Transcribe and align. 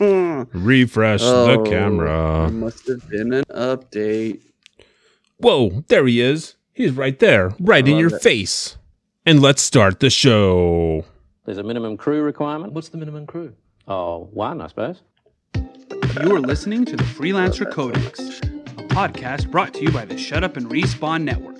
Refresh 0.52 1.20
Oh, 1.22 1.62
the 1.64 1.70
camera. 1.70 2.50
Must 2.50 2.86
have 2.88 3.08
been 3.08 3.32
an 3.32 3.44
update. 3.50 4.40
Whoa, 5.38 5.82
there 5.88 6.06
he 6.06 6.20
is. 6.20 6.54
He's 6.72 6.92
right 6.92 7.18
there, 7.18 7.54
right 7.60 7.86
in 7.86 7.98
your 7.98 8.14
it. 8.14 8.22
face. 8.22 8.76
And 9.26 9.40
let's 9.40 9.62
start 9.62 10.00
the 10.00 10.10
show. 10.10 11.04
There's 11.44 11.58
a 11.58 11.62
minimum 11.62 11.96
crew 11.96 12.22
requirement. 12.22 12.72
What's 12.72 12.88
the 12.88 12.98
minimum 12.98 13.26
crew? 13.26 13.52
Oh, 13.88 14.28
one, 14.32 14.60
I 14.60 14.68
suppose. 14.68 15.02
You 15.54 16.36
are 16.36 16.40
listening 16.40 16.84
to 16.86 16.96
the 16.96 17.02
Freelancer 17.04 17.70
Codex, 17.70 18.18
a 18.20 18.86
podcast 18.88 19.50
brought 19.50 19.74
to 19.74 19.82
you 19.82 19.90
by 19.90 20.04
the 20.04 20.16
Shut 20.16 20.44
Up 20.44 20.56
and 20.56 20.66
Respawn 20.70 21.22
Network. 21.24 21.51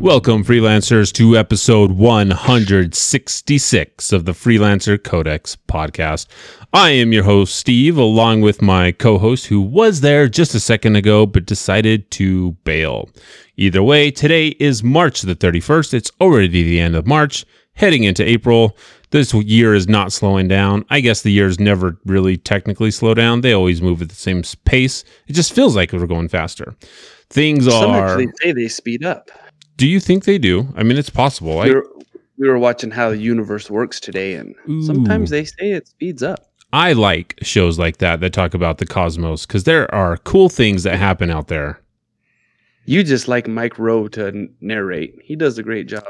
Welcome, 0.00 0.44
freelancers, 0.44 1.12
to 1.14 1.36
episode 1.36 1.90
166 1.90 4.12
of 4.12 4.26
the 4.26 4.32
Freelancer 4.32 5.02
Codex 5.02 5.56
podcast. 5.68 6.28
I 6.72 6.90
am 6.90 7.12
your 7.12 7.24
host, 7.24 7.56
Steve, 7.56 7.96
along 7.96 8.42
with 8.42 8.62
my 8.62 8.92
co 8.92 9.18
host, 9.18 9.46
who 9.46 9.60
was 9.60 10.00
there 10.00 10.28
just 10.28 10.54
a 10.54 10.60
second 10.60 10.94
ago 10.94 11.26
but 11.26 11.46
decided 11.46 12.08
to 12.12 12.52
bail. 12.62 13.10
Either 13.56 13.82
way, 13.82 14.12
today 14.12 14.50
is 14.60 14.84
March 14.84 15.22
the 15.22 15.34
31st. 15.34 15.94
It's 15.94 16.12
already 16.20 16.62
the 16.62 16.78
end 16.78 16.94
of 16.94 17.08
March, 17.08 17.44
heading 17.74 18.04
into 18.04 18.24
April. 18.24 18.76
This 19.10 19.34
year 19.34 19.74
is 19.74 19.88
not 19.88 20.12
slowing 20.12 20.46
down. 20.46 20.84
I 20.90 21.00
guess 21.00 21.22
the 21.22 21.32
years 21.32 21.58
never 21.58 21.98
really 22.04 22.36
technically 22.36 22.92
slow 22.92 23.14
down. 23.14 23.40
They 23.40 23.52
always 23.52 23.82
move 23.82 24.00
at 24.00 24.10
the 24.10 24.14
same 24.14 24.44
pace. 24.64 25.02
It 25.26 25.32
just 25.32 25.52
feels 25.52 25.74
like 25.74 25.92
we're 25.92 26.06
going 26.06 26.28
faster. 26.28 26.76
Things 27.30 27.64
Some 27.64 27.90
are. 27.90 28.10
Some 28.10 28.20
actually 28.20 28.32
say 28.40 28.52
they 28.52 28.68
speed 28.68 29.04
up. 29.04 29.28
Do 29.78 29.86
you 29.86 30.00
think 30.00 30.24
they 30.24 30.38
do? 30.38 30.68
I 30.76 30.82
mean, 30.82 30.98
it's 30.98 31.08
possible. 31.08 31.56
we, 31.60 31.72
were, 31.72 31.86
we 32.36 32.48
were 32.48 32.58
watching 32.58 32.90
how 32.90 33.10
the 33.10 33.16
universe 33.16 33.70
works 33.70 34.00
today, 34.00 34.34
and 34.34 34.54
Ooh. 34.68 34.82
sometimes 34.82 35.30
they 35.30 35.44
say 35.44 35.70
it 35.72 35.86
speeds 35.88 36.22
up. 36.22 36.50
I 36.72 36.92
like 36.92 37.38
shows 37.42 37.78
like 37.78 37.98
that 37.98 38.20
that 38.20 38.32
talk 38.32 38.52
about 38.54 38.78
the 38.78 38.86
cosmos 38.86 39.46
because 39.46 39.64
there 39.64 39.92
are 39.94 40.18
cool 40.18 40.48
things 40.50 40.82
that 40.82 40.98
happen 40.98 41.30
out 41.30 41.46
there. 41.48 41.80
You 42.84 43.02
just 43.04 43.28
like 43.28 43.46
Mike 43.48 43.78
Rowe 43.78 44.08
to 44.08 44.48
narrate. 44.60 45.14
He 45.22 45.36
does 45.36 45.56
a 45.58 45.62
great 45.62 45.86
job. 45.86 46.04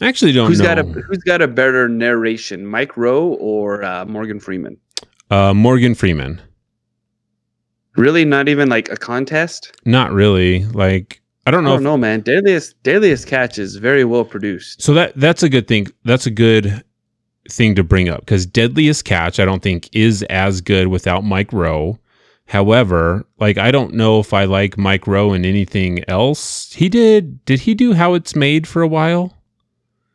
I 0.00 0.08
actually 0.08 0.32
don't 0.32 0.48
Who's 0.48 0.58
know. 0.60 0.66
got 0.66 0.78
a 0.78 0.82
Who's 0.84 1.18
got 1.24 1.40
a 1.40 1.48
better 1.48 1.88
narration, 1.88 2.66
Mike 2.66 2.96
Rowe 2.96 3.34
or 3.40 3.82
uh, 3.82 4.04
Morgan 4.04 4.38
Freeman? 4.38 4.76
uh, 5.30 5.54
Morgan 5.54 5.94
Freeman. 5.94 6.40
Really, 7.96 8.24
not 8.24 8.48
even 8.48 8.68
like 8.68 8.90
a 8.90 8.96
contest. 8.96 9.72
Not 9.84 10.12
really. 10.12 10.64
Like 10.66 11.22
I 11.46 11.50
don't 11.50 11.62
know. 11.64 11.70
I 11.70 11.72
don't 11.74 11.80
if- 11.80 11.84
know, 11.84 11.96
man. 11.96 12.20
Deadliest 12.20 12.82
Deadliest 12.82 13.26
Catch 13.26 13.58
is 13.58 13.76
very 13.76 14.04
well 14.04 14.24
produced. 14.24 14.82
So 14.82 14.94
that 14.94 15.12
that's 15.16 15.42
a 15.42 15.48
good 15.48 15.66
thing. 15.68 15.88
That's 16.04 16.26
a 16.26 16.30
good 16.30 16.82
thing 17.50 17.74
to 17.74 17.84
bring 17.84 18.08
up 18.08 18.20
because 18.20 18.46
Deadliest 18.46 19.04
Catch 19.04 19.38
I 19.38 19.44
don't 19.44 19.62
think 19.62 19.88
is 19.94 20.22
as 20.24 20.60
good 20.60 20.88
without 20.88 21.24
Mike 21.24 21.52
Rowe. 21.52 21.98
However, 22.46 23.26
like 23.38 23.58
I 23.58 23.70
don't 23.70 23.94
know 23.94 24.20
if 24.20 24.32
I 24.32 24.44
like 24.44 24.76
Mike 24.78 25.06
Rowe 25.06 25.32
in 25.32 25.44
anything 25.44 26.04
else. 26.08 26.72
He 26.72 26.88
did. 26.88 27.44
Did 27.44 27.60
he 27.60 27.74
do 27.74 27.92
How 27.94 28.14
It's 28.14 28.34
Made 28.36 28.66
for 28.66 28.82
a 28.82 28.88
while? 28.88 29.34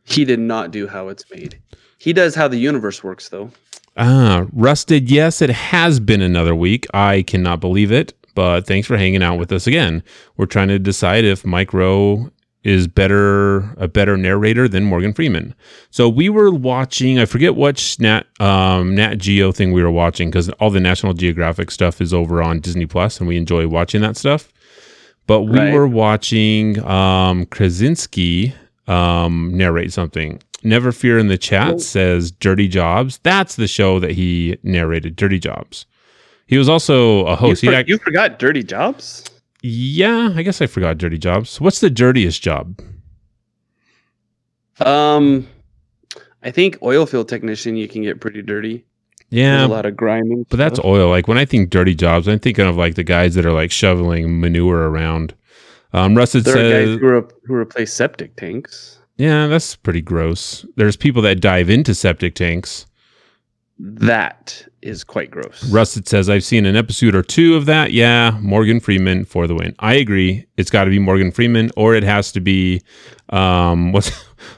He 0.04 0.26
did 0.26 0.40
not 0.40 0.72
do 0.72 0.88
how 0.88 1.10
it's 1.10 1.24
made. 1.32 1.60
He 2.00 2.14
does 2.14 2.34
how 2.34 2.48
the 2.48 2.58
universe 2.58 3.04
works, 3.04 3.30
though. 3.30 3.52
Ah, 3.96 4.46
rusted. 4.54 5.12
Yes, 5.12 5.40
it 5.42 5.50
has 5.52 6.00
been 6.00 6.22
another 6.22 6.56
week. 6.56 6.88
I 6.94 7.22
cannot 7.24 7.60
believe 7.60 7.92
it, 7.92 8.14
but 8.40 8.66
thanks 8.66 8.88
for 8.88 8.96
hanging 8.96 9.22
out 9.22 9.38
with 9.38 9.52
us 9.52 9.68
again. 9.68 10.02
We're 10.38 10.46
trying 10.46 10.70
to 10.70 10.80
decide 10.80 11.26
if 11.26 11.46
Mike 11.46 11.74
Rowe 11.74 12.30
is 12.64 12.88
better 12.88 13.74
a 13.78 13.90
better 13.90 14.16
narrator 14.16 14.70
than 14.70 14.86
Morgan 14.86 15.12
Freeman. 15.12 15.54
So 15.92 16.08
we 16.08 16.30
were 16.30 16.50
watching. 16.52 17.20
I 17.20 17.26
forget 17.26 17.56
what 17.56 17.98
Nat 18.00 18.24
um, 18.40 18.96
Nat 18.96 19.16
Geo 19.16 19.52
thing 19.52 19.74
we 19.74 19.84
were 19.84 19.92
watching 19.92 20.30
because 20.30 20.48
all 20.62 20.70
the 20.70 20.80
National 20.80 21.14
Geographic 21.14 21.70
stuff 21.70 22.00
is 22.00 22.14
over 22.14 22.42
on 22.42 22.62
Disney 22.62 22.86
Plus, 22.86 23.20
and 23.20 23.28
we 23.28 23.36
enjoy 23.36 23.68
watching 23.68 24.00
that 24.04 24.16
stuff. 24.16 24.54
But 25.28 25.42
we 25.44 25.60
Right. 25.60 25.74
were 25.74 25.88
watching 25.88 26.82
um, 26.86 27.46
Krasinski 27.48 28.54
um, 28.88 29.52
narrate 29.54 29.92
something. 29.92 30.42
Never 30.64 30.94
Fear 30.94 31.20
in 31.20 31.28
the 31.28 31.38
chat 31.38 31.74
Oh. 31.74 31.78
says 31.78 32.32
Dirty 32.32 32.70
Jobs. 32.70 33.20
That's 33.24 33.56
the 33.58 33.68
show 33.68 34.00
that 34.00 34.12
he 34.12 34.58
narrated, 34.64 35.18
Dirty 35.18 35.40
Jobs. 35.40 35.86
He 36.50 36.58
was 36.58 36.68
also 36.68 37.26
a 37.28 37.32
You, 37.32 37.36
host. 37.38 37.64
for- 37.64 37.70
He 37.70 37.76
act- 37.78 37.88
you 37.90 38.00
forgot 38.00 38.40
Dirty 38.40 38.64
Jobs? 38.64 39.24
yeah, 39.62 40.34
I 40.36 40.42
guess 40.42 40.62
I 40.62 40.66
forgot 40.68 40.98
Dirty 40.98 41.20
Jobs. 41.20 41.62
What's 41.62 41.80
the 41.80 41.90
dirtiest 41.92 42.42
job? 42.42 42.80
Um, 44.80 45.48
I 46.44 46.52
think 46.52 46.78
oil 46.82 47.06
field 47.06 47.28
technician. 47.30 47.76
You 47.76 47.88
can 47.88 48.02
get 48.02 48.20
pretty 48.22 48.42
dirty. 48.42 48.86
There's 49.30 49.42
Yeah, 49.42 49.66
a 49.66 49.68
lot 49.68 49.86
of 49.86 49.96
grinding. 49.96 50.46
but 50.50 50.58
that's 50.58 50.80
oil. 50.84 51.10
Like 51.10 51.28
when 51.28 51.38
I 51.38 51.46
think 51.46 51.70
dirty 51.70 51.94
jobs, 51.94 52.28
I'm 52.28 52.40
thinking 52.40 52.66
of 52.66 52.78
like 52.78 52.96
the 52.96 53.04
guys 53.04 53.36
that 53.36 53.46
are 53.46 53.52
like 53.54 53.72
shoveling 53.72 54.40
manure 54.40 54.90
around. 54.90 55.34
Um, 55.94 56.16
Rusted 56.16 56.46
there 56.46 56.54
are 56.54 56.58
guys 56.72 56.88
says, 56.88 57.00
who, 57.00 57.08
re- 57.10 57.22
who 57.46 57.54
replace 57.56 57.92
septic 57.94 58.36
tanks. 58.38 59.00
yeah, 59.18 59.48
that's 59.48 59.76
pretty 59.76 60.02
gross. 60.02 60.66
There's 60.78 60.96
people 60.96 61.22
that 61.24 61.42
dive 61.42 61.70
into 61.70 61.94
septic 61.94 62.36
tanks. 62.36 62.86
That 63.82 64.68
is 64.82 65.06
quite 65.06 65.32
gross. 65.32 65.64
Rusted 65.72 66.08
says, 66.08 66.30
I've 66.30 66.44
seen 66.44 66.66
an 66.66 66.76
episode 66.76 67.16
or 67.16 67.24
two 67.24 67.56
of 67.56 67.66
that. 67.68 67.94
Yeah, 67.94 68.38
Morgan 68.42 68.82
Freeman 68.82 69.24
for 69.24 69.48
the 69.48 69.56
win. 69.56 69.74
I 69.80 69.94
agree. 69.94 70.46
It's 70.58 70.70
got 70.70 70.84
to 70.84 70.90
be 70.90 71.00
Morgan 71.00 71.32
Freeman, 71.32 71.72
or 71.78 71.96
it 71.96 72.04
has 72.04 72.32
to 72.34 72.42
be, 72.42 72.82
um, 73.30 73.92
what's 73.94 74.12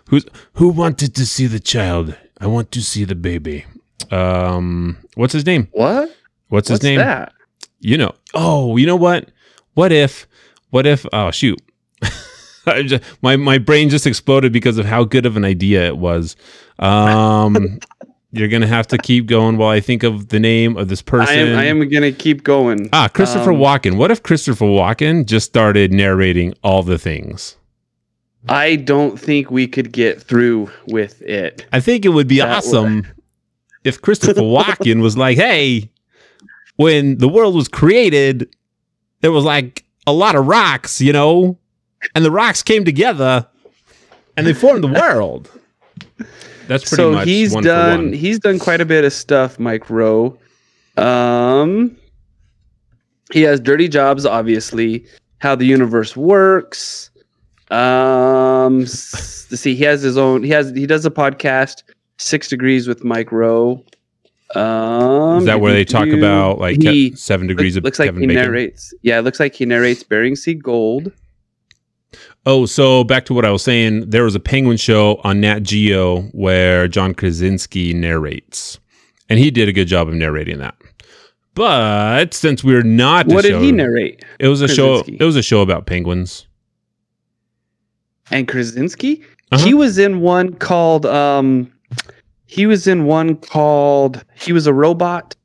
who's 0.10 0.26
who 0.54 0.70
wanted 0.70 1.14
to 1.16 1.26
see 1.26 1.46
the 1.46 1.60
child? 1.60 2.18
I 2.40 2.48
want 2.48 2.72
to 2.72 2.82
see 2.82 3.04
the 3.04 3.14
baby. 3.16 3.66
Um, 4.10 4.98
what's 5.16 5.34
his 5.34 5.46
name? 5.46 5.68
What? 5.72 6.10
What's 6.50 6.68
his 6.70 6.78
What's 6.78 6.84
name? 6.84 6.98
that? 6.98 7.34
You 7.80 7.98
know. 7.98 8.14
Oh, 8.34 8.76
you 8.78 8.88
know 8.88 8.96
what? 8.96 9.30
What 9.76 9.92
if? 9.92 10.28
What 10.72 10.88
if? 10.88 11.06
Oh, 11.14 11.30
shoot. 11.30 11.62
I 12.66 12.82
just, 12.84 13.04
my 13.22 13.36
my 13.36 13.60
brain 13.60 13.90
just 13.90 14.08
exploded 14.08 14.52
because 14.52 14.80
of 14.80 14.86
how 14.86 15.04
good 15.04 15.28
of 15.28 15.38
an 15.38 15.46
idea 15.46 15.86
it 15.88 15.98
was. 15.98 16.36
Um, 16.80 17.80
you're 18.32 18.48
gonna 18.48 18.68
have 18.68 18.88
to 18.88 18.98
keep 18.98 19.26
going 19.26 19.58
while 19.58 19.70
I 19.70 19.80
think 19.80 20.04
of 20.04 20.30
the 20.30 20.40
name 20.40 20.78
of 20.78 20.88
this 20.88 21.02
I 21.02 21.10
person. 21.10 21.38
am. 21.38 21.58
I 21.58 21.66
am 21.66 21.88
gonna 21.90 22.12
keep 22.12 22.44
going. 22.44 22.90
Ah, 22.94 23.08
Christopher 23.08 23.52
Um, 23.52 23.60
Walken. 23.60 23.98
What 23.98 24.12
if 24.12 24.24
Christopher 24.24 24.66
Walken 24.66 25.26
just 25.26 25.46
started 25.46 25.92
narrating 25.92 26.54
all 26.64 26.84
the 26.84 26.98
things? 26.98 27.58
I 28.50 28.76
don't 28.78 29.20
think 29.20 29.52
we 29.52 29.68
could 29.68 29.92
get 29.92 30.22
through 30.22 30.72
with 30.88 31.22
it. 31.22 31.66
I 31.72 31.80
think 31.80 32.06
it 32.06 32.10
would 32.10 32.28
be 32.28 32.40
That 32.40 32.50
awesome 32.50 33.06
if 33.84 34.02
Christopher 34.02 34.42
Walken 34.42 35.02
was 35.02 35.16
like, 35.18 35.38
"Hey, 35.38 35.90
when 36.78 37.18
the 37.18 37.28
world 37.30 37.54
was 37.56 37.68
created, 37.68 38.50
there 39.22 39.32
was 39.32 39.44
like 39.44 39.84
a 40.08 40.14
lot 40.14 40.36
of 40.36 40.48
rocks, 40.48 41.00
you 41.02 41.14
know, 41.14 41.58
and 42.16 42.26
the 42.26 42.32
rocks 42.32 42.64
came 42.64 42.84
together 42.86 43.46
and 44.38 44.48
they 44.48 44.54
formed 44.54 44.84
the 44.84 44.88
world." 44.88 45.52
That's 46.72 46.84
pretty 46.90 46.96
so 47.04 47.12
much 47.12 47.28
he's 47.28 47.54
one 47.54 47.64
for 47.64 47.68
done. 47.70 47.98
one. 48.06 48.14
He's 48.14 48.40
done 48.40 48.58
quite 48.60 48.80
a 48.80 48.86
bit 48.86 49.04
of 49.04 49.12
stuff, 49.12 49.60
Mike 49.60 49.90
Rowe. 49.90 50.38
Um, 50.98 51.98
he 53.34 53.42
has 53.42 53.60
dirty 53.60 53.88
jobs, 53.90 54.26
obviously. 54.26 55.06
How 55.40 55.56
the 55.56 55.66
universe 55.66 56.16
works. 56.16 57.10
Um, 57.72 58.86
see. 58.86 59.76
He 59.76 59.84
has 59.84 60.02
his 60.02 60.18
own. 60.18 60.44
He 60.44 60.50
has. 60.52 60.72
He 60.72 60.86
does 60.86 61.06
a 61.06 61.12
podcast, 61.12 61.84
Six 62.18 62.48
Degrees 62.48 62.88
with 62.88 63.04
Mike 63.04 63.32
Rowe. 63.32 63.84
Um, 64.56 65.40
Is 65.40 65.46
that 65.46 65.62
where 65.62 65.72
they 65.74 65.86
talk 65.86 66.04
do-do-do. 66.06 66.18
about 66.22 66.60
like 66.60 66.82
He- 66.82 67.16
seven 67.16 67.48
degrees 67.48 67.78
of 67.78 67.84
looks 67.86 68.00
like 68.00 68.08
Kevin 68.08 68.22
he 68.22 68.28
Bacon? 68.28 68.44
narrates. 68.44 68.94
Yeah, 69.02 69.20
it 69.20 69.22
looks 69.24 69.40
like 69.40 69.56
he 69.56 69.66
narrates 69.66 70.04
Bering 70.04 70.36
Sea 70.36 70.54
Gold. 70.56 71.12
Oh, 72.46 72.66
so 72.66 73.04
back 73.04 73.26
to 73.26 73.34
what 73.34 73.46
I 73.46 73.52
was 73.52 73.64
saying. 73.64 74.10
There 74.10 74.24
was 74.24 74.34
a 74.36 74.40
Penguin 74.40 74.78
show 74.78 75.22
on 75.24 75.42
Nat 75.42 75.60
Geo 75.62 76.22
where 76.32 76.88
John 76.88 77.14
Krasinski 77.14 77.94
narrates, 77.94 78.80
and 79.30 79.38
he 79.38 79.52
did 79.52 79.70
a 79.70 79.74
good 79.74 79.88
job 79.88 80.08
of 80.08 80.16
narrating 80.16 80.58
that. 80.60 80.76
But 81.54 82.34
since 82.34 82.64
we're 82.64 82.82
not, 82.84 83.28
What 83.28 83.44
did 83.44 83.52
show- 83.52 83.62
he 83.62 83.72
narrate? 83.72 84.24
It 84.40 84.48
was 84.48 84.62
a 84.62 84.68
show. 84.68 85.04
It 85.08 85.24
was 85.24 85.36
a 85.36 85.44
show 85.44 85.62
about 85.62 85.86
penguins. 85.86 86.48
And 88.32 88.48
Krasinski? 88.48 89.22
Uh-huh. 89.52 89.64
He 89.66 89.74
was 89.74 89.98
in 89.98 90.22
one 90.22 90.54
called 90.54 91.06
um 91.06 91.72
he 92.46 92.66
was 92.66 92.88
in 92.88 93.04
one 93.06 93.36
called 93.36 94.24
he 94.36 94.54
was 94.54 94.66
a 94.66 94.74
robot 94.74 95.36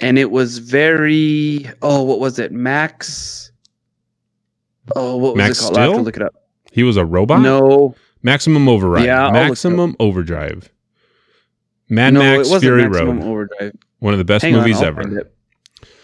and 0.00 0.18
it 0.18 0.30
was 0.30 0.56
very 0.58 1.68
oh 1.82 2.02
what 2.02 2.18
was 2.18 2.38
it? 2.38 2.50
Max 2.52 3.52
Oh 4.94 5.16
what 5.16 5.34
was 5.34 5.38
Max 5.38 5.58
it 5.58 5.62
called? 5.62 5.78
I 5.78 5.82
have 5.82 5.92
to 5.92 6.02
look 6.02 6.16
it 6.16 6.22
up. 6.22 6.34
He 6.72 6.82
was 6.82 6.96
a 6.96 7.04
robot. 7.04 7.40
No, 7.40 7.94
Maximum 8.22 8.68
Override. 8.68 9.04
Yeah, 9.04 9.26
I'll 9.26 9.32
look 9.32 9.34
it 9.34 9.40
up. 9.40 9.48
Maximum 9.48 9.96
Overdrive. 9.98 10.70
Mad 11.88 12.14
no, 12.14 12.20
Max 12.20 12.48
it 12.48 12.50
wasn't 12.50 12.62
Fury 12.62 12.88
Maximum 12.88 13.20
Road. 13.20 13.28
Overdrive. 13.28 13.76
One 14.00 14.14
of 14.14 14.18
the 14.18 14.24
best 14.24 14.42
Hang 14.42 14.54
on, 14.54 14.60
movies 14.60 14.78
I'll 14.78 14.88
ever. 14.88 15.30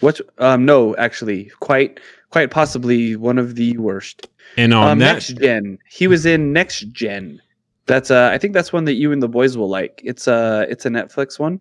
What's 0.00 0.20
um 0.38 0.64
no, 0.64 0.96
actually, 0.96 1.50
quite 1.60 2.00
quite 2.30 2.50
possibly 2.50 3.16
one 3.16 3.38
of 3.38 3.54
the 3.54 3.76
worst. 3.78 4.28
And 4.56 4.74
on 4.74 4.92
um, 4.92 4.98
that, 4.98 5.14
next 5.14 5.28
gen. 5.36 5.78
He 5.88 6.06
was 6.06 6.26
in 6.26 6.52
next 6.52 6.88
gen. 6.92 7.40
That's 7.86 8.10
uh 8.10 8.30
I 8.32 8.38
think 8.38 8.54
that's 8.54 8.72
one 8.72 8.84
that 8.86 8.94
you 8.94 9.12
and 9.12 9.22
the 9.22 9.28
boys 9.28 9.56
will 9.56 9.68
like. 9.68 10.00
It's 10.04 10.26
uh 10.26 10.66
it's 10.68 10.86
a 10.86 10.88
Netflix 10.88 11.38
one. 11.38 11.60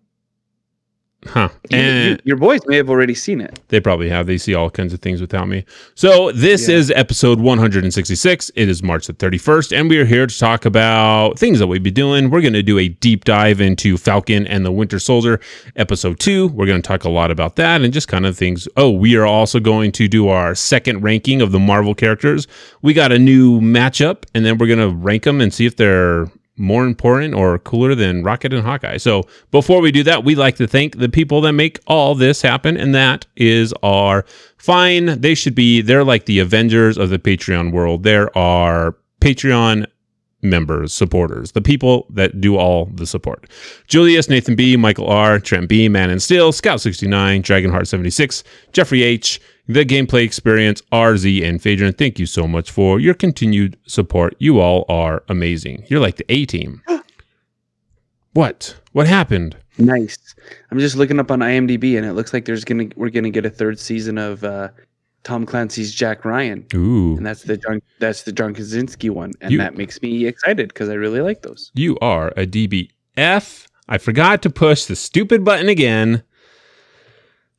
Huh. 1.24 1.50
You- 1.70 1.78
And 1.78 2.04
you- 2.08 2.12
eh. 2.14 2.16
your 2.24 2.36
boys 2.36 2.60
may 2.66 2.76
have 2.76 2.90
already 2.90 3.14
seen 3.14 3.40
it. 3.40 3.60
They 3.68 3.78
probably 3.78 4.08
have. 4.08 4.26
They 4.26 4.38
see 4.38 4.54
all 4.54 4.70
kinds 4.70 4.92
of 4.92 5.00
things 5.00 5.20
without 5.20 5.48
me. 5.48 5.64
So 5.94 6.32
this 6.32 6.68
Yeah. 6.68 6.76
is 6.76 6.90
episode 6.90 7.38
166. 7.38 8.50
It 8.56 8.68
is 8.68 8.82
March 8.82 9.06
the 9.06 9.12
31st, 9.12 9.72
and 9.72 9.88
we 9.88 9.98
are 9.98 10.04
here 10.04 10.26
to 10.26 10.38
talk 10.38 10.64
about 10.64 11.38
things 11.38 11.60
that 11.60 11.68
we'd 11.68 11.82
be 11.84 11.92
doing. 11.92 12.28
We're 12.28 12.40
going 12.40 12.52
to 12.54 12.62
do 12.62 12.76
a 12.78 12.88
deep 12.88 13.24
dive 13.24 13.60
into 13.60 13.96
Falcon 13.96 14.46
and 14.48 14.64
the 14.64 14.72
Winter 14.72 14.98
Soldier, 14.98 15.38
episode 15.76 16.18
two. 16.18 16.48
We're 16.48 16.66
going 16.66 16.82
to 16.82 16.86
talk 16.86 17.04
a 17.04 17.08
lot 17.10 17.30
about 17.30 17.54
that 17.56 17.82
and 17.82 17.92
just 17.94 18.08
kind 18.08 18.26
of 18.26 18.36
things. 18.36 18.66
Oh, 18.76 18.90
we 18.90 19.14
are 19.16 19.24
also 19.26 19.60
going 19.60 19.92
to 19.92 20.08
do 20.08 20.28
our 20.28 20.54
second 20.56 21.02
ranking 21.02 21.40
of 21.40 21.52
the 21.52 21.60
Marvel 21.60 21.94
characters. 21.94 22.48
We 22.82 22.94
got 22.94 23.12
a 23.12 23.18
new 23.18 23.60
matchup, 23.60 24.24
and 24.34 24.44
then 24.44 24.58
we're 24.58 24.66
going 24.66 24.80
to 24.80 24.88
rank 24.88 25.22
them 25.22 25.40
and 25.40 25.54
see 25.54 25.66
if 25.66 25.76
they're 25.76 26.26
more 26.56 26.86
important 26.86 27.34
or 27.34 27.58
cooler 27.58 27.94
than 27.94 28.22
Rocket 28.22 28.52
and 28.52 28.62
Hawkeye. 28.62 28.98
So 28.98 29.22
before 29.50 29.80
we 29.80 29.90
do 29.90 30.02
that, 30.04 30.24
we 30.24 30.34
like 30.34 30.56
to 30.56 30.66
thank 30.66 30.98
the 30.98 31.08
people 31.08 31.40
that 31.42 31.52
make 31.52 31.80
all 31.86 32.14
this 32.14 32.42
happen, 32.42 32.76
and 32.76 32.94
that 32.94 33.26
is 33.36 33.72
our 33.82 34.24
fine. 34.58 35.20
They 35.20 35.34
should 35.34 35.54
be. 35.54 35.80
They're 35.80 36.04
like 36.04 36.26
the 36.26 36.38
Avengers 36.38 36.98
of 36.98 37.10
the 37.10 37.18
Patreon 37.18 37.72
world. 37.72 38.02
There 38.02 38.36
are 38.36 38.96
Patreon 39.20 39.86
members, 40.42 40.92
supporters, 40.92 41.52
the 41.52 41.60
people 41.60 42.06
that 42.10 42.40
do 42.40 42.56
all 42.56 42.86
the 42.86 43.06
support. 43.06 43.48
Julius, 43.86 44.28
Nathan 44.28 44.56
B, 44.56 44.76
Michael 44.76 45.06
R, 45.06 45.38
Trent 45.38 45.68
B, 45.68 45.88
Man 45.88 46.10
and 46.10 46.20
Steel, 46.20 46.52
Scout 46.52 46.80
69, 46.80 47.42
Dragonheart 47.42 47.86
76, 47.86 48.42
Jeffrey 48.72 49.04
H, 49.04 49.40
The 49.68 49.84
Gameplay 49.84 50.24
Experience, 50.24 50.82
RZ, 50.92 51.44
and 51.48 51.62
Phaedron. 51.62 51.92
Thank 51.94 52.18
you 52.18 52.26
so 52.26 52.48
much 52.48 52.70
for 52.70 52.98
your 52.98 53.14
continued 53.14 53.78
support. 53.86 54.34
You 54.38 54.58
all 54.60 54.84
are 54.88 55.22
amazing. 55.28 55.84
You're 55.88 56.00
like 56.00 56.16
the 56.16 56.24
A 56.28 56.44
team. 56.46 56.82
what? 58.32 58.76
What 58.92 59.06
happened? 59.06 59.56
Nice. 59.78 60.18
I'm 60.70 60.78
just 60.78 60.96
looking 60.96 61.18
up 61.18 61.30
on 61.30 61.40
IMDb, 61.40 61.96
and 61.96 62.04
it 62.06 62.12
looks 62.12 62.32
like 62.32 62.44
there's 62.44 62.64
gonna 62.64 62.88
we're 62.96 63.08
gonna 63.10 63.30
get 63.30 63.46
a 63.46 63.50
third 63.50 63.78
season 63.78 64.18
of 64.18 64.44
uh, 64.44 64.68
Tom 65.22 65.46
Clancy's 65.46 65.94
Jack 65.94 66.24
Ryan, 66.24 66.66
Ooh. 66.74 67.16
and 67.16 67.24
that's 67.24 67.44
the 67.44 67.56
John 67.56 67.80
that's 67.98 68.24
the 68.24 68.32
John 68.32 68.54
Krasinski 68.54 69.08
one, 69.10 69.32
and 69.40 69.52
You- 69.52 69.58
that 69.58 69.76
makes 69.76 70.02
me 70.02 70.26
excited 70.26 70.68
because 70.68 70.88
I 70.88 70.94
really 70.94 71.20
like 71.20 71.42
those. 71.42 71.70
You 71.74 71.96
are 72.00 72.28
a 72.36 72.46
DBF. 72.46 73.66
I 73.88 73.98
forgot 73.98 74.42
to 74.42 74.50
push 74.50 74.84
the 74.84 74.96
stupid 74.96 75.44
button 75.44 75.68
again. 75.68 76.22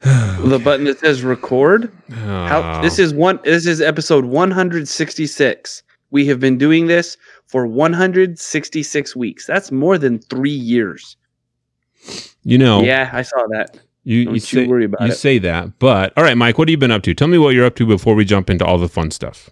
The 0.44 0.60
button 0.64 0.86
that 0.86 1.00
says 1.00 1.24
record. 1.24 1.92
How 2.12 2.62
Ah. 2.62 2.82
this 2.82 3.00
is 3.00 3.14
one. 3.14 3.40
This 3.44 3.66
is 3.66 3.80
episode 3.82 4.26
166. 4.26 5.84
We 6.12 6.26
have 6.28 6.40
been 6.40 6.58
doing 6.58 6.88
this 6.88 7.18
for 7.48 7.66
166 7.66 9.16
weeks. 9.16 9.46
That's 9.48 9.72
more 9.72 9.98
than 9.98 10.20
three 10.20 10.52
years. 10.52 11.16
you 12.44 12.58
know, 12.58 12.82
Yeah, 12.84 13.10
I 13.14 13.22
saw 13.22 13.46
that. 13.52 13.78
you, 14.04 14.30
you 14.34 14.40
say, 14.40 14.68
worry 14.68 14.84
about 14.86 15.00
you 15.02 15.08
it. 15.08 15.16
say 15.16 15.38
that, 15.40 15.80
but 15.80 16.12
all 16.18 16.24
right, 16.26 16.36
Mike, 16.38 16.58
what 16.58 16.68
have 16.68 16.72
you 16.72 16.78
been 16.78 16.92
up 16.92 17.04
to? 17.04 17.14
Tell 17.14 17.30
me 17.30 17.38
what 17.38 17.56
you're 17.56 17.66
up 17.66 17.76
to 17.76 17.86
before 17.86 18.14
we 18.16 18.26
jump 18.26 18.50
into 18.50 18.66
all 18.66 18.78
the 18.78 18.90
fun 18.90 19.10
stuff. 19.12 19.50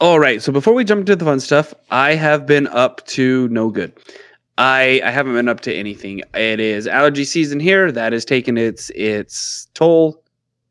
All 0.00 0.18
right. 0.20 0.42
So 0.42 0.52
before 0.52 0.74
we 0.74 0.84
jump 0.84 1.00
into 1.00 1.16
the 1.16 1.24
fun 1.24 1.40
stuff, 1.40 1.72
I 1.90 2.14
have 2.14 2.44
been 2.44 2.66
up 2.66 3.06
to 3.06 3.48
no 3.48 3.70
good. 3.70 3.92
I 4.58 5.00
I 5.04 5.10
haven't 5.10 5.34
been 5.34 5.48
up 5.48 5.60
to 5.62 5.74
anything. 5.74 6.22
It 6.34 6.60
is 6.60 6.86
allergy 6.86 7.24
season 7.24 7.60
here. 7.60 7.92
That 7.92 8.12
has 8.12 8.24
taken 8.24 8.56
its 8.56 8.90
its 8.90 9.68
toll. 9.74 10.22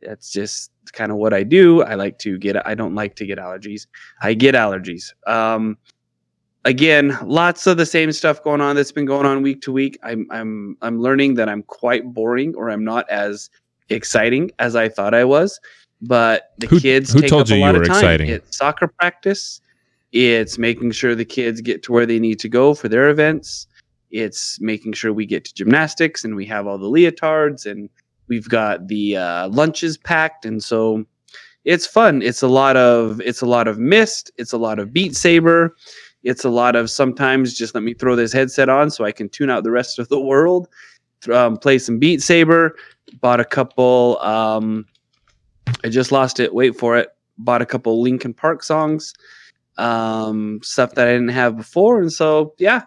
That's 0.02 0.32
just 0.32 0.72
kind 0.94 1.12
of 1.12 1.18
what 1.18 1.34
I 1.34 1.44
do. 1.44 1.84
I 1.84 1.96
like 1.96 2.18
to 2.20 2.38
get. 2.38 2.66
I 2.68 2.74
don't 2.76 2.96
like 2.96 3.16
to 3.18 3.26
get 3.26 3.38
allergies. 3.38 3.88
I 4.22 4.34
get 4.34 4.56
allergies. 4.56 5.14
Um, 5.28 5.78
again, 6.64 7.18
lots 7.24 7.68
of 7.68 7.78
the 7.78 7.86
same 7.86 8.12
stuff 8.12 8.42
going 8.44 8.62
on 8.62 8.76
that's 8.76 8.92
been 8.92 9.06
going 9.06 9.26
on 9.26 9.42
week 9.44 9.62
to 9.64 9.72
week. 9.72 10.00
I'm 10.04 10.28
I'm 10.32 10.78
I'm 10.82 11.00
learning 11.02 11.36
that 11.36 11.50
I'm 11.50 11.64
quite 11.64 12.06
boring, 12.14 12.56
or 12.56 12.70
I'm 12.70 12.84
not 12.84 13.10
as 13.10 13.50
exciting 13.90 14.52
as 14.60 14.76
I 14.76 14.90
thought 14.90 15.14
I 15.14 15.24
was. 15.26 15.60
But 16.02 16.54
the 16.58 16.68
Who- 16.68 16.80
kids 16.80 17.14
who 17.14 17.22
take 17.22 17.30
told 17.30 17.44
up 17.44 17.50
you 17.50 17.56
a 17.56 17.58
you 17.60 17.66
lot 17.66 17.76
were 17.76 17.82
of 17.82 17.88
time. 17.88 17.98
exciting? 17.98 18.30
It's 18.30 18.58
soccer 18.58 18.88
practice. 18.88 19.62
It's 20.12 20.58
making 20.58 20.92
sure 20.92 21.14
the 21.14 21.26
kids 21.26 21.62
get 21.62 21.84
to 21.84 21.92
where 21.92 22.06
they 22.06 22.20
need 22.20 22.40
to 22.40 22.50
go 22.50 22.74
for 22.74 22.88
their 22.90 23.10
events. 23.10 23.68
It's 24.12 24.60
making 24.62 24.94
sure 24.94 25.12
we 25.12 25.26
get 25.26 25.46
to 25.46 25.54
gymnastics 25.54 26.24
and 26.24 26.36
we 26.36 26.46
have 26.46 26.68
all 26.68 26.78
the 26.78 26.90
leotards 26.90 27.66
and 27.66 27.90
we've 28.28 28.50
got 28.50 28.88
the 28.88 29.18
uh, 29.18 29.50
lunches 29.50 29.98
packed. 29.98 30.46
And 30.46 30.64
so 30.64 31.06
it's 31.64 31.88
fun. 31.88 32.22
It's 32.22 32.42
a 32.42 32.48
lot 32.48 32.78
of 32.78 33.20
it's 33.22 33.42
a 33.42 33.46
lot 33.46 33.68
of 33.68 33.80
mist. 33.80 34.32
It's 34.38 34.54
a 34.54 34.58
lot 34.58 34.80
of 34.80 34.94
Beat 34.94 35.16
Saber. 35.16 35.76
It's 36.24 36.44
a 36.44 36.50
lot 36.50 36.76
of 36.76 36.90
sometimes 36.90 37.54
just 37.54 37.76
let 37.76 37.84
me 37.84 37.94
throw 37.94 38.16
this 38.16 38.34
headset 38.34 38.70
on 38.70 38.90
so 38.90 39.04
I 39.04 39.12
can 39.12 39.30
tune 39.30 39.50
out 39.50 39.64
the 39.64 39.72
rest 39.72 40.00
of 40.00 40.10
the 40.10 40.20
world. 40.20 40.68
Um, 41.32 41.58
play 41.58 41.80
some 41.80 42.00
Beat 42.00 42.22
Saber. 42.22 42.76
Bought 43.22 43.40
a 43.40 43.46
couple. 43.46 44.20
Um, 44.22 44.86
I 45.84 45.90
just 45.90 46.12
lost 46.12 46.40
it. 46.40 46.54
Wait 46.54 46.78
for 46.78 46.98
it. 46.98 47.10
Bought 47.38 47.62
a 47.62 47.66
couple 47.66 48.02
Linkin 48.02 48.34
Park 48.34 48.64
songs, 48.64 49.14
um, 49.78 50.60
stuff 50.64 50.94
that 50.96 51.08
I 51.08 51.12
didn't 51.12 51.30
have 51.30 51.58
before, 51.58 52.00
and 52.00 52.12
so 52.12 52.54
yeah, 52.58 52.84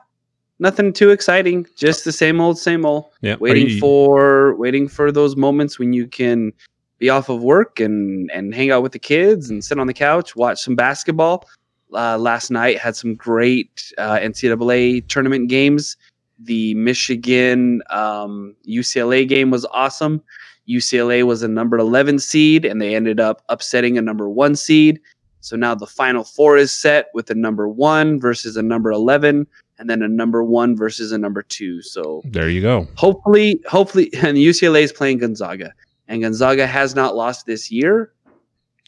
nothing 0.58 0.92
too 0.92 1.10
exciting. 1.10 1.66
Just 1.76 2.04
the 2.04 2.12
same 2.12 2.40
old, 2.40 2.58
same 2.58 2.84
old. 2.84 3.06
Yeah, 3.22 3.36
Waiting 3.40 3.68
you- 3.68 3.80
for 3.80 4.54
waiting 4.56 4.88
for 4.88 5.12
those 5.12 5.36
moments 5.36 5.78
when 5.78 5.92
you 5.92 6.06
can 6.06 6.52
be 6.98 7.08
off 7.10 7.28
of 7.28 7.42
work 7.42 7.80
and 7.80 8.30
and 8.32 8.54
hang 8.54 8.70
out 8.70 8.82
with 8.82 8.92
the 8.92 8.98
kids 8.98 9.50
and 9.50 9.64
sit 9.64 9.78
on 9.78 9.86
the 9.86 9.94
couch, 9.94 10.34
watch 10.36 10.60
some 10.62 10.74
basketball. 10.74 11.48
Uh, 11.94 12.18
last 12.18 12.50
night 12.50 12.78
had 12.78 12.94
some 12.96 13.14
great 13.14 13.92
uh, 13.96 14.18
NCAA 14.18 15.06
tournament 15.08 15.48
games. 15.48 15.96
The 16.38 16.74
Michigan 16.74 17.82
um, 17.90 18.54
UCLA 18.68 19.26
game 19.26 19.50
was 19.50 19.64
awesome. 19.72 20.22
UCLA 20.68 21.24
was 21.24 21.42
a 21.42 21.48
number 21.48 21.78
11 21.78 22.18
seed 22.18 22.66
and 22.66 22.80
they 22.80 22.94
ended 22.94 23.20
up 23.20 23.42
upsetting 23.48 23.96
a 23.96 24.02
number 24.02 24.28
one 24.28 24.54
seed. 24.54 25.00
So 25.40 25.56
now 25.56 25.74
the 25.74 25.86
final 25.86 26.24
four 26.24 26.58
is 26.58 26.70
set 26.70 27.06
with 27.14 27.30
a 27.30 27.34
number 27.34 27.66
one 27.68 28.20
versus 28.20 28.56
a 28.56 28.62
number 28.62 28.90
11 28.92 29.46
and 29.78 29.88
then 29.88 30.02
a 30.02 30.08
number 30.08 30.42
one 30.42 30.76
versus 30.76 31.12
a 31.12 31.18
number 31.18 31.42
two. 31.42 31.82
So 31.82 32.22
There 32.24 32.48
you 32.50 32.60
go. 32.60 32.86
hopefully, 32.96 33.60
hopefully, 33.68 34.10
and 34.22 34.36
UCLA 34.36 34.82
is 34.82 34.92
playing 34.92 35.18
Gonzaga 35.18 35.72
and 36.08 36.22
Gonzaga 36.22 36.66
has 36.66 36.94
not 36.94 37.14
lost 37.16 37.46
this 37.46 37.70
year. 37.70 38.12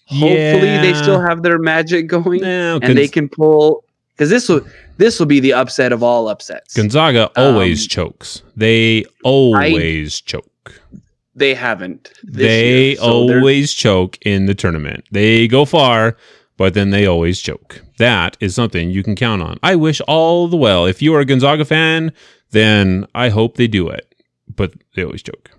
Hopefully 0.07 0.79
they 0.79 0.93
still 0.95 1.21
have 1.21 1.43
their 1.43 1.59
magic 1.59 2.09
going 2.09 2.41
No, 2.41 2.81
and 2.83 2.99
they 2.99 3.07
can 3.07 3.29
pull 3.29 3.85
because 4.13 4.29
this 4.29 4.49
will 4.49 4.63
this 4.97 5.19
will 5.21 5.27
be 5.27 5.39
the 5.41 5.53
upset 5.53 5.93
of 5.93 6.03
all 6.03 6.29
upsets. 6.29 6.75
Gonzaga 6.75 7.31
always 7.37 7.85
Um, 7.85 7.89
chokes. 7.89 8.43
They 8.57 9.05
always 9.23 10.21
choke. 10.21 10.47
they 11.37 11.55
haven't. 11.55 12.13
this 12.25 12.43
They 12.43 12.87
year, 12.89 12.97
so 12.97 13.03
always 13.05 13.73
choke 13.73 14.19
in 14.23 14.47
the 14.47 14.55
tournament. 14.55 15.05
They 15.13 15.47
go 15.47 15.65
far, 15.65 16.17
but 16.57 16.75
then 16.75 16.91
they 16.91 17.07
always 17.07 17.41
choke. 17.41 17.81
That 18.01 18.39
is 18.41 18.55
something 18.55 18.91
you 18.91 19.03
can 19.03 19.15
count 19.15 19.43
on. 19.43 19.59
I 19.63 19.77
wish 19.77 20.01
all 20.09 20.49
the 20.49 20.57
well. 20.57 20.87
If 20.87 21.03
you 21.03 21.15
are 21.15 21.21
a 21.21 21.27
Gonzaga 21.27 21.67
fan, 21.67 22.15
then 22.51 23.07
I 23.15 23.29
hope 23.29 23.59
they 23.59 23.67
do 23.69 23.91
it, 23.91 24.15
but 24.57 24.73
they 24.97 25.05
always 25.05 25.23
choke. 25.23 25.51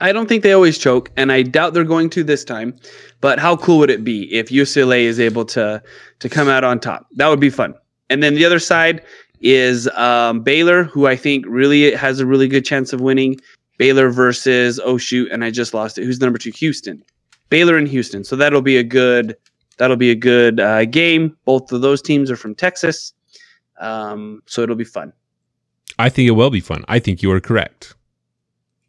I 0.00 0.10
don't 0.12 0.26
think 0.26 0.42
they 0.42 0.54
always 0.54 0.78
choke, 0.78 1.10
and 1.18 1.30
I 1.30 1.42
doubt 1.42 1.74
they're 1.74 1.84
going 1.84 2.08
to 2.10 2.24
this 2.24 2.44
time. 2.44 2.74
But 3.20 3.38
how 3.38 3.58
cool 3.58 3.78
would 3.80 3.90
it 3.90 4.04
be 4.04 4.22
if 4.32 4.48
UCLA 4.48 5.02
is 5.02 5.20
able 5.20 5.44
to 5.56 5.82
to 6.20 6.28
come 6.30 6.48
out 6.48 6.64
on 6.64 6.80
top? 6.80 7.06
That 7.16 7.28
would 7.28 7.40
be 7.40 7.50
fun. 7.50 7.74
And 8.08 8.22
then 8.22 8.34
the 8.34 8.46
other 8.46 8.58
side 8.58 9.02
is 9.42 9.88
um, 9.88 10.40
Baylor, 10.40 10.84
who 10.84 11.06
I 11.06 11.16
think 11.16 11.44
really 11.46 11.94
has 11.94 12.20
a 12.20 12.26
really 12.26 12.48
good 12.48 12.64
chance 12.64 12.94
of 12.94 13.02
winning. 13.02 13.38
Baylor 13.76 14.08
versus 14.08 14.80
oh 14.82 14.96
shoot, 14.96 15.30
and 15.30 15.44
I 15.44 15.50
just 15.50 15.74
lost 15.74 15.98
it. 15.98 16.04
Who's 16.04 16.20
the 16.20 16.24
number 16.24 16.38
two? 16.38 16.52
Houston. 16.52 17.04
Baylor 17.50 17.76
and 17.76 17.86
Houston. 17.86 18.24
So 18.24 18.34
that'll 18.34 18.62
be 18.62 18.78
a 18.78 18.82
good 18.82 19.36
that'll 19.82 19.96
be 19.96 20.12
a 20.12 20.14
good 20.14 20.60
uh, 20.60 20.84
game. 20.84 21.36
Both 21.44 21.72
of 21.72 21.80
those 21.80 22.00
teams 22.00 22.30
are 22.30 22.36
from 22.36 22.54
Texas, 22.54 23.12
um, 23.80 24.40
so 24.46 24.62
it'll 24.62 24.76
be 24.76 24.84
fun. 24.84 25.12
I 25.98 26.08
think 26.08 26.28
it 26.28 26.32
will 26.32 26.50
be 26.50 26.60
fun. 26.60 26.84
I 26.86 27.00
think 27.00 27.20
you 27.20 27.32
are 27.32 27.40
correct. 27.40 27.96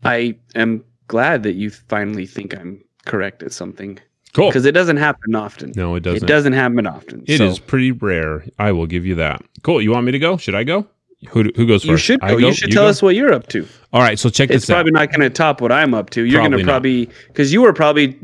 I 0.03 0.35
am 0.53 0.83
glad 1.07 1.41
that 1.43 1.53
you 1.53 1.71
finally 1.71 2.27
think 2.27 2.55
I'm 2.55 2.83
correct 3.05 3.41
at 3.41 3.51
something. 3.51 3.99
Cool. 4.33 4.49
because 4.49 4.65
it 4.65 4.71
doesn't 4.71 4.97
happen 4.97 5.35
often. 5.35 5.73
No, 5.75 5.95
it 5.95 6.01
doesn't. 6.01 6.23
It 6.23 6.27
doesn't 6.27 6.53
happen 6.53 6.85
often. 6.87 7.23
It 7.27 7.37
so 7.37 7.45
is 7.45 7.59
pretty 7.59 7.91
rare. 7.91 8.43
I 8.57 8.71
will 8.71 8.87
give 8.87 9.05
you 9.05 9.15
that. 9.15 9.43
Cool. 9.63 9.81
You 9.81 9.91
want 9.91 10.05
me 10.05 10.11
to 10.11 10.19
go? 10.19 10.37
Should 10.37 10.55
I 10.55 10.63
go? 10.63 10.87
Who, 11.29 11.43
who 11.55 11.67
goes 11.67 11.83
first? 11.83 11.89
You 11.89 11.97
should 11.97 12.23
I 12.23 12.31
go. 12.31 12.37
You 12.37 12.53
should 12.53 12.71
tell 12.71 12.85
go? 12.85 12.89
us 12.89 13.01
what 13.01 13.15
you're 13.15 13.31
up 13.31 13.47
to. 13.49 13.67
All 13.93 14.01
right. 14.01 14.17
So 14.17 14.29
check 14.29 14.49
It's 14.49 14.65
this 14.65 14.69
out. 14.71 14.85
It's 14.87 14.91
probably 14.91 14.91
not 14.91 15.09
going 15.11 15.21
to 15.21 15.29
top 15.29 15.61
what 15.61 15.71
I'm 15.71 15.93
up 15.93 16.09
to. 16.11 16.23
You're 16.23 16.41
going 16.41 16.51
to 16.51 16.63
probably 16.63 17.09
because 17.27 17.53
you 17.53 17.61
were 17.61 17.73
probably 17.73 18.19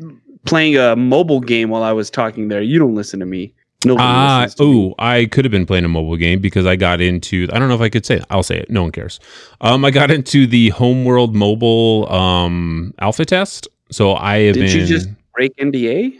playing 0.46 0.78
a 0.78 0.96
mobile 0.96 1.40
game 1.42 1.70
while 1.70 1.84
I 1.84 1.92
was 1.92 2.10
talking 2.10 2.48
there. 2.48 2.62
You 2.62 2.80
don't 2.80 2.96
listen 2.96 3.20
to 3.20 3.26
me. 3.26 3.54
Nobody 3.86 4.04
Ah, 4.06 4.46
to 4.58 4.64
me. 4.66 4.70
ooh, 4.90 4.96
I 5.00 5.26
could 5.26 5.46
have 5.46 5.52
been 5.52 5.66
playing 5.66 5.86
a 5.86 5.90
mobile 5.90 6.18
game 6.18 6.40
because 6.42 6.66
I 6.66 6.76
got 6.76 7.00
into. 7.00 7.48
I 7.54 7.60
don't 7.60 7.70
know 7.70 7.76
if 7.76 7.82
I 7.82 7.88
could 7.90 8.06
say 8.06 8.16
it. 8.18 8.26
I'll 8.30 8.44
say 8.44 8.58
it. 8.58 8.70
No 8.70 8.82
one 8.84 8.92
cares. 8.92 9.20
Um, 9.62 9.86
I 9.86 9.92
got 9.92 10.12
into 10.12 10.46
the 10.48 10.70
Homeworld 10.70 11.34
mobile 11.36 12.12
um 12.12 12.94
alpha 13.00 13.24
test. 13.26 13.68
So 13.92 14.16
I 14.16 14.40
have 14.40 14.56
Did 14.56 14.66
been. 14.68 14.80
you 14.82 14.86
just 14.86 15.08
break 15.34 15.56
NDA? 15.58 16.14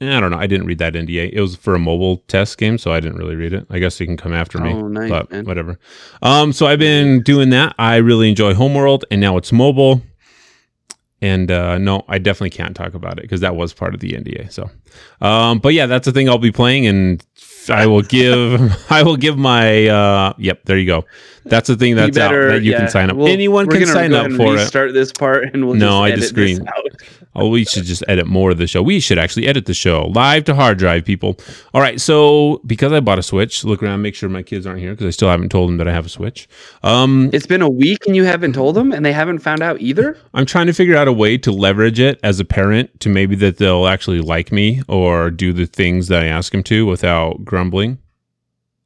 I 0.00 0.18
don't 0.18 0.32
know. 0.32 0.38
I 0.38 0.48
didn't 0.48 0.66
read 0.66 0.78
that 0.78 0.94
NDA. 0.94 1.30
It 1.32 1.40
was 1.40 1.54
for 1.54 1.76
a 1.76 1.78
mobile 1.78 2.16
test 2.26 2.58
game, 2.58 2.76
so 2.76 2.90
I 2.92 2.98
didn't 2.98 3.18
really 3.18 3.36
read 3.36 3.52
it. 3.52 3.66
I 3.70 3.78
guess 3.78 4.00
you 4.00 4.06
can 4.06 4.16
come 4.16 4.32
after 4.32 4.58
me, 4.58 4.72
Oh, 4.72 4.88
nice, 4.88 5.08
but 5.08 5.30
man. 5.30 5.44
whatever. 5.44 5.78
Um, 6.22 6.52
so 6.52 6.66
I've 6.66 6.80
been 6.80 7.22
doing 7.22 7.50
that. 7.50 7.74
I 7.78 7.96
really 7.96 8.28
enjoy 8.28 8.52
Homeworld, 8.54 9.04
and 9.12 9.20
now 9.20 9.36
it's 9.36 9.52
mobile. 9.52 10.02
And 11.22 11.50
uh, 11.52 11.78
no, 11.78 12.04
I 12.08 12.18
definitely 12.18 12.50
can't 12.50 12.74
talk 12.76 12.94
about 12.94 13.18
it 13.18 13.22
because 13.22 13.40
that 13.42 13.54
was 13.54 13.72
part 13.72 13.94
of 13.94 14.00
the 14.00 14.10
NDA. 14.10 14.50
So, 14.52 14.68
um, 15.24 15.60
but 15.60 15.72
yeah, 15.72 15.86
that's 15.86 16.04
the 16.04 16.10
thing 16.12 16.28
I'll 16.28 16.36
be 16.36 16.50
playing, 16.50 16.84
and 16.86 17.24
I 17.68 17.86
will 17.86 18.02
give 18.02 18.60
I 18.90 19.04
will 19.04 19.16
give 19.16 19.38
my 19.38 19.86
uh, 19.86 20.32
yep. 20.36 20.64
There 20.64 20.76
you 20.76 20.86
go. 20.86 21.04
That's 21.44 21.68
the 21.68 21.76
thing 21.76 21.94
that's 21.94 22.18
better- 22.18 22.48
out 22.48 22.52
that 22.54 22.62
you 22.62 22.72
yeah, 22.72 22.78
can 22.80 22.88
sign 22.88 23.08
up. 23.10 23.16
we'll- 23.16 23.28
Anyone 23.28 23.68
can 23.68 23.86
sign 23.86 24.12
up 24.12 24.32
for 24.32 24.54
it. 24.56 24.58
Restart 24.62 24.94
this 24.94 25.12
part, 25.12 25.54
and 25.54 25.64
we'll 25.66 25.76
No, 25.76 25.86
just 25.86 25.94
I 26.02 26.08
edit 26.08 26.20
disagree. 26.20 26.58
Oh, 27.34 27.48
we 27.48 27.64
should 27.64 27.84
just 27.84 28.04
edit 28.08 28.26
more 28.26 28.50
of 28.50 28.58
the 28.58 28.66
show. 28.66 28.82
We 28.82 29.00
should 29.00 29.18
actually 29.18 29.46
edit 29.46 29.64
the 29.64 29.72
show 29.72 30.08
live 30.14 30.44
to 30.44 30.54
hard 30.54 30.78
drive, 30.78 31.04
people. 31.04 31.38
All 31.72 31.80
right. 31.80 31.98
So 32.00 32.60
because 32.66 32.92
I 32.92 33.00
bought 33.00 33.18
a 33.18 33.22
Switch, 33.22 33.64
look 33.64 33.82
around, 33.82 34.02
make 34.02 34.14
sure 34.14 34.28
my 34.28 34.42
kids 34.42 34.66
aren't 34.66 34.80
here 34.80 34.90
because 34.90 35.06
I 35.06 35.10
still 35.10 35.28
haven't 35.28 35.48
told 35.48 35.70
them 35.70 35.78
that 35.78 35.88
I 35.88 35.92
have 35.92 36.04
a 36.04 36.10
Switch. 36.10 36.46
Um, 36.82 37.30
It's 37.32 37.46
been 37.46 37.62
a 37.62 37.70
week, 37.70 38.06
and 38.06 38.14
you 38.14 38.24
haven't 38.24 38.52
told 38.52 38.74
them, 38.74 38.92
and 38.92 39.04
they 39.04 39.12
haven't 39.12 39.38
found 39.38 39.62
out 39.62 39.80
either. 39.80 40.18
I'm 40.34 40.44
trying 40.44 40.66
to 40.66 40.74
figure 40.74 40.96
out 40.96 41.08
a 41.08 41.12
way 41.12 41.38
to 41.38 41.50
leverage 41.50 41.98
it 41.98 42.20
as 42.22 42.38
a 42.38 42.44
parent 42.44 43.00
to 43.00 43.08
maybe 43.08 43.34
that 43.36 43.56
they'll 43.56 43.86
actually 43.86 44.20
like 44.20 44.52
me 44.52 44.82
or 44.88 45.30
do 45.30 45.54
the 45.54 45.66
things 45.66 46.08
that 46.08 46.22
I 46.22 46.26
ask 46.26 46.52
them 46.52 46.62
to 46.64 46.84
without 46.84 47.44
grumbling. 47.44 47.98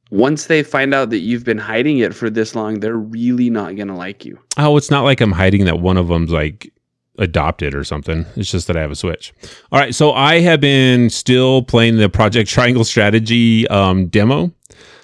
Once 0.09 0.45
they 0.45 0.63
find 0.63 0.93
out 0.93 1.09
that 1.09 1.19
you've 1.19 1.43
been 1.43 1.57
hiding 1.57 1.97
it 1.97 2.15
for 2.15 2.29
this 2.29 2.55
long, 2.55 2.79
they're 2.79 2.95
really 2.95 3.49
not 3.49 3.75
gonna 3.75 3.97
like 3.97 4.23
you. 4.23 4.39
Oh, 4.57 4.77
it's 4.77 4.89
not 4.89 5.03
like 5.03 5.19
I'm 5.19 5.33
hiding 5.33 5.65
that 5.65 5.81
one 5.81 5.97
of 5.97 6.07
them's 6.07 6.31
like 6.31 6.71
adopted 7.17 7.75
or 7.75 7.83
something. 7.83 8.25
It's 8.35 8.51
just 8.51 8.67
that 8.67 8.77
I 8.77 8.81
have 8.81 8.91
a 8.91 8.95
Switch. 8.95 9.33
All 9.71 9.79
right, 9.79 9.93
so 9.93 10.11
I 10.13 10.39
have 10.39 10.61
been 10.61 11.09
still 11.09 11.63
playing 11.63 11.97
the 11.97 12.09
Project 12.09 12.49
Triangle 12.49 12.83
Strategy 12.83 13.67
um, 13.69 14.07
demo. 14.07 14.51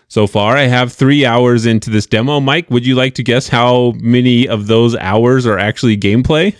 So 0.08 0.28
far, 0.28 0.56
I 0.56 0.64
have 0.64 0.94
three 0.94 1.26
hours 1.26 1.66
into 1.66 1.90
this 1.90 2.06
demo. 2.06 2.40
Mike, 2.40 2.70
would 2.70 2.86
you 2.86 2.94
like 2.94 3.16
to 3.16 3.24
guess 3.24 3.48
how 3.48 3.94
many 3.98 4.48
of 4.48 4.68
those 4.68 4.96
hours 4.98 5.48
are 5.48 5.58
actually 5.58 5.98
gameplay? 5.98 6.56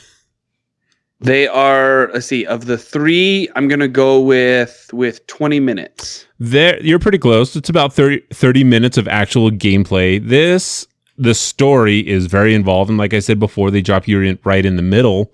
They 1.24 1.48
are. 1.48 2.10
Let's 2.14 2.26
see. 2.26 2.46
Of 2.46 2.66
the 2.66 2.78
three, 2.78 3.48
I'm 3.56 3.70
gonna 3.70 3.88
go 3.88 4.20
with 4.20 4.90
with 4.92 5.26
20 5.28 5.60
minutes. 5.60 6.26
There, 6.40 6.82
you're 6.84 7.00
pretty 7.00 7.18
close. 7.18 7.56
It's 7.56 7.70
about 7.70 7.94
30, 7.94 8.22
30 8.34 8.64
minutes 8.66 8.98
of 8.98 9.08
actual 9.08 9.50
gameplay. 9.50 10.28
This, 10.28 10.86
the 11.18 11.34
story 11.34 12.06
is 12.06 12.26
very 12.26 12.54
involved, 12.54 12.90
and 12.90 12.98
like 12.98 13.14
I 13.14 13.20
said 13.20 13.40
before, 13.40 13.72
they 13.72 13.82
drop 13.82 14.06
you 14.08 14.20
in, 14.22 14.40
right 14.44 14.66
in 14.66 14.76
the 14.76 14.82
middle, 14.82 15.32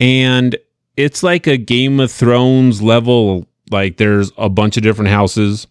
and 0.00 0.56
it's 0.96 1.22
like 1.22 1.46
a 1.46 1.56
Game 1.56 2.00
of 2.00 2.10
Thrones 2.10 2.82
level. 2.82 3.46
Like 3.70 3.98
there's 3.98 4.32
a 4.36 4.48
bunch 4.48 4.76
of 4.76 4.82
different 4.82 5.10
houses 5.10 5.66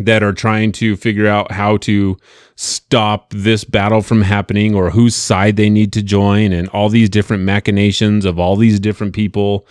that 0.00 0.22
are 0.22 0.32
trying 0.32 0.72
to 0.72 0.96
figure 0.96 1.26
out 1.26 1.52
how 1.52 1.76
to 1.76 2.16
stop 2.56 3.30
this 3.30 3.64
battle 3.64 4.02
from 4.02 4.22
happening 4.22 4.74
or 4.74 4.90
whose 4.90 5.14
side 5.14 5.56
they 5.56 5.70
need 5.70 5.92
to 5.92 6.02
join 6.02 6.52
and 6.52 6.68
all 6.70 6.88
these 6.88 7.08
different 7.08 7.42
machinations 7.42 8.24
of 8.24 8.38
all 8.38 8.56
these 8.56 8.80
different 8.80 9.14
people. 9.14 9.66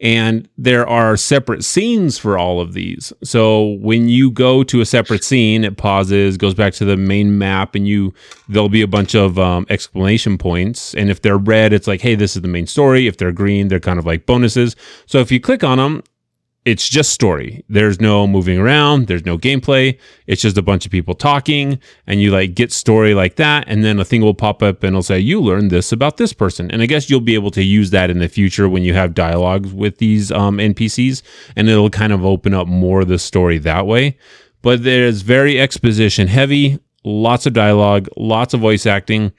And 0.00 0.48
there 0.58 0.86
are 0.86 1.16
separate 1.16 1.64
scenes 1.64 2.18
for 2.18 2.36
all 2.36 2.60
of 2.60 2.72
these. 2.72 3.12
So 3.22 3.78
when 3.80 4.08
you 4.08 4.30
go 4.30 4.62
to 4.64 4.80
a 4.80 4.86
separate 4.86 5.22
scene 5.22 5.64
it 5.64 5.76
pauses 5.76 6.36
goes 6.36 6.54
back 6.54 6.72
to 6.74 6.84
the 6.84 6.96
main 6.96 7.38
map 7.38 7.74
and 7.74 7.86
you 7.86 8.12
there'll 8.48 8.68
be 8.68 8.82
a 8.82 8.88
bunch 8.88 9.14
of 9.14 9.38
um, 9.38 9.66
exclamation 9.68 10.36
points. 10.36 10.94
And 10.94 11.10
if 11.10 11.22
they're 11.22 11.38
red 11.38 11.72
it's 11.72 11.86
like 11.86 12.00
hey 12.00 12.14
this 12.14 12.36
is 12.36 12.42
the 12.42 12.48
main 12.48 12.66
story. 12.66 13.06
If 13.06 13.18
they're 13.18 13.32
green 13.32 13.68
they're 13.68 13.80
kind 13.80 13.98
of 13.98 14.06
like 14.06 14.26
bonuses. 14.26 14.76
So 15.06 15.18
if 15.20 15.30
you 15.30 15.40
click 15.40 15.62
on 15.62 15.78
them 15.78 16.02
it's 16.64 16.88
just 16.88 17.12
story. 17.12 17.62
There's 17.68 18.00
no 18.00 18.26
moving 18.26 18.58
around. 18.58 19.06
There's 19.06 19.26
no 19.26 19.36
gameplay. 19.36 19.98
It's 20.26 20.40
just 20.40 20.56
a 20.56 20.62
bunch 20.62 20.86
of 20.86 20.92
people 20.92 21.14
talking, 21.14 21.78
and 22.06 22.22
you 22.22 22.30
like 22.30 22.54
get 22.54 22.72
story 22.72 23.14
like 23.14 23.36
that, 23.36 23.64
and 23.66 23.84
then 23.84 23.98
a 23.98 24.04
thing 24.04 24.22
will 24.22 24.34
pop 24.34 24.62
up 24.62 24.82
and 24.82 24.90
it'll 24.90 25.02
say 25.02 25.18
you 25.18 25.40
learned 25.40 25.70
this 25.70 25.92
about 25.92 26.16
this 26.16 26.32
person, 26.32 26.70
and 26.70 26.80
I 26.80 26.86
guess 26.86 27.10
you'll 27.10 27.20
be 27.20 27.34
able 27.34 27.50
to 27.52 27.62
use 27.62 27.90
that 27.90 28.10
in 28.10 28.18
the 28.18 28.28
future 28.28 28.68
when 28.68 28.82
you 28.82 28.94
have 28.94 29.14
dialogues 29.14 29.72
with 29.72 29.98
these 29.98 30.32
um, 30.32 30.56
NPCs, 30.56 31.22
and 31.54 31.68
it'll 31.68 31.90
kind 31.90 32.12
of 32.12 32.24
open 32.24 32.54
up 32.54 32.66
more 32.66 33.02
of 33.02 33.08
the 33.08 33.18
story 33.18 33.58
that 33.58 33.86
way. 33.86 34.16
But 34.62 34.84
there's 34.84 35.20
very 35.20 35.60
exposition 35.60 36.28
heavy, 36.28 36.78
lots 37.04 37.44
of 37.44 37.52
dialogue, 37.52 38.08
lots 38.16 38.54
of 38.54 38.60
voice 38.60 38.86
acting. 38.86 39.32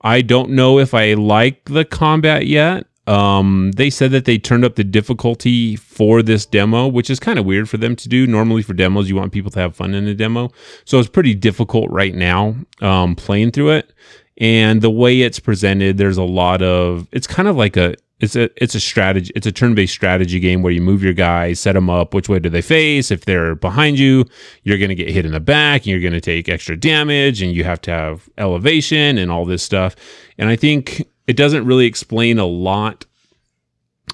I 0.00 0.22
don't 0.22 0.52
know 0.52 0.78
if 0.78 0.94
I 0.94 1.12
like 1.12 1.66
the 1.66 1.84
combat 1.84 2.46
yet. 2.46 2.86
Um, 3.10 3.72
they 3.72 3.90
said 3.90 4.12
that 4.12 4.24
they 4.24 4.38
turned 4.38 4.64
up 4.64 4.76
the 4.76 4.84
difficulty 4.84 5.74
for 5.74 6.22
this 6.22 6.46
demo, 6.46 6.86
which 6.86 7.10
is 7.10 7.18
kind 7.18 7.40
of 7.40 7.44
weird 7.44 7.68
for 7.68 7.76
them 7.76 7.96
to 7.96 8.08
do. 8.08 8.24
Normally, 8.24 8.62
for 8.62 8.72
demos, 8.72 9.08
you 9.08 9.16
want 9.16 9.32
people 9.32 9.50
to 9.50 9.58
have 9.58 9.74
fun 9.74 9.94
in 9.94 10.06
a 10.06 10.14
demo, 10.14 10.50
so 10.84 11.00
it's 11.00 11.08
pretty 11.08 11.34
difficult 11.34 11.90
right 11.90 12.14
now 12.14 12.54
um, 12.80 13.16
playing 13.16 13.50
through 13.50 13.70
it. 13.70 13.92
And 14.38 14.80
the 14.80 14.90
way 14.90 15.22
it's 15.22 15.40
presented, 15.40 15.98
there's 15.98 16.18
a 16.18 16.22
lot 16.22 16.62
of. 16.62 17.08
It's 17.10 17.26
kind 17.26 17.48
of 17.48 17.56
like 17.56 17.76
a. 17.76 17.96
It's 18.20 18.36
a 18.36 18.48
it's 18.62 18.74
a 18.74 18.80
strategy. 18.80 19.32
It's 19.34 19.46
a 19.46 19.52
turn-based 19.52 19.92
strategy 19.92 20.38
game 20.38 20.62
where 20.62 20.72
you 20.72 20.82
move 20.82 21.02
your 21.02 21.14
guys, 21.14 21.58
set 21.58 21.72
them 21.72 21.90
up. 21.90 22.14
Which 22.14 22.28
way 22.28 22.38
do 22.38 22.48
they 22.48 22.62
face? 22.62 23.10
If 23.10 23.24
they're 23.24 23.56
behind 23.56 23.98
you, 23.98 24.24
you're 24.62 24.78
going 24.78 24.90
to 24.90 24.94
get 24.94 25.10
hit 25.10 25.26
in 25.26 25.32
the 25.32 25.40
back, 25.40 25.80
and 25.80 25.86
you're 25.86 26.00
going 26.00 26.12
to 26.12 26.20
take 26.20 26.48
extra 26.48 26.76
damage, 26.76 27.42
and 27.42 27.52
you 27.52 27.64
have 27.64 27.80
to 27.82 27.90
have 27.90 28.28
elevation 28.38 29.18
and 29.18 29.32
all 29.32 29.46
this 29.46 29.62
stuff. 29.62 29.96
And 30.38 30.48
I 30.48 30.56
think 30.56 31.02
it 31.30 31.36
doesn't 31.36 31.64
really 31.64 31.86
explain 31.86 32.40
a 32.40 32.44
lot. 32.44 33.06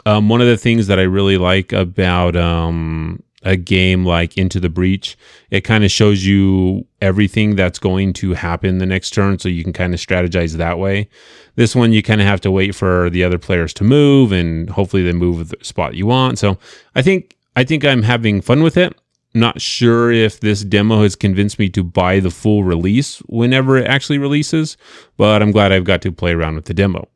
Um, 0.04 0.28
one 0.28 0.42
of 0.42 0.46
the 0.46 0.58
things 0.58 0.86
that 0.88 0.98
I 0.98 1.04
really 1.04 1.38
like 1.38 1.72
about 1.72 2.36
um, 2.36 3.22
a 3.42 3.56
game 3.56 4.04
like 4.04 4.36
Into 4.36 4.60
the 4.60 4.68
Breach, 4.68 5.16
it 5.50 5.62
kind 5.62 5.82
of 5.82 5.90
shows 5.90 6.26
you 6.26 6.86
everything 7.00 7.56
that's 7.56 7.78
going 7.78 8.12
to 8.14 8.34
happen 8.34 8.76
the 8.76 8.84
next 8.84 9.14
turn, 9.14 9.38
so 9.38 9.48
you 9.48 9.64
can 9.64 9.72
kind 9.72 9.94
of 9.94 10.00
strategize 10.00 10.52
that 10.58 10.78
way. 10.78 11.08
This 11.54 11.74
one, 11.74 11.94
you 11.94 12.02
kind 12.02 12.20
of 12.20 12.26
have 12.26 12.42
to 12.42 12.50
wait 12.50 12.74
for 12.74 13.08
the 13.08 13.24
other 13.24 13.38
players 13.38 13.72
to 13.74 13.84
move, 13.84 14.30
and 14.30 14.68
hopefully 14.68 15.02
they 15.02 15.14
move 15.14 15.48
the 15.48 15.64
spot 15.64 15.94
you 15.94 16.04
want. 16.04 16.38
So 16.38 16.58
I 16.94 17.00
think 17.00 17.34
I 17.56 17.64
think 17.64 17.82
I'm 17.82 18.02
having 18.02 18.42
fun 18.42 18.62
with 18.62 18.76
it. 18.76 18.94
Not 19.36 19.60
sure 19.60 20.10
if 20.10 20.40
this 20.40 20.64
demo 20.64 21.02
has 21.02 21.14
convinced 21.14 21.58
me 21.58 21.68
to 21.68 21.84
buy 21.84 22.20
the 22.20 22.30
full 22.30 22.64
release 22.64 23.18
whenever 23.26 23.76
it 23.76 23.86
actually 23.86 24.16
releases, 24.16 24.78
but 25.18 25.42
I'm 25.42 25.52
glad 25.52 25.72
I've 25.72 25.84
got 25.84 26.00
to 26.02 26.10
play 26.10 26.32
around 26.32 26.54
with 26.54 26.64
the 26.64 26.72
demo. 26.72 27.06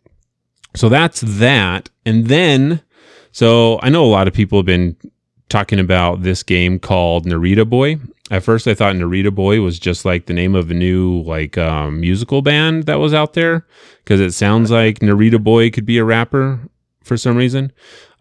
So 0.77 0.91
that's 0.91 1.23
that. 1.23 1.89
And 2.05 2.27
then, 2.27 2.83
so 3.33 3.81
I 3.83 3.89
know 3.89 4.05
a 4.05 4.13
lot 4.13 4.29
of 4.29 4.35
people 4.35 4.59
have 4.59 4.67
been 4.67 4.99
talking 5.49 5.81
about 5.81 6.23
this 6.23 6.43
game 6.43 6.79
called 6.79 7.25
Narita 7.25 7.67
Boy. 7.67 7.97
At 8.31 8.43
first, 8.43 8.69
I 8.69 8.75
thought 8.75 8.97
Narita 8.97 9.35
Boy 9.35 9.63
was 9.63 9.79
just 9.79 10.05
like 10.05 10.27
the 10.27 10.35
name 10.35 10.55
of 10.55 10.71
a 10.71 10.75
new 10.75 11.23
like 11.23 11.57
um, 11.57 12.01
musical 12.01 12.43
band 12.43 12.85
that 12.85 12.99
was 12.99 13.15
out 13.15 13.33
there 13.33 13.67
because 14.05 14.21
it 14.21 14.33
sounds 14.33 14.71
like 14.71 14.99
Narita 14.99 15.43
Boy 15.43 15.71
could 15.71 15.87
be 15.87 15.97
a 15.97 16.05
rapper 16.05 16.61
for 17.03 17.17
some 17.17 17.37
reason. 17.37 17.73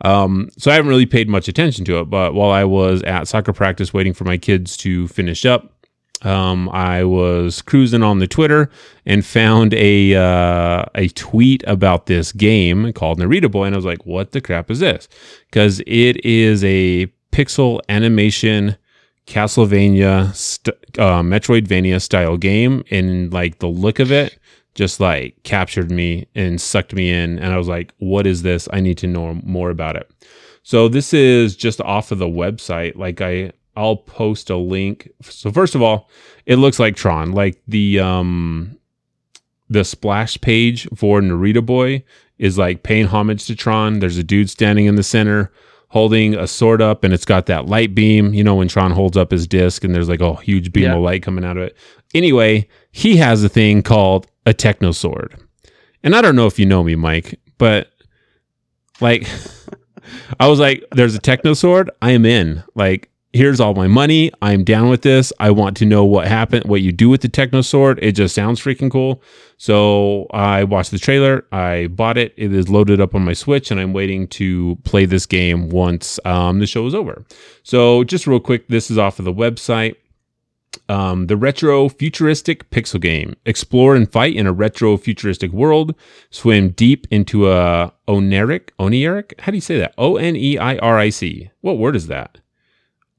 Um, 0.02 0.50
so 0.58 0.72
I 0.72 0.76
haven't 0.76 0.90
really 0.90 1.06
paid 1.06 1.28
much 1.30 1.48
attention 1.48 1.86
to 1.86 2.00
it. 2.00 2.06
But 2.06 2.34
while 2.34 2.52
I 2.52 2.64
was 2.64 3.02
at 3.04 3.28
soccer 3.28 3.54
practice 3.54 3.94
waiting 3.94 4.14
for 4.14 4.24
my 4.24 4.38
kids 4.38 4.78
to 4.78 5.08
finish 5.08 5.46
up, 5.46 5.74
um, 6.22 6.70
I 6.70 7.04
was 7.06 7.62
cruising 7.62 8.04
on 8.04 8.20
the 8.20 8.28
Twitter 8.28 8.70
and 9.06 9.26
found 9.26 9.74
a 9.74 10.16
uh, 10.16 10.86
a 10.96 11.08
tweet 11.10 11.64
about 11.66 12.08
this 12.08 12.32
game 12.34 12.92
called 12.94 13.20
Narita 13.20 13.50
Boy, 13.50 13.66
and 13.66 13.76
I 13.76 13.78
was 13.78 13.86
like, 13.86 14.06
"What 14.06 14.34
the 14.34 14.42
crap 14.42 14.70
is 14.70 14.80
this?" 14.80 15.08
Because 15.50 15.80
it 15.88 16.24
is 16.26 16.64
a 16.64 17.08
pixel 17.32 17.80
animation 17.88 18.76
Castlevania, 19.28 20.36
st- 20.36 20.76
uh, 20.98 21.22
Metroidvania 21.22 22.02
style 22.02 22.36
game, 22.36 22.84
and 22.90 23.32
like 23.32 23.60
the 23.60 23.68
look 23.68 24.00
of 24.00 24.12
it 24.12 24.38
just 24.76 25.00
like 25.00 25.42
captured 25.44 25.92
me 25.92 26.28
and 26.36 26.60
sucked 26.60 26.94
me 26.94 27.12
in, 27.12 27.40
and 27.40 27.54
I 27.54 27.58
was 27.58 27.68
like, 27.68 27.94
"What 27.98 28.28
is 28.28 28.42
this? 28.42 28.68
I 28.72 28.80
need 28.80 28.98
to 29.00 29.08
know 29.08 29.40
more 29.44 29.70
about 29.70 29.96
it." 29.96 30.10
So 30.64 30.88
this 30.88 31.14
is 31.14 31.56
just 31.56 31.82
off 31.82 32.12
of 32.12 32.20
the 32.20 32.28
website. 32.28 32.96
Like 32.96 33.22
I, 33.22 33.52
I'll 33.76 33.98
post 33.98 34.50
a 34.50 34.58
link. 34.58 35.10
So 35.22 35.52
first 35.52 35.76
of 35.76 35.82
all, 35.82 36.10
it 36.46 36.58
looks 36.58 36.80
like 36.80 36.96
Tron, 36.96 37.32
like 37.32 37.62
the 37.68 38.00
um, 38.00 38.78
the 39.70 39.84
splash 39.84 40.40
page 40.42 40.88
for 40.96 41.22
Narita 41.22 41.66
Boy 41.66 42.04
is 42.38 42.58
like 42.58 42.84
paying 42.84 43.06
homage 43.06 43.46
to 43.48 43.56
Tron. 43.56 44.00
There's 44.00 44.18
a 44.18 44.24
dude 44.24 44.50
standing 44.50 44.86
in 44.86 44.96
the 44.96 45.04
center 45.04 45.52
holding 45.90 46.36
a 46.36 46.48
sword 46.48 46.82
up 46.82 47.04
and 47.04 47.14
it's 47.14 47.26
got 47.26 47.48
that 47.48 47.66
light 47.66 47.94
beam, 47.96 48.34
you 48.34 48.44
know, 48.44 48.56
when 48.56 48.68
Tron 48.68 48.92
holds 48.92 49.18
up 49.18 49.32
his 49.32 49.48
disc 49.48 49.84
and 49.84 49.94
there's 49.94 50.08
like 50.10 50.22
a 50.22 50.36
huge 50.42 50.72
beam 50.72 50.84
Yeah. 50.84 50.96
of 50.96 51.02
light 51.02 51.24
coming 51.24 51.44
out 51.44 51.58
of 51.58 51.64
it. 51.64 51.76
Anyway, 52.14 52.68
he 52.92 53.18
has 53.18 53.44
a 53.44 53.50
thing 53.50 53.82
called 53.82 54.28
a 54.46 54.54
techno 54.54 54.92
sword. 54.92 55.36
And 56.04 56.16
I 56.16 56.22
don't 56.22 56.36
know 56.36 56.48
if 56.48 56.58
you 56.60 56.66
know 56.66 56.84
me, 56.84 56.96
Mike, 56.96 57.40
but 57.58 57.92
like 59.02 59.28
I 60.40 60.48
was 60.48 60.60
like, 60.60 60.84
there's 60.92 61.16
a 61.16 61.20
techno 61.20 61.54
sword. 61.54 61.90
I 62.02 62.12
am 62.12 62.26
in. 62.26 62.64
Like, 62.76 63.10
here's 63.34 63.60
all 63.60 63.74
my 63.74 63.88
money. 63.88 64.32
I'm 64.42 64.64
down 64.64 64.90
with 64.90 65.02
this. 65.02 65.32
I 65.40 65.52
want 65.52 65.78
to 65.78 65.86
know 65.86 66.04
what 66.04 66.28
happened, 66.28 66.66
what 66.66 66.82
you 66.82 66.92
do 66.92 67.10
with 67.10 67.22
the 67.22 67.30
Techno 67.30 67.62
Sword. 67.62 68.00
It 68.02 68.14
just 68.14 68.36
sounds 68.36 68.60
freaking 68.60 68.92
cool. 68.92 69.22
So 69.58 70.28
I 70.32 70.64
watched 70.64 70.92
the 70.92 71.00
trailer. 71.00 71.46
I 71.52 71.88
bought 71.88 72.18
it. 72.18 72.34
It 72.38 72.54
is 72.54 72.70
loaded 72.70 73.00
up 73.00 73.14
on 73.14 73.24
my 73.24 73.34
Switch, 73.34 73.72
and 73.72 73.80
I'm 73.80 73.94
waiting 73.94 74.28
to 74.30 74.78
play 74.84 75.06
this 75.06 75.26
game 75.26 75.70
once 75.70 76.20
um, 76.26 76.60
the 76.60 76.68
show 76.68 76.86
is 76.88 76.96
over. 76.96 77.26
So 77.64 78.04
just 78.04 78.26
real 78.26 78.40
quick, 78.40 78.68
this 78.68 78.90
is 78.90 78.98
off 78.98 79.20
of 79.20 79.26
the 79.26 79.34
website. 79.34 79.96
Um, 80.88 81.28
the 81.28 81.38
retro 81.38 81.90
futuristic 81.90 82.70
pixel 82.70 83.02
game. 83.02 83.36
Explore 83.46 83.96
and 83.96 84.12
fight 84.12 84.36
in 84.36 84.48
a 84.48 84.54
retro 84.54 84.98
futuristic 84.98 85.52
world. 85.52 85.94
Swim 86.30 86.70
deep 86.70 87.08
into 87.12 87.52
a 87.52 87.92
oneric. 88.08 88.72
Oneric? 88.80 89.36
How 89.40 89.52
do 89.52 89.58
you 89.58 89.62
say 89.62 89.78
that? 89.80 89.94
O 89.98 90.18
N 90.18 90.36
E 90.36 90.58
I 90.58 90.78
R 90.78 90.98
I 90.98 91.10
C. 91.10 91.50
What 91.62 91.78
word 91.78 91.96
is 91.96 92.08
that? 92.08 92.40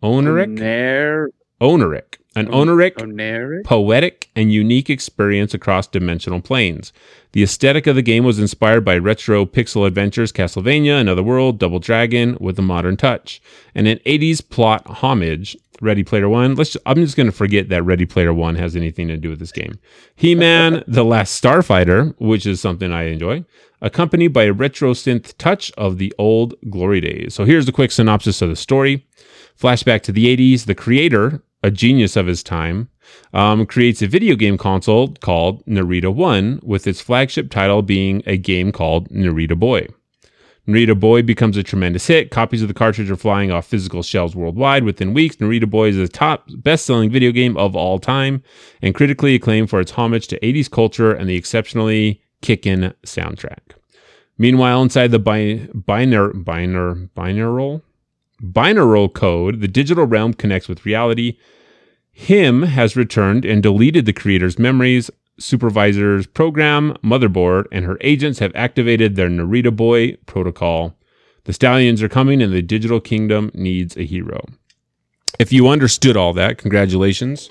Oneric? 0.03 0.49
Oner- 0.49 1.31
Oneric. 1.61 2.21
An 2.37 2.47
oneric 2.55 3.03
Oneric? 3.03 3.65
poetic 3.65 4.31
and 4.37 4.53
unique 4.53 4.89
experience 4.89 5.53
across 5.53 5.89
dimensional 5.89 6.41
planes. 6.41 6.93
The 7.33 7.43
aesthetic 7.43 7.89
of 7.89 7.97
the 7.97 8.03
game 8.03 8.23
was 8.23 8.39
inspired 8.39 8.85
by 8.85 8.99
retro 8.99 9.45
pixel 9.45 9.85
adventures 9.85 10.31
Castlevania, 10.31 11.01
Another 11.01 11.25
World, 11.25 11.59
Double 11.59 11.81
Dragon 11.81 12.37
with 12.41 12.57
a 12.57 12.63
modern 12.63 12.97
touch, 12.97 13.43
and 13.75 13.89
an 13.89 13.99
80s 14.07 14.49
plot 14.49 14.87
homage. 14.87 15.57
Ready 15.83 16.05
Player 16.05 16.29
One. 16.29 16.55
Let's. 16.57 16.77
I'm 16.85 16.97
just 16.97 17.17
going 17.17 17.27
to 17.27 17.33
forget 17.33 17.71
that 17.71 17.83
Ready 17.83 18.05
Player 18.05 18.35
One 18.35 18.55
has 18.57 18.77
anything 18.77 19.09
to 19.09 19.17
do 19.17 19.31
with 19.31 19.39
this 19.39 19.51
game. 19.51 19.79
He-Man: 20.15 20.85
The 20.87 21.05
Last 21.05 21.43
Starfighter, 21.43 22.15
which 22.19 22.45
is 22.45 22.61
something 22.61 22.93
I 22.93 23.05
enjoy, 23.05 23.47
accompanied 23.81 24.35
by 24.35 24.45
a 24.45 24.53
retro 24.53 24.93
synth 24.93 25.37
touch 25.39 25.73
of 25.79 25.97
the 25.97 26.13
old 26.19 26.55
glory 26.69 27.01
days. 27.01 27.35
So 27.35 27.47
here's 27.47 27.67
a 27.67 27.73
quick 27.73 27.93
synopsis 27.93 28.43
of 28.43 28.51
the 28.51 28.57
story. 28.57 29.07
Flashback 29.61 30.01
to 30.03 30.13
the 30.13 30.35
80s. 30.37 30.65
The 30.65 30.75
creator, 30.75 31.43
a 31.63 31.71
genius 31.71 32.17
of 32.17 32.27
his 32.27 32.43
time, 32.43 32.89
um, 33.35 33.67
creates 33.67 34.01
a 34.01 34.07
video 34.07 34.35
game 34.35 34.57
console 34.57 35.09
called 35.15 35.65
Narita 35.67 36.15
One, 36.15 36.61
with 36.63 36.87
its 36.87 37.01
flagship 37.01 37.51
title 37.51 37.83
being 37.83 38.23
a 38.27 38.39
game 38.39 38.73
called 38.73 39.11
Narita 39.11 39.59
Boy. 39.59 39.89
Narita 40.67 40.99
Boy 40.99 41.23
becomes 41.23 41.57
a 41.57 41.63
tremendous 41.63 42.07
hit. 42.07 42.31
Copies 42.31 42.63
of 42.63 42.69
the 42.69 42.75
cartridge 42.75 43.11
are 43.11 43.17
flying 43.17 43.51
off 43.51 43.67
physical 43.67 44.03
shelves 44.03 44.37
worldwide 44.37 44.85
within 44.85 45.13
weeks. 45.13 45.37
Narita 45.37 45.69
Boy 45.69 45.89
is 45.89 45.97
the 45.97 46.09
top 46.09 46.49
best-selling 46.59 47.11
video 47.11 47.33
game 47.33 47.57
of 47.57 47.77
all 47.77 47.99
time 47.99 48.43
and 48.81 48.95
critically 48.95 49.35
acclaimed 49.35 49.69
for 49.69 49.81
its 49.81 49.93
homage 49.93 50.27
to 50.29 50.41
80s 50.41 50.71
culture 50.71 51.13
and 51.13 51.29
the 51.29 51.37
exceptionally 51.37 52.23
kickin' 52.41 52.95
soundtrack. 53.05 53.75
Meanwhile, 54.39 54.83
inside 54.83 55.11
the 55.11 55.19
bi- 55.19 55.69
binar- 55.75 56.33
binar- 56.33 57.11
binaural 57.15 57.83
binaural 58.43 59.13
code, 59.13 59.61
the 59.61 59.69
digital 59.69 60.07
realm 60.07 60.35
connects 60.35 60.69
with 60.69 60.87
reality. 60.87 61.39
Him 62.13 62.63
has 62.63 62.97
returned 62.97 63.45
and 63.45 63.63
deleted 63.63 64.07
the 64.07 64.13
creator's 64.13 64.59
memories. 64.59 65.11
Supervisor's 65.39 66.27
program, 66.27 66.95
Motherboard, 67.03 67.65
and 67.73 67.85
her 67.85 67.97
agents 68.03 68.41
have 68.41 68.53
activated 68.55 69.17
their 69.17 69.29
Narita 69.31 69.75
Boy 69.75 70.17
protocol. 70.27 70.97
The 71.45 71.53
stallions 71.55 72.03
are 72.03 72.09
coming, 72.09 72.43
and 72.43 72.53
the 72.53 72.61
digital 72.61 73.01
kingdom 73.01 73.51
needs 73.55 73.97
a 73.97 74.05
hero. 74.05 74.45
If 75.39 75.53
you 75.53 75.69
understood 75.69 76.17
all 76.17 76.35
that, 76.35 76.59
congratulations. 76.59 77.49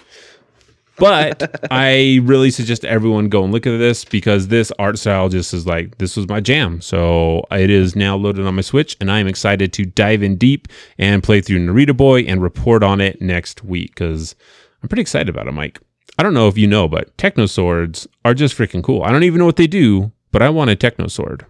But 0.99 1.67
I 1.71 2.19
really 2.23 2.51
suggest 2.51 2.85
everyone 2.85 3.29
go 3.29 3.43
and 3.43 3.53
look 3.53 3.65
at 3.65 3.77
this 3.77 4.05
because 4.05 4.47
this 4.47 4.71
art 4.77 4.99
style 4.99 5.29
just 5.29 5.53
is 5.53 5.65
like 5.65 5.97
this 5.97 6.17
was 6.17 6.27
my 6.27 6.39
jam. 6.39 6.81
So 6.81 7.45
it 7.51 7.69
is 7.69 7.95
now 7.95 8.15
loaded 8.15 8.45
on 8.45 8.55
my 8.55 8.61
Switch, 8.61 8.97
and 8.99 9.11
I 9.11 9.19
am 9.19 9.27
excited 9.27 9.73
to 9.73 9.85
dive 9.85 10.21
in 10.23 10.35
deep 10.35 10.67
and 10.97 11.23
play 11.23 11.41
through 11.41 11.65
Narita 11.65 11.95
Boy 11.95 12.21
and 12.21 12.41
report 12.41 12.83
on 12.83 13.01
it 13.01 13.21
next 13.21 13.63
week 13.63 13.95
because 13.95 14.35
I'm 14.83 14.89
pretty 14.89 15.01
excited 15.01 15.29
about 15.29 15.47
it, 15.47 15.53
Mike. 15.53 15.79
I 16.17 16.23
don't 16.23 16.33
know 16.33 16.49
if 16.49 16.57
you 16.57 16.67
know, 16.67 16.87
but 16.87 17.17
Techno 17.17 17.45
Swords 17.45 18.07
are 18.25 18.33
just 18.33 18.57
freaking 18.57 18.83
cool. 18.83 19.03
I 19.03 19.11
don't 19.11 19.23
even 19.23 19.39
know 19.39 19.45
what 19.45 19.55
they 19.55 19.67
do, 19.67 20.11
but 20.31 20.41
I 20.41 20.49
want 20.49 20.69
a 20.69 20.75
Techno 20.75 21.07
Sword. 21.07 21.45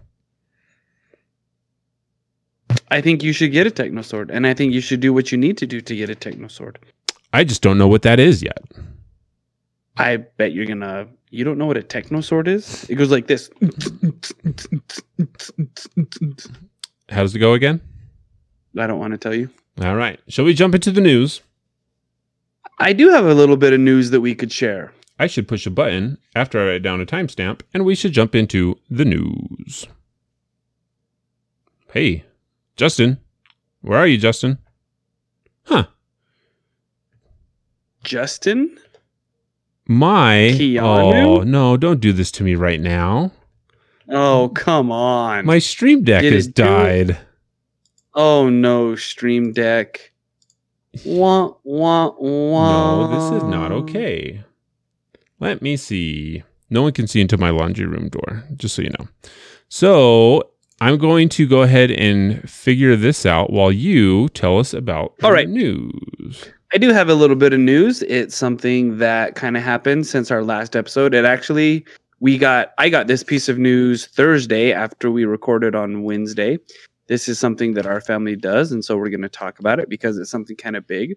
I 2.88 3.00
think 3.00 3.22
you 3.24 3.32
should 3.32 3.50
get 3.50 3.66
a 3.66 3.70
Techno 3.70 4.02
Sword, 4.02 4.30
and 4.30 4.46
I 4.46 4.54
think 4.54 4.72
you 4.72 4.80
should 4.80 5.00
do 5.00 5.12
what 5.12 5.32
you 5.32 5.38
need 5.38 5.58
to 5.58 5.66
do 5.66 5.80
to 5.80 5.96
get 5.96 6.08
a 6.08 6.14
Techno 6.14 6.46
Sword. 6.46 6.78
I 7.32 7.44
just 7.44 7.62
don't 7.62 7.78
know 7.78 7.88
what 7.88 8.02
that 8.02 8.20
is 8.20 8.42
yet. 8.42 8.62
I 10.00 10.16
bet 10.16 10.52
you're 10.52 10.66
gonna. 10.66 11.08
You 11.30 11.44
don't 11.44 11.58
know 11.58 11.66
what 11.66 11.76
a 11.76 11.82
Techno 11.82 12.22
Sword 12.22 12.48
is? 12.48 12.88
It 12.88 12.94
goes 12.94 13.10
like 13.10 13.26
this. 13.26 13.50
How 17.10 17.22
does 17.22 17.34
it 17.34 17.38
go 17.38 17.52
again? 17.52 17.80
I 18.78 18.86
don't 18.86 18.98
want 18.98 19.12
to 19.12 19.18
tell 19.18 19.34
you. 19.34 19.50
All 19.82 19.96
right. 19.96 20.18
Shall 20.28 20.46
we 20.46 20.54
jump 20.54 20.74
into 20.74 20.90
the 20.90 21.00
news? 21.02 21.42
I 22.78 22.94
do 22.94 23.10
have 23.10 23.26
a 23.26 23.34
little 23.34 23.58
bit 23.58 23.74
of 23.74 23.80
news 23.80 24.10
that 24.10 24.22
we 24.22 24.34
could 24.34 24.50
share. 24.50 24.92
I 25.18 25.26
should 25.26 25.46
push 25.46 25.66
a 25.66 25.70
button 25.70 26.16
after 26.34 26.58
I 26.58 26.72
write 26.72 26.82
down 26.82 27.02
a 27.02 27.06
timestamp, 27.06 27.60
and 27.74 27.84
we 27.84 27.94
should 27.94 28.12
jump 28.12 28.34
into 28.34 28.78
the 28.88 29.04
news. 29.04 29.86
Hey, 31.92 32.24
Justin. 32.76 33.18
Where 33.82 33.98
are 33.98 34.06
you, 34.06 34.16
Justin? 34.16 34.58
Huh. 35.64 35.86
Justin? 38.02 38.78
My. 39.90 40.52
Keanu? 40.54 41.40
Oh, 41.40 41.42
no, 41.42 41.76
don't 41.76 41.98
do 42.00 42.12
this 42.12 42.30
to 42.32 42.44
me 42.44 42.54
right 42.54 42.80
now. 42.80 43.32
Oh, 44.08 44.50
come 44.54 44.92
on. 44.92 45.44
My 45.44 45.58
stream 45.58 46.04
deck 46.04 46.22
Did 46.22 46.32
has 46.32 46.46
it 46.46 46.54
do 46.54 46.62
it? 46.62 46.66
died. 46.66 47.18
oh 48.14 48.48
no, 48.48 48.94
Stream 48.94 49.52
Deck. 49.52 50.12
Wah, 51.04 51.54
wah, 51.64 52.12
wah. 52.18 53.08
No, 53.08 53.14
this 53.32 53.42
is 53.42 53.48
not 53.48 53.72
okay. 53.72 54.44
Let 55.40 55.60
me 55.60 55.76
see. 55.76 56.42
No 56.70 56.82
one 56.82 56.92
can 56.92 57.08
see 57.08 57.20
into 57.20 57.36
my 57.36 57.50
laundry 57.50 57.86
room 57.86 58.08
door, 58.10 58.44
just 58.56 58.76
so 58.76 58.82
you 58.82 58.90
know. 58.90 59.08
So 59.68 60.50
I'm 60.80 60.98
going 60.98 61.28
to 61.30 61.48
go 61.48 61.62
ahead 61.62 61.90
and 61.90 62.48
figure 62.48 62.94
this 62.94 63.26
out 63.26 63.52
while 63.52 63.72
you 63.72 64.28
tell 64.30 64.58
us 64.58 64.72
about 64.72 65.14
All 65.22 65.30
the 65.30 65.32
right. 65.34 65.48
news. 65.48 66.44
I 66.72 66.78
do 66.78 66.90
have 66.90 67.08
a 67.08 67.14
little 67.14 67.34
bit 67.34 67.52
of 67.52 67.58
news. 67.58 68.02
It's 68.02 68.36
something 68.36 68.98
that 68.98 69.34
kind 69.34 69.56
of 69.56 69.62
happened 69.62 70.06
since 70.06 70.30
our 70.30 70.44
last 70.44 70.76
episode. 70.76 71.14
It 71.14 71.24
actually 71.24 71.84
we 72.20 72.38
got 72.38 72.72
I 72.78 72.88
got 72.88 73.08
this 73.08 73.24
piece 73.24 73.48
of 73.48 73.58
news 73.58 74.06
Thursday 74.06 74.72
after 74.72 75.10
we 75.10 75.24
recorded 75.24 75.74
on 75.74 76.04
Wednesday. 76.04 76.58
This 77.08 77.28
is 77.28 77.40
something 77.40 77.74
that 77.74 77.86
our 77.86 78.00
family 78.00 78.36
does 78.36 78.70
and 78.70 78.84
so 78.84 78.96
we're 78.96 79.08
going 79.08 79.22
to 79.22 79.28
talk 79.28 79.58
about 79.58 79.80
it 79.80 79.88
because 79.88 80.16
it's 80.16 80.30
something 80.30 80.54
kind 80.54 80.76
of 80.76 80.86
big. 80.86 81.16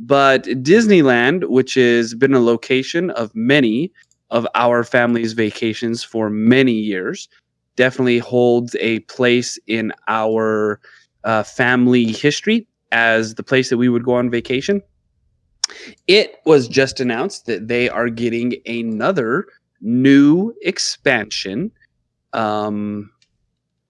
But 0.00 0.44
Disneyland, 0.44 1.48
which 1.48 1.74
has 1.74 2.14
been 2.14 2.34
a 2.34 2.40
location 2.40 3.10
of 3.10 3.32
many 3.36 3.92
of 4.30 4.48
our 4.56 4.82
family's 4.82 5.32
vacations 5.32 6.02
for 6.02 6.28
many 6.28 6.72
years, 6.72 7.28
definitely 7.76 8.18
holds 8.18 8.74
a 8.80 8.98
place 9.00 9.60
in 9.68 9.92
our 10.08 10.80
uh, 11.22 11.44
family 11.44 12.06
history 12.06 12.66
as 12.92 13.34
the 13.34 13.42
place 13.42 13.70
that 13.70 13.76
we 13.76 13.88
would 13.88 14.04
go 14.04 14.14
on 14.14 14.30
vacation. 14.30 14.82
It 16.06 16.36
was 16.46 16.66
just 16.68 17.00
announced 17.00 17.46
that 17.46 17.68
they 17.68 17.88
are 17.88 18.08
getting 18.08 18.54
another 18.66 19.46
new 19.80 20.54
expansion 20.62 21.70
um, 22.32 23.10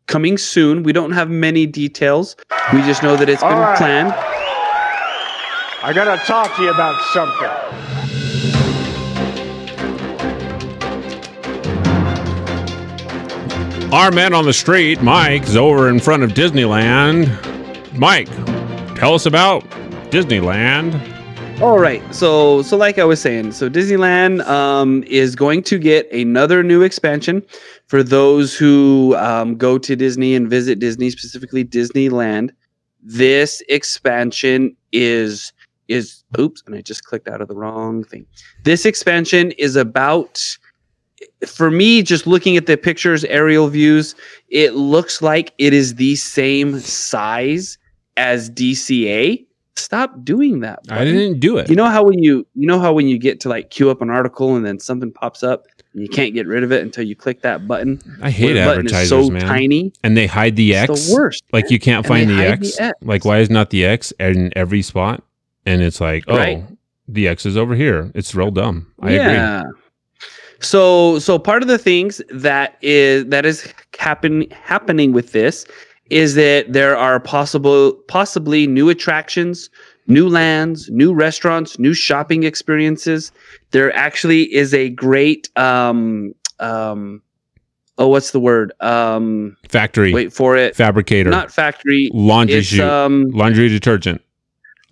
coming 0.07 0.37
soon. 0.39 0.83
We 0.83 0.93
don't 0.93 1.13
have 1.13 1.31
many 1.31 1.67
details. 1.67 2.37
We 2.73 2.81
just 2.83 3.03
know 3.03 3.17
that 3.17 3.29
it's 3.29 3.43
All 3.43 3.51
been 3.51 3.59
right. 3.59 3.79
planned. 3.79 4.13
I 5.81 5.93
gotta 5.95 6.21
talk 6.25 6.57
to 6.57 6.63
you 6.63 6.71
about 6.71 7.01
something. 7.13 7.49
Our 13.91 14.11
man 14.11 14.35
on 14.35 14.45
the 14.45 14.53
street, 14.53 15.01
Mike, 15.01 15.45
is 15.45 15.57
over 15.57 15.89
in 15.89 15.99
front 15.99 16.23
of 16.23 16.33
Disneyland. 16.33 17.27
Mike, 17.97 18.29
tell 18.99 19.15
us 19.15 19.27
about 19.27 19.63
Disneyland. 20.11 21.01
All 21.63 21.79
right. 21.79 22.03
So 22.15 22.63
so 22.63 22.77
like 22.77 22.99
I 22.99 23.05
was 23.05 23.21
saying, 23.21 23.53
so 23.53 23.71
Disneyland 23.71 24.45
um, 24.47 25.05
is 25.05 25.37
going 25.37 25.63
to 25.65 25.79
get 25.79 26.13
another 26.13 26.63
new 26.63 26.83
expansion 26.83 27.43
for 27.87 28.03
those 28.03 28.57
who 28.57 29.15
um, 29.17 29.57
go 29.57 29.79
to 29.79 29.95
Disney 29.97 30.35
and 30.35 30.51
visit 30.51 30.81
Disney, 30.81 31.11
specifically 31.11 31.65
Disneyland. 31.65 32.51
This 33.01 33.63
expansion 33.69 34.77
is 34.93 35.53
is 35.87 36.25
oops, 36.39 36.63
and 36.67 36.75
I 36.75 36.81
just 36.81 37.05
clicked 37.05 37.29
out 37.29 37.41
of 37.41 37.49
the 37.49 37.57
wrong 37.57 38.03
thing. 38.05 38.27
This 38.65 38.85
expansion 38.85 39.53
is 39.53 39.77
about 39.77 40.59
for 41.47 41.71
me 41.71 42.03
just 42.03 42.27
looking 42.27 42.57
at 42.57 42.67
the 42.67 42.77
pictures 42.77 43.25
aerial 43.25 43.67
views 43.69 44.15
it 44.49 44.75
looks 44.75 45.21
like 45.21 45.53
it 45.59 45.73
is 45.73 45.97
the 45.97 46.15
same 46.15 46.79
size 46.79 47.77
as 48.19 48.51
dca 48.51 49.45
stop 49.77 50.25
doing 50.25 50.61
that 50.61 50.81
I 50.91 51.05
didn't 51.05 51.39
do 51.41 51.57
it. 51.57 51.71
You 51.71 51.77
know 51.77 51.87
how 51.87 52.03
when 52.05 52.19
you 52.19 52.45
you 52.55 52.67
know 52.67 52.81
how 52.81 52.93
when 52.93 53.07
you 53.07 53.17
get 53.17 53.39
to 53.41 53.49
like 53.49 53.71
queue 53.71 53.91
up 53.91 54.03
an 54.03 54.11
article 54.11 54.57
and 54.57 54.67
then 54.67 54.81
something 54.81 55.13
pops 55.13 55.43
up 55.45 55.67
and 55.95 56.03
you 56.03 56.09
can't 56.09 56.35
get 56.35 56.47
rid 56.49 56.65
of 56.65 56.73
it 56.73 56.83
until 56.83 57.05
you 57.05 57.15
click 57.15 57.43
that 57.43 57.69
button. 57.69 58.01
I 58.21 58.31
hate 58.31 58.55
Where 58.55 58.67
button 58.67 58.87
advertisers, 58.87 59.13
is 59.21 59.27
so 59.27 59.31
man. 59.31 59.43
tiny. 59.43 59.93
and 60.03 60.17
they 60.17 60.27
hide 60.27 60.57
the 60.57 60.73
It's 60.73 60.91
X. 60.91 61.09
the 61.09 61.15
worst. 61.15 61.45
Like 61.53 61.71
you 61.71 61.79
can't 61.79 62.05
find 62.05 62.29
the 62.29 62.45
X. 62.45 62.77
the 62.77 62.83
X. 62.83 62.99
Like 63.03 63.25
why 63.25 63.39
is 63.39 63.51
not 63.51 63.71
the 63.71 63.85
X 63.85 64.13
in 64.19 64.53
every 64.57 64.83
spot? 64.83 65.23
and 65.65 65.81
it's 65.83 66.01
like, 66.01 66.25
oh, 66.29 66.37
Right. 66.37 66.65
the 67.07 67.29
X 67.29 67.47
is 67.47 67.57
over 67.57 67.75
here. 67.77 68.11
It's 68.17 68.35
real 68.35 68.51
dumb. 68.51 68.87
I 69.01 69.13
agree. 69.13 69.73
So 70.61 71.21
so 71.21 71.39
part 71.39 71.63
of 71.63 71.69
the 71.69 71.79
things 71.79 72.21
that 72.31 72.77
is 72.83 73.27
that 73.27 73.47
is 73.47 73.73
happen 73.97 74.51
happening 74.51 75.13
with 75.13 75.31
this 75.33 75.65
is 76.11 76.35
that 76.35 76.73
there 76.73 76.97
are 76.97 77.21
possible 77.21 77.93
possibly 78.09 78.67
new 78.67 78.89
attractions, 78.89 79.71
new 80.07 80.29
lands, 80.29 80.89
new 80.91 81.13
restaurants, 81.13 81.79
new 81.79 81.93
shopping 81.95 82.45
experiences. 82.45 83.31
There 83.73 83.95
actually 83.95 84.53
is 84.55 84.73
a 84.75 84.91
great 84.91 85.49
um 85.57 86.35
um 86.61 87.23
oh 87.99 88.09
what's 88.09 88.31
the 88.31 88.41
word? 88.41 88.73
Um 88.81 89.57
Factory, 89.69 90.13
wait 90.13 90.33
for 90.33 90.57
it. 90.57 90.75
fabricator, 90.77 91.31
Not 91.31 91.53
factory. 91.53 92.11
laundry 92.15 92.63
chute, 92.63 92.81
um 92.81 93.31
laundry 93.31 93.69
detergent, 93.69 94.21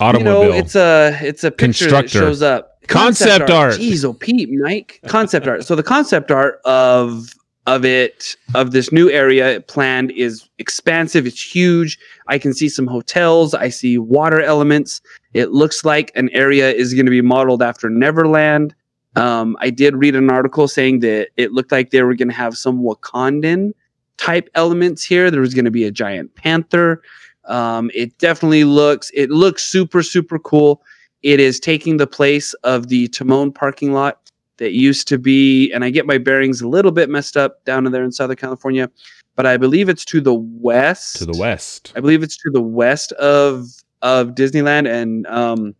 you 0.00 0.06
automobile. 0.06 0.42
know, 0.50 0.52
it's 0.52 0.76
a 0.76 1.18
it's 1.22 1.44
a 1.44 1.50
picture 1.50 1.90
that 1.90 2.10
shows 2.10 2.42
up. 2.42 2.72
Concept 2.88 3.50
art. 3.50 3.74
Jeez, 3.74 4.04
oh 4.04 4.12
Pete, 4.12 4.48
Mike. 4.52 5.00
Concept 5.08 5.48
art. 5.48 5.64
So 5.64 5.74
the 5.74 5.82
concept 5.82 6.30
art 6.30 6.60
of 6.64 7.26
of 7.66 7.84
it 7.84 8.36
of 8.54 8.70
this 8.70 8.92
new 8.92 9.10
area 9.10 9.60
planned 9.62 10.12
is 10.12 10.48
expansive. 10.58 11.26
It's 11.26 11.42
huge. 11.42 11.98
I 12.28 12.38
can 12.38 12.54
see 12.54 12.68
some 12.68 12.86
hotels. 12.86 13.54
I 13.54 13.68
see 13.68 13.98
water 13.98 14.40
elements. 14.40 15.00
It 15.34 15.50
looks 15.50 15.84
like 15.84 16.12
an 16.14 16.30
area 16.30 16.70
is 16.70 16.94
going 16.94 17.06
to 17.06 17.10
be 17.10 17.22
modeled 17.22 17.62
after 17.62 17.90
Neverland. 17.90 18.74
Um, 19.16 19.56
I 19.60 19.70
did 19.70 19.96
read 19.96 20.14
an 20.14 20.30
article 20.30 20.68
saying 20.68 21.00
that 21.00 21.28
it 21.36 21.52
looked 21.52 21.72
like 21.72 21.90
they 21.90 22.02
were 22.02 22.14
going 22.14 22.28
to 22.28 22.34
have 22.34 22.56
some 22.56 22.82
Wakandan 22.82 23.72
type 24.16 24.48
elements 24.54 25.02
here. 25.04 25.30
There 25.30 25.40
was 25.40 25.54
going 25.54 25.64
to 25.64 25.70
be 25.70 25.84
a 25.84 25.90
giant 25.90 26.34
panther. 26.36 27.02
Um, 27.46 27.90
it 27.94 28.16
definitely 28.18 28.64
looks 28.64 29.10
it 29.14 29.30
looks 29.30 29.64
super 29.64 30.02
super 30.02 30.38
cool. 30.38 30.82
It 31.22 31.40
is 31.40 31.58
taking 31.58 31.96
the 31.96 32.06
place 32.06 32.54
of 32.62 32.88
the 32.88 33.08
Timon 33.08 33.52
parking 33.52 33.92
lot 33.92 34.25
that 34.58 34.72
used 34.72 35.08
to 35.08 35.18
be, 35.18 35.70
and 35.72 35.84
I 35.84 35.90
get 35.90 36.06
my 36.06 36.18
bearings 36.18 36.60
a 36.60 36.68
little 36.68 36.92
bit 36.92 37.10
messed 37.10 37.36
up 37.36 37.64
down 37.64 37.86
in 37.86 37.92
there 37.92 38.04
in 38.04 38.12
Southern 38.12 38.36
California, 38.36 38.90
but 39.34 39.46
I 39.46 39.56
believe 39.56 39.88
it's 39.88 40.04
to 40.06 40.20
the 40.20 40.34
west. 40.34 41.16
to 41.16 41.26
the 41.26 41.38
west. 41.38 41.92
I 41.94 42.00
believe 42.00 42.22
it's 42.22 42.36
to 42.38 42.50
the 42.50 42.62
west 42.62 43.12
of 43.12 43.68
of 44.02 44.34
Disneyland 44.34 44.88
and 44.88 45.26
um 45.26 45.74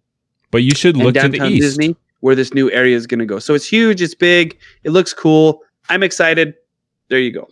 But 0.51 0.63
you 0.63 0.75
should 0.75 0.97
look 0.97 1.15
to 1.15 1.29
the 1.29 1.45
east. 1.47 1.61
Disney 1.61 1.97
where 2.21 2.35
this 2.35 2.55
new 2.55 2.71
area 2.73 2.97
is 2.97 3.07
going 3.07 3.21
to 3.21 3.27
go. 3.27 3.39
So 3.39 3.55
it's 3.55 3.67
huge, 3.67 4.01
it's 4.03 4.15
big, 4.15 4.59
it 4.85 4.91
looks 4.91 5.13
cool. 5.13 5.63
I'm 5.89 6.03
excited. 6.03 6.55
There 7.09 7.19
you 7.19 7.31
go. 7.31 7.47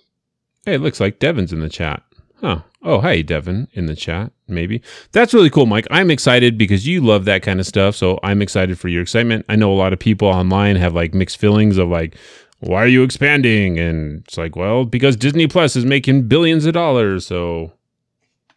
Hey, 0.64 0.74
it 0.74 0.80
looks 0.80 1.00
like 1.00 1.18
Devin's 1.18 1.52
in 1.52 1.60
the 1.60 1.68
chat. 1.68 2.02
Huh. 2.40 2.62
Oh, 2.82 3.00
hey, 3.00 3.22
Devin 3.22 3.68
in 3.72 3.86
the 3.86 3.94
chat, 3.94 4.32
maybe. 4.48 4.82
That's 5.12 5.34
really 5.34 5.50
cool, 5.50 5.66
Mike. 5.66 5.86
I'm 5.90 6.10
excited 6.10 6.58
because 6.58 6.86
you 6.86 7.00
love 7.00 7.24
that 7.24 7.42
kind 7.42 7.60
of 7.60 7.66
stuff. 7.66 7.96
So 7.96 8.18
I'm 8.22 8.42
excited 8.42 8.78
for 8.78 8.88
your 8.88 9.02
excitement. 9.02 9.44
I 9.48 9.56
know 9.56 9.72
a 9.72 9.74
lot 9.74 9.92
of 9.92 9.98
people 9.98 10.28
online 10.28 10.76
have 10.76 10.94
like 10.94 11.14
mixed 11.14 11.38
feelings 11.38 11.78
of 11.78 11.88
like, 11.88 12.16
why 12.60 12.82
are 12.82 12.88
you 12.88 13.02
expanding? 13.02 13.78
And 13.78 14.22
it's 14.26 14.38
like, 14.38 14.56
well, 14.56 14.84
because 14.84 15.16
Disney 15.16 15.46
Plus 15.46 15.76
is 15.76 15.84
making 15.84 16.28
billions 16.28 16.66
of 16.66 16.74
dollars. 16.74 17.26
So 17.26 17.72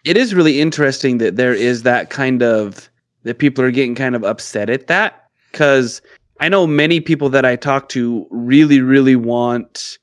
it 0.06 0.18
is 0.18 0.34
really 0.34 0.62
interesting 0.62 1.18
that 1.18 1.36
there 1.36 1.54
is 1.54 1.84
that 1.84 2.10
kind 2.10 2.42
of 2.42 2.90
that 3.24 3.40
people 3.40 3.64
are 3.64 3.72
getting 3.72 3.96
kind 3.96 4.16
of 4.16 4.24
upset 4.24 4.70
at 4.70 4.88
that 4.88 5.30
because 5.52 6.02
I 6.40 6.50
know 6.50 6.68
many 6.68 7.02
people 7.02 7.30
that 7.30 7.46
I 7.46 7.56
talk 7.56 7.90
to 7.90 8.26
really, 8.30 8.80
really 8.80 9.16
want, 9.16 9.98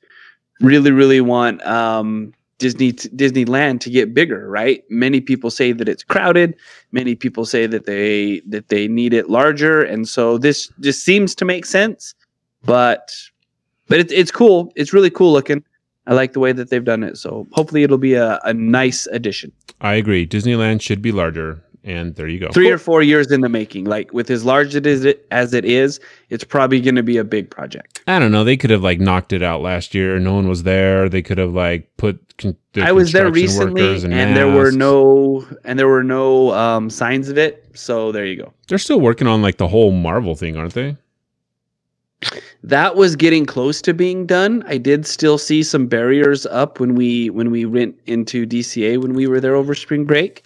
really, 0.61 0.91
really 0.91 1.21
want 1.21 1.65
um, 1.65 2.33
Disney 2.57 2.93
Disneyland 2.93 3.79
to 3.81 3.89
get 3.89 4.13
bigger. 4.13 4.47
Right? 4.49 4.83
Many 4.89 5.21
people 5.21 5.49
say 5.49 5.71
that 5.71 5.89
it's 5.89 6.03
crowded. 6.03 6.55
Many 6.91 7.15
people 7.15 7.45
say 7.45 7.67
that 7.67 7.85
they 7.85 8.41
that 8.47 8.69
they 8.69 8.87
need 8.87 9.13
it 9.13 9.29
larger, 9.29 9.81
and 9.81 10.07
so 10.07 10.37
this 10.37 10.71
just 10.79 11.03
seems 11.03 11.35
to 11.35 11.45
make 11.45 11.65
sense. 11.65 12.13
But 12.63 13.11
but 13.87 13.99
it's 13.99 14.13
it's 14.13 14.31
cool. 14.31 14.71
It's 14.75 14.93
really 14.93 15.09
cool 15.09 15.33
looking. 15.33 15.63
I 16.07 16.13
like 16.13 16.33
the 16.33 16.39
way 16.39 16.51
that 16.51 16.69
they've 16.69 16.83
done 16.83 17.03
it. 17.03 17.17
So 17.17 17.47
hopefully 17.51 17.83
it'll 17.83 17.97
be 17.97 18.13
a, 18.13 18.39
a 18.43 18.53
nice 18.53 19.07
addition. 19.07 19.51
I 19.81 19.95
agree. 19.95 20.27
Disneyland 20.27 20.81
should 20.81 21.01
be 21.01 21.11
larger. 21.11 21.63
And 21.85 22.15
there 22.15 22.27
you 22.27 22.39
go. 22.39 22.49
three 22.49 22.71
or 22.71 22.79
four 22.79 23.03
years 23.03 23.31
in 23.31 23.41
the 23.41 23.49
making. 23.49 23.85
Like 23.85 24.11
with 24.11 24.31
as 24.31 24.43
large 24.43 24.75
it 24.75 24.87
is 24.87 25.05
as 25.29 25.53
it 25.53 25.65
is, 25.65 25.99
it's 26.29 26.43
probably 26.43 26.81
going 26.81 26.95
to 26.95 27.03
be 27.03 27.17
a 27.17 27.23
big 27.23 27.51
project. 27.51 28.01
I 28.07 28.17
don't 28.17 28.31
know. 28.31 28.43
They 28.43 28.57
could 28.57 28.71
have 28.71 28.81
like 28.81 28.99
knocked 28.99 29.31
it 29.33 29.43
out 29.43 29.61
last 29.61 29.93
year. 29.93 30.17
No 30.17 30.33
one 30.33 30.49
was 30.49 30.63
there. 30.63 31.07
They 31.09 31.21
could 31.21 31.37
have 31.37 31.53
like 31.53 31.95
put. 31.97 32.19
Con- 32.37 32.57
I 32.75 32.91
was 32.91 33.11
there 33.11 33.31
recently, 33.31 33.83
workers 33.83 34.03
and, 34.03 34.35
there 34.35 34.51
were 34.51 34.71
no 34.71 35.47
and 35.63 35.77
there 35.77 35.87
were 35.87 36.03
no 36.03 36.51
um, 36.53 36.89
signs 36.89 37.29
of 37.29 37.37
it. 37.37 37.65
So 37.75 38.11
there 38.11 38.25
you 38.25 38.35
go. 38.35 38.51
They're 38.67 38.79
still 38.79 38.99
working 38.99 39.27
on 39.27 39.43
like 39.43 39.57
the 39.57 39.67
whole 39.67 39.91
Marvel 39.91 40.35
thing, 40.35 40.57
aren't 40.57 40.73
they? 40.73 40.97
That 42.63 42.95
was 42.95 43.15
getting 43.15 43.45
close 43.45 43.79
to 43.83 43.93
being 43.93 44.25
done. 44.25 44.63
I 44.65 44.79
did 44.79 45.05
still 45.05 45.37
see 45.37 45.61
some 45.61 45.85
barriers 45.85 46.47
up 46.47 46.79
when 46.79 46.95
we 46.95 47.29
when 47.29 47.51
we 47.51 47.65
went 47.65 47.99
into 48.07 48.47
DCA 48.47 48.99
when 48.99 49.13
we 49.13 49.27
were 49.27 49.39
there 49.39 49.55
over 49.55 49.75
spring 49.75 50.05
break. 50.05 50.43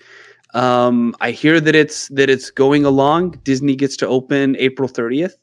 Um, 0.53 1.15
I 1.21 1.31
hear 1.31 1.59
that 1.59 1.75
it's 1.75 2.07
that 2.09 2.29
it's 2.29 2.49
going 2.49 2.85
along. 2.85 3.39
Disney 3.43 3.75
gets 3.75 3.95
to 3.97 4.07
open 4.07 4.55
April 4.57 4.89
30th 4.89 5.33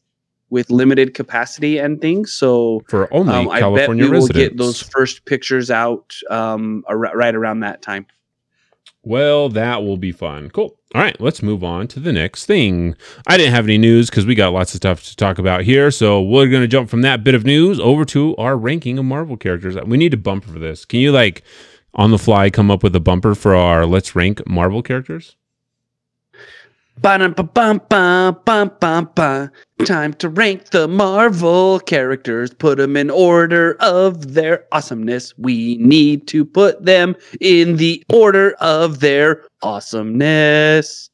with 0.50 0.70
limited 0.70 1.14
capacity 1.14 1.78
and 1.78 2.00
things. 2.00 2.32
So 2.32 2.82
For 2.88 3.12
only 3.12 3.32
Um, 3.34 3.48
I 3.48 3.54
bet 3.54 3.60
California 3.60 4.04
we 4.04 4.18
will 4.18 4.28
get 4.28 4.56
those 4.56 4.80
first 4.82 5.24
pictures 5.24 5.70
out 5.70 6.14
um, 6.30 6.84
ar- 6.86 6.96
right 6.96 7.34
around 7.34 7.60
that 7.60 7.82
time. 7.82 8.06
Well, 9.02 9.48
that 9.50 9.84
will 9.84 9.96
be 9.96 10.10
fun. 10.10 10.50
Cool. 10.50 10.76
All 10.94 11.00
right, 11.00 11.20
let's 11.20 11.42
move 11.42 11.62
on 11.62 11.86
to 11.88 12.00
the 12.00 12.12
next 12.12 12.46
thing. 12.46 12.96
I 13.26 13.36
didn't 13.36 13.52
have 13.52 13.64
any 13.64 13.78
news 13.78 14.10
because 14.10 14.26
we 14.26 14.34
got 14.34 14.52
lots 14.52 14.72
of 14.74 14.78
stuff 14.78 15.04
to 15.04 15.16
talk 15.16 15.38
about 15.38 15.62
here. 15.62 15.90
So 15.92 16.20
we're 16.20 16.48
going 16.48 16.62
to 16.62 16.68
jump 16.68 16.90
from 16.90 17.02
that 17.02 17.22
bit 17.22 17.34
of 17.34 17.44
news 17.44 17.78
over 17.78 18.04
to 18.06 18.34
our 18.36 18.56
ranking 18.56 18.98
of 18.98 19.04
Marvel 19.04 19.36
characters. 19.36 19.76
We 19.84 19.96
need 19.96 20.14
a 20.14 20.16
bumper 20.16 20.48
for 20.48 20.58
this. 20.58 20.84
Can 20.84 20.98
you, 21.00 21.12
like, 21.12 21.44
on 21.96 22.12
the 22.12 22.18
fly, 22.18 22.50
come 22.50 22.70
up 22.70 22.82
with 22.82 22.94
a 22.94 23.00
bumper 23.00 23.34
for 23.34 23.56
our 23.56 23.86
let's 23.86 24.14
rank 24.14 24.46
Marvel 24.46 24.82
characters? 24.82 25.36
Ba-dum-ba-bum-ba-bum-bum-ba. 26.98 29.52
Time 29.84 30.14
to 30.14 30.30
rank 30.30 30.70
the 30.70 30.88
Marvel 30.88 31.78
characters. 31.80 32.54
Put 32.54 32.78
them 32.78 32.96
in 32.96 33.10
order 33.10 33.76
of 33.80 34.32
their 34.32 34.64
awesomeness. 34.72 35.36
We 35.36 35.76
need 35.76 36.26
to 36.28 36.46
put 36.46 36.82
them 36.84 37.14
in 37.40 37.76
the 37.76 38.02
order 38.10 38.52
of 38.60 39.00
their 39.00 39.44
awesomeness. 39.62 41.10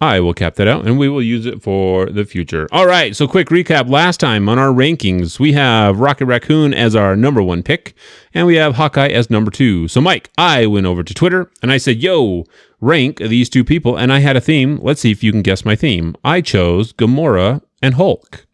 I 0.00 0.20
will 0.20 0.34
cap 0.34 0.54
that 0.56 0.68
out 0.68 0.86
and 0.86 0.98
we 0.98 1.08
will 1.08 1.22
use 1.22 1.44
it 1.44 1.60
for 1.60 2.06
the 2.06 2.24
future. 2.24 2.68
All 2.70 2.86
right, 2.86 3.16
so 3.16 3.26
quick 3.26 3.48
recap. 3.48 3.90
Last 3.90 4.20
time 4.20 4.48
on 4.48 4.58
our 4.58 4.72
rankings, 4.72 5.40
we 5.40 5.52
have 5.54 5.98
Rocket 5.98 6.26
Raccoon 6.26 6.72
as 6.72 6.94
our 6.94 7.16
number 7.16 7.42
one 7.42 7.64
pick, 7.64 7.94
and 8.32 8.46
we 8.46 8.54
have 8.56 8.76
Hawkeye 8.76 9.08
as 9.08 9.28
number 9.28 9.50
two. 9.50 9.88
So, 9.88 10.00
Mike, 10.00 10.30
I 10.38 10.66
went 10.66 10.86
over 10.86 11.02
to 11.02 11.14
Twitter 11.14 11.50
and 11.62 11.72
I 11.72 11.78
said, 11.78 11.96
Yo, 11.96 12.44
rank 12.80 13.18
these 13.18 13.48
two 13.48 13.64
people. 13.64 13.96
And 13.96 14.12
I 14.12 14.20
had 14.20 14.36
a 14.36 14.40
theme. 14.40 14.78
Let's 14.80 15.00
see 15.00 15.10
if 15.10 15.24
you 15.24 15.32
can 15.32 15.42
guess 15.42 15.64
my 15.64 15.74
theme. 15.74 16.14
I 16.24 16.42
chose 16.42 16.92
Gamora 16.92 17.62
and 17.82 17.94
Hulk. 17.94 18.46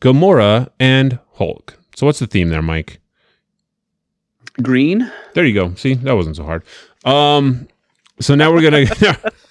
Gamora 0.00 0.68
and 0.80 1.20
Hulk. 1.34 1.78
So, 1.94 2.06
what's 2.06 2.18
the 2.18 2.26
theme 2.26 2.48
there, 2.48 2.62
Mike? 2.62 3.00
Green? 4.60 5.12
There 5.34 5.44
you 5.44 5.54
go. 5.54 5.74
See, 5.76 5.94
that 5.94 6.16
wasn't 6.16 6.34
so 6.34 6.44
hard. 6.44 6.64
Um, 7.04 7.68
so 8.20 8.34
now 8.34 8.52
we're 8.52 8.62
gonna. 8.62 8.86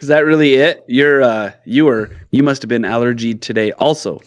Is 0.00 0.08
that 0.08 0.24
really 0.24 0.54
it? 0.54 0.84
You're 0.88 1.22
uh 1.22 1.52
you 1.64 1.84
were 1.84 2.10
you 2.30 2.42
must 2.42 2.62
have 2.62 2.68
been 2.68 2.82
allergied 2.82 3.40
today 3.40 3.72
also. 3.72 4.20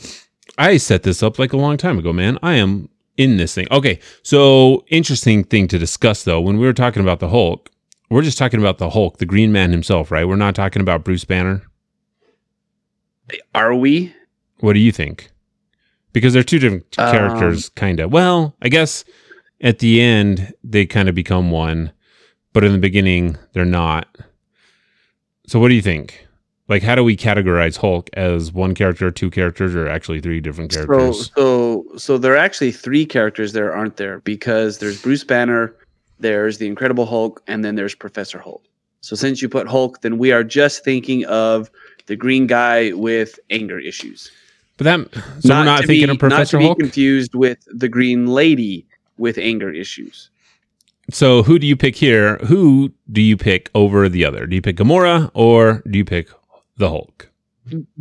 I 0.58 0.78
set 0.78 1.04
this 1.04 1.24
up 1.24 1.40
like 1.40 1.54
a 1.54 1.58
long 1.58 1.78
time 1.78 1.98
ago, 2.00 2.12
man. 2.12 2.38
I 2.44 2.56
am 2.56 2.90
in 3.18 3.38
this 3.38 3.54
thing. 3.54 3.68
Okay, 3.72 4.00
so 4.24 4.84
interesting 4.88 5.44
thing 5.44 5.68
to 5.70 5.78
discuss 5.80 6.24
though. 6.24 6.42
When 6.42 6.58
we 6.58 6.66
were 6.66 6.74
talking 6.74 7.02
about 7.02 7.20
the 7.20 7.30
Hulk, 7.30 7.70
we're 8.10 8.22
just 8.24 8.38
talking 8.38 8.60
about 8.60 8.78
the 8.78 8.90
Hulk, 8.90 9.18
the 9.18 9.26
Green 9.26 9.52
Man 9.52 9.72
himself, 9.72 10.12
right? 10.12 10.28
We're 10.28 10.36
not 10.36 10.56
talking 10.56 10.82
about 10.82 11.04
Bruce 11.04 11.26
Banner. 11.26 11.64
Are 13.54 13.76
we? 13.76 14.14
What 14.60 14.74
do 14.74 14.80
you 14.80 14.92
think? 14.92 15.30
Because 16.14 16.34
they're 16.34 16.44
two 16.44 16.60
different 16.60 16.86
Um, 16.98 17.12
characters, 17.12 17.70
kind 17.70 18.00
of. 18.00 18.12
Well, 18.12 18.56
I 18.62 18.70
guess 18.70 19.06
at 19.62 19.80
the 19.80 20.02
end 20.02 20.54
they 20.64 20.86
kind 20.86 21.08
of 21.08 21.16
become 21.16 21.52
one, 21.52 21.92
but 22.54 22.64
in 22.64 22.72
the 22.72 22.80
beginning 22.80 23.38
they're 23.54 23.66
not. 23.66 24.08
So, 25.50 25.60
what 25.60 25.70
do 25.70 25.74
you 25.74 25.82
think? 25.82 26.28
Like, 26.68 26.84
how 26.84 26.94
do 26.94 27.04
we 27.04 27.18
categorize 27.18 27.76
Hulk 27.76 28.08
as 28.14 28.54
one 28.54 28.76
character, 28.76 29.10
two 29.10 29.32
characters, 29.32 29.74
or 29.74 29.90
actually 29.90 30.22
three 30.22 30.40
different 30.40 30.72
characters? 30.72 31.32
so 31.36 31.84
so 31.88 31.98
so 31.98 32.18
there 32.20 32.34
are 32.34 32.38
actually 32.38 32.72
three 32.72 33.04
characters 33.04 33.52
there, 33.54 33.74
aren't 33.74 33.98
there? 33.98 34.20
Because 34.20 34.78
there's 34.78 35.02
Bruce 35.02 35.24
Banner, 35.24 35.74
there's 36.20 36.60
the 36.60 36.68
Incredible 36.68 37.08
Hulk, 37.08 37.42
and 37.48 37.66
then 37.66 37.74
there's 37.74 37.96
Professor 37.96 38.38
Hulk. 38.38 38.64
So 39.02 39.16
since 39.16 39.42
you 39.42 39.50
put 39.50 39.68
Hulk, 39.68 40.02
then 40.02 40.20
we 40.20 40.32
are 40.32 40.44
just 40.44 40.84
thinking 40.84 41.26
of 41.26 41.72
the 42.06 42.16
green 42.16 42.46
guy 42.46 42.92
with 42.94 43.40
anger 43.50 43.80
issues. 43.80 44.32
But 44.78 44.84
that 44.84 45.00
so 45.40 45.50
we're 45.50 45.64
not 45.64 45.80
thinking 45.86 46.06
be, 46.06 46.12
of 46.12 46.20
Professor 46.20 46.58
not 46.58 46.62
to 46.62 46.68
Hulk. 46.68 46.78
be 46.78 46.84
confused 46.84 47.34
with 47.34 47.58
the 47.74 47.90
green 47.90 48.28
lady 48.28 48.86
with 49.18 49.40
anger 49.40 49.72
issues. 49.72 50.30
So 51.12 51.44
who 51.44 51.60
do 51.60 51.68
you 51.68 51.76
pick 51.76 51.96
here? 51.96 52.38
Who 52.38 52.92
do 53.12 53.22
you 53.22 53.38
pick 53.38 53.70
over 53.76 54.10
the 54.10 54.26
other? 54.26 54.46
Do 54.46 54.56
you 54.56 54.62
pick 54.62 54.78
Gamora 54.78 55.32
or 55.34 55.84
do 55.90 55.98
you 55.98 56.06
pick 56.06 56.30
the 56.78 56.90
Hulk? 56.90 57.30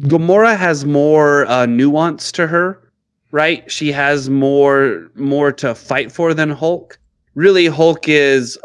Gamora 0.01 0.57
has 0.57 0.85
more 0.85 1.47
uh, 1.47 1.67
nuance 1.67 2.33
to 2.33 2.47
her, 2.47 2.91
right? 3.33 3.71
She 3.71 3.93
has 3.93 4.31
more 4.31 5.11
more 5.15 5.53
to 5.53 5.75
fight 5.75 6.11
for 6.11 6.33
than 6.35 6.51
Hulk. 6.51 6.99
Really, 7.35 7.67
Hulk 7.67 8.09
is 8.09 8.59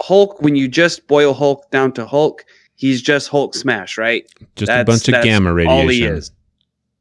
Hulk. 0.00 0.40
When 0.40 0.56
you 0.56 0.68
just 0.68 1.06
boil 1.06 1.34
Hulk 1.34 1.70
down 1.70 1.92
to 1.92 2.06
Hulk, 2.06 2.44
he's 2.76 3.02
just 3.02 3.28
Hulk 3.28 3.54
smash, 3.54 3.98
right? 3.98 4.24
Just 4.56 4.70
a 4.70 4.84
bunch 4.84 5.08
of 5.08 5.22
gamma 5.24 5.52
radiation. 5.52 5.82
All 5.82 5.88
he 5.88 6.04
is. 6.04 6.30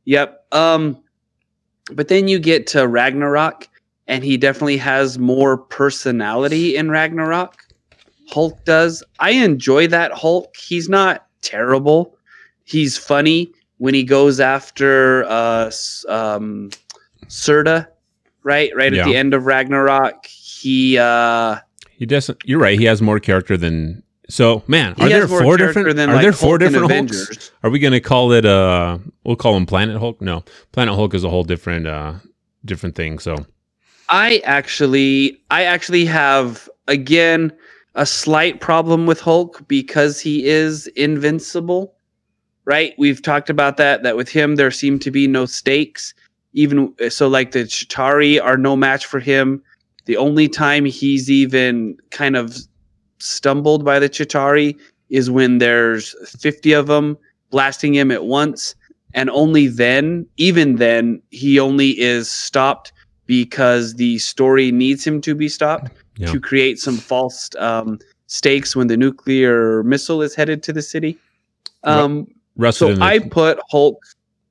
Yep. 0.06 0.46
Um, 0.52 1.02
but 1.94 2.08
then 2.08 2.28
you 2.28 2.40
get 2.40 2.68
to 2.68 2.88
Ragnarok, 2.88 3.69
and 4.10 4.24
he 4.24 4.36
definitely 4.36 4.78
has 4.78 5.18
more 5.18 5.58
personality 5.58 6.76
in 6.76 6.90
Ragnarok. 6.90 7.64
Hulk 8.30 8.64
does. 8.66 9.02
I 9.20 9.32
enjoy 9.32 9.88
that 9.88 10.12
Hulk. 10.12 10.56
He's 10.58 10.90
not 10.90 11.28
terrible. 11.42 12.18
He's 12.66 12.98
funny 12.98 13.52
when 13.78 13.94
he 13.94 14.04
goes 14.04 14.40
after 14.40 15.24
uh 15.26 15.72
um 16.10 16.72
Surtur, 17.28 17.88
right? 18.44 18.72
Right 18.76 18.92
Yeah. 18.94 19.02
at 19.02 19.06
the 19.06 19.16
end 19.16 19.34
of 19.34 19.46
Ragnarok. 19.46 20.26
He 20.26 20.98
uh 20.98 21.58
He 21.92 22.06
doesn't. 22.06 22.40
You're 22.46 22.60
right. 22.60 22.78
He 22.78 22.86
has 22.86 23.02
more 23.02 23.20
character 23.20 23.56
than. 23.56 24.04
So, 24.30 24.62
man, 24.68 24.94
are 25.00 25.10
there 25.10 25.28
four 25.28 25.58
different? 25.58 25.96
than, 25.96 26.08
are 26.12 26.14
like, 26.14 26.22
there 26.22 26.34
four 26.34 26.60
Hulk 26.60 26.60
different 26.60 26.92
Hulks? 26.92 27.52
Are 27.64 27.72
we 27.72 27.80
going 27.80 27.94
to 27.94 28.00
call 28.00 28.32
it? 28.32 28.46
Uh, 28.46 29.00
we'll 29.24 29.36
call 29.36 29.58
him 29.58 29.66
Planet 29.66 29.98
Hulk. 29.98 30.22
No, 30.22 30.44
Planet 30.72 30.94
Hulk 30.94 31.16
is 31.16 31.24
a 31.24 31.30
whole 31.32 31.44
different, 31.44 31.88
uh, 31.88 32.14
different 32.64 32.94
thing. 32.96 33.18
So, 33.18 33.36
I 34.10 34.42
actually 34.44 35.42
I 35.52 35.64
actually 35.64 36.06
have 36.06 36.68
again 36.88 37.54
a 37.96 38.06
slight 38.06 38.60
problem 38.60 39.06
with 39.06 39.20
Hulk 39.20 39.68
because 39.68 40.20
he 40.20 40.46
is 40.46 40.88
invincible. 40.88 41.94
Right? 42.66 42.94
We've 42.98 43.22
talked 43.22 43.50
about 43.50 43.78
that 43.78 44.04
that 44.04 44.18
with 44.18 44.30
him 44.30 44.56
there 44.56 44.72
seem 44.72 45.00
to 45.00 45.12
be 45.12 45.28
no 45.28 45.46
stakes. 45.46 46.14
Even 46.54 46.94
so 47.10 47.28
like 47.28 47.52
the 47.52 47.64
Chitauri 47.64 48.44
are 48.44 48.58
no 48.58 48.76
match 48.76 49.06
for 49.06 49.20
him. 49.20 49.64
The 50.06 50.18
only 50.18 50.48
time 50.48 50.86
he's 50.86 51.30
even 51.30 51.98
kind 52.10 52.36
of 52.36 52.58
stumbled 53.20 53.86
by 53.86 54.00
the 54.00 54.10
Chitauri 54.10 54.76
is 55.10 55.30
when 55.30 55.60
there's 55.60 56.16
50 56.40 56.74
of 56.74 56.88
them 56.88 57.18
blasting 57.52 57.94
him 57.94 58.12
at 58.12 58.26
once 58.26 58.76
and 59.14 59.30
only 59.32 59.68
then 59.68 60.26
even 60.38 60.76
then 60.76 61.22
he 61.32 61.60
only 61.60 62.00
is 62.00 62.30
stopped 62.30 62.94
because 63.30 63.94
the 63.94 64.18
story 64.18 64.72
needs 64.72 65.06
him 65.06 65.22
to 65.22 65.36
be 65.36 65.48
stopped 65.48 65.92
Yeah. 66.18 66.32
to 66.32 66.40
create 66.40 66.80
some 66.80 66.98
false 66.98 67.48
um, 67.60 68.00
stakes 68.26 68.76
when 68.76 68.88
the 68.88 68.98
nuclear 68.98 69.84
missile 69.84 70.24
is 70.24 70.34
headed 70.34 70.64
to 70.64 70.74
the 70.74 70.82
city. 70.82 71.16
Um, 71.84 72.28
so 72.72 72.96
the, 72.96 73.04
I 73.04 73.20
put 73.20 73.60
Hulk. 73.70 74.04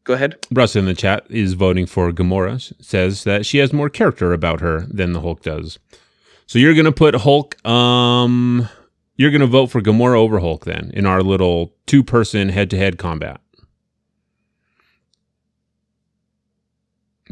Go 0.05 0.15
ahead. 0.15 0.37
Russell 0.53 0.79
in 0.79 0.87
the 0.87 0.95
chat 0.95 1.27
is 1.29 1.55
voting 1.55 1.87
for 1.87 2.13
Gamora. 2.13 2.73
Says 2.81 3.25
that 3.25 3.45
she 3.45 3.59
has 3.59 3.73
more 3.73 3.91
character 3.91 4.33
about 4.33 4.61
her 4.61 4.87
than 4.89 5.13
the 5.13 5.21
Hulk 5.21 5.43
does. 5.43 5.81
So 6.47 6.61
you're 6.61 6.73
going 6.75 6.87
to 6.87 6.93
put 6.93 7.17
Hulk. 7.17 7.63
Um, 7.67 8.69
you're 9.17 9.33
going 9.33 9.41
to 9.41 9.49
vote 9.49 9.67
for 9.67 9.83
Gamora 9.83 10.17
over 10.17 10.39
Hulk 10.39 10.65
then 10.67 10.93
in 10.95 11.05
our 11.05 11.21
little 11.23 11.75
two-person 11.87 12.49
head-to-head 12.51 12.97
combat. 12.97 13.41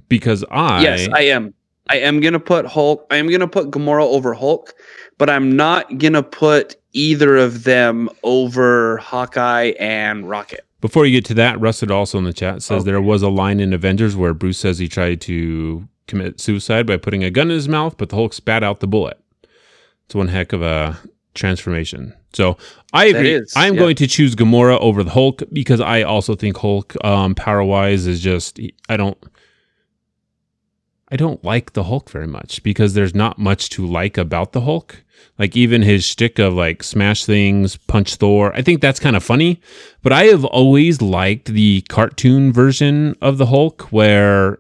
Because 0.09 0.45
I 0.51 0.83
yes, 0.83 1.09
I 1.13 1.23
am. 1.23 1.55
I 1.89 1.99
am 1.99 2.21
gonna 2.21 2.41
put 2.41 2.67
Hulk. 2.67 3.07
I 3.11 3.17
am 3.17 3.29
gonna 3.31 3.49
put 3.49 3.71
Gamora 3.71 4.03
over 4.03 4.35
Hulk, 4.35 4.75
but 5.19 5.31
I'm 5.31 5.55
not 5.55 5.99
gonna 5.99 6.23
put 6.23 6.77
either 6.93 7.37
of 7.37 7.65
them 7.65 8.09
over 8.23 8.97
Hawkeye 8.99 9.73
and 9.79 10.29
Rocket. 10.29 10.67
Before 10.81 11.07
you 11.07 11.13
get 11.13 11.25
to 11.27 11.35
that, 11.35 11.61
Rusted 11.61 11.91
also 11.91 12.19
in 12.19 12.25
the 12.25 12.33
chat 12.33 12.63
says 12.63 12.83
Okay. 12.83 12.91
there 12.91 13.01
was 13.01 13.23
a 13.23 13.29
line 13.29 13.61
in 13.61 13.73
Avengers 13.73 14.17
where 14.17 14.35
Bruce 14.35 14.59
says 14.59 14.79
he 14.79 14.89
tried 14.89 15.21
to 15.23 15.89
commit 16.07 16.41
suicide 16.41 16.87
by 16.87 16.97
putting 16.97 17.25
a 17.25 17.31
gun 17.31 17.51
in 17.51 17.57
his 17.57 17.69
mouth, 17.69 17.97
but 17.99 18.11
the 18.11 18.17
Hulk 18.17 18.33
spat 18.33 18.63
out 18.63 18.81
the 18.81 18.87
bullet. 18.87 19.19
It's 20.07 20.15
one 20.15 20.29
heck 20.29 20.53
of 20.53 20.63
a 20.63 20.99
transformation. 21.35 22.15
So 22.33 22.57
I 22.93 23.07
agree. 23.07 23.35
is, 23.35 23.53
I'm 23.57 23.75
yeah. 23.75 23.81
going 23.81 23.97
to 23.97 24.07
choose 24.07 24.35
Gamora 24.35 24.79
over 24.81 25.03
the 25.03 25.11
Hulk 25.11 25.43
because 25.53 25.81
I 25.81 26.03
also 26.03 26.35
think 26.35 26.57
Hulk, 26.57 26.95
um, 27.05 27.35
power 27.35 27.63
wise, 27.65 28.07
is 28.07 28.21
just 28.21 28.61
I 28.89 28.97
don't. 28.97 29.17
I 31.17 31.19
don't 31.19 31.43
like 31.43 31.73
the 31.73 31.85
Hulk 31.85 32.11
very 32.11 32.27
much 32.27 32.63
because 32.63 32.93
there's 32.93 33.15
not 33.15 33.39
much 33.39 33.71
to 33.71 33.87
like 33.87 34.19
about 34.19 34.53
the 34.53 34.61
Hulk. 34.61 35.03
Like 35.39 35.57
even 35.57 35.81
his 35.81 36.05
shtick 36.05 36.39
of 36.39 36.53
like 36.53 36.83
smash 36.83 37.25
things, 37.25 37.79
punch 37.79 38.17
Thor. 38.17 38.55
I 38.55 38.61
think 38.61 38.83
that's 38.83 39.01
kind 39.01 39.17
of 39.17 39.25
funny. 39.25 39.59
But 40.03 40.13
I 40.13 40.25
have 40.25 40.45
always 40.45 41.01
liked 41.01 41.47
the 41.47 41.81
cartoon 41.89 42.53
version 42.53 43.17
of 43.23 43.39
the 43.39 43.47
Hulk 43.47 43.85
where 43.85 44.59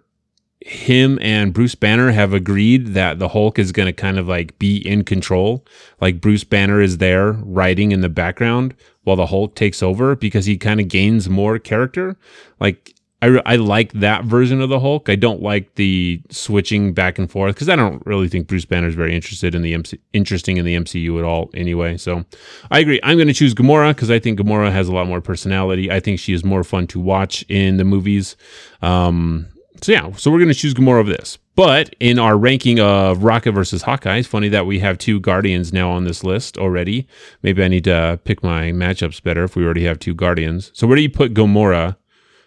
him 0.60 1.18
and 1.20 1.52
Bruce 1.52 1.74
Banner 1.74 2.10
have 2.12 2.32
agreed 2.32 2.94
that 2.94 3.18
the 3.18 3.28
Hulk 3.28 3.58
is 3.58 3.70
going 3.70 3.84
to 3.84 3.92
kind 3.92 4.18
of 4.18 4.26
like 4.26 4.58
be 4.58 4.78
in 4.78 5.04
control. 5.04 5.62
Like 6.00 6.22
Bruce 6.22 6.44
Banner 6.44 6.80
is 6.80 6.96
there 6.96 7.32
writing 7.32 7.92
in 7.92 8.00
the 8.00 8.08
background 8.08 8.74
while 9.04 9.16
the 9.16 9.26
Hulk 9.26 9.56
takes 9.56 9.82
over 9.82 10.16
because 10.16 10.46
he 10.46 10.56
kind 10.56 10.80
of 10.80 10.88
gains 10.88 11.28
more 11.28 11.58
character. 11.58 12.16
Like 12.58 12.95
I, 13.22 13.26
re- 13.26 13.42
I 13.46 13.56
like 13.56 13.92
that 13.94 14.24
version 14.24 14.60
of 14.60 14.68
the 14.68 14.78
Hulk. 14.78 15.08
I 15.08 15.16
don't 15.16 15.40
like 15.40 15.74
the 15.76 16.20
switching 16.30 16.92
back 16.92 17.18
and 17.18 17.30
forth 17.30 17.54
because 17.54 17.68
I 17.68 17.76
don't 17.76 18.04
really 18.04 18.28
think 18.28 18.46
Bruce 18.46 18.66
Banner 18.66 18.88
is 18.88 18.94
very 18.94 19.14
interested 19.14 19.54
in 19.54 19.62
the 19.62 19.72
MC, 19.72 19.98
interesting 20.12 20.58
in 20.58 20.66
the 20.66 20.76
MCU 20.76 21.18
at 21.18 21.24
all. 21.24 21.50
Anyway, 21.54 21.96
so 21.96 22.24
I 22.70 22.80
agree. 22.80 23.00
I'm 23.02 23.16
going 23.16 23.28
to 23.28 23.34
choose 23.34 23.54
Gamora 23.54 23.94
because 23.94 24.10
I 24.10 24.18
think 24.18 24.38
Gamora 24.38 24.70
has 24.70 24.88
a 24.88 24.92
lot 24.92 25.06
more 25.06 25.22
personality. 25.22 25.90
I 25.90 25.98
think 25.98 26.20
she 26.20 26.34
is 26.34 26.44
more 26.44 26.62
fun 26.62 26.86
to 26.88 27.00
watch 27.00 27.42
in 27.48 27.78
the 27.78 27.84
movies. 27.84 28.36
Um, 28.82 29.46
so 29.82 29.92
yeah, 29.92 30.12
so 30.12 30.30
we're 30.30 30.38
going 30.38 30.48
to 30.48 30.54
choose 30.54 30.74
Gamora 30.74 31.00
over 31.00 31.10
this. 31.10 31.38
But 31.54 31.94
in 32.00 32.18
our 32.18 32.36
ranking 32.36 32.80
of 32.80 33.24
Rocket 33.24 33.52
versus 33.52 33.80
Hawkeye, 33.80 34.18
it's 34.18 34.28
funny 34.28 34.50
that 34.50 34.66
we 34.66 34.78
have 34.80 34.98
two 34.98 35.20
Guardians 35.20 35.72
now 35.72 35.90
on 35.90 36.04
this 36.04 36.22
list 36.22 36.58
already. 36.58 37.08
Maybe 37.42 37.64
I 37.64 37.68
need 37.68 37.84
to 37.84 38.20
pick 38.24 38.42
my 38.42 38.72
matchups 38.72 39.22
better 39.22 39.44
if 39.44 39.56
we 39.56 39.64
already 39.64 39.84
have 39.84 39.98
two 39.98 40.14
Guardians. 40.14 40.70
So 40.74 40.86
where 40.86 40.96
do 40.96 41.02
you 41.02 41.10
put 41.10 41.32
Gamora? 41.32 41.96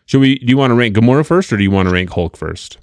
Should 0.09 0.21
we? 0.21 0.39
Do 0.39 0.47
you 0.47 0.57
want 0.57 0.71
to 0.71 0.75
rank 0.75 0.95
Gamora 0.95 1.23
first, 1.23 1.53
or 1.53 1.57
do 1.57 1.61
you 1.61 1.69
want 1.69 1.87
to 1.87 1.93
rank 1.93 2.09
Hulk 2.09 2.35
first? 2.35 2.79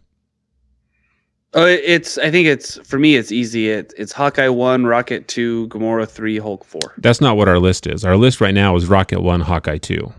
Oh, 1.55 1.67
it's. 1.67 2.19
I 2.19 2.31
think 2.31 2.47
it's 2.47 2.79
for 2.87 3.01
me. 3.01 3.17
It's 3.17 3.33
easy. 3.33 3.69
It, 3.69 3.93
it's 3.99 4.13
Hawkeye 4.13 4.47
one, 4.47 4.87
Rocket 4.87 5.27
two, 5.27 5.67
Gamora 5.67 6.09
three, 6.09 6.39
Hulk 6.39 6.63
four. 6.63 6.95
That's 6.99 7.21
not 7.21 7.37
what 7.37 7.49
our 7.49 7.59
list 7.59 7.89
is. 7.89 8.05
Our 8.05 8.17
list 8.17 8.41
right 8.41 8.55
now 8.55 8.77
is 8.77 8.87
Rocket 8.87 9.23
One, 9.23 9.41
Hawkeye 9.41 9.79
Two. 9.79 10.13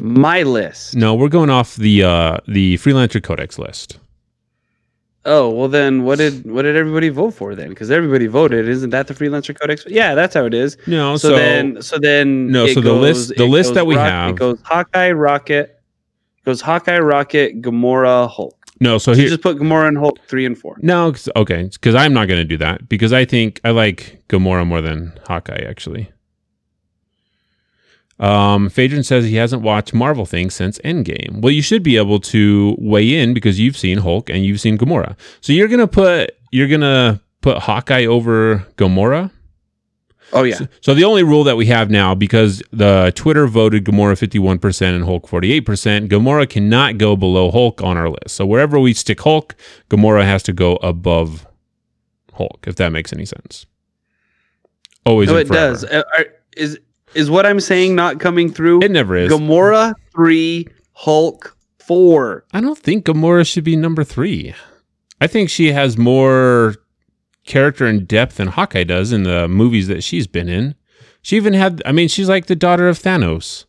My 0.00 0.42
list. 0.42 0.96
No, 0.96 1.14
we're 1.14 1.28
going 1.28 1.48
off 1.48 1.76
the 1.76 2.02
uh, 2.02 2.38
the 2.48 2.74
Freelancer 2.78 3.22
Codex 3.22 3.56
list. 3.56 4.00
Oh 5.32 5.48
well, 5.50 5.68
then 5.68 6.02
what 6.04 6.18
did 6.18 6.44
what 6.50 6.62
did 6.62 6.74
everybody 6.76 7.08
vote 7.08 7.30
for 7.40 7.54
then? 7.54 7.68
Because 7.68 7.90
everybody 7.90 8.26
voted. 8.26 8.68
Isn't 8.68 8.90
that 8.90 9.06
the 9.06 9.14
freelancer 9.14 9.54
codex? 9.58 9.84
Yeah, 9.86 10.14
that's 10.16 10.34
how 10.34 10.44
it 10.44 10.54
is. 10.54 10.76
No, 10.88 11.16
So, 11.16 11.28
so, 11.30 11.36
then, 11.36 11.80
so 11.82 11.98
then, 11.98 12.50
No, 12.50 12.66
so 12.66 12.80
the 12.80 12.92
list- 12.92 13.36
the 13.36 13.46
list 13.46 13.74
that 13.74 13.86
we 13.86 13.94
Rock- 13.96 14.10
have- 14.10 14.30
it 14.30 14.36
goes 14.36 14.58
Hawkeye, 14.64 15.12
Rocket, 15.12 15.78
goes 16.44 16.60
Hawkeye, 16.60 16.98
Rocket, 16.98 17.62
Gamora, 17.62 18.28
Hulk. 18.28 18.56
no, 18.80 18.98
so 18.98 19.12
So 19.12 19.20
here, 19.20 19.28
just 19.28 19.42
put 19.42 19.58
Gamora 19.58 19.86
and 19.88 19.98
Hulk 19.98 20.18
three 20.26 20.46
and 20.46 20.58
four. 20.58 20.76
No, 20.82 21.12
'cause- 21.12 21.28
okay, 21.36 21.68
because 21.72 21.94
I'm 21.94 22.12
not 22.12 22.26
going 22.28 22.40
to 22.40 22.44
do 22.44 22.56
that 22.58 22.88
because 22.88 23.12
I 23.12 23.24
think 23.24 23.60
I 23.62 23.70
like 23.70 24.18
Gamora 24.28 24.66
more 24.66 24.80
than 24.80 25.12
Hawkeye 25.28 25.64
actually. 25.68 26.10
Um, 28.20 28.68
Phaedron 28.68 29.02
says 29.02 29.24
he 29.24 29.36
hasn't 29.36 29.62
watched 29.62 29.94
Marvel 29.94 30.26
things 30.26 30.54
since 30.54 30.78
Endgame. 30.80 31.40
Well, 31.40 31.50
you 31.52 31.62
should 31.62 31.82
be 31.82 31.96
able 31.96 32.20
to 32.20 32.76
weigh 32.78 33.14
in 33.18 33.32
because 33.34 33.58
you've 33.58 33.76
seen 33.78 33.98
Hulk 33.98 34.28
and 34.28 34.44
you've 34.44 34.60
seen 34.60 34.76
Gamora. 34.78 35.16
So 35.40 35.52
you're 35.54 35.68
gonna 35.68 35.88
put 35.88 36.36
you're 36.52 36.68
gonna 36.68 37.20
put 37.40 37.58
Hawkeye 37.58 38.04
over 38.04 38.58
Gamora. 38.76 39.30
Oh 40.32 40.44
yeah, 40.44 40.54
So, 40.54 40.68
so 40.80 40.94
the 40.94 41.02
only 41.02 41.24
rule 41.24 41.42
that 41.44 41.56
we 41.56 41.66
have 41.66 41.90
now, 41.90 42.14
because 42.14 42.62
the 42.72 43.10
Twitter 43.16 43.48
voted 43.48 43.84
Gamora 43.84 44.12
51% 44.12 44.94
and 44.94 45.04
Hulk 45.04 45.26
48%, 45.26 46.06
Gamora 46.08 46.48
cannot 46.48 46.98
go 46.98 47.16
below 47.16 47.50
Hulk 47.50 47.82
on 47.82 47.96
our 47.96 48.08
list. 48.10 48.36
So 48.36 48.46
wherever 48.46 48.78
we 48.78 48.94
stick 48.94 49.20
Hulk, 49.22 49.56
Gamora 49.88 50.22
has 50.22 50.44
to 50.44 50.52
go 50.52 50.76
above 50.76 51.48
Hulk, 52.34 52.64
if 52.68 52.76
that 52.76 52.92
makes 52.92 53.12
any 53.12 53.24
sense. 53.24 53.66
Always. 55.04 55.28
no, 55.30 55.36
it 55.36 55.48
forever. 55.48 55.72
does. 55.72 55.84
Uh, 55.84 56.02
are- 56.16 56.26
is 56.56 56.78
is 57.14 57.30
what 57.30 57.46
I'm 57.46 57.60
saying 57.60 57.94
not 57.94 58.20
coming 58.20 58.52
through? 58.52 58.82
It 58.82 58.90
never 58.90 59.16
is. 59.16 59.32
Gamora 59.32 59.94
three, 60.14 60.66
Hulk 60.92 61.56
four. 61.78 62.44
I 62.52 62.60
don't 62.60 62.78
think 62.78 63.06
Gamora 63.06 63.50
should 63.50 63.64
be 63.64 63.76
number 63.76 64.04
three. 64.04 64.54
I 65.20 65.26
think 65.26 65.50
she 65.50 65.72
has 65.72 65.98
more 65.98 66.76
character 67.44 67.86
and 67.86 68.06
depth 68.06 68.36
than 68.36 68.48
Hawkeye 68.48 68.84
does 68.84 69.12
in 69.12 69.24
the 69.24 69.48
movies 69.48 69.88
that 69.88 70.02
she's 70.02 70.26
been 70.26 70.48
in. 70.48 70.74
She 71.22 71.36
even 71.36 71.52
had, 71.52 71.82
I 71.84 71.92
mean, 71.92 72.08
she's 72.08 72.28
like 72.28 72.46
the 72.46 72.56
daughter 72.56 72.88
of 72.88 72.98
Thanos. 72.98 73.66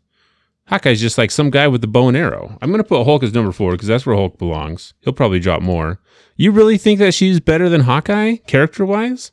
Hawkeye's 0.68 1.02
just 1.02 1.18
like 1.18 1.32
some 1.32 1.50
guy 1.50 1.68
with 1.68 1.82
the 1.82 1.88
bow 1.88 2.08
and 2.08 2.16
arrow. 2.16 2.58
I'm 2.62 2.72
going 2.72 2.82
to 2.82 2.88
put 2.88 3.04
Hulk 3.04 3.24
as 3.24 3.34
number 3.34 3.52
four 3.52 3.72
because 3.74 3.88
that's 3.88 4.06
where 4.06 4.16
Hulk 4.16 4.38
belongs. 4.38 4.94
He'll 5.02 5.12
probably 5.12 5.40
drop 5.40 5.62
more. 5.62 6.00
You 6.38 6.52
really 6.52 6.78
think 6.78 7.00
that 7.00 7.14
she's 7.14 7.42
better 7.42 7.68
than 7.68 7.82
Hawkeye, 7.82 8.38
character 8.48 8.86
wise? 8.86 9.32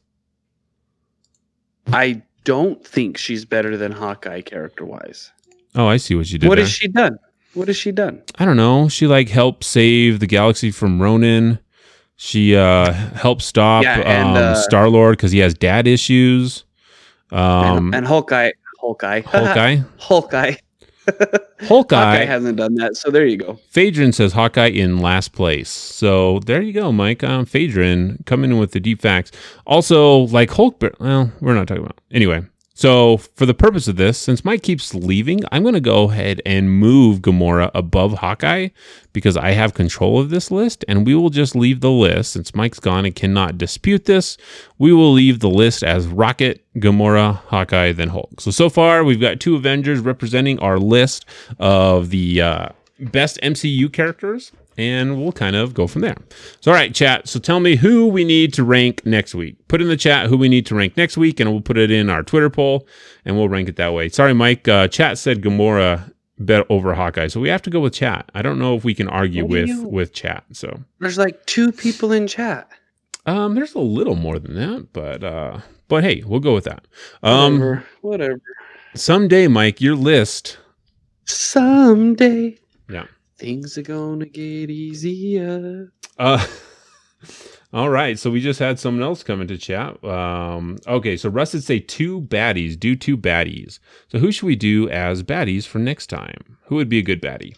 I 1.87 2.23
don't 2.49 2.83
think 2.83 3.19
she's 3.19 3.45
better 3.45 3.77
than 3.77 3.93
Hawkeye 3.93 4.41
character 4.41 4.87
wise. 4.87 5.31
Oh, 5.75 5.87
I 5.87 5.99
see 5.99 6.15
what 6.15 6.31
you 6.31 6.39
did 6.39 6.49
What 6.49 6.55
there. 6.55 6.65
has 6.65 6.73
she 6.73 6.89
done? 6.89 7.19
What 7.53 7.69
has 7.69 7.77
she 7.77 7.93
done? 7.93 8.23
I 8.39 8.47
don't 8.47 8.57
know. 8.57 8.89
She 8.89 9.07
like 9.07 9.29
helped 9.29 9.65
save 9.65 10.21
the 10.21 10.27
galaxy 10.27 10.71
from 10.71 11.01
Ronan. 11.03 11.59
She 12.17 12.57
uh 12.57 12.93
helped 12.93 13.43
stop 13.43 13.83
Yeah, 13.85 13.99
and, 14.01 14.29
um, 14.31 14.37
uh, 14.37 14.55
Star 14.55 14.89
Lord 14.89 15.19
because 15.19 15.31
he 15.31 15.41
has 15.41 15.53
dad 15.53 15.87
issues. 15.87 16.65
Um, 17.31 17.89
and, 17.89 17.95
and 17.97 18.07
Hawkeye, 18.07 18.53
Hawkeye, 18.81 19.21
Hawkeye, 19.27 19.77
Hawkeye, 19.99 20.55
Hawkeye. 21.62 21.97
Hawkeye 21.97 22.25
hasn't 22.25 22.57
done 22.57 22.75
that. 22.77 22.97
So 22.97 23.11
there 23.11 23.27
you 23.27 23.37
go. 23.37 23.59
Phaedron 23.71 24.12
says 24.12 24.33
Hawkeye 24.33 24.68
in 24.68 24.99
last 24.99 25.33
place. 25.33 25.68
So 25.71 26.40
there 26.40 26.62
you 26.62 26.73
go, 26.73 26.92
Mike. 26.92 27.25
Um, 27.25 27.44
Phaedron 27.47 28.25
coming 28.27 28.51
in 28.51 28.59
with 28.59 28.73
the 28.73 28.81
deep 28.81 29.01
facts. 29.01 29.33
Also, 29.66 30.18
like 30.29 30.51
Hulk. 30.51 30.83
Well, 31.01 31.33
we're 31.40 31.55
not 31.55 31.68
talking 31.68 31.85
about 31.85 32.01
anyway. 32.11 32.42
So 32.79 33.17
for 33.17 33.45
the 33.45 33.55
purpose 33.55 33.88
of 33.88 33.97
this, 33.97 34.17
since 34.17 34.45
Mike 34.45 34.62
keeps 34.62 34.95
leaving, 34.95 35.41
I'm 35.51 35.64
going 35.64 35.75
to 35.75 35.81
go 35.81 36.12
ahead 36.12 36.41
and 36.47 36.71
move 36.71 37.23
Gamora 37.23 37.73
above 37.75 38.12
Hawkeye 38.19 38.69
because 39.12 39.37
I 39.37 39.51
have 39.51 39.75
control 39.75 40.21
of 40.21 40.31
this 40.31 40.53
list, 40.53 40.85
and 40.87 41.05
we 41.05 41.17
will 41.17 41.31
just 41.31 41.57
leave 41.57 41.81
the 41.81 41.91
list 41.91 42.35
since 42.35 42.55
Mike's 42.55 42.79
gone 42.79 43.05
and 43.05 43.17
cannot 43.17 43.59
dispute 43.59 44.05
this. 44.05 44.37
We 44.79 44.93
will 44.93 45.11
leave 45.11 45.41
the 45.41 45.51
list 45.51 45.83
as 45.83 46.07
Rocket, 46.07 46.64
Gamora, 46.77 47.38
Hawkeye, 47.47 47.91
then 47.91 48.11
Hulk. 48.11 48.41
So 48.41 48.53
so 48.53 48.71
far 48.71 49.03
we've 49.03 49.21
got 49.21 49.41
two 49.41 49.57
Avengers 49.57 49.99
representing 49.99 50.61
our 50.61 50.79
list 50.79 51.25
of 51.59 52.11
the 52.11 52.41
uh, 52.41 52.69
best 53.01 53.41
MCU 53.43 53.93
characters, 53.93 54.53
and 54.79 55.21
we'll 55.21 55.33
kind 55.33 55.57
of 55.57 55.75
go 55.75 55.87
from 55.87 56.01
there. 56.03 56.17
So, 56.61 56.71
all 56.71 56.77
right, 56.77 56.95
chat. 56.95 57.29
So, 57.29 57.38
tell 57.38 57.61
me 57.61 57.77
who 57.77 58.07
we 58.07 58.25
need 58.25 58.55
to 58.55 58.64
rank 58.64 59.05
next 59.05 59.35
week. 59.35 59.57
Put 59.69 59.83
in 59.83 59.88
the 59.88 59.97
chat 59.97 60.29
who 60.29 60.38
we 60.38 60.49
need 60.49 60.64
to 60.67 60.75
rank 60.75 60.97
next 60.97 61.17
week, 61.19 61.41
and 61.41 61.51
we'll 61.51 61.61
put 61.61 61.77
it 61.77 61.91
in 61.91 62.09
our 62.09 62.23
Twitter 62.23 62.49
poll, 62.49 62.87
and 63.27 63.37
we'll 63.37 63.49
rank 63.51 63.69
it 63.69 63.77
that 63.77 63.93
way. 63.93 64.09
Sorry, 64.09 64.33
Mike. 64.33 64.67
Uh, 64.69 64.88
chat 64.88 65.19
said 65.19 65.43
Gamora 65.43 66.12
bet 66.38 66.64
over 66.71 66.95
Hawkeye, 66.95 67.27
so 67.27 67.41
we 67.41 67.49
have 67.49 67.62
to 67.62 67.71
go 67.71 67.81
with 67.81 67.93
chat. 67.93 68.31
I 68.35 68.43
don't 68.43 68.61
know 68.61 68.77
if 68.77 68.85
we 68.85 68.95
can 68.95 69.09
argue 69.09 69.45
with 69.45 69.69
you- 69.69 69.83
with 69.88 70.12
chat. 70.12 70.45
So, 70.53 70.81
There's 71.01 71.19
like 71.19 71.45
two 71.47 71.73
people 71.73 72.12
in 72.12 72.27
chat. 72.29 72.69
um, 73.27 73.57
there's 73.57 73.75
a 73.75 73.81
little 73.81 74.14
more 74.14 74.38
than 74.38 74.55
that, 74.55 74.93
but 74.93 75.25
uh, 75.25 75.59
but 75.88 76.05
hey, 76.05 76.23
we'll 76.25 76.38
go 76.41 76.55
with 76.55 76.64
that. 76.64 76.87
Um, 77.25 77.55
Whatever. 77.59 77.85
Whatever. 78.03 78.41
someday, 78.95 79.49
Mike, 79.49 79.81
your 79.81 79.97
list. 79.97 80.59
Someday. 81.25 82.57
Yeah. 82.88 83.07
Things 83.38 83.79
are 83.79 83.83
gonna 83.83 84.27
get 84.27 84.68
easier. 84.70 85.92
Uh, 86.18 86.44
all 87.72 87.88
right. 87.90 88.18
So 88.18 88.31
we 88.31 88.40
just 88.40 88.59
had 88.59 88.79
someone 88.81 89.03
else 89.05 89.22
come 89.22 89.40
into 89.40 89.57
chat. 89.57 90.03
Um, 90.05 90.79
okay. 90.87 91.16
So 91.16 91.29
Russ 91.29 91.53
would 91.55 91.62
say 91.64 91.79
two 91.79 92.22
baddies. 92.22 92.79
Do 92.79 92.96
two 92.96 93.16
baddies. 93.16 93.79
So 94.09 94.18
who 94.18 94.33
should 94.33 94.46
we 94.46 94.57
do 94.57 94.88
as 94.90 95.22
baddies 95.22 95.66
for 95.66 95.79
next 95.79 96.09
time? 96.09 96.59
Who 96.64 96.74
would 96.77 96.88
be 96.88 96.98
a 96.98 97.03
good 97.03 97.22
baddie? 97.22 97.55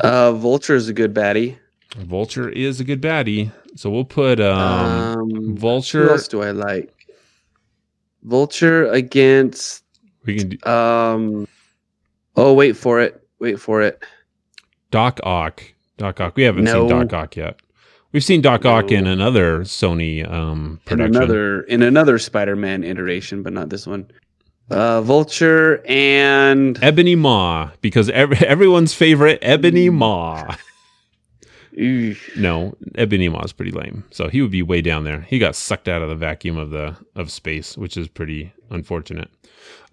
Uh, 0.00 0.32
Vulture 0.32 0.74
is 0.74 0.88
a 0.88 0.92
good 0.92 1.14
baddie. 1.14 1.56
Vulture 1.96 2.48
is 2.48 2.80
a 2.80 2.84
good 2.84 3.00
baddie. 3.00 3.52
So 3.76 3.90
we'll 3.90 4.04
put 4.04 4.40
um, 4.40 5.18
Um, 5.18 5.56
Vulture. 5.56 6.04
Who 6.04 6.10
else 6.10 6.28
do 6.28 6.42
I 6.42 6.52
like? 6.52 6.92
Vulture 8.22 8.86
against. 8.92 9.82
we 10.24 10.36
can 10.38 10.48
do 10.50 10.70
Um. 10.70 11.48
Oh, 12.36 12.52
wait 12.54 12.76
for 12.76 13.00
it. 13.00 13.20
Wait 13.38 13.60
for 13.60 13.82
it. 13.82 14.02
Doc 14.94 15.18
Ock. 15.24 15.60
Doc 15.96 16.20
Ock. 16.20 16.36
We 16.36 16.44
haven't 16.44 16.62
No. 16.64 16.86
seen 16.88 16.88
Doc 17.00 17.12
Ock 17.12 17.34
yet. 17.36 17.58
We've 18.12 18.22
seen 18.22 18.40
Doc 18.40 18.64
Ock 18.64 18.92
in 18.92 19.08
another 19.08 19.62
Sony 19.62 20.24
um, 20.30 20.78
In 20.86 20.98
production. 20.98 21.16
another 21.16 21.60
in 21.62 21.82
another 21.82 22.16
Spider-Man 22.16 22.84
iteration, 22.84 23.42
but 23.42 23.52
not 23.52 23.70
this 23.70 23.88
one. 23.88 24.06
Uh, 24.70 25.00
Vulture 25.02 25.82
and 25.88 26.78
Ebony 26.80 27.16
Maw, 27.16 27.70
because 27.80 28.08
every, 28.10 28.36
everyone's 28.38 28.94
favorite 28.94 29.40
Ebony 29.42 29.90
Maw. 29.90 30.54
No, 32.36 32.76
Ebony 32.94 33.28
Maw 33.28 33.42
is 33.42 33.52
pretty 33.52 33.72
lame. 33.72 34.04
So 34.12 34.28
he 34.28 34.40
would 34.42 34.52
be 34.52 34.62
way 34.62 34.80
down 34.80 35.02
there. 35.02 35.22
He 35.22 35.40
got 35.40 35.56
sucked 35.56 35.88
out 35.88 36.02
of 36.02 36.08
the 36.08 36.14
vacuum 36.14 36.56
of 36.56 36.70
the 36.70 36.96
of 37.16 37.32
space, 37.32 37.76
which 37.76 37.96
is 37.96 38.06
pretty 38.06 38.52
unfortunate. 38.70 39.28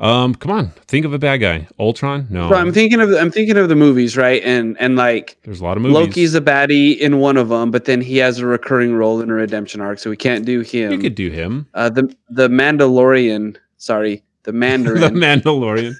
Um, 0.01 0.33
come 0.33 0.51
on, 0.51 0.67
think 0.87 1.05
of 1.05 1.13
a 1.13 1.19
bad 1.19 1.37
guy. 1.37 1.67
Ultron? 1.79 2.25
No. 2.31 2.51
I'm 2.51 2.73
thinking 2.73 2.99
of 2.99 3.09
the, 3.09 3.19
I'm 3.19 3.29
thinking 3.29 3.55
of 3.55 3.69
the 3.69 3.75
movies, 3.75 4.17
right? 4.17 4.41
And 4.43 4.75
and 4.79 4.95
like 4.95 5.37
There's 5.43 5.61
a 5.61 5.63
lot 5.63 5.77
of 5.77 5.83
movies. 5.83 5.95
Loki's 5.95 6.33
a 6.33 6.41
baddie 6.41 6.97
in 6.97 7.19
one 7.19 7.37
of 7.37 7.49
them, 7.49 7.69
but 7.69 7.85
then 7.85 8.01
he 8.01 8.17
has 8.17 8.39
a 8.39 8.47
recurring 8.47 8.95
role 8.95 9.21
in 9.21 9.29
a 9.29 9.33
redemption 9.33 9.79
arc, 9.79 9.99
so 9.99 10.09
we 10.09 10.17
can't 10.17 10.43
do 10.43 10.61
him. 10.61 10.91
you 10.91 10.97
could 10.97 11.13
do 11.13 11.29
him. 11.29 11.67
uh, 11.75 11.87
the 11.89 12.13
the 12.29 12.49
Mandalorian, 12.49 13.57
sorry, 13.77 14.23
the 14.43 14.51
Mandarin. 14.51 15.01
the 15.01 15.09
Mandalorian. 15.09 15.93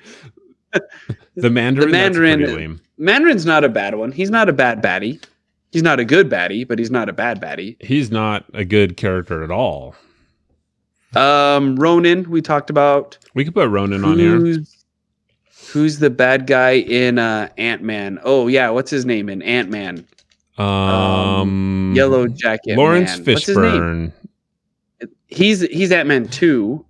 the 1.35 1.49
Mandarin. 1.51 1.91
The 1.91 1.97
Mandarin-. 1.97 2.81
Mandarin's 2.97 3.45
not 3.45 3.63
a 3.63 3.69
bad 3.69 3.95
one. 3.95 4.11
He's 4.11 4.31
not 4.31 4.49
a 4.49 4.53
bad 4.53 4.81
baddie. 4.81 5.23
He's 5.71 5.83
not 5.83 5.99
a 5.99 6.05
good 6.05 6.29
baddie, 6.29 6.67
but 6.67 6.79
he's 6.79 6.91
not 6.91 7.07
a 7.07 7.13
bad 7.13 7.39
baddie. 7.39 7.81
He's 7.81 8.11
not 8.11 8.45
a 8.53 8.65
good 8.65 8.97
character 8.97 9.43
at 9.43 9.51
all. 9.51 9.95
Um, 11.15 11.75
Ronin, 11.75 12.29
we 12.29 12.41
talked 12.41 12.69
about. 12.69 13.17
We 13.33 13.43
could 13.43 13.53
put 13.53 13.69
Ronan 13.69 14.03
on 14.05 14.17
here. 14.17 14.63
Who's 15.71 15.99
the 15.99 16.09
bad 16.09 16.47
guy 16.47 16.71
in 16.71 17.17
uh, 17.17 17.49
Ant 17.57 17.81
Man? 17.81 18.19
Oh 18.23 18.47
yeah, 18.47 18.69
what's 18.69 18.91
his 18.91 19.05
name 19.05 19.29
in 19.29 19.41
Ant 19.41 19.69
Man? 19.69 20.05
Um, 20.57 21.93
Yellow 21.95 22.27
Jacket. 22.27 22.77
Laurence 22.77 23.17
Man. 23.17 23.33
What's 23.33 23.45
his 23.45 23.57
name? 23.57 24.11
Fishburne. 24.99 25.11
He's 25.27 25.61
he's 25.61 25.91
Ant 25.91 26.07
Man 26.07 26.27
two. 26.27 26.85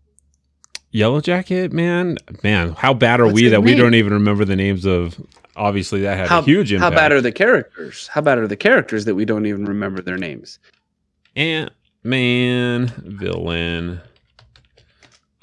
Yellow 0.93 1.21
Jacket, 1.21 1.71
man, 1.71 2.17
man, 2.43 2.71
how 2.73 2.93
bad 2.93 3.21
are 3.21 3.25
What's 3.25 3.35
we 3.35 3.47
that 3.47 3.63
we 3.63 3.75
don't 3.75 3.93
even 3.93 4.11
remember 4.11 4.43
the 4.43 4.57
names 4.57 4.85
of? 4.85 5.19
Obviously, 5.55 6.01
that 6.01 6.17
had 6.17 6.27
How 6.27 6.39
a 6.39 6.43
huge 6.43 6.73
impact. 6.73 6.93
How 6.93 6.99
bad 6.99 7.11
are 7.11 7.21
the 7.21 7.31
characters? 7.31 8.07
How 8.07 8.19
bad 8.19 8.37
are 8.39 8.47
the 8.47 8.57
characters 8.57 9.05
that 9.05 9.15
we 9.15 9.23
don't 9.23 9.45
even 9.45 9.65
remember 9.65 10.01
their 10.01 10.17
names? 10.17 10.59
Ant 11.35 11.71
Man 12.03 12.87
villain. 13.05 14.01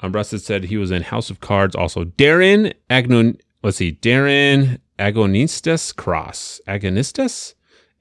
Um, 0.01 0.11
Rusted 0.11 0.41
said 0.41 0.65
he 0.65 0.77
was 0.77 0.91
in 0.91 1.03
House 1.03 1.29
of 1.29 1.39
Cards. 1.39 1.75
Also, 1.75 2.05
Darren 2.05 2.73
Agnon. 2.89 3.37
Let's 3.61 3.77
see, 3.77 3.93
Darren 3.93 4.79
Agonistus 4.97 5.95
Cross. 5.95 6.61
Agonistus? 6.67 7.53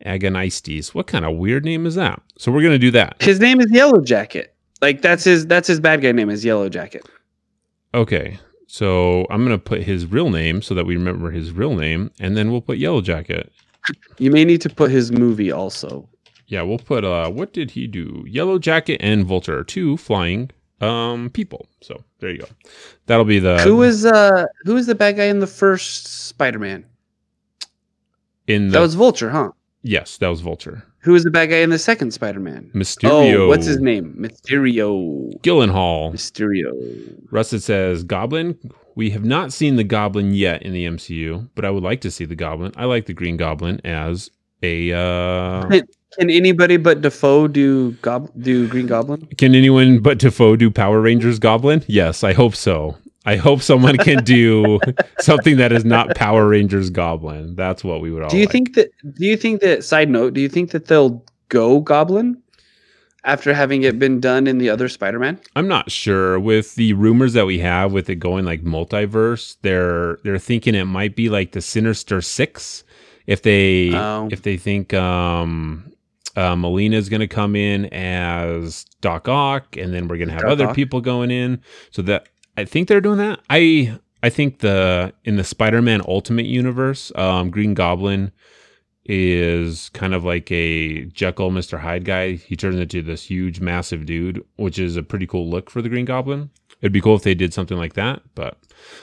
Agonistes. 0.04 0.94
What 0.94 1.06
kind 1.06 1.24
of 1.24 1.36
weird 1.36 1.64
name 1.64 1.86
is 1.86 1.96
that? 1.96 2.22
So 2.38 2.52
we're 2.52 2.62
gonna 2.62 2.78
do 2.78 2.92
that. 2.92 3.20
His 3.20 3.40
name 3.40 3.60
is 3.60 3.70
Yellow 3.70 4.00
Jacket. 4.00 4.54
Like 4.80 5.02
that's 5.02 5.24
his 5.24 5.46
that's 5.46 5.66
his 5.66 5.80
bad 5.80 6.02
guy 6.02 6.12
name 6.12 6.30
is 6.30 6.44
Yellow 6.44 6.68
Jacket. 6.68 7.08
Okay. 7.94 8.38
So 8.68 9.26
I'm 9.30 9.42
gonna 9.42 9.58
put 9.58 9.82
his 9.82 10.06
real 10.06 10.30
name 10.30 10.62
so 10.62 10.74
that 10.74 10.86
we 10.86 10.96
remember 10.96 11.30
his 11.30 11.52
real 11.52 11.74
name, 11.74 12.10
and 12.20 12.36
then 12.36 12.52
we'll 12.52 12.60
put 12.60 12.78
Yellow 12.78 13.00
Jacket. 13.00 13.50
You 14.18 14.30
may 14.30 14.44
need 14.44 14.60
to 14.60 14.68
put 14.68 14.90
his 14.90 15.10
movie 15.10 15.50
also. 15.50 16.08
Yeah, 16.46 16.62
we'll 16.62 16.78
put 16.78 17.04
uh 17.04 17.30
what 17.30 17.52
did 17.52 17.72
he 17.72 17.86
do? 17.86 18.24
Yellow 18.28 18.58
Jacket 18.58 18.98
and 19.00 19.26
Vulture, 19.26 19.64
two 19.64 19.96
flying 19.96 20.50
um 20.80 21.30
people. 21.30 21.68
So 21.80 22.02
there 22.20 22.30
you 22.30 22.38
go. 22.38 22.46
That'll 23.06 23.24
be 23.24 23.38
the 23.38 23.60
who 23.62 23.82
is 23.82 24.04
uh 24.06 24.44
who 24.64 24.76
is 24.76 24.86
the 24.86 24.94
bad 24.94 25.16
guy 25.16 25.24
in 25.24 25.40
the 25.40 25.46
first 25.46 26.06
Spider-Man? 26.28 26.84
in 28.46 28.68
the 28.68 28.72
That 28.72 28.80
was 28.80 28.94
Vulture, 28.94 29.30
huh? 29.30 29.50
yes, 29.82 30.16
that 30.18 30.28
was 30.28 30.40
Vulture. 30.40 30.84
who 31.00 31.14
is 31.14 31.24
the 31.24 31.30
bad 31.30 31.46
guy 31.50 31.58
in 31.58 31.70
the 31.70 31.78
second 31.78 32.12
Spider-Man? 32.12 32.70
Mysterio. 32.74 33.34
Oh, 33.34 33.48
what's 33.48 33.66
his 33.66 33.80
name? 33.80 34.14
Mysterio. 34.18 35.38
Gyllenhaal. 35.42 36.12
Mysterio. 36.14 36.72
Rusted 37.30 37.62
says 37.62 38.04
Goblin. 38.04 38.58
We 38.94 39.10
have 39.10 39.24
not 39.24 39.52
seen 39.52 39.76
the 39.76 39.84
Goblin 39.84 40.32
yet 40.34 40.62
in 40.62 40.72
the 40.72 40.84
MCU, 40.86 41.48
but 41.54 41.64
I 41.64 41.70
would 41.70 41.84
like 41.84 42.00
to 42.00 42.10
see 42.10 42.24
the 42.24 42.34
Goblin. 42.34 42.72
I 42.76 42.84
like 42.86 43.06
the 43.06 43.12
Green 43.14 43.36
Goblin 43.36 43.80
as 43.84 44.30
a. 44.62 44.92
Uh, 44.92 45.68
Can, 45.68 45.82
can 46.18 46.30
anybody 46.30 46.76
but 46.76 47.00
Defoe 47.02 47.48
do 47.48 47.92
gob- 48.02 48.30
do 48.40 48.66
Green 48.68 48.86
Goblin? 48.86 49.26
can 49.36 49.54
anyone 49.54 50.00
but 50.00 50.18
Defoe 50.18 50.56
do 50.56 50.70
Power 50.70 51.00
Rangers 51.00 51.38
Goblin? 51.38 51.84
Yes, 51.86 52.24
I 52.24 52.32
hope 52.32 52.54
so. 52.56 52.96
I 53.26 53.36
hope 53.36 53.60
someone 53.60 53.98
can 53.98 54.24
do 54.24 54.80
something 55.20 55.58
that 55.58 55.70
is 55.70 55.84
not 55.84 56.14
Power 56.16 56.48
Rangers 56.48 56.88
Goblin. 56.90 57.54
That's 57.56 57.84
what 57.84 58.00
we 58.00 58.10
would 58.10 58.22
all. 58.22 58.30
Do 58.30 58.38
you 58.38 58.44
like. 58.44 58.52
think 58.52 58.74
that? 58.74 58.90
Do 59.14 59.26
you 59.26 59.36
think 59.36 59.60
that? 59.60 59.84
Side 59.84 60.08
note: 60.08 60.34
Do 60.34 60.40
you 60.40 60.48
think 60.48 60.70
that 60.70 60.86
they'll 60.86 61.22
go 61.50 61.80
Goblin 61.80 62.42
after 63.24 63.52
having 63.52 63.82
it 63.82 63.98
been 63.98 64.18
done 64.20 64.46
in 64.46 64.58
the 64.58 64.70
other 64.70 64.88
Spider-Man? 64.88 65.38
I'm 65.56 65.68
not 65.68 65.90
sure 65.90 66.40
with 66.40 66.74
the 66.76 66.94
rumors 66.94 67.34
that 67.34 67.44
we 67.46 67.58
have 67.58 67.92
with 67.92 68.08
it 68.08 68.16
going 68.16 68.44
like 68.46 68.62
multiverse. 68.62 69.56
They're 69.62 70.16
they're 70.24 70.38
thinking 70.38 70.74
it 70.74 70.84
might 70.86 71.14
be 71.14 71.28
like 71.28 71.52
the 71.52 71.60
Sinister 71.60 72.22
Six 72.22 72.82
if 73.28 73.42
they 73.42 73.94
Oh. 73.94 74.28
if 74.32 74.42
they 74.42 74.56
think 74.56 74.92
um 74.94 75.92
uh, 76.34 76.54
going 76.54 77.20
to 77.20 77.26
come 77.26 77.56
in 77.56 77.86
as 77.86 78.84
Doc 79.00 79.28
Ock, 79.28 79.76
and 79.76 79.92
then 79.92 80.06
we're 80.06 80.18
going 80.18 80.28
to 80.28 80.34
have 80.34 80.42
Doc 80.42 80.50
other 80.52 80.68
Ock. 80.68 80.76
people 80.76 81.00
going 81.00 81.30
in. 81.32 81.60
So 81.90 82.02
that 82.02 82.28
I 82.56 82.64
think 82.64 82.86
they're 82.88 83.00
doing 83.00 83.18
that. 83.18 83.40
I 83.50 83.98
I 84.22 84.30
think 84.30 84.60
the 84.60 85.12
in 85.24 85.36
the 85.36 85.44
Spider-Man 85.44 86.02
Ultimate 86.06 86.46
Universe, 86.46 87.12
um, 87.16 87.50
Green 87.50 87.74
Goblin 87.74 88.30
is 89.04 89.88
kind 89.90 90.14
of 90.14 90.22
like 90.24 90.50
a 90.52 91.06
Jekyll, 91.06 91.50
Mister 91.50 91.78
Hyde 91.78 92.04
guy. 92.04 92.34
He 92.34 92.54
turns 92.56 92.76
into 92.76 93.02
this 93.02 93.24
huge, 93.24 93.60
massive 93.60 94.06
dude, 94.06 94.44
which 94.56 94.78
is 94.78 94.96
a 94.96 95.02
pretty 95.02 95.26
cool 95.26 95.48
look 95.50 95.70
for 95.70 95.82
the 95.82 95.88
Green 95.88 96.04
Goblin. 96.04 96.50
It'd 96.80 96.92
be 96.92 97.00
cool 97.00 97.16
if 97.16 97.22
they 97.22 97.34
did 97.34 97.52
something 97.52 97.76
like 97.78 97.94
that, 97.94 98.22
but 98.36 98.58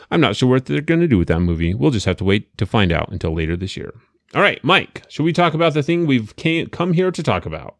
I'm 0.10 0.22
not 0.22 0.38
sure 0.38 0.50
what 0.50 0.66
they're 0.68 0.80
going 0.80 1.02
to 1.02 1.08
do 1.08 1.18
with 1.18 1.28
that 1.28 1.42
movie. 1.42 1.74
We'll 1.74 1.92
just 1.92 2.06
have 2.06 2.18
to 2.18 2.24
wait 2.24 2.58
to 2.60 2.66
find 2.66 2.94
out 2.94 3.12
until 3.12 3.34
later 3.34 3.58
this 3.58 3.76
year. 3.76 3.94
All 4.36 4.42
right, 4.42 4.62
Mike, 4.66 5.04
should 5.08 5.24
we 5.24 5.32
talk 5.32 5.54
about 5.54 5.74
the 5.74 5.82
thing 5.82 6.06
we've 6.06 6.36
came, 6.36 6.68
come 6.68 6.92
here 6.92 7.10
to 7.10 7.24
talk 7.24 7.46
about? 7.46 7.78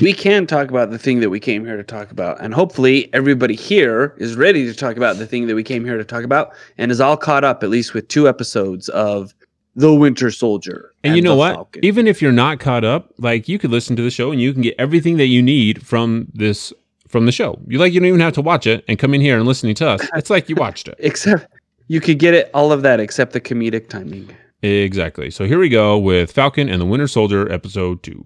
We 0.00 0.14
can 0.14 0.46
talk 0.46 0.70
about 0.70 0.90
the 0.90 0.98
thing 0.98 1.20
that 1.20 1.28
we 1.28 1.38
came 1.38 1.66
here 1.66 1.76
to 1.76 1.84
talk 1.84 2.10
about. 2.10 2.40
And 2.40 2.54
hopefully, 2.54 3.12
everybody 3.12 3.54
here 3.54 4.14
is 4.16 4.36
ready 4.36 4.64
to 4.64 4.72
talk 4.72 4.96
about 4.96 5.18
the 5.18 5.26
thing 5.26 5.46
that 5.46 5.54
we 5.54 5.62
came 5.62 5.84
here 5.84 5.98
to 5.98 6.04
talk 6.04 6.24
about 6.24 6.54
and 6.78 6.90
is 6.90 6.98
all 6.98 7.18
caught 7.18 7.44
up, 7.44 7.62
at 7.62 7.68
least 7.68 7.92
with 7.92 8.08
two 8.08 8.26
episodes 8.26 8.88
of 8.88 9.34
The 9.76 9.94
Winter 9.94 10.30
Soldier. 10.30 10.92
And, 11.04 11.14
you 11.14 11.20
know 11.20 11.36
what? 11.36 11.54
Falcon. 11.54 11.84
Even 11.84 12.08
if 12.08 12.22
you're 12.22 12.32
not 12.32 12.58
caught 12.58 12.82
up, 12.82 13.12
like 13.18 13.46
you 13.46 13.58
could 13.58 13.70
listen 13.70 13.96
to 13.96 14.02
the 14.02 14.10
show 14.10 14.32
and 14.32 14.40
you 14.40 14.54
can 14.54 14.62
get 14.62 14.74
everything 14.78 15.18
that 15.18 15.26
you 15.26 15.42
need 15.42 15.86
from 15.86 16.26
this 16.32 16.72
from 17.06 17.26
the 17.26 17.32
show. 17.32 17.60
You 17.68 17.78
like 17.78 17.92
you 17.92 18.00
don't 18.00 18.08
even 18.08 18.20
have 18.20 18.32
to 18.32 18.42
watch 18.42 18.66
it 18.66 18.82
and 18.88 18.98
come 18.98 19.12
in 19.12 19.20
here 19.20 19.36
and 19.36 19.46
listening 19.46 19.74
to 19.76 19.88
us. 19.90 20.08
It's 20.16 20.30
like 20.30 20.48
you 20.48 20.56
watched 20.56 20.88
it. 20.88 20.96
Except 21.00 21.46
you 21.88 22.00
could 22.00 22.18
get 22.18 22.32
it, 22.32 22.50
all 22.54 22.72
of 22.72 22.80
that, 22.80 22.98
except 22.98 23.34
the 23.34 23.40
comedic 23.42 23.90
timing. 23.90 24.34
Exactly. 24.64 25.30
So 25.30 25.44
here 25.44 25.58
we 25.58 25.68
go 25.68 25.98
with 25.98 26.32
Falcon 26.32 26.70
and 26.70 26.80
the 26.80 26.86
Winter 26.86 27.06
Soldier 27.06 27.50
episode 27.52 28.02
2. 28.02 28.24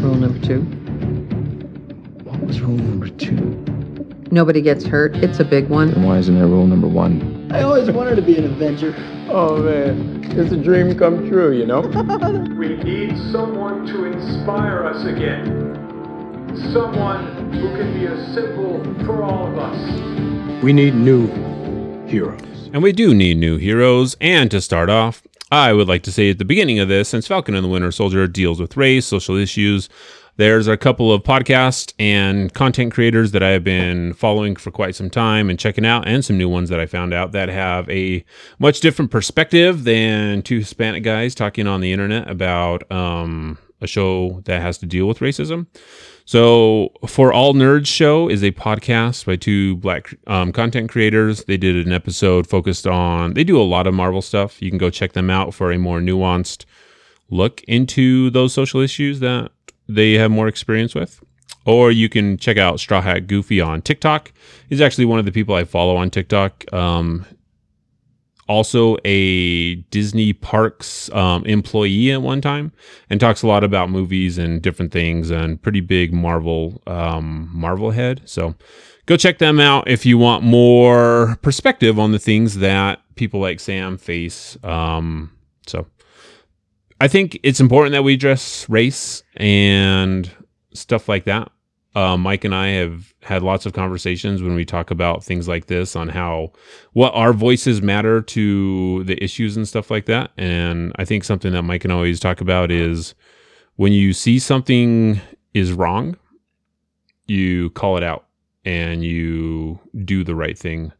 Rule 0.00 0.14
number 0.14 0.38
two 0.46 0.60
What 2.24 2.40
was 2.40 2.60
rule 2.60 2.76
number 2.76 3.08
two? 3.08 3.34
nobody 4.30 4.60
gets 4.60 4.84
hurt. 4.84 5.16
It's 5.16 5.40
a 5.40 5.44
big 5.44 5.68
one. 5.68 5.88
And 5.90 6.04
why 6.04 6.18
isn't 6.18 6.34
there 6.34 6.46
rule 6.46 6.66
number 6.66 6.86
one? 6.86 7.50
I 7.50 7.62
always 7.62 7.90
wanted 7.90 8.16
to 8.16 8.22
be 8.22 8.36
an 8.36 8.44
Avenger. 8.44 8.94
Oh 9.30 9.62
man, 9.62 10.22
it's 10.32 10.52
a 10.52 10.56
dream 10.62 10.98
come 10.98 11.26
true, 11.30 11.52
you 11.56 11.64
know? 11.64 11.80
We 12.58 12.76
need 12.76 13.16
someone 13.32 13.86
to 13.86 14.04
inspire 14.04 14.84
us 14.84 15.04
again. 15.06 15.48
Someone 16.74 17.50
who 17.52 17.74
can 17.76 17.92
be 17.94 18.04
a 18.04 18.34
symbol 18.34 18.82
for 19.06 19.22
all 19.22 19.46
of 19.46 19.58
us. 19.58 20.62
We 20.62 20.72
need 20.74 20.94
new 20.94 21.26
heroes. 22.06 22.51
And 22.72 22.82
we 22.82 22.92
do 22.92 23.12
need 23.12 23.36
new 23.36 23.58
heroes. 23.58 24.16
And 24.18 24.50
to 24.50 24.62
start 24.62 24.88
off, 24.88 25.22
I 25.50 25.74
would 25.74 25.88
like 25.88 26.02
to 26.04 26.12
say 26.12 26.30
at 26.30 26.38
the 26.38 26.44
beginning 26.46 26.78
of 26.78 26.88
this, 26.88 27.10
since 27.10 27.26
Falcon 27.26 27.54
and 27.54 27.62
the 27.62 27.68
Winter 27.68 27.92
Soldier 27.92 28.26
deals 28.26 28.58
with 28.58 28.78
race, 28.78 29.04
social 29.04 29.36
issues, 29.36 29.90
there's 30.38 30.66
a 30.66 30.78
couple 30.78 31.12
of 31.12 31.22
podcasts 31.22 31.92
and 31.98 32.54
content 32.54 32.94
creators 32.94 33.32
that 33.32 33.42
I 33.42 33.50
have 33.50 33.62
been 33.62 34.14
following 34.14 34.56
for 34.56 34.70
quite 34.70 34.94
some 34.94 35.10
time 35.10 35.50
and 35.50 35.58
checking 35.58 35.84
out, 35.84 36.08
and 36.08 36.24
some 36.24 36.38
new 36.38 36.48
ones 36.48 36.70
that 36.70 36.80
I 36.80 36.86
found 36.86 37.12
out 37.12 37.32
that 37.32 37.50
have 37.50 37.90
a 37.90 38.24
much 38.58 38.80
different 38.80 39.10
perspective 39.10 39.84
than 39.84 40.40
two 40.40 40.60
Hispanic 40.60 41.02
guys 41.02 41.34
talking 41.34 41.66
on 41.66 41.82
the 41.82 41.92
internet 41.92 42.30
about 42.30 42.90
um, 42.90 43.58
a 43.82 43.86
show 43.86 44.40
that 44.46 44.62
has 44.62 44.78
to 44.78 44.86
deal 44.86 45.06
with 45.06 45.18
racism. 45.18 45.66
So, 46.24 46.92
For 47.06 47.32
All 47.32 47.52
Nerds 47.52 47.86
Show 47.86 48.28
is 48.28 48.42
a 48.42 48.52
podcast 48.52 49.26
by 49.26 49.36
two 49.36 49.76
black 49.76 50.14
um, 50.26 50.52
content 50.52 50.90
creators. 50.90 51.44
They 51.44 51.56
did 51.56 51.84
an 51.86 51.92
episode 51.92 52.46
focused 52.46 52.86
on, 52.86 53.34
they 53.34 53.44
do 53.44 53.60
a 53.60 53.64
lot 53.64 53.86
of 53.86 53.94
Marvel 53.94 54.22
stuff. 54.22 54.62
You 54.62 54.70
can 54.70 54.78
go 54.78 54.88
check 54.88 55.12
them 55.12 55.30
out 55.30 55.52
for 55.52 55.72
a 55.72 55.78
more 55.78 55.98
nuanced 55.98 56.64
look 57.28 57.62
into 57.64 58.30
those 58.30 58.52
social 58.52 58.80
issues 58.80 59.20
that 59.20 59.50
they 59.88 60.12
have 60.14 60.30
more 60.30 60.48
experience 60.48 60.94
with. 60.94 61.22
Or 61.64 61.90
you 61.90 62.08
can 62.08 62.38
check 62.38 62.56
out 62.56 62.80
Straw 62.80 63.00
Hat 63.00 63.26
Goofy 63.26 63.60
on 63.60 63.82
TikTok. 63.82 64.32
He's 64.68 64.80
actually 64.80 65.04
one 65.04 65.18
of 65.18 65.24
the 65.24 65.32
people 65.32 65.54
I 65.54 65.64
follow 65.64 65.96
on 65.96 66.10
TikTok. 66.10 66.72
Um, 66.72 67.26
also 68.52 68.96
a 69.04 69.76
Disney 69.90 70.32
Parks 70.32 71.10
um, 71.12 71.44
employee 71.46 72.12
at 72.12 72.22
one 72.22 72.40
time, 72.40 72.72
and 73.10 73.18
talks 73.18 73.42
a 73.42 73.46
lot 73.46 73.64
about 73.64 73.90
movies 73.90 74.38
and 74.38 74.60
different 74.62 74.92
things, 74.92 75.30
and 75.30 75.60
pretty 75.60 75.80
big 75.80 76.12
Marvel 76.12 76.82
um, 76.86 77.50
Marvel 77.52 77.90
head. 77.90 78.20
So 78.26 78.54
go 79.06 79.16
check 79.16 79.38
them 79.38 79.58
out 79.58 79.88
if 79.88 80.04
you 80.06 80.18
want 80.18 80.44
more 80.44 81.36
perspective 81.42 81.98
on 81.98 82.12
the 82.12 82.18
things 82.18 82.58
that 82.58 83.00
people 83.16 83.40
like 83.40 83.58
Sam 83.60 83.96
face. 83.98 84.56
Um, 84.62 85.32
so 85.66 85.86
I 87.00 87.08
think 87.08 87.40
it's 87.42 87.60
important 87.60 87.92
that 87.94 88.04
we 88.04 88.14
address 88.14 88.68
race 88.68 89.22
and 89.36 90.30
stuff 90.74 91.08
like 91.08 91.24
that. 91.24 91.50
Uh, 91.94 92.16
Mike 92.16 92.44
and 92.44 92.54
I 92.54 92.68
have 92.68 93.12
had 93.22 93.42
lots 93.42 93.66
of 93.66 93.74
conversations 93.74 94.42
when 94.42 94.54
we 94.54 94.64
talk 94.64 94.90
about 94.90 95.22
things 95.22 95.46
like 95.46 95.66
this 95.66 95.94
on 95.94 96.08
how 96.08 96.52
what 96.94 97.14
our 97.14 97.34
voices 97.34 97.82
matter 97.82 98.22
to 98.22 99.04
the 99.04 99.22
issues 99.22 99.56
and 99.56 99.68
stuff 99.68 99.90
like 99.90 100.06
that. 100.06 100.30
And 100.38 100.92
I 100.96 101.04
think 101.04 101.24
something 101.24 101.52
that 101.52 101.62
Mike 101.62 101.82
can 101.82 101.90
always 101.90 102.18
talk 102.18 102.40
about 102.40 102.70
is 102.70 103.14
when 103.76 103.92
you 103.92 104.12
see 104.12 104.38
something 104.38 105.20
is 105.52 105.72
wrong, 105.72 106.16
you 107.26 107.70
call 107.70 107.96
it 107.98 108.02
out 108.02 108.26
and 108.64 109.04
you 109.04 109.78
do 110.04 110.24
the 110.24 110.34
right 110.34 110.58
thing. 110.58 110.92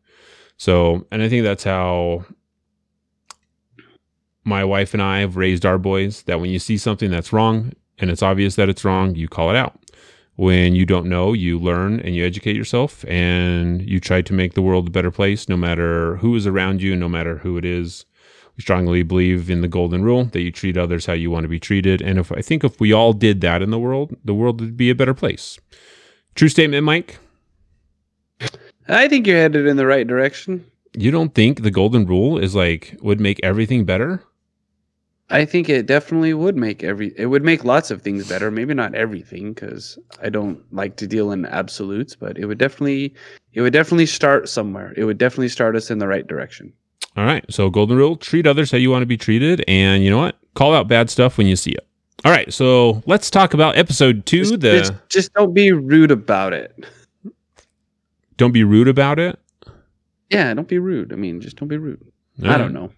So, 0.59 1.07
and 1.11 1.22
I 1.22 1.28
think 1.28 1.43
that's 1.43 1.64
how 1.64 2.24
my 4.45 4.64
wife 4.64 4.93
and 4.93 5.03
I 5.03 5.20
have 5.20 5.36
raised 5.36 5.64
our 5.64 5.78
boys 5.78 6.22
that 6.24 6.40
when 6.40 6.51
you 6.51 6.59
see 6.59 6.76
something 6.76 7.11
that's 7.11 7.32
wrong 7.32 7.72
and 7.99 8.11
it's 8.11 8.22
obvious 8.22 8.57
that 8.57 8.68
it's 8.68 8.84
wrong, 8.84 9.14
you 9.14 9.28
call 9.28 9.51
it 9.51 9.57
out. 9.57 9.82
When 10.43 10.74
you 10.74 10.84
don't 10.84 11.07
know, 11.07 11.34
you 11.34 11.57
learn 11.57 12.01
and 12.01 12.16
you 12.16 12.26
educate 12.26 12.57
yourself 12.57 13.05
and 13.07 13.80
you 13.88 14.01
try 14.01 14.22
to 14.22 14.32
make 14.32 14.55
the 14.55 14.61
world 14.61 14.88
a 14.88 14.90
better 14.90 15.12
place 15.12 15.49
no 15.49 15.57
matter 15.57 16.16
who 16.16 16.34
is 16.34 16.49
around 16.49 16.82
you, 16.82 16.97
no 16.97 17.09
matter 17.09 17.38
who 17.38 17.57
it 17.59 17.64
is. 17.64 18.07
We 18.57 18.62
strongly 18.62 19.05
believe 19.05 19.49
in 19.49 19.61
the 19.61 19.68
golden 19.68 20.03
rule 20.03 20.24
that 20.24 20.40
you 20.40 20.51
treat 20.51 20.76
others 20.76 21.07
how 21.07 21.12
you 21.12 21.30
want 21.30 21.45
to 21.45 21.49
be 21.49 21.61
treated. 21.61 22.03
And 22.03 22.18
if 22.18 22.32
I 22.32 22.43
think 22.43 22.64
if 22.64 22.80
we 22.80 22.93
all 22.93 23.12
did 23.12 23.40
that 23.43 23.62
in 23.62 23.70
the 23.70 23.78
world, 23.78 24.16
the 24.24 24.34
world 24.34 24.61
would 24.61 24.76
be 24.76 24.90
a 24.90 24.97
better 24.97 25.14
place. 25.14 25.61
True 26.34 26.49
statement, 26.49 26.82
Mike. 26.82 27.20
I 28.88 29.07
think 29.07 29.28
you're 29.28 29.36
headed 29.36 29.68
in 29.68 29.76
the 29.76 29.86
right 29.86 30.09
direction. 30.09 30.66
You 30.93 31.12
don't 31.12 31.36
think 31.36 31.62
the 31.62 31.70
golden 31.70 32.05
rule 32.05 32.36
is 32.36 32.57
like 32.57 32.99
would 33.01 33.20
make 33.20 33.38
everything 33.45 33.84
better? 33.84 34.24
I 35.31 35.45
think 35.47 35.68
it 35.68 35.87
definitely 35.87 36.35
would 36.35 36.57
make 36.57 36.85
every 36.85 37.14
it 37.16 37.27
would 37.27 37.43
make 37.45 37.64
lots 37.64 37.91
of 37.91 38.03
things 38.03 38.29
better. 38.29 38.51
Maybe 38.51 38.75
not 38.75 38.95
everything 38.95 39.53
because 39.55 39.99
I 40.23 40.29
don't 40.29 40.61
like 40.75 40.97
to 40.97 41.07
deal 41.07 41.33
in 41.33 41.47
absolutes, 41.47 42.14
but 42.14 42.37
it 42.37 42.45
would 42.47 42.59
definitely 42.59 43.14
it 43.55 43.62
would 43.62 43.73
definitely 43.73 44.07
start 44.07 44.49
somewhere. 44.49 44.93
It 44.97 45.05
would 45.05 45.18
definitely 45.18 45.49
start 45.49 45.75
us 45.75 45.91
in 45.91 45.99
the 45.99 46.07
right 46.09 46.27
direction. 46.27 46.73
All 47.16 47.25
right. 47.25 47.45
So 47.51 47.70
golden 47.70 47.97
rule, 47.97 48.16
treat 48.16 48.47
others 48.47 48.70
how 48.70 48.79
you 48.79 48.91
want 48.91 49.03
to 49.03 49.07
be 49.07 49.16
treated. 49.16 49.64
And 49.68 50.03
you 50.05 50.11
know 50.11 50.18
what? 50.18 50.37
Call 50.55 50.75
out 50.75 50.89
bad 50.89 51.09
stuff 51.11 51.39
when 51.39 51.47
you 51.47 51.57
see 51.57 51.73
it. 51.73 51.87
All 52.25 52.33
right. 52.33 52.53
So 52.53 53.03
let's 53.07 53.31
talk 53.31 53.55
about 53.55 53.77
episode 53.77 54.27
two. 54.27 54.41
Just, 54.45 54.61
the 54.61 54.79
just, 54.79 54.93
just 55.09 55.35
don't 55.35 55.53
be 55.55 55.73
rude 55.73 56.11
about 56.11 56.53
it. 56.53 56.85
don't 58.37 58.53
be 58.53 58.64
rude 58.64 58.89
about 58.89 59.18
it. 59.18 59.39
Yeah, 60.31 60.53
don't 60.55 60.68
be 60.68 60.79
rude. 60.79 61.12
I 61.12 61.16
mean, 61.16 61.41
just 61.41 61.57
don't 61.57 61.68
be 61.68 61.77
rude. 61.77 62.01
All 62.43 62.49
I 62.49 62.53
right. 62.53 62.59
don't 62.59 62.73
know. 62.73 62.91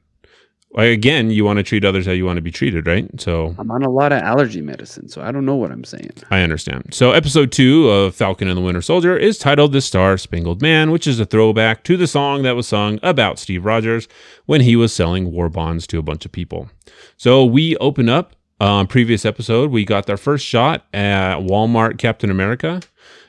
Again, 0.77 1.31
you 1.31 1.45
want 1.45 1.59
to 1.59 1.62
treat 1.62 1.85
others 1.85 2.05
how 2.05 2.12
you 2.12 2.27
want 2.27 2.37
to 2.37 2.43
be 2.43 2.51
treated, 2.51 2.87
right? 2.87 3.09
So 3.20 3.55
I'm 3.59 3.70
on 3.70 3.85
a 3.85 3.91
lot 3.91 4.12
of 4.12 4.22
allergy 4.22 4.61
medicine, 4.61 5.09
so 5.09 5.22
I 5.22 5.31
don't 5.31 5.45
know 5.47 5.55
what 5.55 5.70
I'm 5.70 5.85
saying. 5.85 6.11
I 6.31 6.41
understand. 6.41 6.93
So, 6.93 7.12
episode 7.12 7.53
two 7.53 7.89
of 7.89 8.14
Falcon 8.16 8.49
and 8.49 8.57
the 8.57 8.61
Winter 8.62 8.83
Soldier 8.83 9.16
is 9.16 9.39
titled 9.39 9.72
The 9.72 9.81
Star 9.81 10.18
Spangled 10.18 10.61
Man, 10.61 10.91
which 10.91 11.07
is 11.07 11.20
a 11.20 11.25
throwback 11.25 11.85
to 11.85 11.97
the 11.97 12.09
song 12.09 12.43
that 12.43 12.57
was 12.57 12.66
sung 12.66 12.99
about 13.03 13.39
Steve 13.39 13.64
Rogers 13.64 14.09
when 14.47 14.62
he 14.62 14.75
was 14.75 14.93
selling 14.93 15.31
war 15.31 15.49
bonds 15.49 15.87
to 15.89 15.99
a 15.99 16.03
bunch 16.03 16.25
of 16.25 16.33
people. 16.33 16.68
So, 17.16 17.45
we 17.45 17.77
open 17.77 18.09
up. 18.09 18.35
Um, 18.61 18.87
previous 18.87 19.25
episode, 19.25 19.72
we 19.72 19.85
got 19.85 20.09
our 20.09 20.16
first 20.16 20.47
shot 20.47 20.87
at 20.95 21.39
Walmart 21.39 21.99
Captain 21.99 22.31
America, 22.31 22.81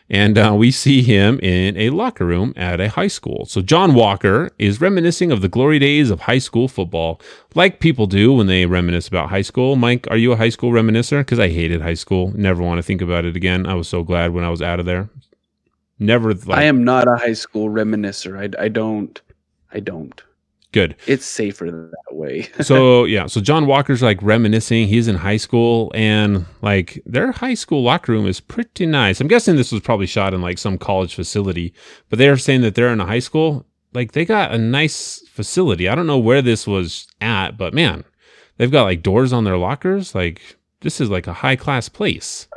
and 0.10 0.38
uh, 0.38 0.54
we 0.56 0.72
see 0.72 1.02
him 1.02 1.40
in 1.40 1.76
a 1.78 1.90
locker 1.90 2.26
room 2.26 2.54
at 2.56 2.80
a 2.80 2.90
high 2.90 3.08
school. 3.08 3.46
So, 3.46 3.62
John 3.62 3.94
Walker 3.94 4.52
is 4.60 4.80
reminiscing 4.80 5.32
of 5.32 5.42
the 5.42 5.50
glory 5.50 5.80
days 5.80 6.10
of 6.10 6.22
high 6.22 6.38
school 6.38 6.68
football, 6.68 7.20
like 7.56 7.80
people 7.80 8.06
do 8.06 8.34
when 8.34 8.48
they 8.48 8.66
reminisce 8.66 9.08
about 9.08 9.30
high 9.30 9.42
school. 9.42 9.76
Mike, 9.76 10.08
are 10.10 10.18
you 10.18 10.32
a 10.32 10.36
high 10.36 10.50
school 10.50 10.72
reminiscer? 10.72 11.22
Because 11.22 11.40
I 11.40 11.50
hated 11.50 11.82
high 11.82 11.96
school. 11.96 12.32
Never 12.36 12.62
want 12.62 12.78
to 12.78 12.84
think 12.84 13.02
about 13.02 13.26
it 13.26 13.36
again. 13.36 13.66
I 13.66 13.74
was 13.74 13.88
so 13.88 14.04
glad 14.04 14.34
when 14.34 14.44
I 14.44 14.50
was 14.50 14.62
out 14.62 14.80
of 14.80 14.86
there. 14.86 15.10
Never. 15.98 16.34
Like, 16.34 16.60
I 16.60 16.64
am 16.64 16.84
not 16.84 17.08
a 17.08 17.16
high 17.16 17.34
school 17.34 17.70
reminiscer. 17.70 18.38
I, 18.38 18.66
I 18.66 18.68
don't. 18.68 19.20
I 19.72 19.80
don't. 19.80 20.22
Good. 20.76 20.96
It's 21.08 21.26
safer 21.26 21.72
that 21.72 22.16
way. 22.16 22.50
so 22.62 23.06
yeah, 23.06 23.26
so 23.26 23.42
John 23.42 23.66
Walker's 23.66 24.04
like 24.04 24.22
reminiscing. 24.22 24.88
He's 24.88 25.08
in 25.08 25.16
high 25.16 25.38
school, 25.38 25.92
and 25.96 26.46
like 26.62 27.02
their 27.06 27.32
high 27.32 27.54
school 27.56 27.82
locker 27.82 28.12
room 28.12 28.28
is 28.28 28.40
pretty 28.42 28.86
nice. 28.86 29.22
I'm 29.22 29.30
guessing 29.30 29.56
this 29.56 29.72
was 29.72 29.82
probably 29.82 30.06
shot 30.06 30.34
in 30.34 30.42
like 30.42 30.58
some 30.58 30.78
college 30.78 31.16
facility, 31.16 31.74
but 32.10 32.20
they're 32.20 32.38
saying 32.38 32.62
that 32.62 32.76
they're 32.76 32.94
in 32.94 33.02
a 33.02 33.06
high 33.06 33.20
school. 33.20 33.66
Like 33.94 34.12
they 34.12 34.26
got 34.26 34.52
a 34.52 34.58
nice 34.58 35.24
facility. 35.30 35.88
I 35.88 35.96
don't 35.96 36.08
know 36.08 36.20
where 36.20 36.42
this 36.42 36.68
was 36.68 37.08
at, 37.22 37.58
but 37.58 37.74
man, 37.74 38.04
they've 38.58 38.72
got 38.72 38.84
like 38.84 39.02
doors 39.02 39.32
on 39.32 39.46
their 39.46 39.58
lockers. 39.58 40.14
Like 40.14 40.58
this 40.82 41.00
is 41.00 41.10
like 41.10 41.26
a 41.26 41.34
high 41.34 41.56
class 41.56 41.88
place. 41.88 42.48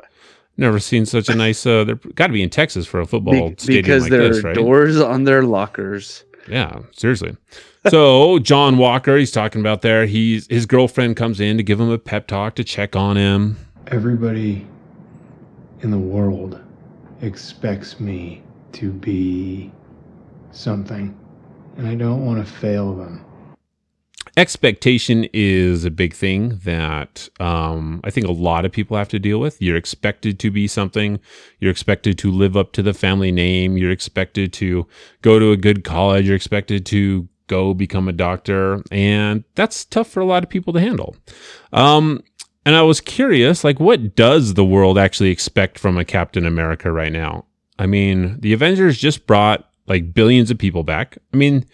Never 0.61 0.81
seen 0.81 1.07
such 1.07 1.29
a 1.29 1.37
nice. 1.37 1.65
Uh, 1.65 1.85
they're 1.85 1.95
got 2.17 2.27
to 2.27 2.33
be 2.33 2.43
in 2.43 2.51
Texas 2.51 2.85
for 2.85 2.99
a 2.99 3.07
football 3.07 3.51
Be- 3.51 3.55
stadium 3.59 3.83
because 3.83 4.03
like 4.03 4.11
there 4.11 4.29
this, 4.29 4.43
are 4.43 4.49
right? 4.49 4.55
doors 4.57 5.01
on 5.01 5.23
their 5.23 5.45
lockers. 5.45 6.25
Yeah, 6.47 6.81
seriously. 6.93 7.37
So 7.89 8.39
John 8.39 8.79
Walker, 8.79 9.17
he's 9.17 9.31
talking 9.31 9.61
about 9.61 9.83
there. 9.83 10.07
He's 10.07 10.47
his 10.49 10.67
girlfriend 10.67 11.17
comes 11.17 11.41
in 11.41 11.57
to 11.57 11.63
give 11.63 11.81
him 11.81 11.91
a 11.91 11.99
pep 11.99 12.27
talk 12.27 12.55
to 12.57 12.65
check 12.65 12.97
on 12.97 13.17
him. 13.17 13.59
Everybody 13.89 14.67
in 15.81 15.91
the 15.91 15.99
world 15.99 16.61
expects 17.23 17.99
me 18.01 18.43
to 18.73 18.93
be 18.93 19.73
something, 20.53 21.19
and 21.77 21.87
I 21.87 21.95
don't 21.95 22.25
want 22.25 22.45
to 22.45 22.53
fail 22.53 22.95
them. 22.95 23.25
Expectation 24.39 25.29
is 25.33 25.85
a 25.85 25.91
big 25.91 26.15
thing 26.15 26.61
that 26.65 27.29
um, 27.41 28.01
I 28.05 28.11
think 28.11 28.27
a 28.27 28.33
lot 28.33 28.65
of 28.65 28.73
people 28.73 28.97
have 28.97 29.09
to 29.09 29.19
deal 29.19 29.41
with. 29.41 29.61
You're 29.61 29.77
expected 29.77 30.39
to 30.39 30.51
be 30.51 30.69
something. 30.69 31.19
You're 31.59 31.73
expected 31.73 32.17
to 32.19 32.31
live 32.31 32.57
up 32.57 32.73
to 32.73 32.83
the 32.83 32.95
family 32.95 33.33
name. 33.33 33.77
You're 33.77 33.91
expected 33.91 34.53
to 34.55 34.87
go 35.23 35.39
to 35.39 35.51
a 35.51 35.57
good 35.57 35.83
college. 35.83 36.27
You're 36.27 36.37
expected 36.37 36.87
to 36.87 37.29
go 37.49 37.75
become 37.75 38.09
a 38.09 38.13
doctor, 38.13 38.83
and 38.93 39.43
that's 39.57 39.85
tough 39.85 40.09
for 40.09 40.21
a 40.21 40.27
lot 40.27 40.45
of 40.45 40.51
people 40.51 40.73
to 40.75 40.81
handle. 40.81 41.17
Um, 41.73 42.23
and 42.65 42.77
I 42.77 42.83
was 42.83 43.01
curious, 43.01 43.65
like, 43.65 43.81
what 43.81 44.15
does 44.15 44.55
the 44.55 44.65
world 44.65 44.99
actually 44.99 45.31
expect 45.31 45.79
from 45.79 45.99
a 45.99 46.05
Captain 46.05 46.47
America 46.47 46.93
right 46.93 47.13
now? 47.13 47.47
I 47.79 47.87
mean, 47.87 48.39
the 48.41 48.53
Avengers 48.53 48.99
just 48.99 49.27
brought 49.27 49.69
like 49.87 50.13
billions 50.13 50.51
of 50.51 50.59
people 50.59 50.85
back. 50.85 51.19
I 51.33 51.37
mean, 51.37 51.65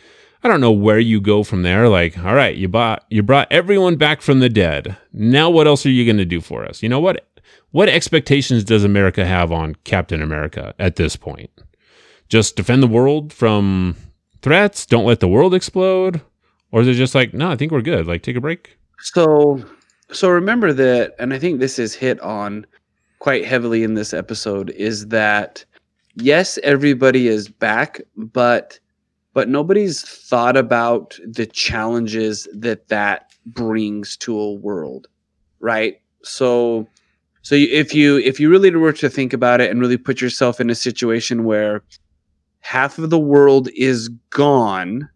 I 0.44 0.48
don't 0.48 0.60
know 0.60 0.72
where 0.72 0.98
you 0.98 1.22
go 1.22 1.42
from 1.42 1.62
there. 1.62 1.88
Like, 1.88 2.18
all 2.18 2.34
right, 2.34 2.54
you 2.54 2.68
bought 2.68 3.04
you 3.08 3.22
brought 3.22 3.50
everyone 3.50 3.96
back 3.96 4.20
from 4.20 4.40
the 4.40 4.50
dead. 4.50 4.94
Now 5.12 5.48
what 5.48 5.66
else 5.66 5.86
are 5.86 5.90
you 5.90 6.04
going 6.04 6.18
to 6.18 6.26
do 6.26 6.42
for 6.42 6.66
us? 6.66 6.82
You 6.82 6.90
know 6.90 7.00
what 7.00 7.26
what 7.70 7.88
expectations 7.88 8.62
does 8.62 8.84
America 8.84 9.24
have 9.24 9.50
on 9.50 9.74
Captain 9.84 10.22
America 10.22 10.74
at 10.78 10.96
this 10.96 11.16
point? 11.16 11.50
Just 12.28 12.56
defend 12.56 12.82
the 12.82 12.88
world 12.88 13.32
from 13.32 13.96
threats, 14.42 14.84
don't 14.84 15.06
let 15.06 15.20
the 15.20 15.28
world 15.28 15.54
explode, 15.54 16.20
or 16.70 16.82
is 16.82 16.88
it 16.88 16.94
just 16.94 17.14
like, 17.14 17.32
no, 17.32 17.50
I 17.50 17.56
think 17.56 17.72
we're 17.72 17.80
good. 17.80 18.06
Like 18.06 18.22
take 18.22 18.36
a 18.36 18.40
break? 18.40 18.76
So, 19.00 19.64
so 20.12 20.28
remember 20.28 20.72
that, 20.74 21.14
and 21.18 21.32
I 21.32 21.38
think 21.38 21.58
this 21.58 21.78
is 21.78 21.94
hit 21.94 22.20
on 22.20 22.66
quite 23.18 23.46
heavily 23.46 23.82
in 23.82 23.94
this 23.94 24.12
episode. 24.12 24.70
Is 24.70 25.08
that 25.08 25.64
yes, 26.16 26.58
everybody 26.62 27.28
is 27.28 27.48
back, 27.48 28.02
but 28.16 28.78
but 29.34 29.48
nobody's 29.48 30.02
thought 30.02 30.56
about 30.56 31.18
the 31.26 31.44
challenges 31.46 32.48
that 32.54 32.88
that 32.88 33.30
brings 33.44 34.16
to 34.18 34.38
a 34.38 34.52
world, 34.54 35.06
right? 35.60 36.00
So, 36.22 36.88
so 37.42 37.54
if 37.54 37.94
you 37.94 38.16
if 38.18 38.40
you 38.40 38.48
really 38.48 38.70
were 38.70 38.92
to 38.94 39.10
think 39.10 39.32
about 39.34 39.60
it 39.60 39.70
and 39.70 39.80
really 39.80 39.98
put 39.98 40.20
yourself 40.22 40.60
in 40.60 40.70
a 40.70 40.74
situation 40.74 41.44
where 41.44 41.82
half 42.60 42.96
of 42.98 43.10
the 43.10 43.18
world 43.18 43.68
is 43.76 44.08
gone 44.30 45.06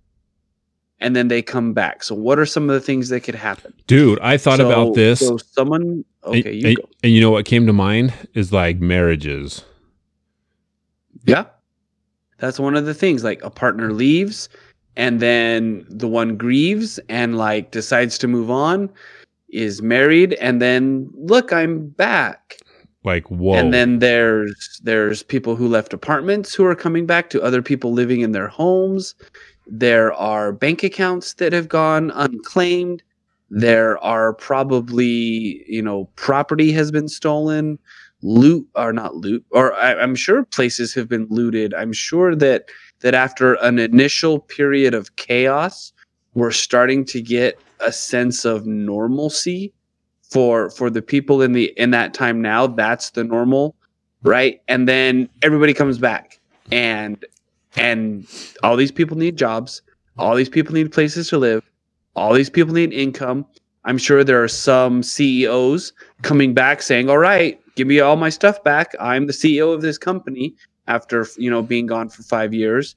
and 1.01 1.15
then 1.17 1.29
they 1.29 1.41
come 1.41 1.73
back. 1.73 2.03
So 2.03 2.15
what 2.15 2.39
are 2.39 2.45
some 2.45 2.69
of 2.69 2.75
the 2.75 2.81
things 2.81 3.09
that 3.09 3.21
could 3.21 3.37
happen? 3.37 3.73
Dude, 3.87 4.19
I 4.21 4.37
thought 4.37 4.59
So- 4.59 4.67
about 4.71 4.95
this. 4.95 5.21
So 5.21 5.39
someone 5.39 6.05
okay, 6.25 6.43
and, 6.45 6.55
you 6.63 6.69
and- 6.69 6.77
go. 6.77 6.89
and 7.05 7.13
you 7.13 7.21
know 7.21 7.31
what 7.31 7.47
came 7.47 7.67
to 7.67 7.73
mind 7.73 8.13
is 8.35 8.53
like 8.53 8.81
marriages. 8.81 9.65
Yeah. 11.25 11.45
That's 12.39 12.59
one 12.59 12.77
of 12.77 12.87
the 12.87 12.95
things. 12.95 13.25
Like 13.25 13.43
a 13.43 13.51
partner 13.51 13.93
leaves 13.93 14.49
and 14.99 15.21
then 15.21 15.87
the 15.89 16.09
one 16.09 16.37
grieves 16.37 16.99
and 17.09 17.39
like 17.39 17.71
decides 17.71 18.19
to 18.19 18.29
move 18.29 18.51
on, 18.51 18.91
is 19.49 19.81
married, 19.81 20.35
and 20.35 20.61
then 20.61 21.09
look, 21.15 21.53
I'm 21.53 21.89
back. 21.91 22.59
Like, 23.05 23.31
whoa. 23.31 23.55
And 23.55 23.73
then 23.73 24.01
there's 24.01 24.81
there's 24.83 25.23
people 25.23 25.55
who 25.55 25.69
left 25.69 25.93
apartments 25.93 26.53
who 26.53 26.65
are 26.67 26.75
coming 26.75 27.07
back 27.07 27.31
to 27.31 27.43
other 27.43 27.63
people 27.63 27.93
living 27.93 28.23
in 28.23 28.33
their 28.33 28.49
homes. 28.49 29.15
There 29.69 30.13
are 30.15 30.53
bank 30.53 30.83
accounts 30.83 31.35
that 31.35 31.53
have 31.53 31.69
gone 31.69 32.11
unclaimed. 32.17 33.03
There 33.51 34.03
are 34.03 34.35
probably, 34.35 35.65
you 35.69 35.81
know, 35.81 36.07
property 36.17 36.73
has 36.73 36.91
been 36.91 37.09
stolen, 37.09 37.79
loot 38.23 38.67
are 38.75 38.93
not 38.93 39.17
loot, 39.17 39.45
or 39.51 39.75
I, 39.75 39.95
I'm 39.95 40.15
sure 40.15 40.45
places 40.45 40.95
have 40.95 41.09
been 41.09 41.27
looted. 41.31 41.75
I'm 41.75 41.93
sure 41.93 42.35
that 42.37 42.69
that 43.01 43.15
after 43.15 43.55
an 43.55 43.79
initial 43.79 44.41
period 44.41 44.95
of 44.95 45.17
chaos, 45.17 45.93
we're 46.35 46.51
starting 46.51 47.05
to 47.07 47.23
get 47.23 47.59
a 47.81 47.93
sense 47.93 48.45
of 48.45 48.67
normalcy 48.67 49.73
for 50.23 50.71
for 50.71 50.91
the 50.91 51.03
people 51.03 51.43
in 51.43 51.53
the 51.53 51.73
in 51.77 51.91
that 51.93 52.15
time 52.15 52.43
now. 52.43 52.67
That's 52.67 53.11
the 53.11 53.25
normal 53.25 53.75
right? 54.23 54.61
And 54.69 54.89
then 54.89 55.29
everybody 55.43 55.75
comes 55.75 55.99
back 55.99 56.39
and 56.71 57.25
and 57.77 58.27
all 58.63 58.77
these 58.77 58.93
people 58.93 59.17
need 59.17 59.37
jobs. 59.37 59.83
All 60.19 60.35
these 60.35 60.49
people 60.49 60.75
need 60.75 60.91
places 60.91 61.29
to 61.29 61.39
live. 61.39 61.63
All 62.17 62.33
these 62.33 62.51
people 62.51 62.75
need 62.75 62.93
income. 62.93 63.47
I'm 63.85 63.99
sure 63.99 64.25
there 64.25 64.43
are 64.43 64.49
some 64.49 65.03
ceos 65.03 65.93
coming 66.23 66.53
back 66.55 66.83
saying 66.83 67.09
all 67.09 67.19
right 67.19 67.61
give 67.79 67.87
me 67.87 68.01
all 68.01 68.17
my 68.17 68.29
stuff 68.29 68.63
back. 68.65 68.93
I'm 68.99 69.29
the 69.29 69.33
ceo 69.33 69.73
of 69.73 69.83
this 69.83 69.97
company 69.97 70.55
after 70.89 71.25
you 71.37 71.49
know 71.49 71.63
being 71.63 71.87
gone 71.87 72.09
for 72.09 72.23
5 72.25 72.53
years. 72.53 72.97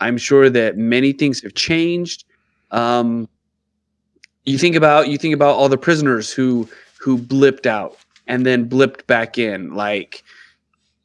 I'm 0.00 0.18
sure 0.18 0.50
that 0.50 0.76
many 0.76 1.12
things 1.12 1.42
have 1.42 1.54
changed. 1.54 2.24
Um 2.70 3.26
you 4.44 4.58
think 4.58 4.76
about 4.76 5.08
you 5.08 5.16
think 5.16 5.34
about 5.34 5.56
all 5.56 5.70
the 5.70 5.78
prisoners 5.78 6.30
who 6.30 6.68
who 7.00 7.16
blipped 7.16 7.64
out 7.66 7.96
and 8.26 8.44
then 8.44 8.68
blipped 8.68 9.06
back 9.06 9.38
in. 9.38 9.74
Like 9.74 10.22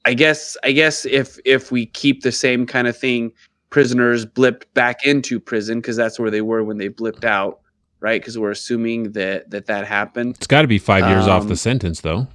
i 0.06 0.14
guess 0.14 0.58
i 0.66 0.72
guess 0.74 1.06
if 1.06 1.40
if 1.46 1.72
we 1.72 1.86
keep 1.86 2.24
the 2.24 2.32
same 2.32 2.66
kind 2.66 2.90
of 2.90 2.98
thing 2.98 3.32
prisoners 3.70 4.26
blipped 4.26 4.66
back 4.74 5.06
into 5.06 5.40
prison 5.40 5.80
because 5.80 5.96
that's 5.96 6.20
where 6.20 6.30
they 6.30 6.42
were 6.42 6.62
when 6.62 6.78
they 6.78 6.90
blipped 6.90 7.24
out 7.24 7.62
right? 8.04 8.20
Because 8.20 8.38
we're 8.38 8.52
assuming 8.52 9.14
that 9.14 9.50
that 9.50 9.66
that 9.68 9.88
happened. 9.88 10.36
It's 10.36 10.46
got 10.46 10.62
to 10.62 10.68
be 10.68 10.78
five 10.78 11.10
years 11.10 11.26
off 11.26 11.44
Um, 11.44 11.48
the 11.48 11.56
sentence, 11.56 12.02
though. 12.02 12.28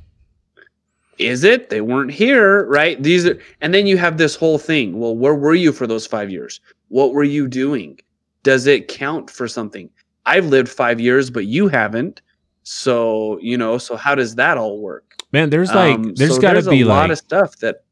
Is 1.19 1.45
it? 1.45 1.71
They 1.71 1.81
weren't 1.81 2.11
here 2.11 2.67
right? 2.67 3.03
These 3.03 3.27
are 3.27 3.39
and 3.61 3.73
then 3.75 3.87
you 3.87 3.97
have 3.99 4.19
this 4.19 4.37
whole 4.37 4.59
thing. 4.59 4.99
Well 4.99 5.17
where 5.17 5.35
were 5.35 5.55
you 5.55 5.73
for 5.73 5.87
those 5.87 6.07
five 6.07 6.31
years? 6.31 6.61
What 6.89 7.13
were 7.13 7.25
you 7.25 7.49
doing? 7.49 7.99
Does 8.43 8.67
it 8.67 8.89
count 8.89 9.31
for 9.31 9.49
something? 9.49 9.91
I've 10.27 10.47
lived 10.47 10.69
five 10.69 11.01
years 11.01 11.31
but 11.31 11.47
you 11.47 11.69
haven't. 11.69 12.21
So 12.63 13.39
you 13.41 13.57
know 13.57 13.79
so 13.79 13.97
how 13.97 14.15
does 14.15 14.35
that 14.37 14.59
all 14.59 14.81
work? 14.81 15.05
Man, 15.33 15.51
there's 15.51 15.75
like, 15.75 15.97
Um, 15.97 16.15
there's 16.15 16.37
so 16.37 16.41
got 16.41 16.55
to 16.55 16.71
be 16.71 16.83
a 16.83 16.87
lot 16.87 17.03
like, 17.03 17.11
of 17.13 17.19
stuff 17.19 17.59
that 17.59 17.85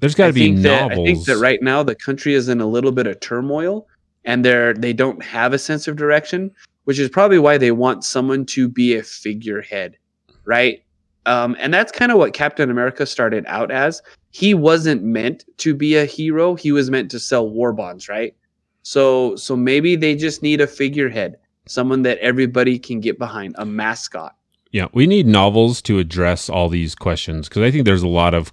there's 0.00 0.14
got 0.14 0.28
to 0.28 0.32
be 0.32 0.40
think 0.40 0.62
that- 0.62 0.92
I 0.92 0.94
think 0.94 1.24
that 1.24 1.38
right 1.38 1.60
now 1.60 1.82
the 1.82 1.94
country 1.94 2.34
is 2.34 2.48
in 2.48 2.60
a 2.60 2.66
little 2.66 2.92
bit 2.92 3.06
of 3.08 3.18
turmoil, 3.18 3.88
and 4.24 4.44
they're 4.44 4.74
they 4.74 4.92
don't 4.92 5.22
have 5.22 5.52
a 5.52 5.58
sense 5.58 5.88
of 5.88 5.96
direction, 5.96 6.52
which 6.84 6.98
is 7.00 7.08
probably 7.08 7.38
why 7.40 7.58
they 7.58 7.72
want 7.72 8.04
someone 8.04 8.44
to 8.46 8.68
be 8.68 8.94
a 8.94 9.02
figurehead, 9.02 9.96
right? 10.44 10.84
Um, 11.28 11.56
and 11.58 11.72
that's 11.72 11.92
kind 11.92 12.10
of 12.10 12.18
what 12.18 12.32
Captain 12.32 12.70
America 12.70 13.04
started 13.04 13.44
out 13.46 13.70
as. 13.70 14.02
He 14.30 14.54
wasn't 14.54 15.02
meant 15.02 15.44
to 15.58 15.74
be 15.74 15.96
a 15.96 16.06
hero; 16.06 16.54
he 16.54 16.72
was 16.72 16.90
meant 16.90 17.10
to 17.10 17.20
sell 17.20 17.48
war 17.48 17.72
bonds, 17.72 18.08
right? 18.08 18.34
So, 18.82 19.36
so 19.36 19.54
maybe 19.54 19.96
they 19.96 20.14
just 20.14 20.42
need 20.42 20.62
a 20.62 20.66
figurehead, 20.66 21.36
someone 21.66 22.02
that 22.02 22.18
everybody 22.18 22.78
can 22.78 23.00
get 23.00 23.18
behind, 23.18 23.54
a 23.58 23.66
mascot. 23.66 24.34
Yeah, 24.72 24.88
we 24.92 25.06
need 25.06 25.26
novels 25.26 25.82
to 25.82 25.98
address 25.98 26.48
all 26.48 26.70
these 26.70 26.94
questions 26.94 27.48
because 27.48 27.62
I 27.62 27.70
think 27.70 27.84
there's 27.84 28.02
a 28.02 28.08
lot 28.08 28.32
of 28.32 28.52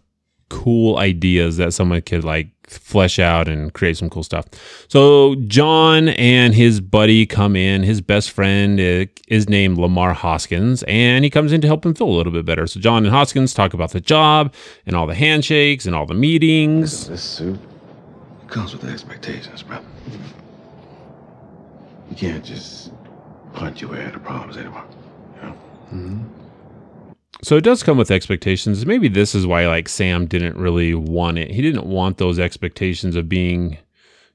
cool 0.50 0.98
ideas 0.98 1.58
that 1.58 1.74
someone 1.74 2.02
could 2.02 2.24
like 2.24 2.50
flesh 2.68 3.20
out 3.20 3.48
and 3.48 3.74
create 3.74 3.98
some 3.98 4.10
cool 4.10 4.24
stuff. 4.24 4.46
So 4.88 5.36
John 5.48 6.10
and 6.10 6.54
his 6.54 6.82
buddy 6.82 7.26
come 7.26 7.56
in. 7.56 7.84
His 7.84 8.02
best 8.02 8.32
friend 8.32 8.80
uh, 8.80 9.06
is 9.28 9.50
named 9.50 9.78
Lamar 9.78 10.14
Hoskins, 10.14 10.84
and 10.84 11.24
he 11.24 11.30
comes 11.30 11.52
in 11.52 11.62
to 11.62 11.68
help 11.68 11.86
him 11.86 11.94
feel 11.94 12.08
a 12.08 12.16
little 12.16 12.34
bit 12.34 12.46
better. 12.46 12.68
So 12.68 12.80
John 12.80 13.06
and 13.06 13.14
Hoskins 13.14 13.54
talk 13.54 13.74
about 13.74 13.92
the 13.92 14.02
job 14.02 14.54
and 14.86 14.96
all 14.96 15.08
the 15.08 15.16
handshakes 15.16 15.86
and 15.86 15.96
all 15.96 16.06
the 16.06 16.16
meetings. 16.16 17.08
This 17.08 17.24
suit 17.24 17.60
comes 18.48 18.74
with 18.74 18.86
expectations, 18.86 19.64
bro. 19.64 19.80
You 22.10 22.16
can't 22.16 22.44
just 22.44 22.92
punch 23.54 23.82
your 23.82 23.92
way 23.92 24.06
out 24.06 24.16
of 24.16 24.24
problems 24.24 24.58
anymore. 24.58 24.86
You 25.38 25.50
know? 25.50 26.26
So 27.46 27.58
it 27.58 27.64
does 27.64 27.84
come 27.84 27.96
with 27.96 28.10
expectations. 28.10 28.88
Maybe 28.88 29.08
this 29.08 29.36
is 29.36 29.46
why 29.46 29.68
like 29.68 29.88
Sam 29.88 30.26
didn't 30.26 30.58
really 30.58 30.96
want 30.96 31.38
it. 31.38 31.52
He 31.52 31.62
didn't 31.62 31.86
want 31.86 32.18
those 32.18 32.40
expectations 32.40 33.16
of 33.16 33.30
being, 33.30 33.78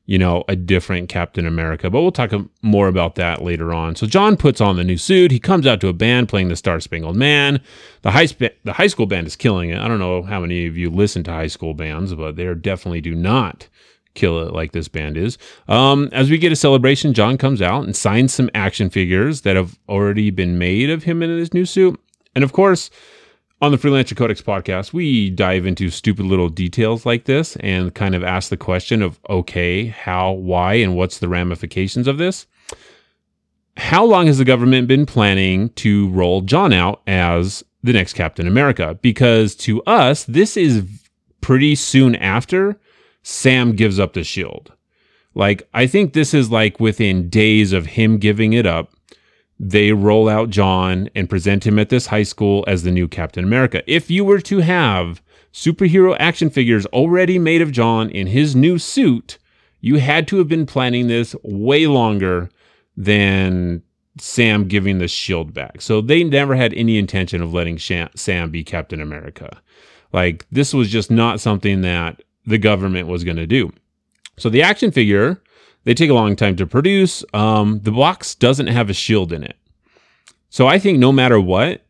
you 0.06 0.16
know, 0.16 0.44
a 0.46 0.54
different 0.54 1.08
Captain 1.08 1.44
America. 1.44 1.90
But 1.90 2.02
we'll 2.02 2.12
talk 2.12 2.30
more 2.62 2.86
about 2.86 3.16
that 3.16 3.42
later 3.42 3.74
on. 3.74 3.96
So 3.96 4.06
John 4.06 4.36
puts 4.36 4.61
on 4.61 4.76
the 4.76 4.84
new 4.84 4.96
suit. 4.96 5.32
He 5.32 5.40
comes 5.40 5.66
out 5.66 5.80
to 5.80 5.88
a 5.88 5.92
band 5.92 6.28
playing 6.28 6.50
the 6.50 6.56
Star 6.56 6.78
Spangled 6.78 7.16
Man. 7.16 7.61
The 8.02 8.12
high 8.12 8.26
sp- 8.30 8.54
the 8.62 8.74
high 8.74 8.86
school 8.86 9.06
band 9.06 9.26
is 9.26 9.34
killing 9.34 9.70
it. 9.70 9.80
I 9.80 9.88
don't 9.88 9.98
know 9.98 10.22
how 10.22 10.38
many 10.38 10.66
of 10.66 10.76
you 10.76 10.88
listen 10.88 11.24
to 11.24 11.32
high 11.32 11.48
school 11.48 11.74
bands, 11.74 12.14
but 12.14 12.36
they 12.36 12.54
definitely 12.54 13.00
do 13.00 13.16
not 13.16 13.66
kill 14.14 14.38
it 14.46 14.52
like 14.52 14.70
this 14.70 14.86
band 14.86 15.16
is. 15.16 15.36
Um, 15.66 16.11
as 16.12 16.30
we 16.30 16.38
get 16.38 16.52
a 16.52 16.56
celebration, 16.56 17.12
John 17.12 17.38
comes 17.38 17.61
out 17.61 17.82
and 17.82 17.96
signs 17.96 18.32
some 18.32 18.50
action 18.54 18.88
figures 18.88 19.40
that 19.40 19.56
have 19.56 19.80
already 19.88 20.30
been 20.30 20.58
made 20.58 20.90
of 20.90 21.02
him 21.02 21.24
in 21.24 21.30
his 21.30 21.52
new 21.52 21.66
suit. 21.66 22.00
And 22.41 22.45
of 22.47 22.55
course, 22.55 22.88
on 23.61 23.70
the 23.70 23.76
Freelancer 23.76 24.16
Codex 24.16 24.41
podcast, 24.41 24.95
we 24.95 25.28
dive 25.28 25.66
into 25.66 25.91
stupid 25.91 26.24
little 26.24 26.49
details 26.49 27.05
like 27.05 27.26
this 27.26 27.55
and 27.57 27.95
kind 27.95 28.14
of 28.14 28.24
ask 28.24 28.49
the 28.49 28.57
question 28.57 29.03
of 29.03 29.20
okay, 29.28 29.88
how, 29.88 30.32
why, 30.32 30.72
and 30.76 30.97
what's 30.97 31.18
the 31.18 31.28
ramifications 31.28 32.07
of 32.07 32.16
this? 32.16 32.47
How 33.76 34.07
long 34.07 34.26
has 34.26 34.38
the 34.38 34.47
government 34.47 34.88
been 34.88 35.05
planning 35.05 35.68
to 35.74 36.09
roll 36.12 36.41
John 36.41 36.72
out 36.72 37.03
as 37.07 37.62
the 37.82 37.93
next 37.93 38.14
Captain 38.14 38.47
America? 38.47 38.99
Because 39.03 39.55
to 39.57 39.82
us, 39.82 40.24
this 40.24 40.57
is 40.57 40.82
pretty 41.43 41.74
soon 41.74 42.16
after 42.16 42.80
Sam 43.22 43.76
gives 43.76 44.01
up 44.01 44.14
the 44.14 44.24
shield. 44.24 44.72
Like, 45.34 45.68
I 45.74 45.86
think 45.86 46.14
this 46.14 46.32
is 46.32 46.51
like 46.51 46.80
within 46.80 47.28
days 47.28 47.74
of 47.74 47.84
him 47.84 48.16
giving 48.16 48.55
it 48.55 48.64
up, 48.64 48.95
they 49.62 49.92
roll 49.92 50.26
out 50.26 50.48
John 50.48 51.11
and 51.14 51.28
present 51.28 51.66
him 51.66 51.78
at 51.78 51.90
this 51.90 52.06
high 52.06 52.22
school 52.22 52.64
as 52.66 52.82
the 52.82 52.90
new 52.90 53.06
Captain 53.06 53.44
America. 53.44 53.82
If 53.86 54.11
you 54.11 54.24
were 54.24 54.40
to 54.40 54.61
have 54.61 55.20
superhero 55.52 56.16
action 56.18 56.48
figures 56.48 56.86
already 56.86 57.38
made 57.38 57.61
of 57.61 57.70
John 57.70 58.08
in 58.08 58.26
his 58.26 58.56
new 58.56 58.78
suit, 58.78 59.36
you 59.82 59.96
had 59.96 60.26
to 60.28 60.38
have 60.38 60.48
been 60.48 60.64
planning 60.64 61.08
this 61.08 61.36
way 61.42 61.86
longer 61.86 62.48
than 62.96 63.82
Sam 64.18 64.66
giving 64.66 64.98
the 64.98 65.08
shield 65.08 65.52
back. 65.52 65.82
So 65.82 66.00
they 66.00 66.24
never 66.24 66.54
had 66.54 66.72
any 66.72 66.96
intention 66.96 67.42
of 67.42 67.52
letting 67.52 67.78
Sam 67.78 68.50
be 68.50 68.64
Captain 68.64 69.02
America. 69.02 69.61
Like, 70.11 70.46
this 70.50 70.72
was 70.72 70.88
just 70.88 71.11
not 71.11 71.38
something 71.38 71.82
that 71.82 72.22
the 72.46 72.58
government 72.58 73.08
was 73.08 73.24
going 73.24 73.36
to 73.36 73.46
do. 73.46 73.70
So 74.38 74.48
the 74.48 74.62
action 74.62 74.90
figure, 74.90 75.42
they 75.85 75.95
take 75.95 76.11
a 76.11 76.14
long 76.14 76.37
time 76.37 76.57
to 76.57 76.66
produce. 76.66 77.24
Um, 77.33 77.81
the 77.83 77.93
box 77.93 78.35
doesn't 78.35 78.68
have 78.68 78.91
a 78.91 78.95
shield 78.95 79.33
in 79.33 79.43
it. 79.43 79.57
So 80.51 80.66
I 80.66 80.78
think 80.78 80.99
no 80.99 81.12
matter 81.12 81.41
what, 81.41 81.83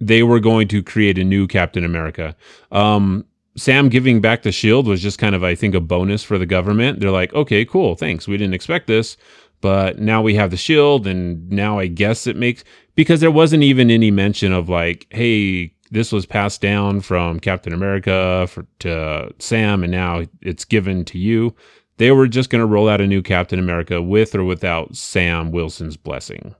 they 0.00 0.22
were 0.22 0.40
going 0.40 0.68
to 0.68 0.82
create 0.82 1.18
a 1.18 1.24
new 1.24 1.46
Captain 1.46 1.84
America. 1.84 2.36
Um, 2.70 3.24
Sam 3.56 3.88
giving 3.88 4.20
back 4.20 4.42
the 4.42 4.52
shield 4.52 4.86
was 4.86 5.02
just 5.02 5.18
kind 5.18 5.34
of, 5.34 5.42
I 5.42 5.54
think, 5.54 5.74
a 5.74 5.80
bonus 5.80 6.22
for 6.22 6.38
the 6.38 6.46
government. 6.46 7.00
They're 7.00 7.10
like, 7.10 7.32
okay, 7.34 7.64
cool, 7.64 7.96
thanks. 7.96 8.28
We 8.28 8.36
didn't 8.36 8.54
expect 8.54 8.86
this, 8.86 9.16
but 9.60 9.98
now 9.98 10.22
we 10.22 10.34
have 10.36 10.50
the 10.50 10.56
shield, 10.56 11.06
and 11.06 11.50
now 11.50 11.78
I 11.78 11.88
guess 11.88 12.26
it 12.26 12.36
makes 12.36 12.62
because 12.94 13.20
there 13.20 13.30
wasn't 13.30 13.64
even 13.64 13.90
any 13.90 14.10
mention 14.10 14.52
of 14.52 14.68
like, 14.68 15.06
hey, 15.10 15.74
this 15.90 16.12
was 16.12 16.26
passed 16.26 16.60
down 16.60 17.00
from 17.00 17.40
Captain 17.40 17.72
America 17.72 18.46
for, 18.48 18.66
to 18.80 19.32
Sam, 19.38 19.82
and 19.82 19.90
now 19.90 20.24
it's 20.40 20.64
given 20.64 21.04
to 21.06 21.18
you. 21.18 21.54
They 21.98 22.10
were 22.12 22.26
just 22.26 22.50
going 22.50 22.60
to 22.60 22.66
roll 22.66 22.88
out 22.88 23.00
a 23.00 23.06
new 23.06 23.22
Captain 23.22 23.58
America 23.58 24.00
with 24.00 24.34
or 24.34 24.44
without 24.44 24.96
Sam 24.96 25.50
Wilson's 25.50 25.96
blessing. 25.96 26.54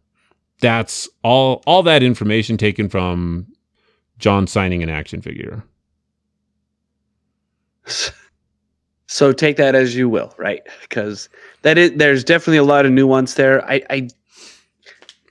That's 0.60 1.08
all. 1.22 1.62
All 1.66 1.82
that 1.84 2.02
information 2.02 2.56
taken 2.56 2.88
from 2.88 3.46
John 4.18 4.46
signing 4.46 4.82
an 4.82 4.90
action 4.90 5.22
figure. 5.22 5.64
So 9.08 9.32
take 9.32 9.56
that 9.56 9.74
as 9.74 9.96
you 9.96 10.08
will, 10.08 10.34
right? 10.36 10.62
Because 10.82 11.30
that 11.62 11.78
is 11.78 11.92
there's 11.92 12.22
definitely 12.22 12.58
a 12.58 12.62
lot 12.62 12.84
of 12.84 12.92
nuance 12.92 13.34
there. 13.34 13.64
I 13.64 13.82
I, 13.88 14.08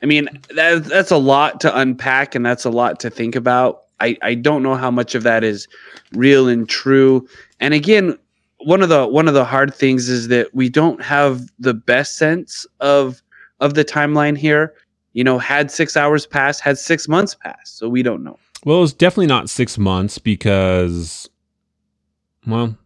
I 0.02 0.06
mean 0.08 0.28
that 0.56 0.84
that's 0.86 1.12
a 1.12 1.18
lot 1.18 1.62
to 1.62 1.78
unpack 1.78 2.34
and 2.34 2.44
that's 2.44 2.66
a 2.66 2.72
lot 2.72 3.00
to 3.02 3.12
think 3.12 3.36
about. 3.36 3.84
I 4.00 4.18
I 4.24 4.34
don't 4.34 4.64
know 4.64 4.76
how 4.76 4.90
much 4.90 5.14
of 5.14 5.22
that 5.24 5.44
is 5.44 5.68
real 6.14 6.48
and 6.48 6.68
true. 6.68 7.28
And 7.60 7.76
again, 7.76 8.18
one 8.60 8.82
of 8.82 8.90
the 8.90 9.08
one 9.08 9.28
of 9.28 9.34
the 9.34 9.46
hard 9.46 9.74
things 9.74 10.10
is 10.10 10.28
that 10.30 10.54
we 10.54 10.70
don't 10.70 11.02
have 11.02 11.50
the 11.60 11.74
best 11.74 12.18
sense 12.18 12.66
of 12.80 13.22
of 13.60 13.74
the 13.74 13.86
timeline 13.86 14.38
here. 14.38 14.74
You 15.14 15.24
know, 15.24 15.40
had 15.40 15.72
six 15.72 15.98
hours 15.98 16.26
passed, 16.26 16.62
had 16.62 16.78
six 16.78 17.08
months 17.08 17.36
passed, 17.36 17.78
so 17.78 17.90
we 17.90 18.04
don't 18.04 18.24
know. 18.24 18.38
Well, 18.66 18.78
it 18.78 18.82
was 18.82 18.94
definitely 18.94 19.28
not 19.28 19.50
six 19.50 19.78
months 19.78 20.20
because, 20.20 21.30
well, 22.46 22.78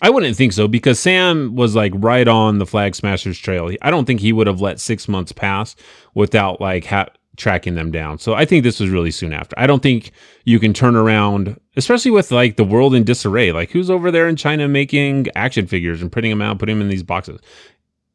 I 0.00 0.10
wouldn't 0.10 0.36
think 0.36 0.52
so 0.52 0.68
because 0.68 1.00
Sam 1.00 1.56
was 1.56 1.74
like 1.74 1.92
right 1.96 2.28
on 2.28 2.58
the 2.58 2.66
Flag 2.66 2.94
Smashers 2.94 3.38
trail. 3.38 3.72
I 3.82 3.90
don't 3.90 4.04
think 4.04 4.20
he 4.20 4.32
would 4.32 4.46
have 4.46 4.60
let 4.60 4.78
six 4.78 5.08
months 5.08 5.32
pass 5.32 5.74
without 6.14 6.60
like 6.60 6.84
ha- 6.84 7.08
tracking 7.38 7.74
them 7.74 7.90
down. 7.90 8.18
So 8.18 8.34
I 8.34 8.44
think 8.44 8.64
this 8.64 8.80
was 8.80 8.90
really 8.90 9.10
soon 9.10 9.32
after. 9.32 9.58
I 9.58 9.66
don't 9.66 9.82
think 9.82 10.10
you 10.44 10.58
can 10.58 10.74
turn 10.74 10.96
around, 10.96 11.58
especially 11.76 12.10
with 12.10 12.30
like 12.30 12.56
the 12.56 12.64
world 12.64 12.94
in 12.94 13.04
disarray. 13.04 13.52
Like 13.52 13.70
who's 13.70 13.88
over 13.88 14.10
there 14.10 14.28
in 14.28 14.36
China 14.36 14.68
making 14.68 15.28
action 15.34 15.66
figures 15.66 16.02
and 16.02 16.12
printing 16.12 16.30
them 16.30 16.42
out, 16.42 16.58
putting 16.58 16.76
them 16.76 16.82
in 16.82 16.90
these 16.90 17.02
boxes? 17.02 17.40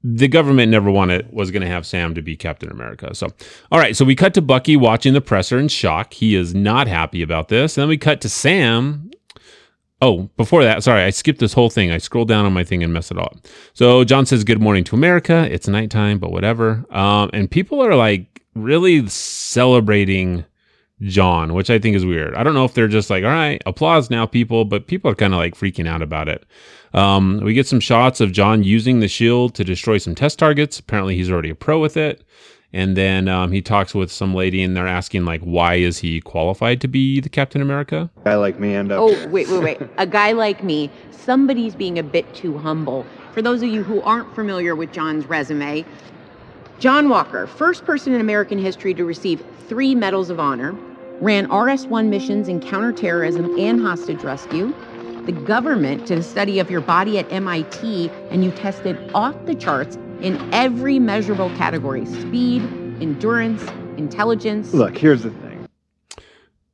The 0.05 0.27
government 0.27 0.69
never 0.69 0.91
wanted 0.91 1.31
was 1.31 1.49
going 1.49 1.61
to 1.61 1.67
have 1.69 1.85
Sam 1.85 2.13
to 2.13 2.21
be 2.21 2.35
Captain 2.35 2.69
America. 2.69 3.15
So, 3.15 3.29
all 3.71 3.79
right. 3.79 3.95
So 3.95 4.03
we 4.03 4.15
cut 4.15 4.33
to 4.33 4.41
Bucky 4.41 4.75
watching 4.75 5.13
the 5.13 5.21
presser 5.21 5.57
in 5.57 5.69
shock. 5.69 6.13
He 6.13 6.35
is 6.35 6.53
not 6.53 6.87
happy 6.87 7.21
about 7.21 7.47
this. 7.47 7.77
And 7.77 7.83
then 7.83 7.89
we 7.89 7.97
cut 7.97 8.19
to 8.21 8.29
Sam 8.29 9.11
Oh, 10.03 10.23
before 10.35 10.65
that, 10.65 10.83
sorry, 10.83 11.01
I 11.01 11.11
skipped 11.11 11.39
this 11.39 11.53
whole 11.53 11.69
thing. 11.69 11.89
I 11.89 11.97
scrolled 11.97 12.27
down 12.27 12.45
on 12.45 12.51
my 12.51 12.65
thing 12.65 12.83
and 12.83 12.91
messed 12.91 13.11
it 13.11 13.17
all 13.17 13.27
up. 13.27 13.47
So 13.73 14.03
John 14.03 14.25
says, 14.25 14.43
Good 14.43 14.59
morning 14.61 14.83
to 14.83 14.97
America. 14.97 15.47
It's 15.49 15.65
nighttime, 15.65 16.19
but 16.19 16.29
whatever. 16.29 16.83
Um, 16.89 17.29
and 17.31 17.49
people 17.49 17.81
are 17.81 17.95
like 17.95 18.32
really 18.55 19.07
celebrating 19.07 20.45
John, 21.01 21.53
which 21.53 21.69
I 21.69 21.79
think 21.79 21.95
is 21.95 22.05
weird. 22.05 22.35
I 22.35 22.43
don't 22.43 22.53
know 22.53 22.65
if 22.65 22.73
they're 22.73 22.87
just 22.87 23.09
like, 23.09 23.23
All 23.23 23.29
right, 23.29 23.61
applause 23.65 24.09
now, 24.09 24.25
people, 24.25 24.65
but 24.65 24.87
people 24.87 25.11
are 25.11 25.15
kind 25.15 25.33
of 25.33 25.39
like 25.39 25.55
freaking 25.55 25.87
out 25.87 26.01
about 26.01 26.29
it. 26.29 26.45
Um, 26.93 27.39
we 27.43 27.53
get 27.53 27.67
some 27.67 27.79
shots 27.79 28.21
of 28.21 28.31
John 28.31 28.63
using 28.63 28.99
the 28.99 29.07
shield 29.07 29.55
to 29.55 29.63
destroy 29.63 29.97
some 29.97 30.15
test 30.15 30.39
targets. 30.39 30.79
Apparently, 30.79 31.15
he's 31.15 31.31
already 31.31 31.49
a 31.49 31.55
pro 31.55 31.79
with 31.79 31.97
it. 31.97 32.23
And 32.75 32.97
then 32.97 33.27
um, 33.27 33.51
he 33.51 33.61
talks 33.61 33.93
with 33.93 34.11
some 34.11 34.33
lady, 34.33 34.63
and 34.63 34.75
they're 34.75 34.87
asking 34.87 35.25
like, 35.25 35.41
why 35.41 35.75
is 35.75 35.99
he 35.99 36.21
qualified 36.21 36.81
to 36.81 36.87
be 36.87 37.19
the 37.19 37.29
Captain 37.29 37.61
America? 37.61 38.09
A 38.21 38.23
guy 38.23 38.35
like 38.35 38.59
me 38.59 38.73
end 38.73 38.91
up. 38.91 38.99
Oh, 38.99 39.27
wait, 39.27 39.47
wait, 39.47 39.61
wait. 39.61 39.89
a 39.97 40.07
guy 40.07 40.31
like 40.31 40.63
me, 40.63 40.89
somebody's 41.11 41.75
being 41.75 41.99
a 41.99 42.03
bit 42.03 42.31
too 42.33 42.57
humble. 42.57 43.05
For 43.31 43.43
those 43.43 43.61
of 43.61 43.69
you 43.69 43.83
who 43.83 44.01
aren't 44.01 44.33
familiar 44.33 44.75
with 44.75 44.91
John's 44.91 45.27
resume, 45.27 45.85
John 46.83 47.07
Walker, 47.07 47.47
first 47.47 47.85
person 47.85 48.11
in 48.11 48.19
American 48.19 48.57
history 48.57 48.93
to 48.95 49.05
receive 49.05 49.41
three 49.69 49.95
Medals 49.95 50.29
of 50.29 50.37
Honor, 50.37 50.73
ran 51.21 51.49
RS 51.49 51.87
1 51.87 52.09
missions 52.09 52.49
in 52.49 52.59
counterterrorism 52.59 53.57
and 53.57 53.79
hostage 53.79 54.21
rescue. 54.21 54.73
The 55.25 55.31
government 55.31 56.07
did 56.07 56.17
a 56.17 56.23
study 56.23 56.59
of 56.59 56.69
your 56.69 56.81
body 56.81 57.17
at 57.17 57.31
MIT, 57.31 58.09
and 58.29 58.43
you 58.43 58.51
tested 58.51 58.97
off 59.15 59.33
the 59.45 59.55
charts 59.55 59.95
in 60.19 60.53
every 60.53 60.99
measurable 60.99 61.47
category 61.51 62.05
speed, 62.05 62.63
endurance, 62.99 63.63
intelligence. 63.95 64.73
Look, 64.73 64.97
here's 64.97 65.23
the 65.23 65.29
thing. 65.29 65.65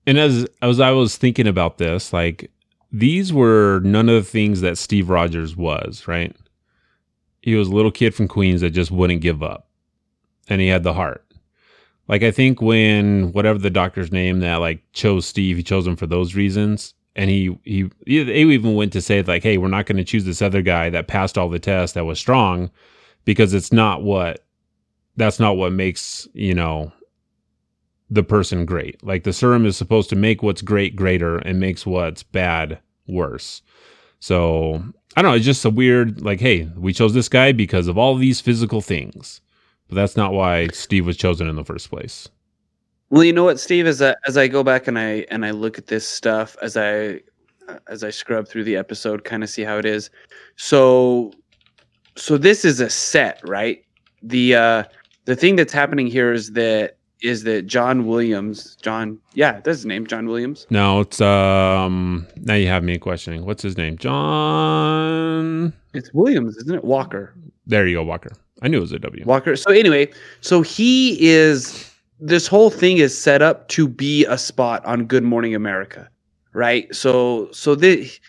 And 0.07 0.17
as 0.17 0.47
as 0.63 0.79
I 0.79 0.89
was 0.89 1.17
thinking 1.17 1.45
about 1.45 1.77
this, 1.77 2.11
like 2.11 2.49
these 2.91 3.31
were 3.31 3.79
none 3.83 4.09
of 4.09 4.15
the 4.15 4.27
things 4.31 4.61
that 4.61 4.79
Steve 4.79 5.07
Rogers 5.07 5.55
was, 5.55 6.07
right? 6.07 6.35
He 7.43 7.53
was 7.53 7.67
a 7.67 7.75
little 7.75 7.91
kid 7.91 8.15
from 8.15 8.27
Queens 8.27 8.61
that 8.61 8.71
just 8.71 8.89
wouldn't 8.89 9.21
give 9.21 9.43
up. 9.43 9.67
And 10.49 10.59
he 10.59 10.67
had 10.67 10.83
the 10.83 10.93
heart. 10.93 11.25
Like 12.07 12.23
I 12.23 12.31
think 12.31 12.61
when 12.61 13.31
whatever 13.31 13.59
the 13.59 13.69
doctor's 13.69 14.11
name 14.11 14.39
that 14.39 14.55
like 14.55 14.81
chose 14.93 15.25
Steve, 15.25 15.57
he 15.57 15.63
chose 15.63 15.85
him 15.87 15.95
for 15.95 16.07
those 16.07 16.35
reasons. 16.35 16.93
And 17.15 17.29
he 17.29 17.57
he 17.63 17.83
they 18.05 18.41
even 18.41 18.75
went 18.75 18.93
to 18.93 19.01
say 19.01 19.21
like, 19.21 19.43
hey, 19.43 19.57
we're 19.57 19.67
not 19.67 19.85
going 19.85 19.97
to 19.97 20.03
choose 20.03 20.25
this 20.25 20.41
other 20.41 20.61
guy 20.61 20.89
that 20.89 21.07
passed 21.07 21.37
all 21.37 21.49
the 21.49 21.59
tests 21.59 21.93
that 21.93 22.05
was 22.05 22.19
strong 22.19 22.71
because 23.25 23.53
it's 23.53 23.71
not 23.71 24.01
what 24.01 24.43
that's 25.19 25.39
not 25.39 25.57
what 25.57 25.73
makes 25.73 26.27
you 26.33 26.53
know 26.53 26.91
the 28.09 28.23
person 28.23 28.65
great 28.65 29.03
like 29.03 29.23
the 29.23 29.33
serum 29.33 29.65
is 29.65 29.77
supposed 29.77 30.09
to 30.09 30.15
make 30.15 30.41
what's 30.41 30.61
great 30.61 30.95
greater 30.95 31.37
and 31.37 31.59
makes 31.59 31.85
what's 31.85 32.23
bad 32.23 32.79
worse 33.07 33.61
so 34.19 34.81
i 35.15 35.21
don't 35.21 35.31
know 35.31 35.35
it's 35.35 35.45
just 35.45 35.65
a 35.65 35.69
weird 35.69 36.21
like 36.21 36.39
hey 36.39 36.67
we 36.75 36.93
chose 36.93 37.13
this 37.13 37.29
guy 37.29 37.51
because 37.51 37.87
of 37.87 37.97
all 37.97 38.15
these 38.15 38.41
physical 38.41 38.81
things 38.81 39.41
but 39.89 39.95
that's 39.95 40.15
not 40.15 40.33
why 40.33 40.67
steve 40.69 41.05
was 41.05 41.17
chosen 41.17 41.47
in 41.47 41.55
the 41.55 41.65
first 41.65 41.89
place 41.89 42.29
well 43.09 43.23
you 43.23 43.33
know 43.33 43.43
what 43.43 43.59
steve 43.59 43.85
as 43.85 44.01
I, 44.01 44.15
as 44.27 44.37
I 44.37 44.47
go 44.47 44.63
back 44.63 44.87
and 44.87 44.97
i 44.97 45.25
and 45.29 45.45
i 45.45 45.51
look 45.51 45.77
at 45.77 45.87
this 45.87 46.07
stuff 46.07 46.55
as 46.61 46.77
i 46.77 47.19
as 47.87 48.03
i 48.03 48.09
scrub 48.09 48.47
through 48.47 48.63
the 48.63 48.75
episode 48.75 49.23
kind 49.23 49.43
of 49.43 49.49
see 49.49 49.63
how 49.63 49.77
it 49.77 49.85
is 49.85 50.09
so 50.55 51.31
so 52.19 52.37
this 52.37 52.65
is 52.65 52.79
a 52.79 52.89
set, 52.89 53.39
right? 53.47 53.83
The 54.21 54.55
uh 54.55 54.83
the 55.25 55.35
thing 55.35 55.55
that's 55.55 55.73
happening 55.73 56.07
here 56.07 56.33
is 56.33 56.51
that 56.51 56.97
is 57.21 57.43
that 57.43 57.67
John 57.67 58.05
Williams, 58.07 58.77
John, 58.77 59.19
yeah, 59.33 59.53
that's 59.53 59.79
his 59.79 59.85
name, 59.85 60.07
John 60.07 60.27
Williams. 60.27 60.65
No, 60.69 61.01
it's 61.01 61.21
um. 61.21 62.27
Now 62.37 62.55
you 62.55 62.67
have 62.67 62.83
me 62.83 62.97
questioning. 62.97 63.45
What's 63.45 63.63
his 63.63 63.77
name? 63.77 63.97
John. 63.97 65.73
It's 65.93 66.13
Williams, 66.13 66.57
isn't 66.57 66.75
it? 66.75 66.83
Walker. 66.83 67.33
There 67.65 67.87
you 67.87 67.97
go, 67.97 68.03
Walker. 68.03 68.31
I 68.61 68.67
knew 68.67 68.77
it 68.77 68.81
was 68.81 68.91
a 68.91 68.99
W. 68.99 69.23
Walker. 69.25 69.55
So 69.55 69.71
anyway, 69.71 70.09
so 70.41 70.61
he 70.61 71.17
is. 71.27 71.85
This 72.21 72.47
whole 72.47 72.69
thing 72.69 72.97
is 72.97 73.17
set 73.17 73.41
up 73.41 73.69
to 73.69 73.87
be 73.87 74.25
a 74.25 74.37
spot 74.37 74.85
on 74.85 75.05
Good 75.05 75.23
Morning 75.23 75.55
America, 75.55 76.09
right? 76.53 76.93
So 76.93 77.49
so 77.51 77.75
this 77.75 78.19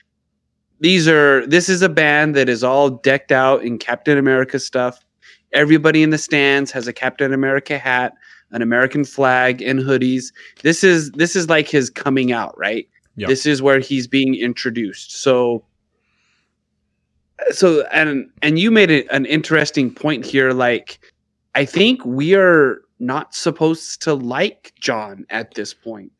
these 0.81 1.09
are 1.09 1.47
this 1.47 1.69
is 1.69 1.83
a 1.83 1.89
band 1.89 2.35
that 2.37 2.49
is 2.49 2.63
all 2.63 2.91
decked 2.91 3.33
out 3.33 3.63
in 3.65 3.79
Captain 3.79 4.17
America 4.17 4.59
stuff. 4.59 5.05
Everybody 5.53 6.03
in 6.03 6.11
the 6.11 6.19
stands 6.19 6.71
has 6.71 6.87
a 6.87 6.93
Captain 6.93 7.33
America 7.33 7.79
hat, 7.79 8.15
an 8.53 8.63
American 8.63 9.05
flag, 9.05 9.61
and 9.61 9.81
hoodies. 9.81 10.33
This 10.63 10.85
is 10.85 11.11
this 11.13 11.35
is 11.35 11.49
like 11.49 11.69
his 11.69 11.91
coming 11.91 12.31
out, 12.33 12.57
right? 12.57 12.89
Yep. 13.17 13.29
This 13.29 13.45
is 13.45 13.61
where 13.61 13.81
he's 13.81 14.07
being 14.07 14.37
introduced. 14.37 15.21
So 15.21 15.65
so 17.51 17.83
and 17.93 18.31
and 18.43 18.59
you 18.59 18.71
made 18.71 18.91
an 18.91 19.27
interesting 19.27 19.93
point 19.93 20.25
here 20.25 20.53
like 20.53 21.01
I 21.55 21.65
think 21.65 22.05
we 22.05 22.35
are 22.35 22.83
not 22.99 23.35
supposed 23.35 24.03
to 24.03 24.15
like 24.15 24.73
John 24.79 25.25
at 25.31 25.55
this 25.55 25.75
point. 25.75 26.13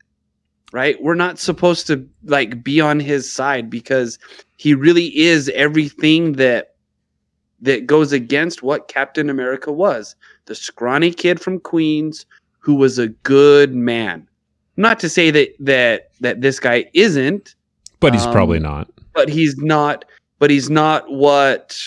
right? 0.73 1.03
We're 1.03 1.15
not 1.15 1.39
supposed 1.39 1.87
to 1.89 2.07
like 2.25 2.63
be 2.65 2.81
on 2.81 3.01
his 3.01 3.31
side 3.33 3.69
because 3.71 4.19
he 4.57 4.75
really 4.75 5.17
is 5.19 5.49
everything 5.51 6.33
that 6.35 6.75
that 7.61 7.87
goes 7.87 8.13
against 8.13 8.63
what 8.63 8.89
Captain 8.89 9.29
America 9.29 9.71
was. 9.73 10.17
The 10.47 10.55
scrawny 10.55 11.13
kid 11.13 11.41
from 11.41 11.61
Queens 11.61 12.25
who 12.59 12.75
was 12.75 12.99
a 12.99 13.09
good 13.09 13.75
man. 13.75 14.27
Not 14.77 14.99
to 15.01 15.09
say 15.09 15.31
that 15.31 15.49
that 15.61 16.11
that 16.21 16.41
this 16.41 16.61
guy 16.61 16.87
isn't, 16.95 17.55
But 18.01 18.15
he's 18.15 18.27
probably 18.27 18.59
Um, 18.59 18.65
not 18.65 18.91
but 19.13 19.29
he's 19.29 19.57
not 19.59 20.05
but 20.41 20.51
he's 20.51 20.69
not 20.69 21.09
what 21.11 21.79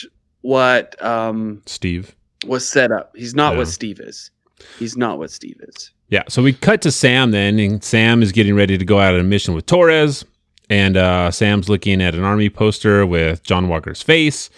what 0.42 0.96
um 1.04 1.62
Steve. 1.66 2.16
was 2.48 2.66
set 2.68 2.92
up. 2.92 3.12
He's 3.16 3.36
not 3.36 3.54
Yeah. 3.54 3.58
what 3.60 3.68
Steve 3.68 4.00
is. 4.00 4.32
He's 4.80 4.96
not 4.96 5.18
what 5.20 5.30
Steve 5.32 5.58
is. 5.68 5.92
Yeah, 6.10 6.24
so 6.30 6.42
we 6.42 6.54
cut 6.54 6.82
to 6.84 6.92
Sam 6.92 7.32
then, 7.32 7.60
and 7.60 7.84
Sam 7.84 8.22
is 8.22 8.32
getting 8.32 8.56
ready 8.56 8.78
to 8.78 8.86
go 8.86 9.00
out 9.00 9.14
on 9.16 9.20
a 9.20 9.24
mission 9.24 9.54
with 9.56 9.66
Torres, 9.66 10.24
and 10.70 10.96
uh, 10.96 11.32
Sam's 11.32 11.68
looking 11.70 12.02
at 12.02 12.14
an 12.16 12.24
army 12.24 12.50
poster 12.50 13.06
with 13.06 13.44
John 13.44 13.68
Walker's 13.68 14.02
face, 14.04 14.50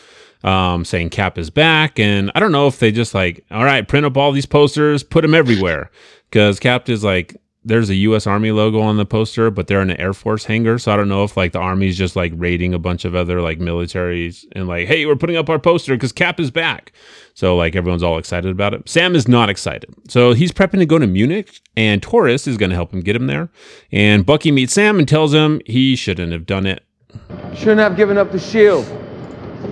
um, 0.43 0.83
saying 0.85 1.09
Cap 1.11 1.37
is 1.37 1.49
back, 1.49 1.97
and 1.97 2.29
I 2.35 2.39
don't 2.41 2.51
know 2.51 2.67
if 2.67 2.79
they 2.79 2.91
just 2.91 3.13
like, 3.15 3.45
all 3.51 3.63
right, 3.63 3.87
print 3.87 4.05
up 4.05 4.17
all 4.17 4.31
these 4.33 4.45
posters, 4.45 5.01
put 5.01 5.21
them 5.21 5.33
everywhere, 5.33 5.89
because 6.29 6.59
Cap 6.59 6.89
is 6.89 7.03
like, 7.03 7.35
there's 7.65 7.89
a 7.89 7.95
U.S. 7.95 8.27
Army 8.27 8.51
logo 8.51 8.79
on 8.79 8.97
the 8.97 9.05
poster, 9.05 9.49
but 9.49 9.65
they're 9.65 9.81
in 9.81 9.89
an 9.89 9.99
Air 9.99 10.13
Force 10.13 10.45
hangar, 10.45 10.77
so 10.77 10.91
I 10.93 10.95
don't 10.95 11.09
know 11.09 11.23
if 11.23 11.35
like 11.35 11.51
the 11.51 11.59
Army's 11.59 11.97
just 11.97 12.15
like 12.15 12.31
raiding 12.35 12.73
a 12.73 12.79
bunch 12.79 13.05
of 13.05 13.15
other 13.15 13.41
like 13.41 13.57
militaries 13.57 14.45
and 14.51 14.67
like, 14.67 14.87
hey, 14.87 15.05
we're 15.05 15.15
putting 15.15 15.35
up 15.35 15.49
our 15.49 15.57
poster 15.57 15.95
because 15.95 16.11
Cap 16.11 16.39
is 16.39 16.51
back. 16.51 16.93
So 17.33 17.57
like 17.57 17.75
everyone's 17.75 18.03
all 18.03 18.17
excited 18.19 18.51
about 18.51 18.73
it. 18.75 18.87
Sam 18.87 19.15
is 19.15 19.27
not 19.27 19.49
excited. 19.49 19.93
So 20.07 20.33
he's 20.33 20.51
prepping 20.51 20.79
to 20.79 20.85
go 20.85 20.99
to 20.99 21.07
Munich 21.07 21.59
and 21.75 22.01
Torres 22.01 22.47
is 22.47 22.55
going 22.55 22.69
to 22.69 22.75
help 22.75 22.93
him 22.93 23.01
get 23.01 23.15
him 23.15 23.27
there. 23.27 23.49
And 23.91 24.25
Bucky 24.25 24.51
meets 24.51 24.73
Sam 24.73 24.99
and 24.99 25.07
tells 25.07 25.33
him 25.33 25.59
he 25.65 25.95
shouldn't 25.95 26.31
have 26.31 26.45
done 26.45 26.67
it. 26.67 26.83
Shouldn't 27.55 27.79
have 27.79 27.97
given 27.97 28.17
up 28.17 28.31
the 28.31 28.39
shield. 28.39 28.85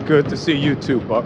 Good 0.05 0.27
to 0.29 0.35
see 0.35 0.57
you 0.57 0.75
too, 0.75 0.99
Buck. 1.01 1.25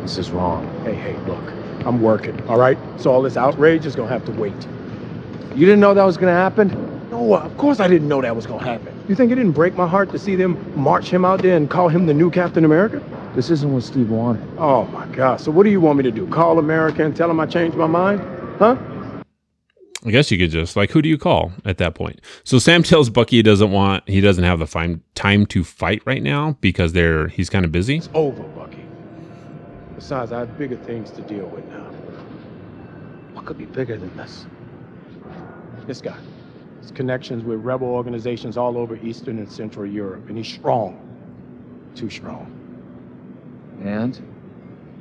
This 0.00 0.16
is 0.16 0.30
wrong. 0.30 0.66
Hey, 0.84 0.94
hey, 0.94 1.16
look. 1.26 1.51
I'm 1.86 2.00
working, 2.00 2.40
all 2.48 2.58
right? 2.58 2.78
So 2.98 3.10
all 3.10 3.22
this 3.22 3.36
outrage 3.36 3.86
is 3.86 3.96
gonna 3.96 4.08
have 4.08 4.24
to 4.26 4.32
wait. 4.32 4.66
You 5.54 5.66
didn't 5.66 5.80
know 5.80 5.94
that 5.94 6.04
was 6.04 6.16
gonna 6.16 6.32
happen? 6.32 6.68
No, 7.10 7.34
of 7.34 7.56
course 7.58 7.80
I 7.80 7.88
didn't 7.88 8.08
know 8.08 8.22
that 8.22 8.34
was 8.34 8.46
gonna 8.46 8.64
happen. 8.64 8.98
You 9.08 9.14
think 9.14 9.30
it 9.32 9.34
didn't 9.34 9.52
break 9.52 9.74
my 9.74 9.86
heart 9.86 10.10
to 10.12 10.18
see 10.18 10.36
them 10.36 10.56
march 10.74 11.10
him 11.10 11.24
out 11.24 11.42
there 11.42 11.56
and 11.56 11.68
call 11.68 11.88
him 11.88 12.06
the 12.06 12.14
new 12.14 12.30
Captain 12.30 12.64
America? 12.64 13.02
This 13.34 13.50
isn't 13.50 13.72
what 13.72 13.82
Steve 13.82 14.10
wanted. 14.10 14.46
Oh 14.58 14.84
my 14.84 15.06
God. 15.06 15.40
So 15.40 15.50
what 15.50 15.64
do 15.64 15.70
you 15.70 15.80
want 15.80 15.98
me 15.98 16.04
to 16.04 16.10
do? 16.10 16.26
Call 16.28 16.58
America 16.58 17.04
and 17.04 17.16
tell 17.16 17.30
him 17.30 17.40
I 17.40 17.46
changed 17.46 17.76
my 17.76 17.86
mind? 17.86 18.20
Huh? 18.58 18.76
I 20.04 20.10
guess 20.10 20.30
you 20.30 20.38
could 20.38 20.50
just 20.50 20.74
like, 20.74 20.90
who 20.90 21.00
do 21.00 21.08
you 21.08 21.16
call 21.16 21.52
at 21.64 21.78
that 21.78 21.94
point? 21.94 22.20
So 22.44 22.58
Sam 22.58 22.82
tells 22.82 23.08
Bucky 23.08 23.36
he 23.36 23.42
doesn't 23.42 23.70
want, 23.70 24.08
he 24.08 24.20
doesn't 24.20 24.42
have 24.42 24.58
the 24.58 24.66
fine, 24.66 25.00
time 25.14 25.46
to 25.46 25.62
fight 25.62 26.02
right 26.04 26.22
now 26.22 26.56
because 26.60 26.92
they're, 26.92 27.28
he's 27.28 27.48
kind 27.48 27.64
of 27.64 27.70
busy. 27.70 27.98
It's 27.98 28.08
over, 28.12 28.42
Bucky. 28.42 28.81
Besides, 30.02 30.32
I 30.32 30.40
have 30.40 30.58
bigger 30.58 30.76
things 30.76 31.12
to 31.12 31.22
deal 31.22 31.46
with 31.46 31.64
now. 31.68 31.84
What 33.34 33.44
could 33.44 33.56
be 33.56 33.66
bigger 33.66 33.96
than 33.96 34.14
this? 34.16 34.46
This 35.86 36.00
guy. 36.00 36.18
His 36.80 36.90
connections 36.90 37.44
with 37.44 37.60
rebel 37.60 37.86
organizations 37.86 38.56
all 38.56 38.76
over 38.76 38.96
Eastern 38.96 39.38
and 39.38 39.48
Central 39.48 39.86
Europe, 39.86 40.28
and 40.28 40.36
he's 40.36 40.48
strong. 40.48 40.98
Too 41.94 42.10
strong. 42.10 42.50
And? 43.84 44.20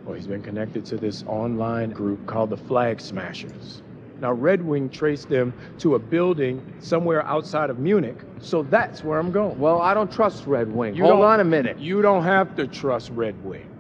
Well, 0.06 0.14
he's 0.14 0.28
been 0.28 0.44
connected 0.44 0.86
to 0.86 0.98
this 0.98 1.24
online 1.26 1.90
group 1.90 2.24
called 2.28 2.52
the 2.52 2.58
Flag 2.58 3.02
Smashers. 3.02 3.82
Now, 4.20 4.34
Red 4.34 4.62
Wing 4.62 4.88
traced 4.88 5.30
them 5.30 5.52
to 5.80 5.96
a 5.96 6.00
building 6.00 6.76
somewhere 6.80 7.26
outside 7.26 7.72
of 7.72 7.80
Munich, 7.80 8.18
so 8.38 8.62
that's 8.62 9.04
where 9.04 9.18
I'm 9.18 9.32
going. 9.32 9.58
Well, 9.58 9.82
I 9.82 9.96
don't 9.96 10.12
trust 10.12 10.46
Red 10.46 10.72
Wing. 10.72 10.94
You 10.94 11.06
Hold 11.06 11.24
on 11.24 11.40
a 11.40 11.44
minute. 11.44 11.80
You 11.80 12.04
don't 12.04 12.24
have 12.24 12.56
to 12.58 12.68
trust 12.68 13.10
Red 13.10 13.44
Wing. 13.44 13.71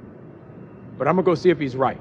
But 1.02 1.08
I'm 1.08 1.16
gonna 1.16 1.26
go 1.26 1.34
see 1.34 1.50
if 1.50 1.58
he's 1.58 1.76
right. 1.76 2.00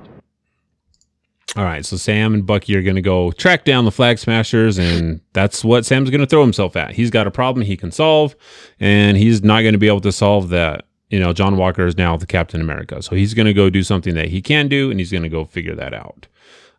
All 1.56 1.64
right. 1.64 1.86
So 1.86 1.96
Sam 1.96 2.34
and 2.34 2.44
Bucky 2.44 2.76
are 2.76 2.82
going 2.82 2.96
to 2.96 3.00
go 3.00 3.32
track 3.32 3.64
down 3.64 3.86
the 3.86 3.90
flag 3.90 4.18
smashers. 4.18 4.76
And 4.76 5.22
that's 5.32 5.64
what 5.64 5.86
Sam's 5.86 6.10
going 6.10 6.20
to 6.20 6.26
throw 6.26 6.42
himself 6.42 6.76
at. 6.76 6.92
He's 6.92 7.08
got 7.08 7.26
a 7.26 7.30
problem 7.30 7.64
he 7.64 7.78
can 7.78 7.90
solve 7.90 8.36
and 8.78 9.16
he's 9.16 9.42
not 9.42 9.62
going 9.62 9.72
to 9.72 9.78
be 9.78 9.88
able 9.88 10.02
to 10.02 10.12
solve 10.12 10.50
that. 10.50 10.84
You 11.08 11.18
know, 11.18 11.32
John 11.32 11.56
Walker 11.56 11.86
is 11.86 11.96
now 11.96 12.18
the 12.18 12.26
Captain 12.26 12.60
America. 12.60 13.02
So 13.02 13.16
he's 13.16 13.32
going 13.32 13.46
to 13.46 13.54
go 13.54 13.70
do 13.70 13.82
something 13.82 14.14
that 14.16 14.28
he 14.28 14.42
can 14.42 14.68
do 14.68 14.90
and 14.90 15.00
he's 15.00 15.10
going 15.10 15.22
to 15.22 15.30
go 15.30 15.46
figure 15.46 15.74
that 15.76 15.94
out. 15.94 16.26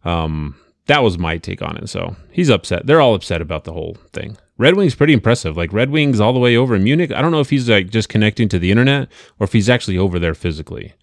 Um, 0.06 0.56
that 0.86 1.02
was 1.02 1.18
my 1.18 1.40
take 1.40 1.64
on 1.64 1.76
it. 1.78 1.90
So 1.90 2.16
he's 2.32 2.52
upset. 2.52 2.86
They're 2.86 3.02
all 3.02 3.16
upset 3.16 3.42
about 3.42 3.64
the 3.64 3.74
whole 3.74 3.98
thing. 4.14 4.38
Red 4.60 4.76
Wing's 4.76 4.94
pretty 4.94 5.14
impressive. 5.14 5.58
Like 5.58 5.74
Red 5.74 5.90
Wing's 5.90 6.20
all 6.20 6.34
the 6.34 6.40
way 6.40 6.56
over 6.56 6.76
in 6.76 6.84
Munich. 6.84 7.12
I 7.12 7.24
don't 7.24 7.32
know 7.32 7.40
if 7.40 7.50
he's 7.50 7.68
like 7.68 7.90
just 7.90 8.10
connecting 8.10 8.48
to 8.50 8.60
the 8.60 8.70
internet 8.70 9.10
or 9.40 9.46
if 9.46 9.54
he's 9.54 9.70
actually 9.72 9.98
over 9.98 10.20
there 10.20 10.36
physically. 10.36 10.94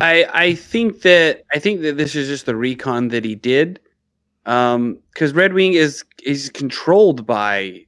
I 0.00 0.26
I 0.32 0.54
think 0.54 1.02
that 1.02 1.44
I 1.52 1.58
think 1.58 1.82
that 1.82 1.96
this 1.96 2.14
is 2.14 2.28
just 2.28 2.46
the 2.46 2.56
recon 2.56 3.08
that 3.08 3.24
he 3.24 3.34
did, 3.34 3.80
um, 4.46 4.98
because 5.12 5.32
Red 5.32 5.52
Wing 5.52 5.74
is 5.74 6.04
is 6.24 6.50
controlled 6.50 7.26
by 7.26 7.84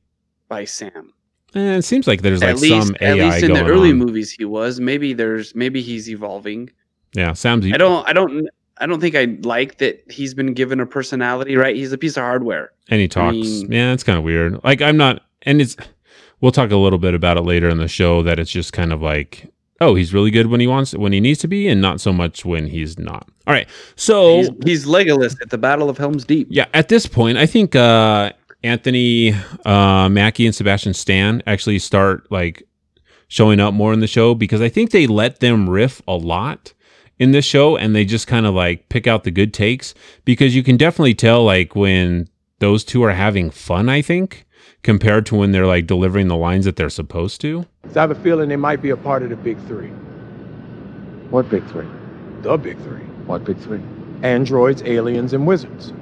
by 0.48 0.64
Sam. 0.64 1.12
And 1.54 1.76
it 1.78 1.84
seems 1.84 2.06
like 2.06 2.22
there's 2.22 2.42
like 2.42 2.50
at 2.50 2.60
least 2.60 2.86
some 2.88 2.96
AI 3.00 3.08
at 3.10 3.16
least 3.18 3.42
in 3.42 3.52
the 3.54 3.64
early 3.64 3.90
on. 3.90 3.98
movies 3.98 4.30
he 4.30 4.44
was. 4.44 4.78
Maybe 4.80 5.12
there's 5.12 5.54
maybe 5.54 5.82
he's 5.82 6.08
evolving. 6.08 6.70
Yeah, 7.14 7.32
Sam's. 7.32 7.66
I 7.72 7.76
don't 7.76 8.06
I 8.06 8.12
don't 8.12 8.48
I 8.78 8.86
don't 8.86 9.00
think 9.00 9.14
I 9.16 9.36
like 9.42 9.78
that 9.78 10.10
he's 10.10 10.32
been 10.32 10.54
given 10.54 10.78
a 10.80 10.86
personality. 10.86 11.56
Right, 11.56 11.74
he's 11.74 11.92
a 11.92 11.98
piece 11.98 12.16
of 12.16 12.22
hardware. 12.22 12.70
and 12.88 13.00
he 13.00 13.08
talks. 13.08 13.34
mean- 13.34 13.72
yeah, 13.72 13.92
it's 13.92 14.04
kind 14.04 14.16
of 14.18 14.24
weird. 14.24 14.62
Like 14.64 14.80
I'm 14.82 14.96
not, 14.96 15.22
and 15.42 15.60
it's. 15.60 15.76
We'll 16.40 16.52
talk 16.52 16.70
a 16.70 16.76
little 16.76 16.98
bit 16.98 17.12
about 17.12 17.36
it 17.36 17.42
later 17.42 17.68
in 17.68 17.76
the 17.76 17.88
show. 17.88 18.22
That 18.22 18.38
it's 18.38 18.50
just 18.50 18.72
kind 18.72 18.94
of 18.94 19.02
like, 19.02 19.52
oh, 19.80 19.94
he's 19.94 20.12
really 20.12 20.30
good 20.30 20.46
when 20.46 20.60
he 20.60 20.66
wants, 20.66 20.94
when 20.94 21.12
he 21.12 21.20
needs 21.20 21.40
to 21.40 21.48
be, 21.48 21.68
and 21.68 21.80
not 21.80 22.00
so 22.00 22.12
much 22.12 22.44
when 22.44 22.66
he's 22.66 22.98
not. 22.98 23.28
All 23.46 23.54
right, 23.54 23.68
so 23.96 24.36
He's, 24.38 24.50
he's 24.64 24.86
Legolas 24.86 25.40
at 25.40 25.50
the 25.50 25.58
Battle 25.58 25.88
of 25.90 25.98
Helm's 25.98 26.24
Deep. 26.24 26.48
yeah, 26.50 26.66
at 26.74 26.88
this 26.88 27.06
point, 27.06 27.38
I 27.38 27.46
think 27.46 27.74
uh, 27.74 28.32
Anthony 28.62 29.34
uh, 29.64 30.08
Mackie 30.08 30.46
and 30.46 30.54
Sebastian 30.54 30.94
Stan 30.94 31.42
actually 31.46 31.78
start 31.78 32.30
like 32.30 32.62
showing 33.28 33.60
up 33.60 33.72
more 33.72 33.92
in 33.92 34.00
the 34.00 34.06
show 34.06 34.34
because 34.34 34.60
I 34.60 34.68
think 34.68 34.90
they 34.90 35.06
let 35.06 35.40
them 35.40 35.68
riff 35.70 36.02
a 36.06 36.14
lot 36.14 36.72
in 37.18 37.30
this 37.32 37.44
show 37.44 37.76
and 37.76 37.94
they 37.94 38.04
just 38.04 38.26
kind 38.26 38.44
of 38.46 38.54
like 38.54 38.88
pick 38.88 39.06
out 39.06 39.24
the 39.24 39.30
good 39.30 39.54
takes 39.54 39.94
because 40.24 40.56
you 40.56 40.62
can 40.62 40.76
definitely 40.76 41.14
tell 41.14 41.44
like 41.44 41.76
when 41.76 42.28
those 42.58 42.82
two 42.84 43.02
are 43.04 43.12
having 43.12 43.50
fun, 43.50 43.88
I 43.88 44.02
think, 44.02 44.46
compared 44.82 45.26
to 45.26 45.34
when 45.34 45.52
they're 45.52 45.66
like 45.66 45.86
delivering 45.86 46.28
the 46.28 46.36
lines 46.36 46.64
that 46.64 46.76
they're 46.76 46.90
supposed 46.90 47.40
to. 47.42 47.66
I 47.84 48.00
have 48.00 48.10
a 48.10 48.14
feeling 48.14 48.48
they 48.48 48.56
might 48.56 48.82
be 48.82 48.90
a 48.90 48.96
part 48.96 49.22
of 49.22 49.30
the 49.30 49.36
big 49.36 49.58
three. 49.66 49.88
What 51.30 51.48
big 51.48 51.66
three? 51.68 51.86
The 52.42 52.56
big 52.56 52.78
three. 52.78 53.02
What 53.26 53.44
big 53.44 53.58
three? 53.58 53.80
Androids, 54.22 54.82
aliens, 54.82 55.32
and 55.32 55.46
wizards. 55.46 55.92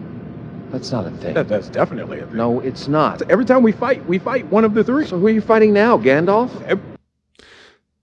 That's 0.71 0.93
not 0.93 1.07
a 1.07 1.11
thing. 1.11 1.35
That, 1.35 1.49
that's 1.49 1.69
definitely 1.69 2.21
a 2.21 2.27
thing. 2.27 2.37
No, 2.37 2.61
it's 2.61 2.89
not. 2.89 3.23
Every 3.31 3.45
time 3.45 3.63
we 3.63 3.73
fight, 3.73 4.05
we 4.07 4.19
fight 4.19 4.47
one 4.47 4.65
of 4.65 4.75
the 4.75 4.85
three. 4.85 5.07
So 5.07 5.19
who 5.19 5.27
are 5.27 5.31
you 5.31 5.41
fighting 5.41 5.73
now, 5.73 5.97
Gandalf? 5.97 6.51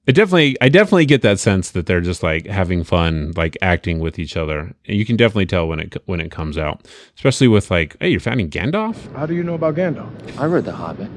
It 0.08 0.14
definitely, 0.14 0.56
I 0.62 0.70
definitely 0.70 1.08
get 1.08 1.24
that 1.24 1.40
sense 1.40 1.72
that 1.72 1.88
they're 1.88 2.02
just 2.02 2.22
like 2.22 2.46
having 2.46 2.84
fun, 2.84 3.34
like 3.36 3.58
acting 3.62 4.00
with 4.00 4.20
each 4.20 4.38
other. 4.38 4.76
And 4.88 4.98
you 4.98 5.04
can 5.04 5.16
definitely 5.16 5.48
tell 5.48 5.68
when 5.68 5.80
it 5.80 5.98
when 6.06 6.20
it 6.20 6.30
comes 6.30 6.58
out, 6.58 6.88
especially 7.16 7.48
with 7.48 7.72
like, 7.72 7.98
hey, 8.00 8.10
you're 8.10 8.20
fighting 8.20 8.50
Gandalf. 8.50 9.12
How 9.16 9.26
do 9.26 9.34
you 9.34 9.44
know 9.44 9.56
about 9.56 9.76
Gandalf? 9.76 10.12
I 10.38 10.46
read 10.46 10.66
The 10.66 10.74
Hobbit 10.74 11.10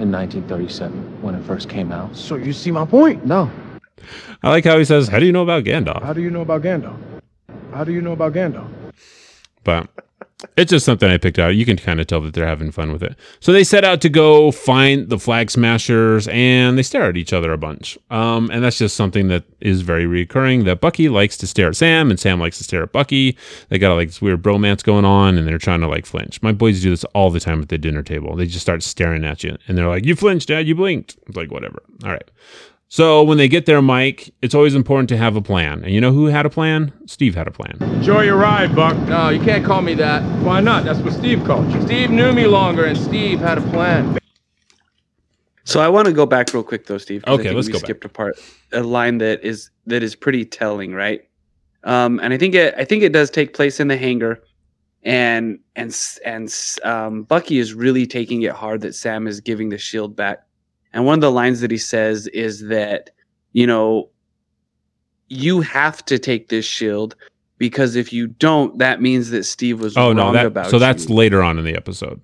in 0.00 0.10
1937 0.10 1.22
when 1.22 1.36
it 1.36 1.44
first 1.44 1.68
came 1.68 1.92
out. 1.92 2.16
So 2.16 2.34
you 2.34 2.52
see 2.52 2.72
my 2.72 2.84
point. 2.84 3.24
No. 3.24 3.50
I 4.42 4.50
like 4.50 4.64
how 4.64 4.78
he 4.78 4.84
says, 4.84 5.08
"How 5.08 5.18
do 5.20 5.26
you 5.26 5.32
know 5.32 5.42
about 5.42 5.64
Gandalf?" 5.64 6.02
How 6.02 6.12
do 6.12 6.20
you 6.20 6.30
know 6.30 6.42
about 6.42 6.62
Gandalf? 6.62 6.96
How 7.72 7.84
do 7.84 7.92
you 7.92 8.00
know 8.00 8.12
about 8.12 8.32
Gandalf? 8.32 8.68
but 9.64 9.88
it's 10.56 10.70
just 10.70 10.86
something 10.86 11.10
I 11.10 11.18
picked 11.18 11.38
out. 11.38 11.56
You 11.56 11.64
can 11.64 11.76
kind 11.76 12.00
of 12.00 12.06
tell 12.06 12.20
that 12.20 12.32
they're 12.32 12.46
having 12.46 12.70
fun 12.70 12.92
with 12.92 13.02
it. 13.02 13.16
So 13.40 13.52
they 13.52 13.64
set 13.64 13.84
out 13.84 14.00
to 14.02 14.08
go 14.08 14.52
find 14.52 15.08
the 15.08 15.18
flag 15.18 15.50
smashers, 15.50 16.28
and 16.28 16.78
they 16.78 16.84
stare 16.84 17.04
at 17.04 17.16
each 17.16 17.32
other 17.32 17.52
a 17.52 17.58
bunch. 17.58 17.98
Um, 18.10 18.48
and 18.52 18.62
that's 18.62 18.78
just 18.78 18.94
something 18.94 19.28
that 19.28 19.42
is 19.60 19.80
very 19.80 20.06
recurring. 20.06 20.64
That 20.64 20.80
Bucky 20.80 21.08
likes 21.08 21.36
to 21.38 21.46
stare 21.48 21.68
at 21.68 21.76
Sam, 21.76 22.10
and 22.10 22.20
Sam 22.20 22.38
likes 22.38 22.58
to 22.58 22.64
stare 22.64 22.84
at 22.84 22.92
Bucky. 22.92 23.36
They 23.68 23.78
got 23.78 23.94
like 23.94 24.08
this 24.08 24.22
weird 24.22 24.42
bromance 24.42 24.84
going 24.84 25.04
on, 25.04 25.38
and 25.38 25.46
they're 25.48 25.58
trying 25.58 25.80
to 25.80 25.88
like 25.88 26.06
flinch. 26.06 26.40
My 26.40 26.52
boys 26.52 26.82
do 26.82 26.90
this 26.90 27.04
all 27.06 27.30
the 27.30 27.40
time 27.40 27.60
at 27.60 27.68
the 27.68 27.78
dinner 27.78 28.04
table. 28.04 28.36
They 28.36 28.46
just 28.46 28.62
start 28.62 28.84
staring 28.84 29.24
at 29.24 29.42
you, 29.42 29.56
and 29.66 29.76
they're 29.76 29.88
like, 29.88 30.06
"You 30.06 30.14
flinched, 30.14 30.48
Dad. 30.48 30.68
You 30.68 30.76
blinked." 30.76 31.16
It's 31.26 31.36
like 31.36 31.50
whatever. 31.50 31.82
All 32.04 32.10
right. 32.10 32.30
So 32.90 33.22
when 33.22 33.36
they 33.36 33.48
get 33.48 33.66
there, 33.66 33.82
Mike, 33.82 34.32
it's 34.40 34.54
always 34.54 34.74
important 34.74 35.10
to 35.10 35.16
have 35.18 35.36
a 35.36 35.42
plan. 35.42 35.84
And 35.84 35.92
you 35.92 36.00
know 36.00 36.10
who 36.12 36.26
had 36.26 36.46
a 36.46 36.50
plan? 36.50 36.92
Steve 37.06 37.34
had 37.34 37.46
a 37.46 37.50
plan. 37.50 37.76
Enjoy 37.82 38.22
your 38.22 38.36
ride, 38.36 38.74
Buck. 38.74 38.96
No, 39.08 39.28
you 39.28 39.40
can't 39.40 39.62
call 39.64 39.82
me 39.82 39.92
that. 39.94 40.22
Why 40.42 40.60
not? 40.60 40.84
That's 40.84 40.98
what 41.00 41.12
Steve 41.12 41.44
called 41.44 41.70
you. 41.72 41.82
Steve 41.82 42.10
knew 42.10 42.32
me 42.32 42.46
longer, 42.46 42.86
and 42.86 42.96
Steve 42.96 43.40
had 43.40 43.58
a 43.58 43.62
plan. 43.70 44.16
So 45.64 45.80
I 45.80 45.88
want 45.88 46.06
to 46.06 46.14
go 46.14 46.24
back 46.24 46.54
real 46.54 46.62
quick 46.62 46.86
though, 46.86 46.96
Steve. 46.96 47.22
'cause 47.24 47.30
I 47.30 47.34
Okay, 47.34 47.42
think 47.44 47.56
let's 47.56 47.66
we 47.66 47.72
go 47.74 47.78
back. 47.78 47.86
skipped 47.86 48.04
a 48.06 48.08
part, 48.08 48.38
a 48.72 48.82
line 48.82 49.18
that 49.18 49.44
is 49.44 49.70
that 49.86 50.02
is 50.02 50.14
pretty 50.16 50.46
telling, 50.46 50.94
right? 50.94 51.20
Um, 51.84 52.18
and 52.22 52.32
I 52.32 52.38
think 52.38 52.54
it 52.54 52.74
I 52.78 52.84
think 52.86 53.02
it 53.02 53.12
does 53.12 53.28
take 53.30 53.52
place 53.52 53.78
in 53.80 53.88
the 53.88 53.96
hangar. 53.98 54.40
and 55.04 55.58
and 55.76 55.94
and 56.24 56.52
um, 56.84 57.22
Bucky 57.24 57.58
is 57.58 57.72
really 57.74 58.06
taking 58.06 58.42
it 58.42 58.52
hard 58.52 58.80
that 58.80 58.94
Sam 58.94 59.26
is 59.28 59.40
giving 59.40 59.68
the 59.68 59.78
shield 59.78 60.16
back. 60.16 60.40
And 60.92 61.04
one 61.04 61.14
of 61.14 61.20
the 61.20 61.30
lines 61.30 61.60
that 61.60 61.70
he 61.70 61.76
says 61.78 62.26
is 62.28 62.66
that 62.68 63.10
you 63.52 63.66
know 63.66 64.08
you 65.28 65.60
have 65.60 66.04
to 66.06 66.18
take 66.18 66.48
this 66.48 66.64
shield 66.64 67.14
because 67.58 67.96
if 67.96 68.12
you 68.12 68.28
don't, 68.28 68.78
that 68.78 69.02
means 69.02 69.30
that 69.30 69.44
Steve 69.44 69.80
was 69.80 69.96
Oh 69.96 70.08
wrong 70.08 70.16
no, 70.16 70.32
that 70.32 70.46
about 70.46 70.70
so 70.70 70.78
that's 70.78 71.10
later 71.10 71.42
on 71.42 71.58
in 71.58 71.64
the 71.64 71.74
episode. 71.74 72.22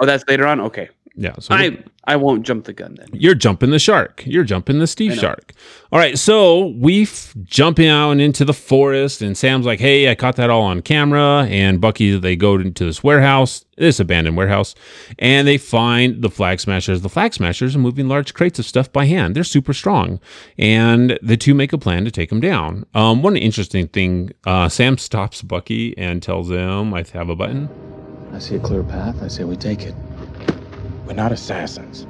oh 0.00 0.06
that's 0.06 0.24
later 0.28 0.46
on. 0.46 0.60
Okay, 0.60 0.88
Yeah, 1.20 1.34
so 1.38 1.54
I 1.54 1.76
I 2.04 2.16
won't 2.16 2.46
jump 2.46 2.64
the 2.64 2.72
gun 2.72 2.94
then. 2.98 3.08
You're 3.12 3.34
jumping 3.34 3.68
the 3.68 3.78
shark. 3.78 4.22
You're 4.24 4.42
jumping 4.42 4.78
the 4.78 4.86
Steve 4.86 5.16
Shark. 5.16 5.52
All 5.92 5.98
right, 5.98 6.18
so 6.18 6.68
we 6.68 7.02
f- 7.02 7.34
jumping 7.44 7.88
out 7.88 8.18
into 8.20 8.42
the 8.42 8.54
forest, 8.54 9.20
and 9.20 9.36
Sam's 9.36 9.66
like, 9.66 9.80
"Hey, 9.80 10.10
I 10.10 10.14
caught 10.14 10.36
that 10.36 10.48
all 10.48 10.62
on 10.62 10.80
camera." 10.80 11.46
And 11.50 11.78
Bucky, 11.78 12.18
they 12.18 12.36
go 12.36 12.54
into 12.54 12.86
this 12.86 13.04
warehouse, 13.04 13.66
this 13.76 14.00
abandoned 14.00 14.38
warehouse, 14.38 14.74
and 15.18 15.46
they 15.46 15.58
find 15.58 16.22
the 16.22 16.30
Flag 16.30 16.58
Smashers. 16.58 17.02
The 17.02 17.10
Flag 17.10 17.34
Smashers 17.34 17.76
are 17.76 17.80
moving 17.80 18.08
large 18.08 18.32
crates 18.32 18.58
of 18.58 18.64
stuff 18.64 18.90
by 18.90 19.04
hand. 19.04 19.36
They're 19.36 19.44
super 19.44 19.74
strong, 19.74 20.20
and 20.56 21.18
the 21.20 21.36
two 21.36 21.52
make 21.52 21.74
a 21.74 21.78
plan 21.78 22.06
to 22.06 22.10
take 22.10 22.30
them 22.30 22.40
down. 22.40 22.86
Um, 22.94 23.20
one 23.20 23.36
interesting 23.36 23.88
thing: 23.88 24.30
uh, 24.46 24.70
Sam 24.70 24.96
stops 25.08 25.42
Bucky 25.42 25.96
and 25.98 26.22
tells 26.22 26.50
him, 26.50 26.94
"I 26.94 27.04
have 27.12 27.28
a 27.28 27.36
button." 27.36 27.68
I 28.32 28.38
see 28.38 28.56
a 28.56 28.60
clear 28.60 28.82
path. 28.82 29.22
I 29.22 29.28
say 29.28 29.44
we 29.44 29.56
take 29.56 29.82
it. 29.82 29.94
We're 31.10 31.16
not 31.16 31.32
assassins. 31.32 32.06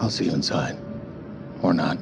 I'll 0.00 0.10
see 0.10 0.26
you 0.26 0.32
inside. 0.32 0.78
Or 1.60 1.74
not. 1.74 1.98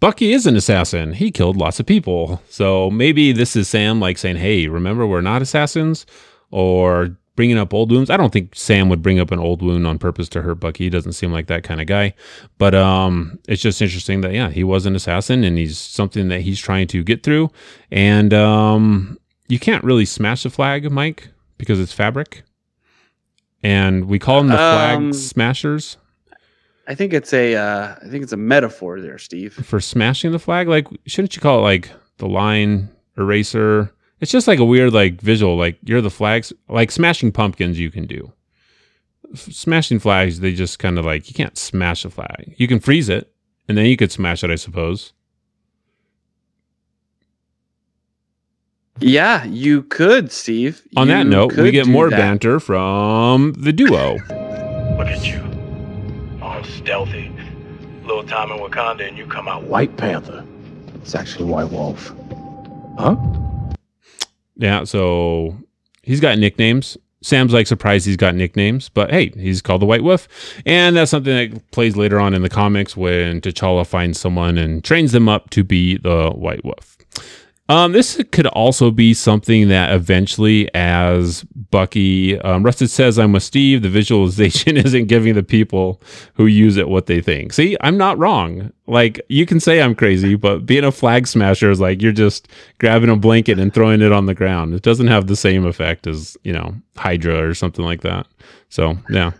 Bucky 0.00 0.32
is 0.32 0.44
an 0.44 0.56
assassin. 0.56 1.12
He 1.12 1.30
killed 1.30 1.56
lots 1.56 1.78
of 1.78 1.86
people. 1.86 2.42
So 2.48 2.90
maybe 2.90 3.30
this 3.30 3.54
is 3.54 3.68
Sam 3.68 4.00
like 4.00 4.18
saying, 4.18 4.38
"Hey, 4.38 4.66
remember 4.66 5.06
we're 5.06 5.20
not 5.20 5.40
assassins," 5.40 6.04
or 6.50 7.16
bringing 7.36 7.58
up 7.58 7.72
old 7.72 7.92
wounds. 7.92 8.10
I 8.10 8.16
don't 8.16 8.32
think 8.32 8.56
Sam 8.56 8.88
would 8.88 9.02
bring 9.02 9.20
up 9.20 9.30
an 9.30 9.38
old 9.38 9.62
wound 9.62 9.86
on 9.86 10.00
purpose 10.00 10.28
to 10.30 10.42
hurt 10.42 10.56
Bucky. 10.56 10.82
He 10.82 10.90
doesn't 10.90 11.12
seem 11.12 11.30
like 11.30 11.46
that 11.46 11.62
kind 11.62 11.80
of 11.80 11.86
guy. 11.86 12.12
But 12.58 12.74
um, 12.74 13.38
it's 13.46 13.62
just 13.62 13.80
interesting 13.80 14.22
that 14.22 14.32
yeah, 14.32 14.50
he 14.50 14.64
was 14.64 14.84
an 14.84 14.96
assassin, 14.96 15.44
and 15.44 15.56
he's 15.56 15.78
something 15.78 16.26
that 16.26 16.40
he's 16.40 16.58
trying 16.58 16.88
to 16.88 17.04
get 17.04 17.22
through. 17.22 17.52
And 17.92 18.34
um, 18.34 19.16
you 19.46 19.60
can't 19.60 19.84
really 19.84 20.06
smash 20.06 20.42
the 20.42 20.50
flag, 20.50 20.90
Mike, 20.90 21.28
because 21.56 21.78
it's 21.78 21.92
fabric. 21.92 22.42
And 23.62 24.04
we 24.06 24.18
call 24.18 24.38
them 24.38 24.48
the 24.48 24.56
flag 24.56 24.96
Um, 24.98 25.12
smashers. 25.12 25.96
I 26.86 26.94
think 26.94 27.12
it's 27.12 27.32
a 27.34 27.54
uh, 27.56 27.96
I 28.02 28.08
think 28.08 28.22
it's 28.22 28.32
a 28.32 28.36
metaphor 28.36 29.00
there, 29.00 29.18
Steve. 29.18 29.52
for 29.54 29.80
smashing 29.80 30.32
the 30.32 30.38
flag? 30.38 30.68
Like, 30.68 30.86
shouldn't 31.06 31.34
you 31.36 31.42
call 31.42 31.58
it 31.58 31.62
like 31.62 31.90
the 32.18 32.26
line 32.28 32.88
eraser? 33.18 33.92
It's 34.20 34.32
just 34.32 34.48
like 34.48 34.58
a 34.58 34.64
weird 34.64 34.92
like 34.92 35.20
visual. 35.20 35.56
Like 35.56 35.78
you're 35.84 36.00
the 36.00 36.10
flags. 36.10 36.52
Like 36.68 36.90
smashing 36.90 37.32
pumpkins, 37.32 37.78
you 37.78 37.90
can 37.90 38.06
do. 38.06 38.32
F- 39.34 39.52
Smashing 39.52 39.98
flags, 39.98 40.40
they 40.40 40.54
just 40.54 40.78
kind 40.78 40.98
of 40.98 41.04
like 41.04 41.28
you 41.28 41.34
can't 41.34 41.58
smash 41.58 42.04
a 42.04 42.10
flag. 42.10 42.54
You 42.56 42.66
can 42.68 42.80
freeze 42.80 43.08
it, 43.10 43.30
and 43.68 43.76
then 43.76 43.84
you 43.86 43.96
could 43.96 44.10
smash 44.12 44.42
it, 44.42 44.50
I 44.50 44.54
suppose. 44.56 45.12
Yeah, 49.00 49.44
you 49.44 49.82
could, 49.84 50.32
Steve. 50.32 50.82
On 50.96 51.08
that 51.08 51.26
note, 51.26 51.56
we 51.56 51.70
get 51.70 51.86
more 51.86 52.10
that. 52.10 52.16
banter 52.16 52.58
from 52.60 53.52
the 53.52 53.72
duo. 53.72 54.14
Look 54.14 55.06
at 55.08 55.24
you. 55.26 55.42
All 56.42 56.62
stealthy. 56.64 57.32
Little 58.02 58.24
time 58.24 58.50
in 58.50 58.58
Wakanda 58.58 59.06
and 59.06 59.16
you 59.16 59.26
come 59.26 59.48
out 59.48 59.64
White 59.64 59.96
Panther. 59.96 60.44
It's 60.96 61.14
actually 61.14 61.44
White 61.44 61.70
Wolf. 61.70 62.12
Huh? 62.98 63.16
Yeah, 64.56 64.84
so 64.84 65.56
he's 66.02 66.20
got 66.20 66.38
nicknames. 66.38 66.96
Sam's 67.22 67.52
like 67.52 67.66
surprised 67.66 68.06
he's 68.06 68.16
got 68.16 68.34
nicknames, 68.34 68.88
but 68.88 69.10
hey, 69.10 69.30
he's 69.30 69.60
called 69.60 69.82
the 69.82 69.86
White 69.86 70.02
Wolf. 70.02 70.28
And 70.66 70.96
that's 70.96 71.10
something 71.10 71.34
that 71.34 71.70
plays 71.70 71.96
later 71.96 72.18
on 72.18 72.32
in 72.34 72.42
the 72.42 72.48
comics 72.48 72.96
when 72.96 73.40
T'Challa 73.40 73.86
finds 73.86 74.18
someone 74.18 74.56
and 74.56 74.82
trains 74.82 75.12
them 75.12 75.28
up 75.28 75.50
to 75.50 75.62
be 75.64 75.96
the 75.98 76.30
White 76.30 76.64
Wolf. 76.64 76.96
Um, 77.70 77.92
this 77.92 78.22
could 78.32 78.46
also 78.46 78.90
be 78.90 79.12
something 79.12 79.68
that 79.68 79.92
eventually, 79.92 80.72
as 80.74 81.44
Bucky, 81.44 82.40
um, 82.40 82.62
Rusted 82.62 82.88
says, 82.88 83.18
I'm 83.18 83.32
with 83.32 83.42
Steve, 83.42 83.82
the 83.82 83.90
visualization 83.90 84.76
isn't 84.78 85.06
giving 85.06 85.34
the 85.34 85.42
people 85.42 86.00
who 86.34 86.46
use 86.46 86.78
it 86.78 86.88
what 86.88 87.06
they 87.06 87.20
think. 87.20 87.52
See, 87.52 87.76
I'm 87.82 87.98
not 87.98 88.16
wrong. 88.18 88.72
Like, 88.86 89.20
you 89.28 89.44
can 89.44 89.60
say 89.60 89.82
I'm 89.82 89.94
crazy, 89.94 90.34
but 90.34 90.64
being 90.64 90.84
a 90.84 90.90
flag 90.90 91.26
smasher 91.26 91.70
is 91.70 91.78
like 91.78 92.00
you're 92.00 92.12
just 92.12 92.48
grabbing 92.78 93.10
a 93.10 93.16
blanket 93.16 93.58
and 93.58 93.72
throwing 93.72 94.00
it 94.00 94.12
on 94.12 94.24
the 94.24 94.34
ground. 94.34 94.72
It 94.72 94.82
doesn't 94.82 95.08
have 95.08 95.26
the 95.26 95.36
same 95.36 95.66
effect 95.66 96.06
as, 96.06 96.38
you 96.44 96.54
know, 96.54 96.74
Hydra 96.96 97.46
or 97.46 97.52
something 97.52 97.84
like 97.84 98.00
that. 98.00 98.26
So, 98.70 98.96
yeah. 99.10 99.32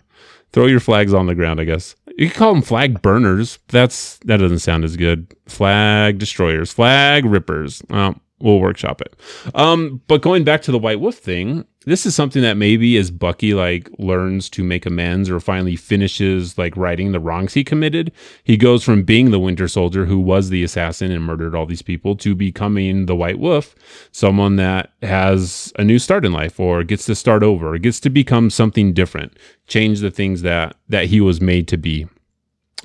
Throw 0.51 0.65
your 0.65 0.79
flags 0.79 1.13
on 1.13 1.27
the 1.27 1.35
ground, 1.35 1.59
I 1.61 1.65
guess. 1.65 1.95
You 2.17 2.27
could 2.27 2.37
call 2.37 2.53
them 2.53 2.63
flag 2.63 3.01
burners. 3.01 3.59
That's 3.67 4.17
that 4.25 4.37
doesn't 4.37 4.59
sound 4.59 4.83
as 4.83 4.97
good. 4.97 5.33
Flag 5.47 6.17
destroyers, 6.17 6.73
flag 6.73 7.25
rippers. 7.25 7.81
Well, 7.89 8.19
we'll 8.41 8.59
workshop 8.59 9.01
it. 9.01 9.15
Um, 9.53 10.01
but 10.07 10.21
going 10.21 10.43
back 10.43 10.61
to 10.63 10.71
the 10.71 10.79
White 10.79 10.99
Wolf 10.99 11.15
thing, 11.15 11.65
this 11.85 12.05
is 12.05 12.13
something 12.13 12.41
that 12.41 12.57
maybe 12.57 12.97
as 12.97 13.09
Bucky 13.09 13.53
like 13.53 13.89
learns 13.97 14.49
to 14.51 14.63
make 14.63 14.85
amends 14.85 15.29
or 15.29 15.39
finally 15.39 15.75
finishes 15.75 16.57
like 16.57 16.75
righting 16.75 17.11
the 17.11 17.19
wrongs 17.19 17.53
he 17.53 17.63
committed, 17.63 18.11
he 18.43 18.57
goes 18.57 18.83
from 18.83 19.03
being 19.03 19.31
the 19.31 19.39
Winter 19.39 19.67
Soldier 19.67 20.05
who 20.05 20.19
was 20.19 20.49
the 20.49 20.63
assassin 20.63 21.11
and 21.11 21.23
murdered 21.23 21.55
all 21.55 21.65
these 21.65 21.81
people 21.81 22.15
to 22.17 22.35
becoming 22.35 23.05
the 23.05 23.15
White 23.15 23.39
Wolf, 23.39 23.75
someone 24.11 24.57
that 24.57 24.91
has 25.01 25.71
a 25.79 25.83
new 25.83 25.99
start 25.99 26.25
in 26.25 26.33
life 26.33 26.59
or 26.59 26.83
gets 26.83 27.05
to 27.05 27.15
start 27.15 27.43
over, 27.43 27.73
or 27.73 27.77
gets 27.77 27.99
to 28.01 28.09
become 28.09 28.49
something 28.49 28.93
different, 28.93 29.37
change 29.67 29.99
the 29.99 30.11
things 30.11 30.41
that 30.41 30.75
that 30.89 31.05
he 31.05 31.21
was 31.21 31.39
made 31.41 31.67
to 31.69 31.77
be. 31.77 32.07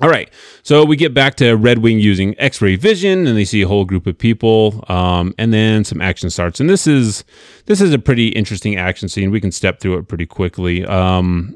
All 0.01 0.09
right, 0.09 0.29
so 0.61 0.83
we 0.83 0.97
get 0.97 1.13
back 1.13 1.35
to 1.35 1.53
Red 1.53 1.77
Wing 1.77 1.99
using 1.99 2.35
X-ray 2.37 2.75
vision, 2.75 3.25
and 3.27 3.37
they 3.37 3.45
see 3.45 3.61
a 3.61 3.67
whole 3.67 3.85
group 3.85 4.05
of 4.07 4.17
people, 4.17 4.83
um, 4.89 5.33
and 5.37 5.53
then 5.53 5.85
some 5.85 6.01
action 6.01 6.29
starts. 6.29 6.59
And 6.59 6.69
this 6.69 6.85
is 6.85 7.23
this 7.65 7.79
is 7.79 7.93
a 7.93 7.99
pretty 7.99 8.27
interesting 8.27 8.75
action 8.75 9.07
scene. 9.07 9.31
We 9.31 9.39
can 9.39 9.53
step 9.53 9.79
through 9.79 9.97
it 9.99 10.09
pretty 10.09 10.25
quickly. 10.25 10.85
Um, 10.85 11.55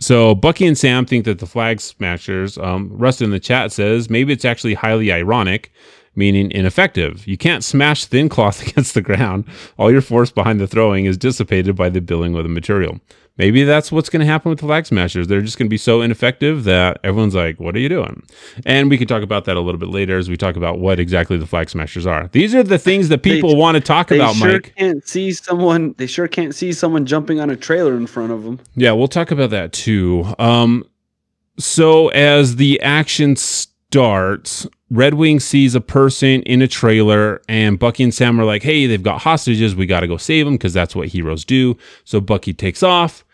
so 0.00 0.34
Bucky 0.34 0.66
and 0.66 0.78
Sam 0.78 1.04
think 1.04 1.26
that 1.26 1.40
the 1.40 1.46
flag 1.46 1.80
smashers. 1.80 2.56
Um, 2.56 2.88
Rust 2.90 3.20
in 3.20 3.30
the 3.30 3.40
chat 3.40 3.70
says 3.70 4.08
maybe 4.08 4.32
it's 4.32 4.46
actually 4.46 4.74
highly 4.74 5.12
ironic, 5.12 5.70
meaning 6.14 6.50
ineffective. 6.52 7.26
You 7.26 7.36
can't 7.36 7.62
smash 7.62 8.06
thin 8.06 8.30
cloth 8.30 8.62
against 8.66 8.94
the 8.94 9.02
ground. 9.02 9.44
All 9.76 9.90
your 9.90 10.00
force 10.00 10.30
behind 10.30 10.58
the 10.58 10.66
throwing 10.66 11.04
is 11.04 11.18
dissipated 11.18 11.76
by 11.76 11.90
the 11.90 12.00
billing 12.00 12.34
of 12.34 12.44
the 12.44 12.48
material. 12.48 13.00
Maybe 13.38 13.62
that's 13.64 13.90
what's 13.92 14.08
going 14.08 14.20
to 14.20 14.26
happen 14.26 14.50
with 14.50 14.58
the 14.58 14.66
flag 14.66 14.84
smashers. 14.84 15.28
They're 15.28 15.40
just 15.40 15.56
going 15.58 15.68
to 15.68 15.70
be 15.70 15.78
so 15.78 16.02
ineffective 16.02 16.64
that 16.64 16.98
everyone's 17.04 17.34
like, 17.36 17.58
"What 17.60 17.76
are 17.76 17.78
you 17.78 17.88
doing?" 17.88 18.24
And 18.66 18.90
we 18.90 18.98
can 18.98 19.06
talk 19.06 19.22
about 19.22 19.44
that 19.44 19.56
a 19.56 19.60
little 19.60 19.78
bit 19.78 19.90
later 19.90 20.18
as 20.18 20.28
we 20.28 20.36
talk 20.36 20.56
about 20.56 20.80
what 20.80 20.98
exactly 20.98 21.36
the 21.38 21.46
flag 21.46 21.70
smashers 21.70 22.04
are. 22.06 22.28
These 22.32 22.54
are 22.54 22.62
the 22.64 22.78
things 22.78 23.08
that 23.10 23.22
people 23.22 23.56
want 23.56 23.76
to 23.76 23.80
talk 23.80 24.08
They 24.08 24.16
about, 24.16 24.34
sure 24.34 24.52
Mike. 24.54 24.74
can't 24.76 25.06
see 25.06 25.32
someone. 25.32 25.94
They 25.98 26.06
sure 26.08 26.26
can't 26.28 26.54
see 26.54 26.72
someone 26.72 27.06
jumping 27.06 27.38
on 27.40 27.48
a 27.48 27.56
trailer 27.56 27.96
in 27.96 28.06
front 28.08 28.32
of 28.32 28.42
them. 28.42 28.58
Yeah, 28.74 28.92
we'll 28.92 29.08
talk 29.08 29.30
about 29.30 29.50
that 29.50 29.72
too. 29.72 30.26
Um, 30.38 30.84
so 31.58 32.08
as 32.08 32.56
the 32.56 32.80
action 32.82 33.36
starts, 33.36 34.66
Red 34.90 35.14
Wing 35.14 35.38
sees 35.40 35.74
a 35.74 35.80
person 35.80 36.42
in 36.42 36.62
a 36.62 36.66
trailer, 36.68 37.40
and 37.48 37.78
Bucky 37.78 38.02
and 38.02 38.12
Sam 38.14 38.40
are 38.40 38.44
like, 38.44 38.62
"Hey, 38.62 38.86
they've 38.86 39.02
got 39.02 39.20
hostages. 39.22 39.76
We 39.76 39.86
got 39.86 40.00
to 40.00 40.06
go 40.06 40.16
save 40.16 40.46
them 40.46 40.54
because 40.54 40.72
that's 40.72 40.96
what 40.96 41.08
heroes 41.08 41.44
do." 41.44 41.76
So 42.04 42.20
Bucky 42.20 42.52
takes 42.52 42.82
off. 42.82 43.24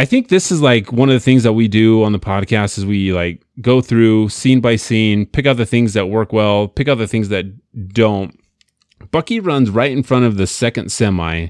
I 0.00 0.06
think 0.06 0.28
this 0.28 0.50
is 0.50 0.62
like 0.62 0.94
one 0.94 1.10
of 1.10 1.12
the 1.12 1.20
things 1.20 1.42
that 1.42 1.52
we 1.52 1.68
do 1.68 2.04
on 2.04 2.12
the 2.12 2.18
podcast 2.18 2.78
is 2.78 2.86
we 2.86 3.12
like 3.12 3.44
go 3.60 3.82
through 3.82 4.30
scene 4.30 4.62
by 4.62 4.76
scene, 4.76 5.26
pick 5.26 5.44
out 5.44 5.58
the 5.58 5.66
things 5.66 5.92
that 5.92 6.06
work 6.06 6.32
well, 6.32 6.68
pick 6.68 6.88
out 6.88 6.96
the 6.96 7.06
things 7.06 7.28
that 7.28 7.44
don't. 7.92 8.34
Bucky 9.10 9.40
runs 9.40 9.68
right 9.68 9.92
in 9.92 10.02
front 10.02 10.24
of 10.24 10.38
the 10.38 10.46
second 10.46 10.90
semi 10.90 11.48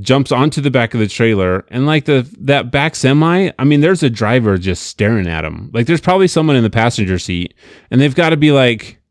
jumps 0.00 0.32
onto 0.32 0.62
the 0.62 0.70
back 0.70 0.94
of 0.94 1.00
the 1.00 1.06
trailer 1.06 1.66
and 1.68 1.84
like 1.84 2.06
the 2.06 2.26
that 2.38 2.70
back 2.70 2.94
semi 2.94 3.50
i 3.58 3.64
mean 3.64 3.80
there's 3.80 4.02
a 4.02 4.10
driver 4.10 4.56
just 4.56 4.84
staring 4.84 5.26
at 5.26 5.44
him. 5.44 5.70
Like 5.74 5.86
there's 5.86 6.00
probably 6.00 6.28
someone 6.28 6.56
in 6.56 6.62
the 6.62 6.70
passenger 6.70 7.18
seat 7.18 7.52
and 7.90 8.00
they've 8.00 8.14
got 8.14 8.30
to 8.30 8.38
be 8.38 8.52
like 8.52 9.02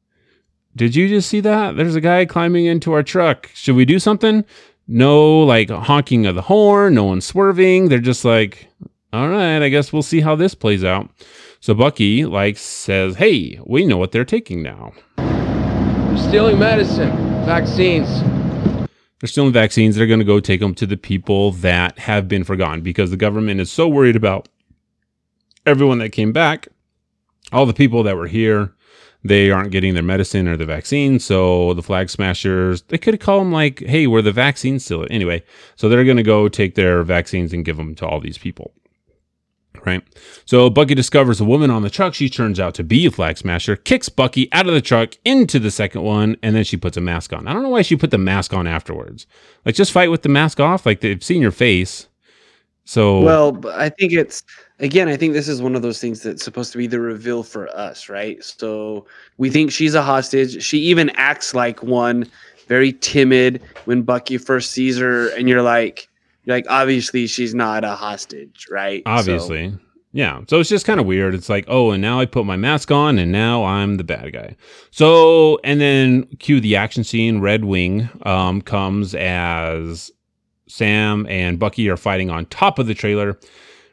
did 0.76 0.96
you 0.96 1.08
just 1.08 1.30
see 1.30 1.40
that? 1.40 1.78
There's 1.78 1.96
a 1.96 2.02
guy 2.02 2.26
climbing 2.26 2.66
into 2.66 2.94
our 2.94 3.04
truck. 3.04 3.50
Should 3.54 3.76
we 3.76 3.86
do 3.86 4.00
something 4.00 4.44
no 4.88 5.42
like 5.42 5.70
honking 5.70 6.26
of 6.26 6.36
the 6.36 6.42
horn 6.44 6.94
no 6.94 7.04
one 7.06 7.22
swerving 7.22 7.90
they're 7.90 8.00
just 8.00 8.24
like 8.24 8.68
all 9.14 9.30
right 9.30 9.62
i 9.64 9.70
guess 9.70 9.92
we'll 9.92 10.04
see 10.04 10.22
how 10.22 10.36
this 10.36 10.54
plays 10.54 10.84
out 10.84 11.10
so 11.60 11.74
bucky 11.74 12.24
like 12.26 12.58
says 12.58 13.16
hey 13.16 13.60
we 13.66 13.86
know 13.86 13.98
what 13.98 14.12
they're 14.12 14.24
taking 14.26 14.62
now 14.62 14.94
They're 15.18 16.18
stealing 16.18 16.60
medicine, 16.60 17.12
vaccines. 17.46 18.08
they're 19.20 19.28
stealing 19.28 19.52
vaccines. 19.54 19.96
They're 19.96 20.08
going 20.08 20.20
to 20.20 20.26
go 20.26 20.40
take 20.40 20.60
them 20.60 20.76
to 20.76 20.86
the 20.86 20.98
people 20.98 21.52
that 21.54 21.98
have 22.00 22.28
been 22.28 22.44
forgotten 22.44 22.82
because 22.82 23.10
the 23.10 23.18
government 23.18 23.60
is 23.60 23.72
so 23.72 23.88
worried 23.88 24.16
about 24.16 24.48
everyone 25.66 25.98
that 26.00 26.10
came 26.12 26.32
back, 26.32 26.68
all 27.52 27.66
the 27.66 27.74
people 27.74 28.04
that 28.04 28.16
were 28.16 28.28
here, 28.28 28.75
they 29.26 29.50
aren't 29.50 29.72
getting 29.72 29.96
their 29.96 30.04
medicine 30.04 30.48
or 30.48 30.56
the 30.56 30.66
vaccine. 30.66 31.20
So 31.20 31.74
the 31.74 31.82
flag 31.82 32.12
smashers, 32.12 32.84
they 32.84 33.00
could 33.00 33.20
call 33.20 33.40
them 33.40 33.52
like, 33.52 33.80
hey, 33.80 34.06
we're 34.06 34.22
the 34.22 34.32
vaccine 34.32 34.80
still. 34.80 35.08
Anyway, 35.10 35.44
so 35.76 35.90
they're 35.90 36.06
going 36.06 36.18
to 36.18 36.24
go 36.24 36.48
take 36.48 36.76
their 36.76 37.02
vaccines 37.02 37.52
and 37.52 37.66
give 37.66 37.76
them 37.76 37.96
to 37.96 38.08
all 38.08 38.20
these 38.20 38.38
people. 38.38 38.72
Right. 39.84 40.04
So 40.46 40.70
Bucky 40.70 40.96
discovers 40.96 41.42
a 41.42 41.44
woman 41.44 41.70
on 41.70 41.82
the 41.82 41.90
truck. 41.90 42.14
She 42.14 42.30
turns 42.30 42.60
out 42.60 42.76
to 42.76 42.84
be 42.84 43.06
a 43.08 43.12
flag 43.12 43.38
smasher, 43.38 43.76
kicks 43.76 44.10
Bucky 44.10 44.52
out 44.54 44.68
of 44.68 44.74
the 44.74 44.82
truck 44.82 45.16
into 45.26 45.60
the 45.60 45.72
second 45.72 46.04
one, 46.04 46.38
and 46.44 46.56
then 46.56 46.64
she 46.64 46.78
puts 46.78 46.96
a 46.96 47.02
mask 47.02 47.34
on. 47.34 47.48
I 47.48 47.54
don't 47.54 47.64
know 47.64 47.70
why 47.70 47.82
she 47.82 47.96
put 47.96 48.12
the 48.12 48.18
mask 48.18 48.54
on 48.54 48.68
afterwards. 48.68 49.28
Like, 49.66 49.76
just 49.76 49.92
fight 49.92 50.12
with 50.12 50.22
the 50.22 50.30
mask 50.30 50.60
off. 50.60 50.86
Like, 50.86 51.02
they've 51.02 51.24
seen 51.24 51.42
your 51.42 51.52
face. 51.52 52.08
So, 52.86 53.22
Well, 53.22 53.60
I 53.74 53.90
think 53.90 54.14
it's 54.14 54.44
again, 54.80 55.08
I 55.08 55.18
think 55.18 55.34
this 55.34 55.48
is 55.48 55.62
one 55.62 55.76
of 55.76 55.82
those 55.82 56.00
things 56.00 56.22
that's 56.22 56.44
supposed 56.44 56.72
to 56.74 56.78
be 56.78 56.88
the 56.88 57.00
reveal 57.00 57.44
for 57.44 57.68
us, 57.76 58.10
right? 58.10 58.44
So 58.44 59.06
we 59.38 59.50
think 59.50 59.72
she's 59.72 59.96
a 59.96 60.02
hostage. 60.02 60.64
She 60.64 60.80
even 60.80 61.10
acts 61.12 61.54
like 61.54 61.82
one, 61.84 62.30
very 62.68 62.94
timid 62.94 63.62
when 63.86 64.02
Bucky 64.02 64.38
first 64.38 64.72
sees 64.72 64.98
her, 64.98 65.30
and 65.30 65.48
you're 65.48 65.62
like, 65.62 66.08
you're 66.44 66.56
like, 66.56 66.66
obviously 66.70 67.28
she's 67.28 67.54
not 67.54 67.84
a 67.84 67.96
hostage, 67.96 68.68
right? 68.70 69.04
So- 69.06 69.12
obviously. 69.12 69.78
Yeah. 70.12 70.40
So 70.48 70.62
it's 70.62 70.70
just 70.70 70.86
kind 70.86 71.02
of 71.02 71.06
weird. 71.06 71.36
It's 71.36 71.50
like, 71.50 71.66
oh, 71.68 71.92
and 71.92 72.02
now 72.02 72.22
I 72.22 72.26
put 72.26 72.46
my 72.46 72.56
mask 72.56 72.90
on 72.90 73.20
and 73.20 73.34
now 73.34 73.66
I'm 73.66 73.98
the 73.98 74.06
bad 74.06 74.32
guy. 74.32 74.56
So, 74.90 75.60
and 75.66 75.82
then 75.82 76.24
cue 76.40 76.62
the 76.62 76.78
action 76.78 77.04
scene. 77.04 77.42
Red 77.42 77.66
Wing 77.66 78.08
um, 78.26 78.62
comes 78.62 79.14
as 79.14 80.12
Sam 80.70 81.28
and 81.28 81.60
Bucky 81.60 81.90
are 81.90 81.98
fighting 81.98 82.30
on 82.30 82.46
top 82.46 82.80
of 82.80 82.88
the 82.88 82.94
trailer. 82.94 83.38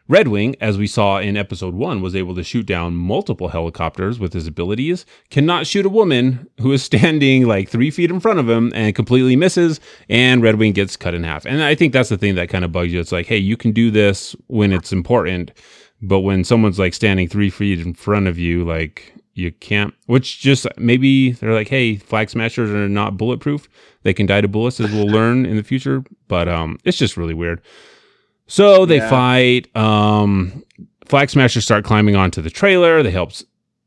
Red 0.08 0.28
Wing, 0.28 0.56
as 0.60 0.78
we 0.78 0.86
saw 0.86 1.18
in 1.18 1.36
episode 1.36 1.74
one, 1.74 2.02
was 2.02 2.16
able 2.16 2.34
to 2.34 2.42
shoot 2.42 2.66
down 2.66 2.94
multiple 2.94 3.48
helicopters 3.48 4.18
with 4.18 4.32
his 4.32 4.46
abilities, 4.48 5.06
cannot 5.30 5.66
shoot 5.66 5.86
a 5.86 5.90
woman 5.90 6.48
who 6.60 6.72
is 6.72 6.82
standing 6.92 7.46
like 7.46 7.68
three 7.68 7.90
feet 7.90 8.10
in 8.10 8.20
front 8.20 8.38
of 8.38 8.48
him 8.48 8.72
and 8.74 8.94
completely 8.94 9.36
misses, 9.36 9.80
and 10.08 10.42
Red 10.42 10.56
Wing 10.56 10.72
gets 10.72 10.96
cut 10.96 11.14
in 11.14 11.22
half. 11.22 11.46
And 11.46 11.62
I 11.62 11.74
think 11.74 11.92
that's 11.92 12.08
the 12.08 12.18
thing 12.18 12.34
that 12.34 12.48
kind 12.48 12.64
of 12.64 12.72
bugs 12.72 12.92
you. 12.92 13.00
It's 13.00 13.12
like, 13.12 13.26
hey, 13.26 13.38
you 13.38 13.56
can 13.56 13.72
do 13.72 13.90
this 13.90 14.34
when 14.48 14.72
it's 14.72 14.92
important, 14.92 15.52
but 16.00 16.20
when 16.20 16.42
someone's 16.42 16.78
like 16.78 16.94
standing 16.94 17.28
three 17.28 17.50
feet 17.50 17.80
in 17.80 17.94
front 17.94 18.26
of 18.26 18.38
you, 18.38 18.64
like 18.64 19.14
you 19.34 19.52
can't, 19.52 19.94
which 20.06 20.40
just 20.40 20.66
maybe 20.76 21.32
they're 21.32 21.54
like, 21.54 21.68
hey, 21.68 21.96
flag 21.96 22.28
smashers 22.28 22.70
are 22.70 22.88
not 22.88 23.16
bulletproof. 23.16 23.68
They 24.02 24.12
can 24.12 24.26
die 24.26 24.40
to 24.40 24.48
bullets, 24.48 24.80
as 24.80 24.90
we'll 24.90 25.06
learn 25.06 25.46
in 25.46 25.56
the 25.56 25.62
future. 25.62 26.04
But 26.26 26.48
um, 26.48 26.78
it's 26.84 26.98
just 26.98 27.16
really 27.16 27.34
weird. 27.34 27.62
So 28.52 28.84
they 28.84 28.98
Yeah. 28.98 29.08
fight. 29.08 29.74
Um, 29.74 30.62
Flag 31.06 31.30
Smashers 31.30 31.64
start 31.64 31.84
climbing 31.84 32.16
onto 32.16 32.42
the 32.42 32.50
trailer. 32.50 33.02
They 33.02 33.10
help 33.10 33.32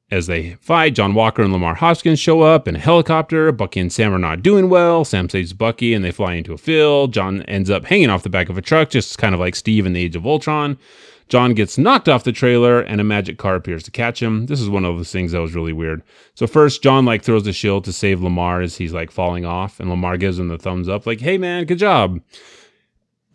as 0.10 0.26
they 0.26 0.56
fight. 0.60 0.96
John 0.96 1.14
Walker 1.14 1.44
and 1.44 1.54
Lamar 1.54 1.76
Hoskins 1.76 2.20
show 2.20 2.42
up 2.42 2.68
in 2.68 2.76
a 2.76 2.80
helicopter. 2.80 3.52
Bucky 3.52 3.80
and 3.80 3.94
Sam 3.94 4.12
are 4.12 4.18
not 4.18 4.42
doing 4.42 4.68
well. 4.68 5.06
Sam 5.06 5.30
saves 5.30 5.54
Bucky 5.54 5.94
and 5.94 6.04
they 6.04 6.10
fly 6.10 6.34
into 6.34 6.52
a 6.52 6.58
field. 6.58 7.14
John 7.14 7.44
ends 7.44 7.70
up 7.70 7.86
hanging 7.86 8.10
off 8.10 8.24
the 8.24 8.30
back 8.30 8.50
of 8.50 8.58
a 8.58 8.62
truck, 8.64 8.90
just 8.90 9.20
kind 9.20 9.36
of 9.36 9.40
like 9.40 9.56
Steve 9.56 9.86
in 9.86 9.94
the 9.94 10.02
Age 10.02 10.16
of 10.16 10.26
Ultron. 10.26 10.80
John 11.30 11.54
gets 11.54 11.78
knocked 11.78 12.10
off 12.10 12.24
the 12.24 12.32
trailer 12.32 12.82
and 12.82 13.00
a 13.00 13.04
magic 13.04 13.38
car 13.38 13.54
appears 13.54 13.84
to 13.84 13.92
catch 13.92 14.20
him. 14.20 14.48
This 14.48 14.62
is 14.62 14.70
one 14.70 14.84
of 14.84 14.98
those 14.98 15.12
things 15.12 15.32
that 15.34 15.42
was 15.42 15.54
really 15.54 15.74
weird. 15.74 16.02
So 16.34 16.48
first 16.48 16.82
John 16.82 17.06
like 17.06 17.22
throws 17.22 17.44
the 17.44 17.54
shield 17.54 17.84
to 17.86 17.94
save 17.94 18.20
Lamar 18.20 18.62
as 18.62 18.78
he's 18.78 18.94
like 18.94 19.12
falling 19.12 19.46
off 19.46 19.80
and 19.80 19.92
Lamar 19.92 20.18
gives 20.18 20.40
him 20.40 20.48
the 20.48 20.58
thumbs 20.58 20.90
up 20.90 21.06
like, 21.06 21.22
"Hey 21.22 21.38
man, 21.38 21.66
good 21.66 21.78
job." 21.78 22.20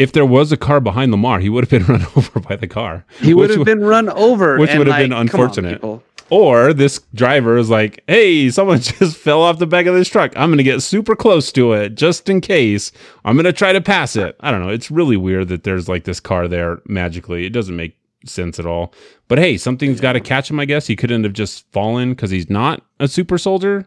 If 0.00 0.12
there 0.12 0.24
was 0.24 0.50
a 0.50 0.56
car 0.56 0.80
behind 0.80 1.12
Lamar, 1.12 1.40
he 1.40 1.50
would 1.50 1.62
have 1.62 1.70
been 1.70 1.84
run 1.94 2.06
over 2.16 2.40
by 2.40 2.56
the 2.56 2.66
car. 2.66 3.04
He 3.20 3.34
would 3.34 3.50
have 3.50 3.66
been 3.66 3.84
run 3.84 4.08
over, 4.08 4.56
which 4.56 4.70
would 4.70 4.86
have 4.86 4.96
like, 4.96 5.02
been 5.04 5.10
come 5.10 5.18
on, 5.18 5.26
unfortunate. 5.26 6.02
Or 6.30 6.72
this 6.72 7.00
driver 7.12 7.58
is 7.58 7.68
like, 7.68 8.02
hey, 8.06 8.48
someone 8.48 8.80
just 8.80 9.16
fell 9.18 9.42
off 9.42 9.58
the 9.58 9.66
back 9.66 9.84
of 9.84 9.94
this 9.94 10.08
truck. 10.08 10.32
I'm 10.36 10.48
going 10.48 10.56
to 10.56 10.64
get 10.64 10.80
super 10.80 11.14
close 11.14 11.52
to 11.52 11.74
it 11.74 11.96
just 11.96 12.30
in 12.30 12.40
case. 12.40 12.92
I'm 13.26 13.36
going 13.36 13.44
to 13.44 13.52
try 13.52 13.74
to 13.74 13.80
pass 13.82 14.16
it. 14.16 14.36
I 14.40 14.50
don't 14.50 14.62
know. 14.62 14.70
It's 14.70 14.90
really 14.90 15.18
weird 15.18 15.48
that 15.48 15.64
there's 15.64 15.86
like 15.86 16.04
this 16.04 16.20
car 16.20 16.48
there 16.48 16.80
magically. 16.86 17.44
It 17.44 17.50
doesn't 17.50 17.76
make 17.76 17.98
sense 18.24 18.58
at 18.58 18.64
all. 18.64 18.94
But 19.28 19.38
hey, 19.38 19.58
something's 19.58 20.00
got 20.00 20.14
to 20.14 20.20
catch 20.20 20.50
him, 20.50 20.60
I 20.60 20.64
guess. 20.64 20.86
He 20.86 20.96
couldn't 20.96 21.24
have 21.24 21.34
just 21.34 21.70
fallen 21.72 22.10
because 22.10 22.30
he's 22.30 22.48
not 22.48 22.82
a 23.00 23.06
super 23.06 23.36
soldier. 23.36 23.86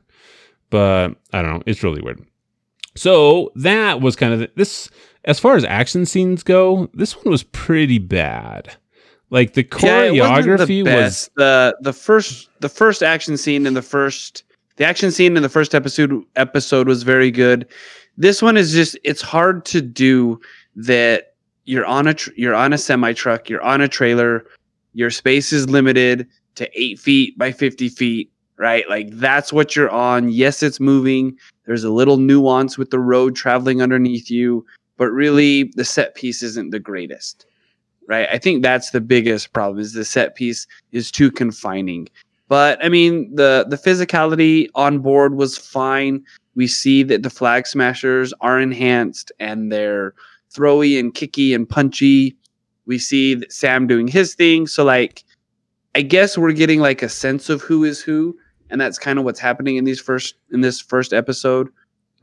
But 0.69 1.15
I 1.31 1.41
don't 1.41 1.53
know. 1.53 1.63
It's 1.65 1.81
really 1.81 2.01
weird. 2.01 2.23
So 2.95 3.51
that 3.55 4.01
was 4.01 4.15
kind 4.15 4.33
of 4.33 4.39
the, 4.39 4.51
this. 4.55 4.89
As 5.25 5.39
far 5.39 5.55
as 5.55 5.63
action 5.63 6.05
scenes 6.05 6.43
go, 6.43 6.89
this 6.93 7.15
one 7.15 7.31
was 7.31 7.43
pretty 7.43 7.97
bad. 7.99 8.75
Like 9.29 9.53
the 9.53 9.67
Yeah, 9.81 10.09
choreography 10.09 10.83
the 10.83 10.93
was 10.93 11.29
the 11.35 11.75
the 11.81 11.93
first 11.93 12.49
the 12.59 12.69
first 12.69 13.01
action 13.01 13.35
scene 13.37 13.65
in 13.65 13.73
the 13.73 13.81
first 13.81 14.43
the 14.75 14.85
action 14.85 15.11
scene 15.11 15.35
in 15.35 15.43
the 15.43 15.49
first 15.49 15.73
episode 15.73 16.23
episode 16.35 16.87
was 16.87 17.03
very 17.03 17.31
good. 17.31 17.67
This 18.17 18.41
one 18.41 18.57
is 18.57 18.73
just 18.73 18.97
it's 19.03 19.21
hard 19.21 19.65
to 19.65 19.81
do 19.81 20.39
that 20.75 21.33
you're 21.65 21.85
on 21.85 22.07
a 22.07 22.13
tr- 22.13 22.31
you're 22.35 22.53
on 22.53 22.73
a 22.73 22.77
semi 22.77 23.13
truck, 23.13 23.49
you're 23.49 23.63
on 23.63 23.81
a 23.81 23.87
trailer, 23.87 24.45
your 24.93 25.09
space 25.09 25.51
is 25.51 25.69
limited 25.69 26.27
to 26.55 26.69
8 26.79 26.99
feet 26.99 27.37
by 27.37 27.51
50 27.51 27.89
feet, 27.89 28.31
right? 28.57 28.87
Like 28.87 29.09
that's 29.11 29.51
what 29.51 29.75
you're 29.75 29.89
on. 29.89 30.29
Yes, 30.29 30.61
it's 30.61 30.79
moving. 30.79 31.35
There's 31.65 31.83
a 31.83 31.89
little 31.89 32.17
nuance 32.17 32.77
with 32.77 32.91
the 32.91 32.99
road 32.99 33.35
traveling 33.35 33.81
underneath 33.81 34.29
you, 34.29 34.63
but 34.97 35.11
really 35.11 35.71
the 35.75 35.85
set 35.85 36.15
piece 36.15 36.43
isn't 36.43 36.71
the 36.71 36.79
greatest 36.79 37.45
right? 38.07 38.27
I 38.31 38.37
think 38.37 38.63
that's 38.63 38.91
the 38.91 39.01
biggest 39.01 39.53
problem 39.53 39.79
is 39.79 39.93
the 39.93 40.05
set 40.05 40.35
piece 40.35 40.67
is 40.91 41.11
too 41.11 41.31
confining. 41.31 42.07
But 42.47 42.83
I 42.83 42.89
mean, 42.89 43.33
the 43.33 43.65
the 43.67 43.77
physicality 43.77 44.67
on 44.75 44.99
board 44.99 45.35
was 45.35 45.57
fine. 45.57 46.23
We 46.55 46.67
see 46.67 47.03
that 47.03 47.23
the 47.23 47.29
flag 47.29 47.65
smashers 47.65 48.33
are 48.41 48.59
enhanced 48.59 49.31
and 49.39 49.71
they're 49.71 50.13
throwy 50.53 50.99
and 50.99 51.13
kicky 51.13 51.53
and 51.53 51.67
punchy. 51.67 52.35
We 52.85 52.99
see 52.99 53.41
Sam 53.49 53.87
doing 53.87 54.07
his 54.07 54.35
thing. 54.35 54.67
So 54.67 54.83
like 54.83 55.23
I 55.95 56.01
guess 56.01 56.37
we're 56.37 56.53
getting 56.53 56.79
like 56.79 57.01
a 57.01 57.09
sense 57.09 57.49
of 57.49 57.61
who 57.61 57.83
is 57.83 58.01
who, 58.01 58.37
and 58.69 58.79
that's 58.81 58.99
kind 58.99 59.17
of 59.19 59.25
what's 59.25 59.39
happening 59.39 59.77
in 59.77 59.85
these 59.85 60.01
first 60.01 60.35
in 60.51 60.61
this 60.61 60.81
first 60.81 61.13
episode, 61.13 61.69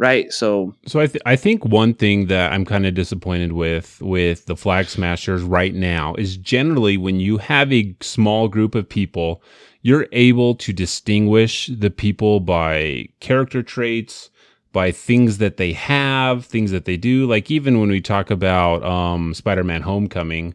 right? 0.01 0.32
So 0.32 0.74
So 0.86 0.98
I 0.98 1.07
th- 1.07 1.22
I 1.26 1.36
think 1.36 1.64
one 1.64 1.92
thing 1.92 2.26
that 2.26 2.53
I'm 2.53 2.64
kind 2.64 2.86
of 2.86 2.94
disappointed 2.94 3.53
with 3.53 4.01
with 4.01 4.46
the 4.46 4.57
flag 4.57 4.86
smashers 4.86 5.42
right 5.42 5.74
now 5.74 6.14
is 6.14 6.38
generally 6.38 6.96
when 6.96 7.20
you 7.20 7.36
have 7.36 7.70
a 7.70 7.94
small 8.01 8.48
group 8.48 8.74
of 8.74 8.88
people, 8.88 9.42
you're 9.82 10.09
able 10.12 10.55
to 10.57 10.72
distinguish 10.72 11.66
the 11.66 11.90
people 11.90 12.40
by 12.40 13.09
character 13.20 13.62
traits, 13.62 14.30
by 14.72 14.90
things 14.90 15.36
that 15.36 15.59
they 15.59 15.74
have, 15.74 16.46
things 16.46 16.70
that 16.70 16.86
they 16.86 16.96
do. 16.96 17.26
Like 17.26 17.51
even 17.51 17.78
when 17.78 17.90
we 17.90 18.01
talk 18.01 18.30
about 18.30 18.82
um, 18.82 19.34
Spider-Man: 19.34 19.82
Homecoming, 19.82 20.55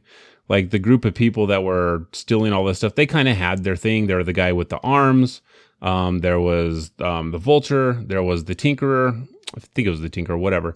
like 0.49 0.71
the 0.71 0.79
group 0.79 1.05
of 1.05 1.13
people 1.13 1.45
that 1.47 1.63
were 1.63 2.07
stealing 2.13 2.51
all 2.51 2.65
this 2.65 2.79
stuff, 2.79 2.95
they 2.95 3.05
kind 3.05 3.27
of 3.27 3.37
had 3.37 3.63
their 3.63 3.75
thing. 3.75 4.07
They're 4.07 4.23
the 4.23 4.33
guy 4.33 4.53
with 4.53 4.69
the 4.69 4.79
arms. 4.79 5.41
Um, 5.81 6.19
there 6.19 6.39
was 6.39 6.91
um, 6.99 7.31
the 7.31 7.37
Vulture. 7.37 7.93
There 8.05 8.23
was 8.23 8.45
the 8.45 8.55
Tinkerer. 8.55 9.27
I 9.55 9.59
think 9.59 9.87
it 9.87 9.91
was 9.91 10.01
the 10.01 10.09
Tinkerer, 10.09 10.39
whatever. 10.39 10.75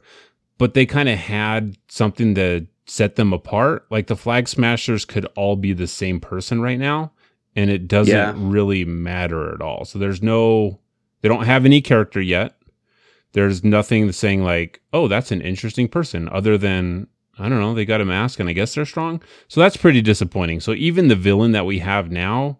But 0.58 0.74
they 0.74 0.86
kind 0.86 1.10
of 1.10 1.18
had 1.18 1.78
something 1.88 2.34
that 2.36 2.68
set 2.86 3.16
them 3.16 3.34
apart. 3.34 3.86
Like 3.90 4.08
the 4.08 4.16
Flag 4.16 4.48
Smashers 4.48 5.06
could 5.06 5.26
all 5.36 5.56
be 5.56 5.74
the 5.74 5.88
same 5.88 6.20
person 6.20 6.62
right 6.62 6.80
now, 6.80 7.12
and 7.56 7.70
it 7.70 7.88
doesn't 7.88 8.14
Yeah. 8.14 8.34
really 8.38 8.84
matter 8.86 9.54
at 9.54 9.62
all. 9.62 9.86
So 9.86 10.00
there's 10.00 10.22
no, 10.22 10.80
they 11.22 11.30
don't 11.30 11.46
have 11.46 11.66
any 11.66 11.82
character 11.82 12.20
yet. 12.22 12.56
There's 13.34 13.64
nothing 13.64 14.12
saying 14.12 14.44
like, 14.44 14.82
oh, 14.92 15.08
that's 15.08 15.32
an 15.32 15.42
interesting 15.42 15.88
person, 15.88 16.28
other 16.30 16.58
than 16.58 17.08
I 17.42 17.48
don't 17.48 17.60
know, 17.62 17.74
they 17.74 17.86
got 17.86 18.02
a 18.02 18.06
mask 18.06 18.42
and 18.42 18.50
I 18.50 18.54
guess 18.54 18.76
they're 18.76 18.86
strong. 18.86 19.22
So 19.48 19.62
that's 19.62 19.78
pretty 19.78 20.02
disappointing. 20.02 20.60
So 20.60 20.74
even 20.74 21.08
the 21.08 21.16
villain 21.16 21.54
that 21.54 21.66
we 21.66 21.80
have 21.80 22.12
now, 22.12 22.60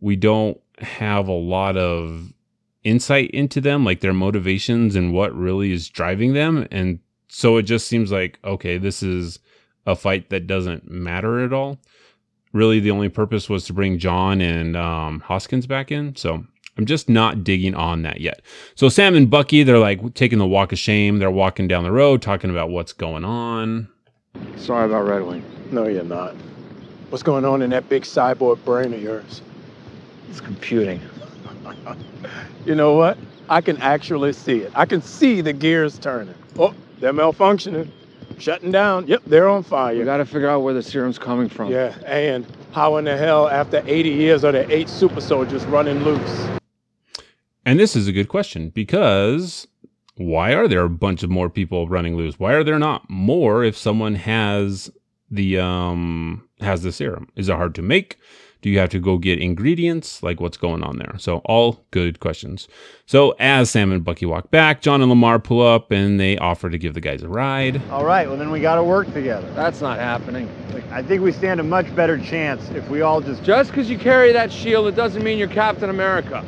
we 0.00 0.16
don't 0.16 0.58
have 0.78 1.28
a 1.28 1.32
lot 1.32 1.76
of 1.76 2.32
insight 2.84 3.30
into 3.30 3.60
them, 3.60 3.84
like 3.84 4.00
their 4.00 4.12
motivations 4.12 4.94
and 4.94 5.12
what 5.12 5.34
really 5.34 5.72
is 5.72 5.88
driving 5.88 6.34
them. 6.34 6.66
And 6.70 7.00
so 7.28 7.56
it 7.56 7.62
just 7.62 7.88
seems 7.88 8.12
like, 8.12 8.38
okay, 8.44 8.78
this 8.78 9.02
is 9.02 9.38
a 9.86 9.96
fight 9.96 10.30
that 10.30 10.46
doesn't 10.46 10.90
matter 10.90 11.44
at 11.44 11.52
all. 11.52 11.78
Really, 12.52 12.80
the 12.80 12.90
only 12.90 13.08
purpose 13.08 13.48
was 13.48 13.64
to 13.66 13.72
bring 13.72 13.98
John 13.98 14.40
and 14.40 14.76
um, 14.76 15.20
Hoskins 15.20 15.66
back 15.66 15.90
in. 15.90 16.16
So 16.16 16.44
I'm 16.78 16.86
just 16.86 17.08
not 17.08 17.42
digging 17.44 17.74
on 17.74 18.02
that 18.02 18.20
yet. 18.20 18.40
So 18.74 18.88
Sam 18.88 19.14
and 19.14 19.30
Bucky, 19.30 19.62
they're 19.62 19.78
like 19.78 20.14
taking 20.14 20.38
the 20.38 20.46
walk 20.46 20.72
of 20.72 20.78
shame. 20.78 21.18
They're 21.18 21.30
walking 21.30 21.68
down 21.68 21.84
the 21.84 21.92
road, 21.92 22.22
talking 22.22 22.50
about 22.50 22.70
what's 22.70 22.92
going 22.92 23.24
on. 23.24 23.88
Sorry 24.56 24.86
about 24.86 25.06
Red 25.06 25.22
Wing. 25.22 25.44
No, 25.70 25.86
you're 25.86 26.04
not. 26.04 26.34
What's 27.10 27.22
going 27.22 27.44
on 27.44 27.62
in 27.62 27.70
that 27.70 27.88
big 27.88 28.02
cyborg 28.02 28.64
brain 28.64 28.92
of 28.92 29.02
yours? 29.02 29.40
It's 30.28 30.40
computing. 30.40 31.00
You 32.64 32.74
know 32.74 32.94
what? 32.94 33.18
I 33.48 33.60
can 33.60 33.76
actually 33.78 34.32
see 34.32 34.58
it. 34.58 34.72
I 34.74 34.86
can 34.86 35.00
see 35.00 35.40
the 35.40 35.52
gears 35.52 35.98
turning. 35.98 36.34
Oh, 36.58 36.74
they're 36.98 37.12
malfunctioning. 37.12 37.90
Shutting 38.38 38.70
down. 38.70 39.06
Yep, 39.06 39.22
they're 39.26 39.48
on 39.48 39.62
fire. 39.62 39.94
You 39.94 40.04
gotta 40.04 40.26
figure 40.26 40.48
out 40.48 40.60
where 40.60 40.74
the 40.74 40.82
serum's 40.82 41.18
coming 41.18 41.48
from. 41.48 41.70
Yeah, 41.70 41.94
and 42.04 42.44
how 42.72 42.96
in 42.96 43.04
the 43.04 43.16
hell, 43.16 43.48
after 43.48 43.82
80 43.86 44.10
years, 44.10 44.44
are 44.44 44.52
there 44.52 44.70
eight 44.70 44.88
super 44.88 45.20
soldiers 45.20 45.64
running 45.66 46.02
loose? 46.04 46.48
And 47.64 47.80
this 47.80 47.96
is 47.96 48.06
a 48.06 48.12
good 48.12 48.28
question 48.28 48.68
because 48.68 49.66
why 50.16 50.54
are 50.54 50.68
there 50.68 50.82
a 50.82 50.90
bunch 50.90 51.22
of 51.22 51.30
more 51.30 51.48
people 51.48 51.88
running 51.88 52.16
loose? 52.16 52.38
Why 52.38 52.52
are 52.52 52.64
there 52.64 52.78
not 52.78 53.08
more 53.08 53.64
if 53.64 53.76
someone 53.76 54.14
has 54.14 54.90
the 55.30 55.58
um 55.58 56.48
has 56.60 56.82
the 56.82 56.92
serum? 56.92 57.28
Is 57.36 57.48
it 57.48 57.56
hard 57.56 57.74
to 57.76 57.82
make? 57.82 58.18
Do 58.66 58.72
you 58.72 58.80
have 58.80 58.90
to 58.90 58.98
go 58.98 59.16
get 59.16 59.38
ingredients? 59.38 60.24
Like 60.24 60.40
what's 60.40 60.56
going 60.56 60.82
on 60.82 60.98
there? 60.98 61.14
So 61.18 61.36
all 61.44 61.84
good 61.92 62.18
questions. 62.18 62.66
So 63.06 63.36
as 63.38 63.70
Sam 63.70 63.92
and 63.92 64.04
Bucky 64.04 64.26
walk 64.26 64.50
back, 64.50 64.80
John 64.80 65.00
and 65.02 65.08
Lamar 65.08 65.38
pull 65.38 65.64
up 65.64 65.92
and 65.92 66.18
they 66.18 66.36
offer 66.38 66.68
to 66.68 66.76
give 66.76 66.92
the 66.92 67.00
guys 67.00 67.22
a 67.22 67.28
ride. 67.28 67.80
All 67.92 68.04
right, 68.04 68.26
well 68.26 68.36
then 68.36 68.50
we 68.50 68.58
got 68.58 68.74
to 68.74 68.82
work 68.82 69.06
together. 69.14 69.48
That's 69.54 69.80
not 69.80 70.00
happening. 70.00 70.50
Look, 70.72 70.82
I 70.90 71.00
think 71.00 71.22
we 71.22 71.30
stand 71.30 71.60
a 71.60 71.62
much 71.62 71.94
better 71.94 72.18
chance 72.18 72.68
if 72.70 72.88
we 72.88 73.02
all 73.02 73.20
just 73.20 73.44
Just 73.44 73.70
because 73.70 73.88
you 73.88 73.98
carry 73.98 74.32
that 74.32 74.50
shield, 74.50 74.88
it 74.88 74.96
doesn't 74.96 75.22
mean 75.22 75.38
you're 75.38 75.46
Captain 75.46 75.88
America. 75.88 76.44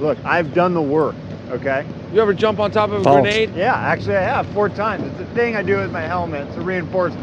look. 0.00 0.18
I've 0.24 0.52
done 0.52 0.74
the 0.74 0.82
work. 0.82 1.14
Okay. 1.50 1.86
You 2.12 2.20
ever 2.20 2.34
jump 2.34 2.58
on 2.58 2.72
top 2.72 2.90
of 2.90 3.02
a 3.02 3.04
False. 3.04 3.20
grenade? 3.20 3.54
Yeah, 3.54 3.76
actually 3.76 4.16
I 4.16 4.22
have 4.22 4.48
four 4.48 4.70
times. 4.70 5.04
It's 5.12 5.20
a 5.20 5.34
thing 5.36 5.54
I 5.54 5.62
do 5.62 5.76
with 5.76 5.92
my 5.92 6.00
helmet. 6.00 6.48
It's 6.48 6.56
a 6.56 6.62
reinforced 6.62 7.16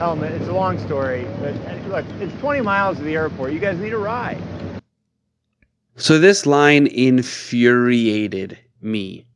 helmet. 0.00 0.32
It's 0.32 0.48
a 0.48 0.52
long 0.54 0.78
story, 0.78 1.26
but 1.42 1.54
look, 1.88 2.06
it's 2.20 2.32
20 2.40 2.62
miles 2.62 2.96
to 2.96 3.02
the 3.02 3.14
airport. 3.14 3.52
You 3.52 3.58
guys 3.58 3.78
need 3.78 3.92
a 3.92 3.98
ride. 3.98 4.40
So 5.96 6.18
this 6.18 6.46
line 6.46 6.86
infuriated 6.86 8.58
me, 8.80 9.26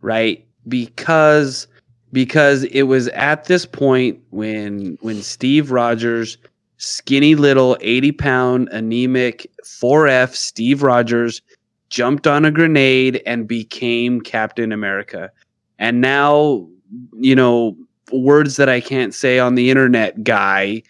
right? 0.00 0.42
Because 0.66 1.66
because 2.10 2.64
it 2.64 2.84
was 2.84 3.08
at 3.08 3.44
this 3.44 3.66
point 3.66 4.18
when 4.30 4.96
when 5.02 5.20
Steve 5.20 5.70
Rogers, 5.70 6.38
skinny 6.78 7.34
little 7.34 7.76
80 7.82 8.12
pound 8.12 8.68
anemic 8.70 9.46
4F 9.62 10.34
Steve 10.34 10.82
Rogers 10.82 11.42
jumped 11.90 12.26
on 12.26 12.46
a 12.46 12.50
grenade 12.50 13.22
and 13.26 13.46
became 13.46 14.22
Captain 14.22 14.72
America. 14.72 15.30
And 15.78 16.00
now, 16.00 16.66
you 17.12 17.36
know, 17.36 17.76
words 18.12 18.56
that 18.56 18.68
I 18.68 18.80
can't 18.80 19.14
say 19.14 19.38
on 19.38 19.54
the 19.54 19.70
internet 19.70 20.24
guy 20.24 20.82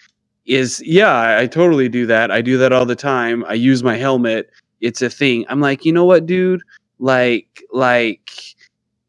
is 0.47 0.83
yeah, 0.85 1.39
I, 1.39 1.47
totally 1.47 1.89
do 1.89 2.07
that. 2.07 2.31
I 2.31 2.43
do 2.43 2.59
that 2.59 2.73
all 2.73 2.85
the 2.85 2.97
time. 2.97 3.45
I 3.47 3.55
use 3.55 3.83
my 3.83 3.97
helmet. 3.97 4.51
It's 4.81 5.01
a 5.01 5.09
thing. 5.09 5.47
I'm 5.49 5.61
like, 5.61 5.85
you 5.85 5.93
know 5.93 6.05
what, 6.05 6.27
dude? 6.27 6.63
Like, 6.99 7.63
like, 7.73 8.31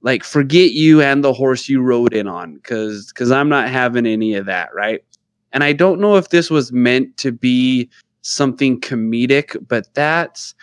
like, 0.01 0.23
forget 0.23 0.71
you 0.71 1.01
and 1.01 1.23
the 1.23 1.33
horse 1.33 1.67
you 1.67 1.81
rode 1.81 2.13
in 2.13 2.27
on, 2.27 2.55
because 2.55 3.07
because 3.07 3.31
I'm 3.31 3.49
not 3.49 3.69
having 3.69 4.05
any 4.05 4.35
of 4.35 4.45
that, 4.45 4.73
right? 4.73 5.03
And 5.51 5.63
I 5.63 5.73
don't 5.73 5.99
know 5.99 6.15
if 6.15 6.29
this 6.29 6.49
was 6.49 6.71
meant 6.71 7.17
to 7.17 7.31
be 7.31 7.89
something 8.21 8.79
comedic, 8.79 9.57
but 9.67 9.93
that's 9.93 10.55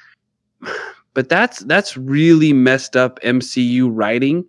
but 1.14 1.28
that's 1.28 1.60
that's 1.60 1.96
really 1.96 2.52
messed 2.52 2.96
up 2.96 3.20
MCU 3.20 3.88
writing 3.90 4.44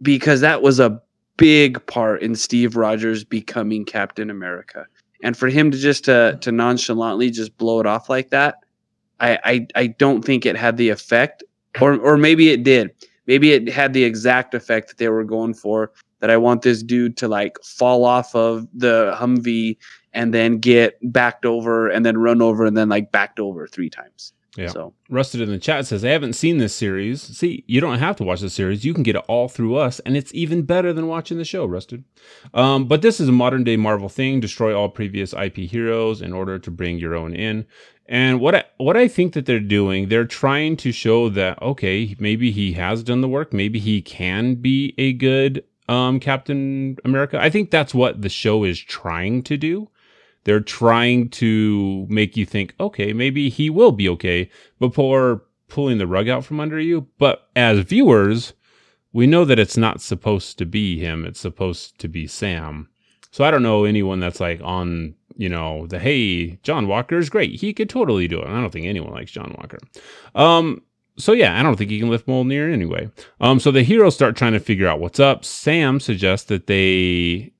because 0.00 0.40
that 0.40 0.62
was 0.62 0.80
a 0.80 1.00
big 1.36 1.84
part 1.86 2.22
in 2.22 2.34
Steve 2.34 2.76
Rogers 2.76 3.24
becoming 3.24 3.84
Captain 3.84 4.30
America. 4.30 4.86
And 5.22 5.36
for 5.36 5.48
him 5.48 5.70
to 5.70 5.78
just 5.78 6.04
to, 6.04 6.38
to 6.40 6.52
nonchalantly 6.52 7.30
just 7.30 7.56
blow 7.56 7.80
it 7.80 7.86
off 7.86 8.08
like 8.08 8.30
that, 8.30 8.56
I, 9.20 9.38
I 9.44 9.66
I 9.76 9.86
don't 9.86 10.24
think 10.24 10.44
it 10.44 10.56
had 10.56 10.76
the 10.76 10.88
effect, 10.88 11.44
or 11.80 11.94
or 11.94 12.16
maybe 12.16 12.50
it 12.50 12.64
did. 12.64 12.90
Maybe 13.26 13.52
it 13.52 13.68
had 13.68 13.92
the 13.92 14.02
exact 14.02 14.52
effect 14.52 14.88
that 14.88 14.98
they 14.98 15.08
were 15.08 15.24
going 15.24 15.54
for. 15.54 15.92
That 16.18 16.30
I 16.30 16.36
want 16.36 16.62
this 16.62 16.82
dude 16.82 17.16
to 17.18 17.28
like 17.28 17.56
fall 17.62 18.04
off 18.04 18.34
of 18.34 18.66
the 18.74 19.16
Humvee 19.16 19.76
and 20.12 20.34
then 20.34 20.58
get 20.58 20.98
backed 21.12 21.44
over 21.44 21.88
and 21.88 22.04
then 22.04 22.18
run 22.18 22.42
over 22.42 22.64
and 22.64 22.76
then 22.76 22.88
like 22.88 23.10
backed 23.10 23.40
over 23.40 23.66
three 23.66 23.90
times. 23.90 24.32
Yeah. 24.56 24.68
So 24.68 24.94
Rusted 25.08 25.40
in 25.40 25.48
the 25.48 25.58
chat 25.58 25.86
says, 25.86 26.04
I 26.04 26.10
haven't 26.10 26.34
seen 26.34 26.58
this 26.58 26.74
series. 26.74 27.22
See, 27.22 27.64
you 27.66 27.80
don't 27.80 27.98
have 27.98 28.16
to 28.16 28.24
watch 28.24 28.40
the 28.40 28.50
series. 28.50 28.84
You 28.84 28.92
can 28.92 29.02
get 29.02 29.16
it 29.16 29.24
all 29.26 29.48
through 29.48 29.76
us, 29.76 29.98
and 30.00 30.16
it's 30.16 30.34
even 30.34 30.62
better 30.62 30.92
than 30.92 31.06
watching 31.06 31.38
the 31.38 31.44
show, 31.44 31.64
Rusted. 31.64 32.04
Um, 32.52 32.86
but 32.86 33.00
this 33.00 33.18
is 33.18 33.28
a 33.28 33.32
modern 33.32 33.64
day 33.64 33.76
Marvel 33.76 34.10
thing. 34.10 34.40
Destroy 34.40 34.74
all 34.76 34.90
previous 34.90 35.32
IP 35.32 35.56
heroes 35.56 36.20
in 36.20 36.32
order 36.34 36.58
to 36.58 36.70
bring 36.70 36.98
your 36.98 37.14
own 37.14 37.34
in. 37.34 37.66
And 38.06 38.40
what 38.40 38.54
I, 38.54 38.64
what 38.76 38.96
I 38.96 39.08
think 39.08 39.32
that 39.32 39.46
they're 39.46 39.60
doing, 39.60 40.08
they're 40.08 40.26
trying 40.26 40.76
to 40.78 40.92
show 40.92 41.30
that, 41.30 41.62
okay, 41.62 42.14
maybe 42.18 42.50
he 42.50 42.72
has 42.74 43.02
done 43.02 43.22
the 43.22 43.28
work. 43.28 43.54
Maybe 43.54 43.78
he 43.78 44.02
can 44.02 44.56
be 44.56 44.94
a 44.98 45.14
good 45.14 45.64
um, 45.88 46.20
Captain 46.20 46.98
America. 47.06 47.40
I 47.40 47.48
think 47.48 47.70
that's 47.70 47.94
what 47.94 48.20
the 48.20 48.28
show 48.28 48.64
is 48.64 48.78
trying 48.78 49.42
to 49.44 49.56
do 49.56 49.88
they're 50.44 50.60
trying 50.60 51.28
to 51.30 52.06
make 52.08 52.36
you 52.36 52.44
think, 52.44 52.74
okay, 52.80 53.12
maybe 53.12 53.48
he 53.48 53.70
will 53.70 53.92
be 53.92 54.08
okay 54.10 54.50
before 54.78 55.42
pulling 55.68 55.98
the 55.98 56.06
rug 56.06 56.28
out 56.28 56.44
from 56.44 56.60
under 56.60 56.80
you. 56.80 57.08
But 57.18 57.48
as 57.56 57.80
viewers, 57.80 58.52
we 59.12 59.26
know 59.26 59.44
that 59.44 59.58
it's 59.58 59.76
not 59.76 60.00
supposed 60.00 60.58
to 60.58 60.66
be 60.66 60.98
him. 60.98 61.24
It's 61.24 61.40
supposed 61.40 61.98
to 62.00 62.08
be 62.08 62.26
Sam. 62.26 62.88
So 63.30 63.44
I 63.44 63.50
don't 63.50 63.62
know 63.62 63.84
anyone 63.84 64.20
that's 64.20 64.40
like 64.40 64.60
on, 64.62 65.14
you 65.36 65.48
know, 65.48 65.86
the 65.86 65.98
hey, 65.98 66.58
John 66.62 66.88
Walker 66.88 67.16
is 67.16 67.30
great. 67.30 67.60
He 67.60 67.72
could 67.72 67.88
totally 67.88 68.28
do 68.28 68.40
it. 68.40 68.48
I 68.48 68.60
don't 68.60 68.70
think 68.70 68.86
anyone 68.86 69.12
likes 69.12 69.30
John 69.30 69.54
Walker. 69.58 69.78
Um, 70.34 70.82
so 71.16 71.32
yeah, 71.32 71.58
I 71.58 71.62
don't 71.62 71.76
think 71.76 71.90
he 71.90 71.98
can 71.98 72.10
lift 72.10 72.26
Mjolnir 72.26 72.72
anyway. 72.72 73.10
Um, 73.40 73.60
so 73.60 73.70
the 73.70 73.82
heroes 73.82 74.14
start 74.14 74.36
trying 74.36 74.52
to 74.52 74.60
figure 74.60 74.88
out 74.88 75.00
what's 75.00 75.20
up. 75.20 75.44
Sam 75.44 76.00
suggests 76.00 76.46
that 76.48 76.66
they 76.66 77.51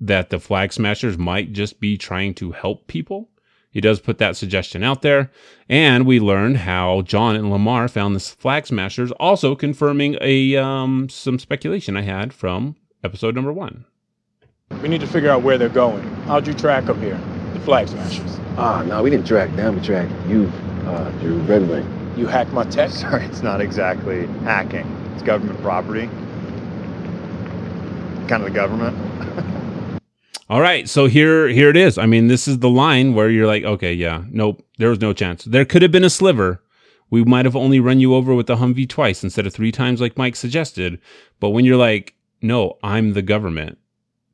that 0.00 0.30
the 0.30 0.38
flag 0.38 0.72
smashers 0.72 1.18
might 1.18 1.52
just 1.52 1.80
be 1.80 1.96
trying 1.96 2.34
to 2.34 2.52
help 2.52 2.86
people. 2.86 3.28
He 3.70 3.80
does 3.80 4.00
put 4.00 4.18
that 4.18 4.36
suggestion 4.36 4.82
out 4.82 5.02
there. 5.02 5.30
And 5.68 6.06
we 6.06 6.20
learned 6.20 6.58
how 6.58 7.02
John 7.02 7.36
and 7.36 7.50
Lamar 7.50 7.88
found 7.88 8.16
the 8.16 8.20
flag 8.20 8.66
smashers, 8.66 9.12
also 9.12 9.54
confirming 9.54 10.16
a 10.20 10.56
um, 10.56 11.08
some 11.08 11.38
speculation 11.38 11.96
I 11.96 12.02
had 12.02 12.32
from 12.32 12.76
episode 13.04 13.34
number 13.34 13.52
one. 13.52 13.84
We 14.82 14.88
need 14.88 15.00
to 15.00 15.06
figure 15.06 15.30
out 15.30 15.42
where 15.42 15.58
they're 15.58 15.68
going. 15.68 16.02
How'd 16.26 16.46
you 16.46 16.54
track 16.54 16.86
them 16.86 17.00
here? 17.00 17.20
The 17.54 17.60
flag 17.60 17.88
smashers. 17.88 18.38
Ah, 18.56 18.82
no, 18.82 19.02
we 19.02 19.10
didn't 19.10 19.26
track 19.26 19.54
them. 19.56 19.76
We 19.76 19.82
tracked 19.82 20.12
you 20.28 20.50
uh, 20.86 21.10
through 21.20 21.38
Red 21.42 21.68
Wing. 21.68 22.14
You 22.16 22.26
hacked 22.26 22.52
my 22.52 22.64
tech? 22.64 22.90
Sorry, 22.90 23.24
it's 23.24 23.42
not 23.42 23.60
exactly 23.60 24.26
hacking. 24.44 24.86
It's 25.14 25.22
government 25.22 25.60
property. 25.62 26.06
Kind 28.28 28.42
of 28.42 28.44
the 28.44 28.50
government. 28.50 28.96
All 30.50 30.62
right, 30.62 30.88
so 30.88 31.06
here 31.06 31.46
here 31.48 31.68
it 31.68 31.76
is. 31.76 31.98
I 31.98 32.06
mean, 32.06 32.28
this 32.28 32.48
is 32.48 32.60
the 32.60 32.70
line 32.70 33.12
where 33.12 33.28
you're 33.28 33.46
like, 33.46 33.64
okay, 33.64 33.92
yeah, 33.92 34.24
nope, 34.30 34.64
there 34.78 34.88
was 34.88 35.00
no 35.00 35.12
chance. 35.12 35.44
There 35.44 35.66
could 35.66 35.82
have 35.82 35.92
been 35.92 36.04
a 36.04 36.10
sliver. 36.10 36.62
We 37.10 37.22
might 37.22 37.44
have 37.44 37.56
only 37.56 37.80
run 37.80 38.00
you 38.00 38.14
over 38.14 38.34
with 38.34 38.46
the 38.46 38.56
Humvee 38.56 38.88
twice 38.88 39.22
instead 39.22 39.46
of 39.46 39.52
three 39.52 39.72
times 39.72 40.00
like 40.00 40.16
Mike 40.16 40.36
suggested. 40.36 41.00
But 41.38 41.50
when 41.50 41.66
you're 41.66 41.76
like, 41.76 42.14
no, 42.40 42.78
I'm 42.82 43.12
the 43.12 43.20
government. 43.20 43.76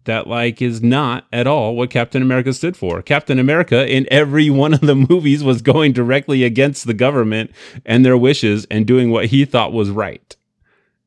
That 0.05 0.29
like 0.29 0.63
is 0.63 0.83
not 0.83 1.27
at 1.33 1.49
all 1.49 1.75
what 1.75 1.91
Captain 1.91 2.23
America 2.23 2.53
stood 2.53 2.77
for. 2.77 3.03
Captain 3.03 3.41
America 3.41 3.91
in 3.91 4.07
every 4.09 4.51
one 4.51 4.73
of 4.75 4.83
the 4.83 4.95
movies 5.11 5.43
was 5.43 5.63
going 5.63 5.93
directly 5.93 6.45
against 6.45 6.87
the 6.87 6.95
government 6.95 7.51
and 7.85 8.05
their 8.05 8.17
wishes 8.17 8.67
and 8.71 8.87
doing 8.87 9.11
what 9.11 9.27
he 9.27 9.45
thought 9.45 9.73
was 9.73 9.91
right. 9.91 10.37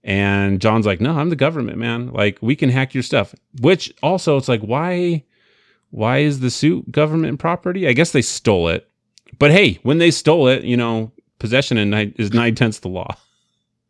And 0.03 0.61
John's 0.61 0.85
like, 0.85 1.01
no, 1.01 1.17
I'm 1.17 1.29
the 1.29 1.35
government, 1.35 1.77
man. 1.77 2.13
Like, 2.13 2.37
we 2.41 2.55
can 2.55 2.69
hack 2.69 2.93
your 2.93 3.03
stuff. 3.03 3.35
Which 3.61 3.93
also, 4.01 4.37
it's 4.37 4.47
like, 4.47 4.61
why, 4.61 5.23
why 5.89 6.19
is 6.19 6.39
the 6.39 6.49
suit 6.49 6.91
government 6.91 7.39
property? 7.39 7.87
I 7.87 7.93
guess 7.93 8.11
they 8.11 8.21
stole 8.21 8.69
it. 8.69 8.89
But 9.39 9.51
hey, 9.51 9.79
when 9.83 9.97
they 9.97 10.11
stole 10.11 10.47
it, 10.47 10.63
you 10.63 10.77
know, 10.77 11.11
possession 11.39 11.93
is 12.17 12.33
nine 12.33 12.55
tenths 12.55 12.79
the 12.79 12.87
law. 12.87 13.15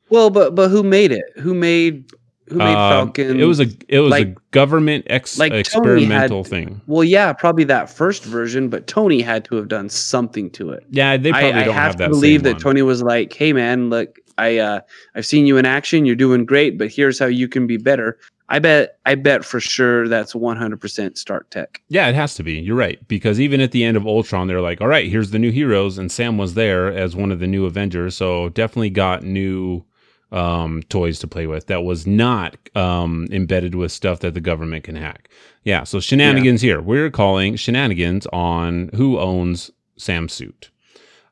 Well, 0.09 0.29
but 0.29 0.55
but 0.55 0.69
who 0.69 0.83
made 0.83 1.11
it? 1.11 1.25
Who 1.37 1.53
made 1.53 2.11
who 2.49 2.55
made 2.57 2.65
Uh, 2.73 2.89
Falcon? 2.89 3.39
It 3.39 3.43
was 3.45 3.59
a 3.59 3.67
it 3.89 3.99
was 3.99 4.11
like- 4.11 4.27
a 4.27 4.35
government 4.51 5.05
ex- 5.09 5.37
like 5.37 5.51
experimental 5.53 6.43
had- 6.43 6.49
thing. 6.49 6.81
Well, 6.87 7.03
yeah, 7.03 7.33
probably 7.33 7.63
that 7.65 7.89
first 7.89 8.23
version, 8.23 8.69
but 8.69 8.87
Tony 8.87 9.21
had 9.21 9.45
to 9.45 9.55
have 9.55 9.67
done 9.67 9.89
something 9.89 10.49
to 10.51 10.71
it. 10.71 10.83
Yeah, 10.89 11.17
they 11.17 11.29
I- 11.29 11.41
probably 11.41 11.61
I, 11.61 11.63
don't 11.65 11.73
have, 11.73 11.83
have, 11.83 11.97
to 11.97 12.09
believe 12.09 12.43
that 12.43 12.53
one. 12.53 12.61
Tony 12.61 12.81
was 12.81 13.03
like, 13.03 13.33
"Hey, 13.33 13.53
man, 13.53 13.89
look, 13.89 14.17
I 14.37 14.57
uh, 14.57 14.79
I've 15.15 15.25
seen 15.25 15.45
you 15.45 15.57
in 15.57 15.65
action. 15.65 16.05
You're 16.05 16.15
doing 16.15 16.45
great, 16.45 16.77
but 16.77 16.89
here's 16.91 17.19
how 17.19 17.25
you 17.27 17.47
can 17.47 17.67
be 17.67 17.77
better." 17.77 18.17
I 18.49 18.59
bet, 18.59 18.97
I 19.05 19.15
bet 19.15 19.43
for 19.43 19.59
sure 19.59 20.07
that's 20.07 20.33
100% 20.33 21.17
Stark 21.17 21.49
Tech. 21.49 21.81
Yeah, 21.89 22.07
it 22.07 22.15
has 22.15 22.33
to 22.35 22.43
be. 22.43 22.53
You're 22.53 22.77
right. 22.77 23.05
Because 23.09 23.41
even 23.41 23.59
at 23.59 23.71
the 23.73 23.83
end 23.83 23.97
of 23.97 24.07
Ultron, 24.07 24.47
they're 24.47 24.61
like, 24.61 24.79
all 24.79 24.87
right, 24.87 25.11
here's 25.11 25.31
the 25.31 25.37
new 25.37 25.51
heroes. 25.51 25.97
And 25.97 26.09
Sam 26.09 26.37
was 26.37 26.53
there 26.53 26.87
as 26.87 27.13
one 27.13 27.33
of 27.33 27.39
the 27.39 27.47
new 27.47 27.65
Avengers. 27.65 28.15
So 28.15 28.47
definitely 28.47 28.89
got 28.91 29.21
new 29.21 29.83
um, 30.31 30.83
toys 30.83 31.19
to 31.19 31.27
play 31.27 31.47
with 31.47 31.67
that 31.67 31.83
was 31.83 32.05
not 32.05 32.57
um, 32.75 33.27
embedded 33.31 33.75
with 33.75 33.91
stuff 33.91 34.19
that 34.19 34.33
the 34.33 34.41
government 34.41 34.83
can 34.83 34.95
hack. 34.95 35.29
Yeah. 35.63 35.83
So 35.83 35.99
shenanigans 35.99 36.61
here. 36.61 36.81
We're 36.81 37.09
calling 37.09 37.55
shenanigans 37.55 38.27
on 38.27 38.89
who 38.95 39.19
owns 39.19 39.71
Sam's 39.97 40.33
suit. 40.33 40.69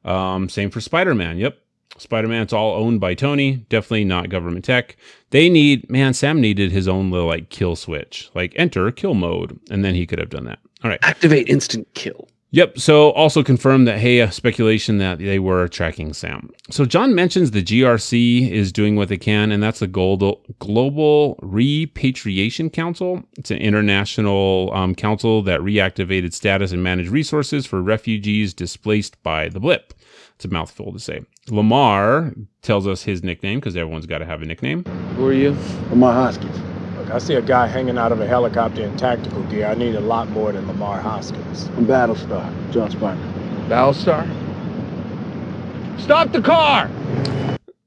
Um, 0.04 0.50
same 0.50 0.70
for 0.70 0.82
Spider 0.82 1.16
Man. 1.16 1.38
Yep. 1.38 1.58
Spider 1.98 2.28
Man's 2.28 2.52
all 2.52 2.74
owned 2.74 3.00
by 3.00 3.14
Tony. 3.14 3.66
Definitely 3.70 4.06
not 4.06 4.30
government 4.30 4.66
tech. 4.66 4.98
They 5.30 5.50
need, 5.50 5.90
man, 5.90 6.14
Sam 6.14 6.42
needed 6.42 6.72
his 6.72 6.88
own 6.88 7.10
little 7.10 7.28
like 7.28 7.50
kill 7.50 7.76
switch, 7.76 8.30
like 8.36 8.54
enter 8.56 8.92
kill 8.92 9.14
mode, 9.14 9.58
and 9.70 9.84
then 9.84 9.96
he 9.96 10.06
could 10.06 10.20
have 10.20 10.30
done 10.30 10.46
that. 10.46 10.60
All 10.84 10.90
right. 10.90 11.00
Activate 11.04 11.48
instant 11.48 11.88
kill. 11.94 12.28
Yep. 12.56 12.80
So 12.80 13.10
also 13.12 13.44
confirmed 13.44 13.86
that 13.86 14.00
hey, 14.00 14.26
speculation 14.30 14.98
that 15.00 15.20
they 15.20 15.40
were 15.40 15.68
tracking 15.68 16.14
Sam. 16.14 16.50
So 16.70 16.86
John 16.86 17.14
mentions 17.14 17.52
the 17.52 17.62
GRC 17.62 18.50
is 18.50 18.72
doing 18.72 18.96
what 18.96 19.10
they 19.10 19.18
can, 19.18 19.52
and 19.52 19.62
that's 19.62 19.80
the 19.80 19.88
Global 19.88 20.42
Global 20.60 21.38
Repatriation 21.42 22.70
Council. 22.70 23.22
It's 23.38 23.52
an 23.52 23.58
international 23.58 24.72
um, 24.74 24.96
council 24.96 25.42
that 25.42 25.60
reactivated 25.60 26.32
status 26.32 26.72
and 26.72 26.82
managed 26.82 27.10
resources 27.10 27.66
for 27.66 27.82
refugees 27.82 28.54
displaced 28.54 29.22
by 29.22 29.50
the 29.50 29.60
blip. 29.60 29.94
It's 30.36 30.46
a 30.46 30.48
mouthful 30.48 30.94
to 30.94 31.00
say. 31.00 31.26
Lamar 31.50 32.34
tells 32.62 32.88
us 32.88 33.04
his 33.04 33.22
nickname 33.22 33.60
because 33.60 33.76
everyone's 33.76 34.06
got 34.06 34.20
to 34.20 34.26
have 34.26 34.42
a 34.42 34.46
nickname. 34.46 34.86
Who 35.18 35.28
are 35.28 35.34
you? 35.34 35.58
Lamar 35.90 36.14
Hoskins. 36.14 36.75
Look, 37.06 37.14
I 37.14 37.20
see 37.20 37.36
a 37.36 37.42
guy 37.42 37.68
hanging 37.68 38.00
out 38.00 38.12
of 38.12 38.20
a 38.20 38.26
helicopter 38.26 38.82
in 38.82 38.98
tactical 38.98 39.44
gear. 39.44 39.68
I 39.68 39.76
need 39.76 39.94
a 39.94 40.00
lot 40.00 40.28
more 40.30 40.52
than 40.52 40.68
Lamar 40.68 41.00
Hoskins. 41.00 41.68
I'm 41.78 41.86
Battlestar, 41.86 42.52
John 42.72 42.90
Spartan. 42.90 43.22
Battlestar? 43.70 44.28
Stop 46.00 46.32
the 46.32 46.42
car! 46.42 46.90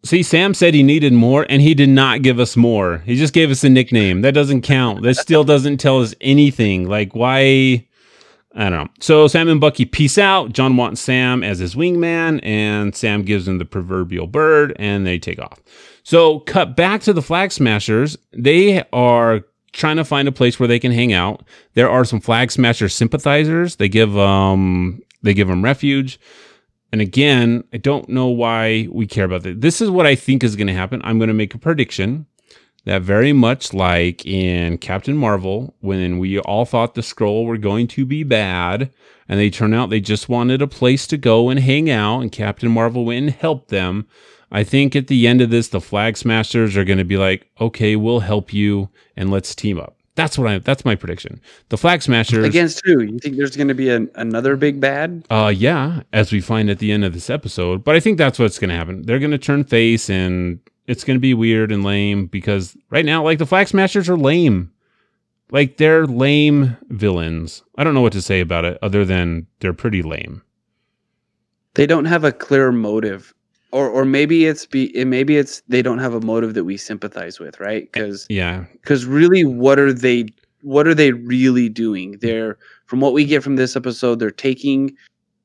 See, 0.05 0.23
Sam 0.23 0.55
said 0.55 0.73
he 0.73 0.85
needed 0.85 1.13
more, 1.13 1.45
and 1.49 1.61
he 1.61 1.75
did 1.75 1.89
not 1.89 2.23
give 2.23 2.39
us 2.39 2.57
more. 2.57 2.99
He 2.99 3.17
just 3.17 3.35
gave 3.35 3.51
us 3.51 3.65
a 3.65 3.69
nickname. 3.69 4.23
That 4.23 4.35
doesn't 4.35 4.63
count. 4.63 5.03
That 5.03 5.17
still 5.17 5.43
doesn't 5.43 5.79
tell 5.79 6.01
us 6.01 6.15
anything. 6.21 6.89
Like, 6.89 7.17
why? 7.17 7.87
I 8.59 8.69
don't 8.69 8.73
know. 8.73 8.89
So 8.99 9.29
Sam 9.29 9.49
and 9.49 9.61
Bucky 9.61 9.85
peace 9.85 10.19
out. 10.19 10.53
John 10.53 10.77
wants 10.77 11.01
Sam 11.01 11.45
as 11.45 11.61
his 11.61 11.77
wingman, 11.77 12.41
and 12.43 12.95
Sam 12.95 13.23
gives 13.23 13.47
him 13.47 13.59
the 13.59 13.65
proverbial 13.65 14.27
bird, 14.27 14.75
and 14.81 15.07
they 15.07 15.17
take 15.17 15.39
off. 15.39 15.61
So 16.03 16.41
cut 16.41 16.75
back 16.75 17.01
to 17.03 17.13
the 17.13 17.23
Flag 17.23 17.53
Smashers. 17.53 18.19
They 18.33 18.83
are 18.93 19.43
trying 19.73 19.97
to 19.97 20.05
find 20.05 20.27
a 20.27 20.33
place 20.33 20.59
where 20.59 20.67
they 20.67 20.81
can 20.81 20.91
hang 20.91 21.13
out. 21.13 21.45
There 21.75 21.89
are 21.89 22.05
some 22.05 22.21
Flag 22.21 22.51
Smasher 22.51 22.89
sympathizers. 22.89 23.77
They 23.77 23.89
give 23.89 24.19
um 24.19 25.01
they 25.23 25.35
give 25.35 25.47
them 25.47 25.63
refuge. 25.63 26.19
And 26.91 27.01
again, 27.01 27.63
I 27.73 27.77
don't 27.77 28.09
know 28.09 28.27
why 28.27 28.89
we 28.91 29.07
care 29.07 29.27
about 29.27 29.45
that. 29.45 29.61
This 29.61 29.81
is 29.81 29.89
what 29.89 30.07
I 30.07 30.17
think 30.17 30.43
is 30.43 30.57
going 30.57 30.69
to 30.69 30.73
happen. 30.73 31.01
I'm 31.05 31.19
going 31.19 31.29
to 31.29 31.35
make 31.35 31.55
a 31.55 31.59
prediction 31.59 32.27
that 32.85 33.03
very 33.03 33.33
much 33.33 33.75
like 33.75 34.25
in 34.25 34.79
Captain 34.79 35.17
Marvel, 35.17 35.75
when 35.81 36.19
we 36.19 36.39
all 36.39 36.65
thought 36.65 36.95
the 36.95 37.01
Skrull 37.03 37.45
were 37.45 37.59
going 37.59 37.87
to 37.89 38.07
be 38.07 38.23
bad, 38.23 38.91
and 39.29 39.39
they 39.39 39.51
turn 39.51 39.75
out 39.75 39.91
they 39.91 40.01
just 40.01 40.29
wanted 40.29 40.63
a 40.63 40.67
place 40.67 41.07
to 41.09 41.17
go 41.17 41.51
and 41.51 41.61
hang 41.61 41.91
out, 41.91 42.21
and 42.21 42.33
Captain 42.33 42.71
Marvel 42.71 43.05
went 43.05 43.27
and 43.27 43.35
helped 43.35 43.69
them. 43.69 44.07
I 44.51 44.65
think 44.65 44.97
at 44.97 45.09
the 45.09 45.27
end 45.27 45.43
of 45.43 45.51
this, 45.51 45.69
the 45.69 45.81
Flag 45.81 46.17
Smashers 46.17 46.77
are 46.77 46.85
going 46.85 46.99
to 46.99 47.05
be 47.05 47.19
like, 47.19 47.47
okay, 47.61 47.97
we'll 47.97 48.21
help 48.21 48.55
you 48.55 48.89
and 49.17 49.31
let's 49.31 49.55
team 49.55 49.79
up. 49.79 49.97
That's 50.15 50.37
what 50.37 50.49
I. 50.49 50.59
That's 50.59 50.85
my 50.85 50.97
prediction. 50.97 51.41
The 51.69 51.77
Flag 51.77 52.03
Smashers 52.03 52.45
Against 52.45 52.83
who? 52.85 53.03
You 53.03 53.21
think 53.21 53.37
there's 53.37 53.55
going 53.55 53.69
to 53.69 53.75
be 53.75 53.89
an, 53.89 54.11
another 54.17 54.57
big 54.57 54.81
bad? 54.81 55.25
uh, 55.31 55.53
yeah, 55.55 56.03
as 56.13 56.33
we 56.33 56.41
find 56.41 56.71
at 56.71 56.81
the 56.81 56.91
end 56.91 57.05
of 57.05 57.13
this 57.13 57.31
episode. 57.31 57.85
But 57.85 57.95
I 57.95 58.01
think 58.01 58.19
that's 58.19 58.37
what's 58.37 58.59
going 58.59 58.71
to 58.71 58.77
happen. 58.77 59.03
They're 59.03 59.21
going 59.21 59.31
to 59.31 59.39
turn 59.39 59.63
face, 59.63 60.11
and 60.11 60.59
it's 60.89 61.05
going 61.05 61.17
to 61.17 61.21
be 61.21 61.35
weird 61.35 61.71
and 61.71 61.85
lame 61.85 62.27
because 62.27 62.77
right 62.91 63.05
now, 63.05 63.23
like 63.23 63.39
the 63.39 63.47
Flag 63.47 63.69
Smashers 63.69 64.09
are 64.09 64.17
lame. 64.17 64.73
Like 65.51 65.77
they're 65.77 66.07
lame 66.07 66.77
villains. 66.89 67.63
I 67.77 67.85
don't 67.85 67.95
know 67.95 68.01
what 68.01 68.13
to 68.15 68.23
say 68.23 68.41
about 68.41 68.65
it 68.65 68.79
other 68.83 69.05
than 69.05 69.47
they're 69.61 69.73
pretty 69.73 70.03
lame. 70.03 70.43
They 71.75 71.87
don't 71.87 72.07
have 72.07 72.25
a 72.25 72.33
clear 72.33 72.73
motive, 72.73 73.35
or 73.71 73.89
or 73.89 74.05
maybe 74.05 74.47
it's 74.47 74.67
be 74.67 74.93
maybe 75.05 75.37
it's 75.37 75.63
they 75.69 75.81
don't 75.81 75.99
have 75.99 76.15
a 76.15 76.21
motive 76.21 76.55
that 76.55 76.65
we 76.65 76.77
sympathize 76.77 77.39
with, 77.39 77.61
right? 77.61 77.85
Eh, 77.85 77.87
because 77.93 78.27
Yeah, 78.29 78.65
because 78.73 79.05
really, 79.05 79.45
what 79.45 79.79
are 79.79 79.93
they? 79.93 80.27
What 80.63 80.87
are 80.87 80.95
they 80.95 81.13
really 81.13 81.69
doing? 81.69 82.19
They're 82.21 82.59
from 82.87 83.01
what 83.01 83.13
we 83.13 83.27
get 83.27 83.43
from 83.43 83.57
this 83.57 83.77
episode, 83.77 84.19
they're 84.19 84.31
taking, 84.31 84.97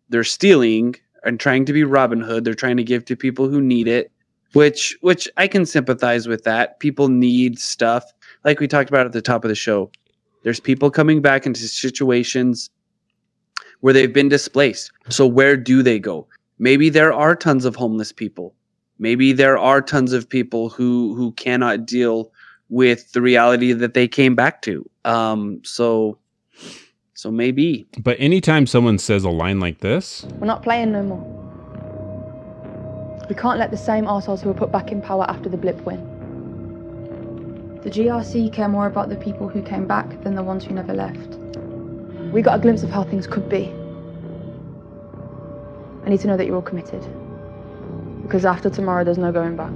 they're 0.08 0.24
stealing 0.24 0.96
and 1.26 1.40
trying 1.40 1.66
to 1.66 1.74
be 1.74 1.84
Robin 1.84 2.22
Hood. 2.22 2.46
They're 2.46 2.54
trying 2.54 2.78
to 2.78 2.84
give 2.84 3.04
to 3.06 3.16
people 3.18 3.50
who 3.50 3.62
need 3.62 3.88
it, 3.88 4.12
which 4.54 4.98
which 5.02 5.30
I 5.38 5.48
can 5.48 5.66
sympathize 5.66 6.28
with 6.28 6.44
that. 6.44 6.80
People 6.80 7.10
need 7.10 7.60
stuff, 7.60 8.04
like 8.44 8.60
we 8.60 8.68
talked 8.68 8.90
about 8.90 9.06
at 9.06 9.12
the 9.12 9.22
top 9.22 9.44
of 9.44 9.50
the 9.50 9.56
show. 9.56 9.92
There's 10.44 10.60
people 10.60 10.92
coming 10.92 11.22
back 11.22 11.46
into 11.46 11.62
situations 11.62 12.70
where 13.80 13.94
they've 13.94 14.14
been 14.14 14.30
displaced. 14.30 14.92
So 15.10 15.26
where 15.28 15.58
do 15.58 15.84
they 15.84 16.00
go? 16.00 16.28
Maybe 16.60 16.90
there 16.90 17.14
are 17.14 17.36
tons 17.36 17.66
of 17.66 17.76
homeless 17.76 18.12
people. 18.12 18.54
Maybe 19.00 19.34
there 19.34 19.58
are 19.58 19.82
tons 19.82 20.14
of 20.14 20.30
people 20.30 20.70
who 20.70 21.16
who 21.16 21.32
cannot 21.34 21.86
deal 21.86 22.32
with 22.70 23.12
the 23.12 23.22
reality 23.22 23.74
that 23.74 23.94
they 23.94 24.08
came 24.08 24.36
back 24.36 24.62
to. 24.64 24.90
Um, 25.06 25.62
so 25.64 26.18
so 27.14 27.32
maybe. 27.32 27.88
but 28.00 28.18
anytime 28.20 28.68
someone 28.68 28.98
says 28.98 29.24
a 29.24 29.30
line 29.30 29.60
like 29.60 29.80
this, 29.80 30.26
We're 30.40 30.48
not 30.48 30.62
playing 30.62 30.92
no 30.92 31.04
more. 31.04 31.43
We 33.30 33.36
can't 33.36 33.58
let 33.58 33.72
the 33.72 33.78
same 33.78 34.06
arseholes 34.06 34.42
who 34.42 34.50
were 34.50 34.56
put 34.56 34.72
back 34.72 34.92
in 34.92 35.02
power 35.02 35.26
after 35.30 35.50
the 35.50 35.58
blip 35.58 35.80
win. 35.82 36.10
The 37.84 37.90
GRC 37.90 38.54
care 38.54 38.70
more 38.70 38.88
about 38.88 39.10
the 39.10 39.16
people 39.16 39.50
who 39.50 39.62
came 39.62 39.88
back 39.88 40.22
than 40.24 40.36
the 40.36 40.44
ones 40.44 40.64
who 40.64 40.74
never 40.74 40.94
left. 40.94 41.36
We 42.32 42.42
got 42.42 42.60
a 42.60 42.62
glimpse 42.62 42.84
of 42.84 42.90
how 42.90 43.04
things 43.04 43.28
could 43.28 43.50
be. 43.50 43.74
I 46.06 46.10
need 46.10 46.20
to 46.22 46.28
know 46.28 46.38
that 46.38 46.46
you're 46.46 46.56
all 46.56 46.62
committed. 46.62 47.06
Because 48.24 48.46
after 48.46 48.70
tomorrow, 48.70 49.04
there's 49.04 49.18
no 49.18 49.32
going 49.32 49.56
back. 49.56 49.72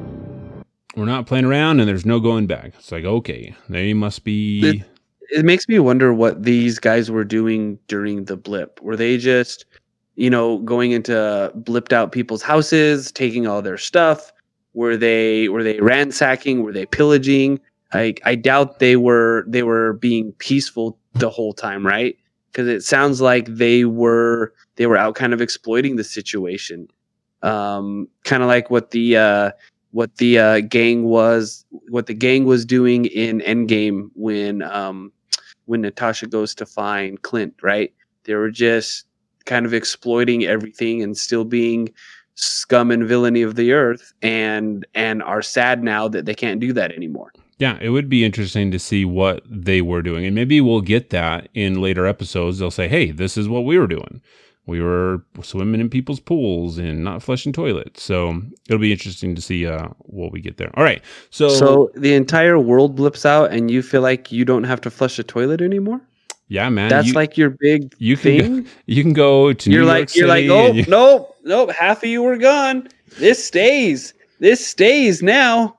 we're 0.96 1.06
not 1.06 1.28
playing 1.28 1.46
around 1.46 1.80
and 1.80 1.88
there's 1.88 2.06
no 2.06 2.20
going 2.20 2.48
back. 2.48 2.74
It's 2.80 2.92
like 2.92 3.06
okay, 3.06 3.56
they 3.70 3.94
must 3.94 4.24
be. 4.24 4.62
It, 4.68 4.84
it 5.30 5.46
makes 5.46 5.68
me 5.68 5.78
wonder 5.80 6.14
what 6.14 6.44
these 6.44 6.80
guys 6.80 7.12
were 7.12 7.24
doing 7.24 7.78
during 7.88 8.26
the 8.26 8.38
blip. 8.38 8.82
Were 8.82 8.96
they 8.96 9.18
just, 9.18 9.66
you 10.18 10.32
know, 10.32 10.58
going 10.60 10.92
into 10.92 11.52
blipped 11.60 11.94
out 11.94 12.12
people's 12.12 12.42
houses, 12.42 13.12
taking 13.12 13.48
all 13.48 13.62
their 13.62 13.78
stuff? 13.78 14.34
Were 14.74 14.98
they 14.98 15.48
were 15.48 15.64
they 15.64 15.80
ransacking? 15.80 16.64
Were 16.64 16.74
they 16.74 16.86
pillaging? 16.86 17.60
I 17.94 18.16
I 18.26 18.36
doubt 18.36 18.80
they 18.80 18.98
were 18.98 19.46
they 19.48 19.64
were 19.64 19.94
being 19.94 20.34
peaceful 20.34 20.98
the 21.14 21.30
whole 21.30 21.54
time, 21.54 21.86
right? 21.86 22.18
Because 22.52 22.68
it 22.68 22.82
sounds 22.82 23.22
like 23.22 23.46
they 23.46 23.86
were 23.86 24.54
they 24.76 24.88
were 24.88 24.98
out 24.98 25.16
kind 25.16 25.34
of 25.34 25.42
exploiting 25.42 25.96
the 25.96 26.04
situation, 26.04 26.88
um, 27.44 28.08
kind 28.24 28.42
of 28.42 28.48
like 28.48 28.70
what 28.70 28.92
the 28.92 29.18
uh, 29.18 29.52
what 29.92 30.18
the 30.18 30.40
uh, 30.40 30.60
gang 30.62 31.06
was 31.06 31.64
what 31.90 32.08
the 32.08 32.14
gang 32.14 32.46
was 32.46 32.66
doing 32.66 33.06
in 33.06 33.40
Endgame 33.42 34.10
when 34.16 34.64
um, 34.64 35.12
when 35.66 35.82
Natasha 35.82 36.26
goes 36.26 36.56
to 36.56 36.66
find 36.66 37.22
Clint, 37.22 37.54
right? 37.62 37.94
They 38.24 38.34
were 38.34 38.52
just 38.52 39.06
kind 39.48 39.66
of 39.66 39.74
exploiting 39.74 40.46
everything 40.46 41.02
and 41.02 41.18
still 41.18 41.44
being 41.44 41.90
scum 42.36 42.92
and 42.92 43.08
villainy 43.08 43.42
of 43.42 43.56
the 43.56 43.74
earth 43.74 44.14
and 44.22 44.86
and 44.94 45.24
are 45.24 45.42
sad 45.42 45.84
now 45.84 46.08
that 46.08 46.26
they 46.26 46.36
can't 46.36 46.60
do 46.60 46.72
that 46.74 46.92
anymore. 46.92 47.32
Yeah, 47.58 47.80
it 47.82 47.90
would 47.90 48.08
be 48.08 48.24
interesting 48.24 48.70
to 48.70 48.78
see 48.78 49.04
what 49.04 49.42
they 49.50 49.82
were 49.82 50.04
doing. 50.04 50.26
And 50.26 50.36
maybe 50.36 50.62
we'll 50.62 50.82
get 50.82 51.10
that 51.10 51.50
in 51.56 51.82
later 51.82 52.06
episodes. 52.06 52.60
They'll 52.60 52.70
say, 52.70 52.88
hey, 52.88 53.10
this 53.10 53.36
is 53.36 53.50
what 53.50 53.66
we 53.66 53.80
were 53.80 53.88
doing. 53.88 54.22
We 54.68 54.80
were 54.80 55.24
swimming 55.42 55.82
in 55.82 55.90
people's 55.90 56.20
pools 56.20 56.78
and 56.78 57.04
not 57.04 57.24
flushing 57.24 57.54
toilets. 57.54 58.04
So 58.04 58.40
it'll 58.68 58.82
be 58.82 58.92
interesting 58.92 59.34
to 59.34 59.42
see 59.42 59.66
uh, 59.66 59.88
what 60.00 60.32
we 60.32 60.40
get 60.40 60.58
there. 60.58 60.70
All 60.76 60.84
right. 60.84 61.02
So, 61.32 61.50
So 61.50 61.90
the 61.96 62.14
entire 62.14 62.60
world 62.60 62.96
blips 62.96 63.26
out 63.26 63.52
and 63.52 63.72
you 63.72 63.82
feel 63.82 64.02
like 64.02 64.32
you 64.32 64.46
don't 64.46 64.66
have 64.66 64.82
to 64.82 64.92
flush 64.92 65.18
a 65.18 65.24
toilet 65.24 65.62
anymore? 65.62 66.02
Yeah, 66.48 66.70
man. 66.70 66.90
That's 66.90 67.08
you, 67.10 67.14
like 67.14 67.38
your 67.38 67.52
big 67.52 67.94
you 67.98 68.16
can 68.18 68.24
thing? 68.40 68.62
go, 68.64 68.70
you 68.86 69.04
can 69.04 69.14
go 69.14 69.54
to 69.54 69.70
you're 69.72 69.82
New 69.82 69.88
like 69.88 70.16
York 70.16 70.16
you're 70.16 70.28
like 70.28 70.50
oh 70.50 70.74
you- 70.74 70.86
nope 70.88 71.36
nope 71.44 71.72
half 71.72 72.04
of 72.04 72.10
you 72.10 72.22
were 72.24 72.38
gone 72.38 72.88
this 73.20 73.44
stays 73.46 74.14
this 74.40 74.66
stays 74.66 75.22
now 75.24 75.78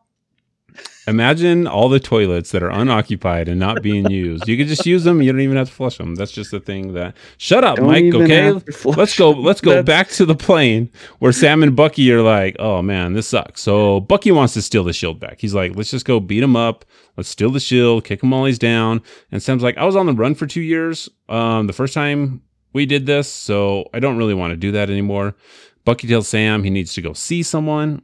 Imagine 1.09 1.67
all 1.67 1.89
the 1.89 1.99
toilets 2.01 2.51
that 2.53 2.63
are 2.63 2.71
unoccupied 2.71 3.49
and 3.49 3.59
not 3.59 3.83
being 3.83 4.11
used. 4.11 4.47
You 4.47 4.57
could 4.57 4.69
just 4.69 4.87
use 4.87 5.05
them. 5.05 5.23
You 5.23 5.33
don't 5.33 5.41
even 5.41 5.57
have 5.57 5.69
to 5.69 5.75
flush 5.75 5.97
them. 5.99 6.15
That's 6.15 6.33
just 6.33 6.51
the 6.51 6.61
thing 6.61 6.93
that. 6.95 7.17
Shut 7.39 7.65
up, 7.65 7.77
Don't 7.77 7.87
Mike. 7.87 8.13
Okay, 8.15 8.45
have 8.45 8.65
to 8.65 8.73
flush 8.73 8.97
let's 8.97 9.17
go. 9.17 9.31
Let's 9.31 9.61
go 9.61 9.71
That's- 9.71 9.87
back 9.87 10.09
to 10.17 10.27
the 10.27 10.35
plane 10.35 10.91
where 11.19 11.33
Sam 11.33 11.63
and 11.63 11.75
Bucky 11.75 12.13
are 12.13 12.23
like, 12.23 12.57
"Oh 12.59 12.83
man, 12.83 13.15
this 13.15 13.27
sucks." 13.29 13.61
So 13.63 14.01
Bucky 14.01 14.31
wants 14.31 14.55
to 14.55 14.63
steal 14.63 14.85
the 14.85 14.93
shield 14.93 15.19
back. 15.19 15.41
He's 15.41 15.55
like, 15.55 15.75
"Let's 15.77 15.91
just 15.91 16.05
go 16.05 16.21
beat 16.21 16.43
him 16.43 16.57
up. 16.57 16.85
Let's 17.17 17.29
steal 17.29 17.51
the 17.51 17.61
shield, 17.61 18.05
kick 18.05 18.23
him 18.23 18.31
while 18.31 18.45
he's 18.45 18.59
down." 18.59 19.03
And 19.33 19.43
Sam's 19.43 19.63
like, 19.63 19.79
"I 19.79 19.85
was 19.85 19.97
on 19.97 20.07
the 20.07 20.13
run 20.13 20.35
for 20.35 20.47
two 20.47 20.61
years. 20.63 21.09
Um, 21.29 21.67
the 21.67 21.73
first 21.73 21.95
time 21.95 22.43
we 22.73 22.87
did 22.87 23.07
this, 23.07 23.29
so 23.33 23.89
I 23.95 23.99
don't 24.01 24.17
really 24.19 24.35
want 24.35 24.53
to 24.53 24.57
do 24.57 24.73
that 24.73 24.91
anymore." 24.91 25.35
Bucky 25.85 26.07
tells 26.07 26.29
Sam 26.29 26.65
he 26.65 26.71
needs 26.71 26.93
to 26.95 27.01
go 27.03 27.15
see 27.15 27.43
someone, 27.43 28.03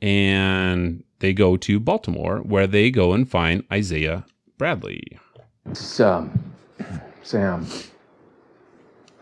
and 0.00 1.02
they 1.20 1.32
go 1.32 1.56
to 1.56 1.80
Baltimore 1.80 2.38
where 2.38 2.66
they 2.66 2.90
go 2.90 3.12
and 3.12 3.28
find 3.28 3.64
Isaiah 3.72 4.26
Bradley. 4.58 5.18
It's, 5.66 6.00
um, 6.00 6.54
Sam. 7.22 7.66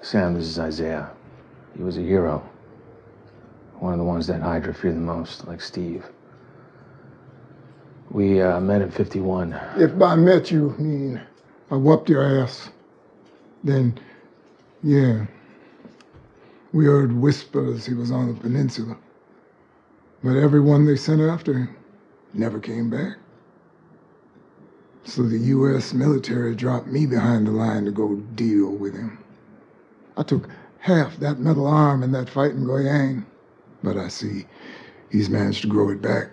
Sam, 0.03 0.35
this 0.35 0.45
is 0.45 0.59
Isaiah. 0.59 1.11
He 1.77 1.83
was 1.83 1.97
a 1.99 2.03
hero. 2.03 2.49
One 3.81 3.93
of 3.93 3.99
the 3.99 4.05
ones 4.05 4.27
that 4.29 4.43
Hydra 4.43 4.75
feared 4.75 4.97
the 4.97 5.01
most, 5.01 5.47
like 5.47 5.61
Steve. 5.61 6.07
We 8.11 8.41
uh, 8.43 8.61
met 8.61 8.83
in 8.83 8.91
51. 8.91 9.53
If 9.77 10.01
I 10.03 10.17
met 10.17 10.51
you, 10.51 10.75
meaning 10.79 11.21
I 11.71 11.77
whooped 11.77 12.09
your 12.09 12.43
ass, 12.43 12.71
then 13.65 13.99
yeah, 14.83 15.27
We 16.73 16.87
heard 16.87 17.13
whispers 17.13 17.87
he 17.87 17.95
was 17.95 18.11
on 18.11 18.35
the 18.35 18.41
peninsula. 18.41 18.97
But 20.23 20.37
everyone 20.37 20.87
they 20.87 20.97
sent 20.97 21.21
after 21.21 21.55
him 21.55 21.77
never 22.35 22.61
came 22.61 22.91
back. 22.91 23.17
So 25.05 25.23
the 25.23 25.39
U.S. 25.39 25.93
military 25.93 26.55
dropped 26.55 26.87
me 26.87 27.07
behind 27.07 27.47
the 27.47 27.53
line 27.53 27.85
to 27.85 27.91
go 27.91 28.17
deal 28.35 28.71
with 28.71 28.95
him. 28.95 29.19
I 30.17 30.23
took 30.23 30.49
half 30.79 31.17
that 31.19 31.39
metal 31.39 31.67
arm 31.67 32.03
in 32.03 32.13
that 32.13 32.29
fight 32.29 32.53
in 32.53 32.65
Goyang, 32.65 33.25
but 33.83 33.97
I 33.97 34.09
see 34.09 34.47
he's 35.11 35.29
managed 35.29 35.63
to 35.63 35.69
grow 35.69 35.91
it 35.91 36.01
back. 36.01 36.31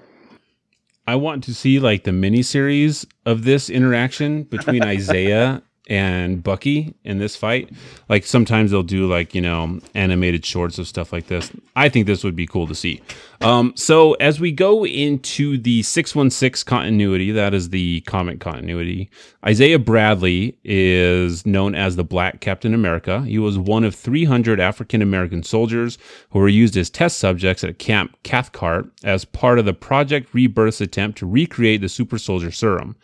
I 1.07 1.15
want 1.15 1.43
to 1.45 1.53
see 1.53 1.79
like 1.79 2.03
the 2.03 2.11
miniseries 2.11 3.05
of 3.25 3.43
this 3.43 3.69
interaction 3.69 4.43
between 4.43 4.83
Isaiah 4.85 5.63
and 5.87 6.43
Bucky 6.43 6.93
in 7.03 7.17
this 7.17 7.35
fight. 7.35 7.69
Like 8.07 8.25
sometimes 8.25 8.71
they'll 8.71 8.83
do 8.83 9.07
like, 9.07 9.33
you 9.33 9.41
know, 9.41 9.79
animated 9.95 10.45
shorts 10.45 10.77
of 10.77 10.87
stuff 10.87 11.11
like 11.11 11.27
this. 11.27 11.51
I 11.75 11.89
think 11.89 12.05
this 12.05 12.23
would 12.23 12.35
be 12.35 12.45
cool 12.45 12.67
to 12.67 12.75
see. 12.75 13.01
Um, 13.41 13.73
so 13.75 14.13
as 14.13 14.39
we 14.39 14.51
go 14.51 14.85
into 14.85 15.57
the 15.57 15.81
616 15.81 16.65
continuity, 16.69 17.31
that 17.31 17.53
is 17.55 17.69
the 17.69 18.01
comic 18.01 18.39
continuity, 18.39 19.09
Isaiah 19.45 19.79
Bradley 19.79 20.55
is 20.63 21.45
known 21.45 21.73
as 21.73 21.95
the 21.95 22.03
Black 22.03 22.39
Captain 22.39 22.73
America. 22.75 23.21
He 23.23 23.39
was 23.39 23.57
one 23.57 23.83
of 23.83 23.95
300 23.95 24.59
African 24.59 25.01
American 25.01 25.41
soldiers 25.41 25.97
who 26.29 26.39
were 26.39 26.47
used 26.47 26.77
as 26.77 26.89
test 26.89 27.17
subjects 27.17 27.63
at 27.63 27.79
Camp 27.79 28.15
Cathcart 28.23 28.85
as 29.03 29.25
part 29.25 29.57
of 29.57 29.65
the 29.65 29.73
Project 29.73 30.33
Rebirth's 30.33 30.79
attempt 30.79 31.17
to 31.17 31.25
recreate 31.25 31.81
the 31.81 31.89
super 31.89 32.19
soldier 32.19 32.51
serum. 32.51 32.95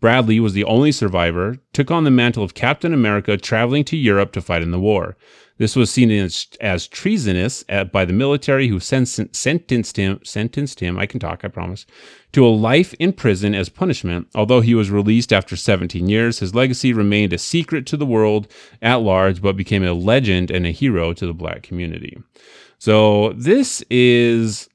Bradley 0.00 0.38
was 0.38 0.52
the 0.52 0.64
only 0.64 0.92
survivor, 0.92 1.56
took 1.72 1.90
on 1.90 2.04
the 2.04 2.10
mantle 2.10 2.44
of 2.44 2.54
Captain 2.54 2.94
America, 2.94 3.36
traveling 3.36 3.84
to 3.84 3.96
Europe 3.96 4.32
to 4.32 4.40
fight 4.40 4.62
in 4.62 4.70
the 4.70 4.78
war. 4.78 5.16
This 5.58 5.74
was 5.74 5.90
seen 5.90 6.12
as, 6.12 6.46
as 6.60 6.86
treasonous 6.86 7.64
at, 7.68 7.90
by 7.90 8.04
the 8.04 8.12
military, 8.12 8.68
who 8.68 8.78
sen- 8.78 9.06
sentenced 9.06 9.96
him 9.96 10.20
sentenced 10.22 10.78
him. 10.78 10.98
I 11.00 11.06
can 11.06 11.18
talk, 11.18 11.44
I 11.44 11.48
promise, 11.48 11.84
to 12.32 12.46
a 12.46 12.48
life 12.48 12.94
in 13.00 13.12
prison 13.12 13.56
as 13.56 13.68
punishment. 13.68 14.28
Although 14.36 14.60
he 14.60 14.76
was 14.76 14.90
released 14.90 15.32
after 15.32 15.56
17 15.56 16.08
years, 16.08 16.38
his 16.38 16.54
legacy 16.54 16.92
remained 16.92 17.32
a 17.32 17.38
secret 17.38 17.86
to 17.86 17.96
the 17.96 18.06
world 18.06 18.46
at 18.80 18.96
large, 18.96 19.42
but 19.42 19.56
became 19.56 19.82
a 19.82 19.94
legend 19.94 20.52
and 20.52 20.64
a 20.64 20.70
hero 20.70 21.12
to 21.12 21.26
the 21.26 21.34
black 21.34 21.64
community. 21.64 22.16
So 22.78 23.32
this 23.32 23.82
is 23.90 24.68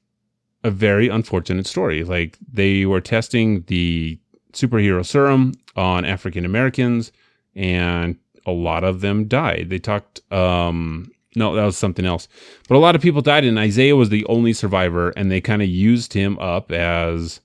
a 0.62 0.70
very 0.70 1.08
unfortunate 1.08 1.66
story. 1.66 2.04
Like 2.04 2.36
they 2.52 2.84
were 2.84 3.00
testing 3.00 3.62
the 3.68 4.18
superhero 4.54 5.04
serum 5.04 5.52
on 5.76 6.04
African 6.04 6.44
Americans, 6.44 7.12
and 7.54 8.16
a 8.46 8.52
lot 8.52 8.84
of 8.84 9.00
them 9.00 9.26
died. 9.26 9.68
They 9.70 9.78
talked, 9.78 10.20
um, 10.32 11.10
no, 11.36 11.54
that 11.54 11.64
was 11.64 11.76
something 11.76 12.04
else. 12.04 12.28
But 12.68 12.76
a 12.76 12.78
lot 12.78 12.94
of 12.94 13.02
people 13.02 13.22
died, 13.22 13.44
and 13.44 13.58
Isaiah 13.58 13.96
was 13.96 14.08
the 14.08 14.24
only 14.26 14.52
survivor, 14.52 15.10
and 15.10 15.30
they 15.30 15.40
kind 15.40 15.62
of 15.62 15.68
used 15.68 16.12
him 16.12 16.38
up 16.38 16.70
as 16.70 17.40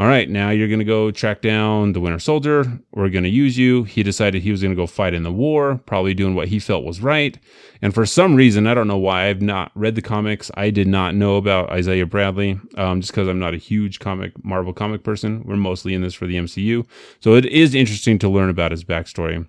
all 0.00 0.06
right, 0.06 0.30
now 0.30 0.48
you're 0.48 0.66
going 0.66 0.78
to 0.78 0.84
go 0.86 1.10
track 1.10 1.42
down 1.42 1.92
the 1.92 2.00
Winter 2.00 2.18
Soldier. 2.18 2.80
We're 2.92 3.10
going 3.10 3.24
to 3.24 3.28
use 3.28 3.58
you. 3.58 3.84
He 3.84 4.02
decided 4.02 4.40
he 4.40 4.50
was 4.50 4.62
going 4.62 4.72
to 4.72 4.76
go 4.76 4.86
fight 4.86 5.12
in 5.12 5.24
the 5.24 5.30
war, 5.30 5.78
probably 5.84 6.14
doing 6.14 6.34
what 6.34 6.48
he 6.48 6.58
felt 6.58 6.84
was 6.84 7.02
right. 7.02 7.38
And 7.82 7.92
for 7.92 8.06
some 8.06 8.34
reason, 8.34 8.66
I 8.66 8.72
don't 8.72 8.88
know 8.88 8.96
why, 8.96 9.28
I've 9.28 9.42
not 9.42 9.72
read 9.74 9.96
the 9.96 10.00
comics. 10.00 10.50
I 10.54 10.70
did 10.70 10.88
not 10.88 11.14
know 11.14 11.36
about 11.36 11.68
Isaiah 11.68 12.06
Bradley, 12.06 12.58
um, 12.78 13.02
just 13.02 13.12
because 13.12 13.28
I'm 13.28 13.38
not 13.38 13.52
a 13.52 13.58
huge 13.58 13.98
comic, 13.98 14.32
Marvel 14.42 14.72
comic 14.72 15.02
person. 15.02 15.42
We're 15.44 15.56
mostly 15.56 15.92
in 15.92 16.00
this 16.00 16.14
for 16.14 16.26
the 16.26 16.36
MCU. 16.36 16.86
So 17.20 17.34
it 17.34 17.44
is 17.44 17.74
interesting 17.74 18.18
to 18.20 18.28
learn 18.30 18.48
about 18.48 18.70
his 18.70 18.84
backstory. 18.84 19.46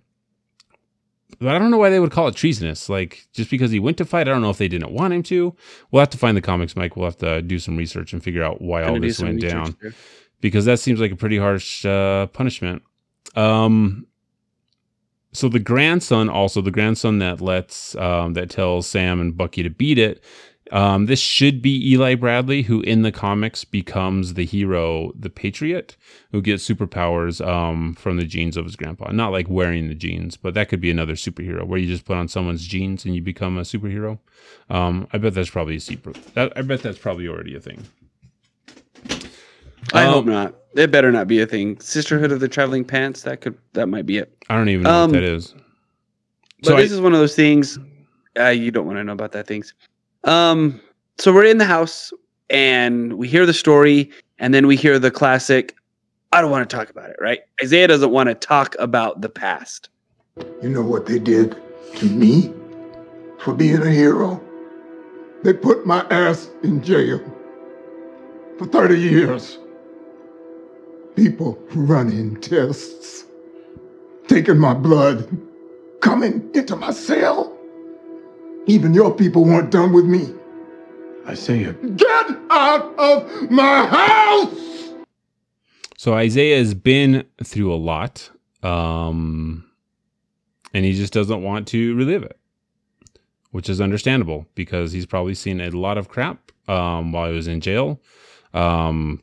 But 1.40 1.56
I 1.56 1.60
don't 1.60 1.72
know 1.72 1.78
why 1.78 1.92
they 1.92 2.02
would 2.02 2.12
call 2.12 2.28
it 2.28 2.36
treasonous. 2.36 2.90
Like, 2.90 3.26
just 3.32 3.50
because 3.50 3.72
he 3.72 3.80
went 3.80 3.98
to 4.00 4.06
fight, 4.06 4.28
I 4.28 4.32
don't 4.32 4.42
know 4.42 4.50
if 4.50 4.58
they 4.58 4.68
didn't 4.68 4.92
want 4.92 5.14
him 5.14 5.24
to. 5.24 5.56
We'll 5.92 6.02
have 6.02 6.10
to 6.10 6.18
find 6.18 6.36
the 6.36 6.42
comics, 6.42 6.76
Mike. 6.76 6.98
We'll 6.98 7.06
have 7.06 7.18
to 7.20 7.42
do 7.42 7.58
some 7.58 7.78
research 7.78 8.12
and 8.12 8.22
figure 8.22 8.44
out 8.44 8.62
why 8.62 8.84
all 8.84 9.00
this 9.00 9.22
went 9.22 9.40
down. 9.40 9.78
Because 10.42 10.66
that 10.66 10.80
seems 10.80 11.00
like 11.00 11.12
a 11.12 11.16
pretty 11.16 11.38
harsh 11.38 11.86
uh, 11.86 12.28
punishment. 12.28 12.84
Um, 13.36 14.08
so 15.34 15.48
the 15.48 15.60
grandson, 15.60 16.30
also 16.30 16.62
the 16.62 16.72
grandson 16.72 17.20
that 17.20 17.40
lets 17.40 17.96
um, 17.96 18.34
that 18.34 18.50
tells 18.50 18.88
Sam 18.88 19.22
and 19.22 19.38
Bucky 19.38 19.64
to 19.64 19.70
beat 19.70 19.98
it. 19.98 20.24
Um, 20.72 21.08
this 21.08 21.20
should 21.20 21.62
be 21.62 21.92
Eli 21.92 22.16
Bradley, 22.16 22.62
who 22.62 22.80
in 22.82 23.02
the 23.02 23.12
comics 23.12 23.66
becomes 23.66 24.36
the 24.36 24.46
hero, 24.46 25.12
the 25.20 25.30
Patriot, 25.30 25.98
who 26.32 26.42
gets 26.42 26.68
superpowers 26.68 27.46
um, 27.46 27.94
from 27.96 28.16
the 28.16 28.24
genes 28.24 28.56
of 28.56 28.64
his 28.64 28.78
grandpa. 28.78 29.12
Not 29.12 29.34
like 29.34 29.50
wearing 29.50 29.90
the 29.90 29.96
genes, 29.96 30.38
but 30.38 30.54
that 30.54 30.70
could 30.70 30.80
be 30.80 30.90
another 30.90 31.16
superhero 31.16 31.66
where 31.66 31.78
you 31.78 31.88
just 31.88 32.06
put 32.06 32.16
on 32.16 32.30
someone's 32.30 32.66
genes 32.66 33.04
and 33.04 33.14
you 33.14 33.22
become 33.22 33.58
a 33.58 33.62
superhero. 33.62 34.20
Um, 34.70 35.10
I 35.12 35.18
bet 35.18 35.34
that's 35.34 35.50
probably 35.50 35.76
a 35.76 35.82
secret. 35.82 36.18
I 36.38 36.62
bet 36.62 36.82
that's 36.82 37.00
probably 37.00 37.28
already 37.28 37.56
a 37.56 37.60
thing. 37.60 37.86
I 39.94 40.06
um, 40.06 40.14
hope 40.14 40.26
not. 40.26 40.56
It 40.76 40.92
better 40.92 41.12
not 41.12 41.28
be 41.28 41.42
a 41.42 41.46
thing. 41.46 41.80
Sisterhood 41.80 42.32
of 42.32 42.40
the 42.40 42.48
Traveling 42.48 42.86
Pants. 42.86 43.24
That 43.24 43.42
could. 43.42 43.58
That 43.74 43.88
might 43.88 44.06
be 44.06 44.18
it. 44.18 44.34
I 44.50 44.56
don't 44.56 44.70
even 44.70 44.84
know 44.84 44.92
um, 44.92 45.12
what 45.12 45.18
that 45.18 45.24
is. 45.24 45.54
But 46.64 46.70
so 46.70 46.76
this 46.78 46.92
is 46.92 47.02
one 47.02 47.14
of 47.14 47.20
those 47.20 47.36
things. 47.36 47.78
Uh, 48.40 48.48
you 48.48 48.72
don't 48.72 48.86
want 48.86 48.98
to 48.98 49.04
know 49.04 49.14
about 49.14 49.32
that 49.34 49.48
things. 49.48 49.74
Um. 50.24 50.80
So 51.18 51.34
we're 51.34 51.46
in 51.46 51.58
the 51.58 51.66
house 51.66 52.12
and 52.50 53.14
we 53.14 53.28
hear 53.28 53.46
the 53.46 53.54
story, 53.54 54.12
and 54.40 54.54
then 54.54 54.68
we 54.68 54.76
hear 54.76 54.98
the 54.98 55.12
classic. 55.12 55.76
I 56.32 56.42
don't 56.42 56.52
want 56.52 56.70
to 56.70 56.76
talk 56.76 56.90
about 56.90 57.10
it. 57.10 57.18
Right? 57.20 57.42
Isaiah 57.62 57.88
doesn't 57.88 58.12
want 58.12 58.30
to 58.30 58.36
talk 58.36 58.76
about 58.80 59.22
the 59.22 59.30
past. 59.30 59.90
You 60.62 60.70
know 60.70 60.82
what 60.82 61.06
they 61.06 61.20
did 61.20 61.58
to 61.96 62.06
me 62.06 62.54
for 63.40 63.54
being 63.54 63.82
a 63.82 63.90
hero? 63.90 64.42
They 65.44 65.54
put 65.54 65.86
my 65.86 66.06
ass 66.10 66.50
in 66.64 66.82
jail 66.82 67.20
for 68.58 68.68
30 68.68 68.98
years 68.98 69.58
people 71.16 71.58
running 71.74 72.40
tests, 72.42 73.26
taking 74.28 74.58
my 74.58 74.74
blood, 74.74 75.28
coming 76.02 76.50
into 76.54 76.76
my 76.76 76.92
cell. 76.92 77.58
Even 78.68 78.94
your 78.94 79.14
people 79.14 79.44
weren't 79.44 79.72
done 79.72 79.92
with 79.94 80.06
me. 80.06 80.34
I 81.26 81.34
say. 81.34 81.74
Get 81.96 82.28
out 82.50 82.94
of 82.98 83.52
my 83.52 83.86
house! 83.86 84.92
So 85.98 86.14
Isaiah 86.16 86.58
has 86.58 86.74
been 86.74 87.26
through 87.44 87.74
a 87.74 87.76
lot, 87.76 88.30
um, 88.64 89.70
and 90.74 90.84
he 90.84 90.94
just 90.94 91.14
doesn't 91.14 91.44
want 91.44 91.68
to 91.70 91.96
relive 91.96 92.24
it, 92.24 92.40
which 93.52 93.70
is 93.70 93.80
understandable 93.80 94.48
because 94.56 94.92
he's 94.92 95.06
probably 95.06 95.36
seen 95.36 95.62
a 95.62 95.70
lot 95.70 95.98
of 95.98 96.10
crap 96.10 96.52
um, 96.68 97.12
while 97.12 97.30
he 97.30 97.36
was 97.36 97.48
in 97.48 97.62
jail. 97.62 98.02
Um, 98.54 99.22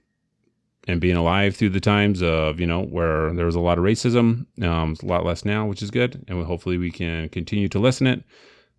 and 0.89 1.03
being 1.03 1.17
alive 1.17 1.55
through 1.55 1.69
the 1.69 1.81
times 1.81 2.23
of 2.23 2.59
you 2.59 2.67
know 2.67 2.83
where 2.83 3.33
there 3.35 3.47
was 3.47 3.55
a 3.55 3.61
lot 3.61 3.79
of 3.79 3.85
racism 3.85 4.47
um 4.65 4.97
a 5.03 5.07
lot 5.07 5.25
less 5.25 5.45
now 5.45 5.67
which 5.67 5.83
is 5.83 5.91
good 5.91 6.25
and 6.27 6.45
hopefully 6.45 6.79
we 6.79 6.91
can 6.91 7.29
continue 7.29 7.69
to 7.69 7.79
lessen 7.79 8.07
it. 8.07 8.25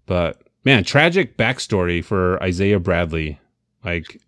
But 0.08 0.42
man 0.66 0.84
tragic 0.84 1.38
backstory 1.38 2.04
for 2.04 2.42
isaiah 2.44 2.80
bradley. 2.80 3.40
Like 3.86 4.20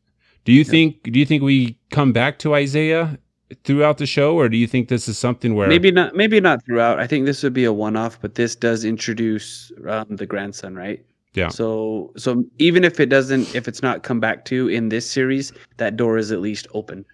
do 0.45 0.53
you 0.53 0.63
think 0.63 1.03
do 1.03 1.19
you 1.19 1.25
think 1.25 1.43
we 1.43 1.77
come 1.89 2.13
back 2.13 2.39
to 2.39 2.53
isaiah 2.53 3.17
throughout 3.65 3.97
the 3.97 4.05
show 4.05 4.35
or 4.35 4.47
do 4.47 4.55
you 4.55 4.67
think 4.67 4.87
this 4.87 5.09
is 5.09 5.17
something 5.17 5.55
where 5.55 5.67
maybe 5.67 5.91
not 5.91 6.15
maybe 6.15 6.39
not 6.39 6.63
throughout. 6.63 6.99
I 6.99 7.07
think 7.07 7.25
this 7.25 7.43
would 7.43 7.53
be 7.53 7.65
a 7.65 7.73
one-off 7.73 8.21
but 8.21 8.35
this 8.35 8.55
does 8.55 8.85
introduce 8.85 9.71
um, 9.89 10.05
the 10.15 10.25
grandson 10.25 10.75
right? 10.75 11.03
Yeah. 11.33 11.47
So 11.47 12.13
so 12.15 12.43
even 12.59 12.83
if 12.83 12.99
it 12.99 13.07
doesn't 13.07 13.55
if 13.55 13.67
it's 13.67 13.81
not 13.81 14.03
come 14.03 14.19
back 14.19 14.45
to 14.45 14.67
in 14.67 14.89
this 14.89 15.09
series 15.09 15.51
that 15.77 15.97
door 15.97 16.17
is 16.19 16.31
at 16.31 16.41
least 16.41 16.67
open 16.73 17.05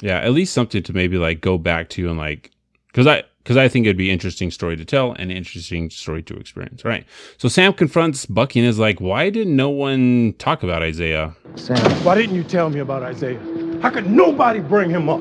yeah, 0.00 0.18
at 0.20 0.32
least 0.32 0.54
something 0.54 0.82
to 0.82 0.92
maybe 0.92 1.18
like 1.18 1.40
go 1.40 1.58
back 1.58 1.88
to 1.90 2.08
and 2.08 2.18
like 2.18 2.50
because 2.88 3.06
I 3.06 3.24
because 3.42 3.56
I 3.56 3.68
think 3.68 3.86
it'd 3.86 3.96
be 3.96 4.10
interesting 4.10 4.50
story 4.50 4.76
to 4.76 4.84
tell 4.84 5.12
and 5.12 5.32
interesting 5.32 5.88
story 5.90 6.22
to 6.24 6.36
experience. 6.36 6.84
All 6.84 6.90
right. 6.90 7.06
So 7.38 7.48
Sam 7.48 7.72
confronts 7.72 8.26
Bucky 8.26 8.60
and 8.60 8.68
is 8.68 8.78
like, 8.78 9.00
"Why 9.00 9.30
didn't 9.30 9.56
no 9.56 9.70
one 9.70 10.34
talk 10.38 10.62
about 10.62 10.82
Isaiah?" 10.82 11.34
Sam, 11.56 11.78
why 12.04 12.14
didn't 12.14 12.36
you 12.36 12.44
tell 12.44 12.70
me 12.70 12.80
about 12.80 13.02
Isaiah? 13.02 13.40
How 13.80 13.90
could 13.90 14.10
nobody 14.10 14.60
bring 14.60 14.90
him 14.90 15.08
up? 15.08 15.20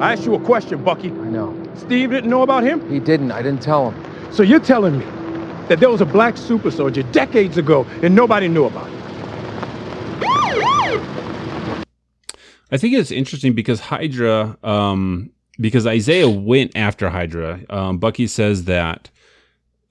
I 0.00 0.12
asked 0.12 0.24
you 0.24 0.34
a 0.34 0.40
question, 0.40 0.82
Bucky. 0.82 1.08
I 1.10 1.28
know. 1.28 1.54
Steve 1.74 2.10
didn't 2.10 2.30
know 2.30 2.42
about 2.42 2.62
him? 2.62 2.88
He 2.88 3.00
didn't. 3.00 3.32
I 3.32 3.42
didn't 3.42 3.62
tell 3.62 3.90
him. 3.90 4.32
So 4.32 4.42
you're 4.42 4.60
telling 4.60 4.98
me 4.98 5.04
that 5.68 5.80
there 5.80 5.90
was 5.90 6.00
a 6.00 6.06
black 6.06 6.36
super 6.36 6.70
soldier 6.70 7.02
decades 7.02 7.58
ago 7.58 7.84
and 8.02 8.14
nobody 8.14 8.48
knew 8.48 8.64
about 8.64 8.88
it? 8.90 8.97
I 12.70 12.76
think 12.76 12.94
it's 12.94 13.10
interesting 13.10 13.54
because 13.54 13.80
Hydra, 13.80 14.56
um, 14.62 15.30
because 15.60 15.86
Isaiah 15.86 16.28
went 16.28 16.76
after 16.76 17.08
Hydra. 17.10 17.60
Um, 17.70 17.98
Bucky 17.98 18.26
says 18.26 18.64
that 18.64 19.10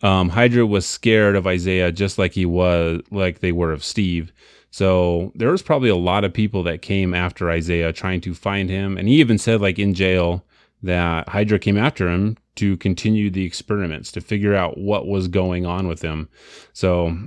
um, 0.02 0.30
Hydra 0.30 0.66
was 0.66 0.86
scared 0.86 1.36
of 1.36 1.48
Isaiah 1.48 1.92
just 1.92 2.18
like 2.18 2.34
he 2.34 2.46
was, 2.46 3.02
like 3.10 3.40
they 3.40 3.52
were 3.52 3.72
of 3.72 3.84
Steve. 3.84 4.32
So 4.70 5.32
there 5.34 5.52
was 5.52 5.62
probably 5.62 5.90
a 5.90 5.96
lot 5.96 6.24
of 6.24 6.34
people 6.34 6.62
that 6.64 6.82
came 6.82 7.14
after 7.14 7.50
Isaiah 7.50 7.94
trying 7.94 8.22
to 8.22 8.36
find 8.36 8.70
him. 8.70 8.98
And 8.98 9.08
he 9.08 9.20
even 9.20 9.38
said, 9.38 9.62
like 9.62 9.80
in 9.80 9.94
jail, 9.94 10.46
that 10.84 11.28
Hydra 11.30 11.58
came 11.58 11.78
after 11.78 12.08
him 12.08 12.38
to 12.56 12.78
continue 12.78 13.30
the 13.30 13.46
experiments 13.46 14.12
to 14.12 14.22
figure 14.22 14.56
out 14.56 14.78
what 14.78 15.08
was 15.08 15.28
going 15.28 15.66
on 15.66 15.88
with 15.88 16.02
him. 16.02 16.30
So 16.74 17.18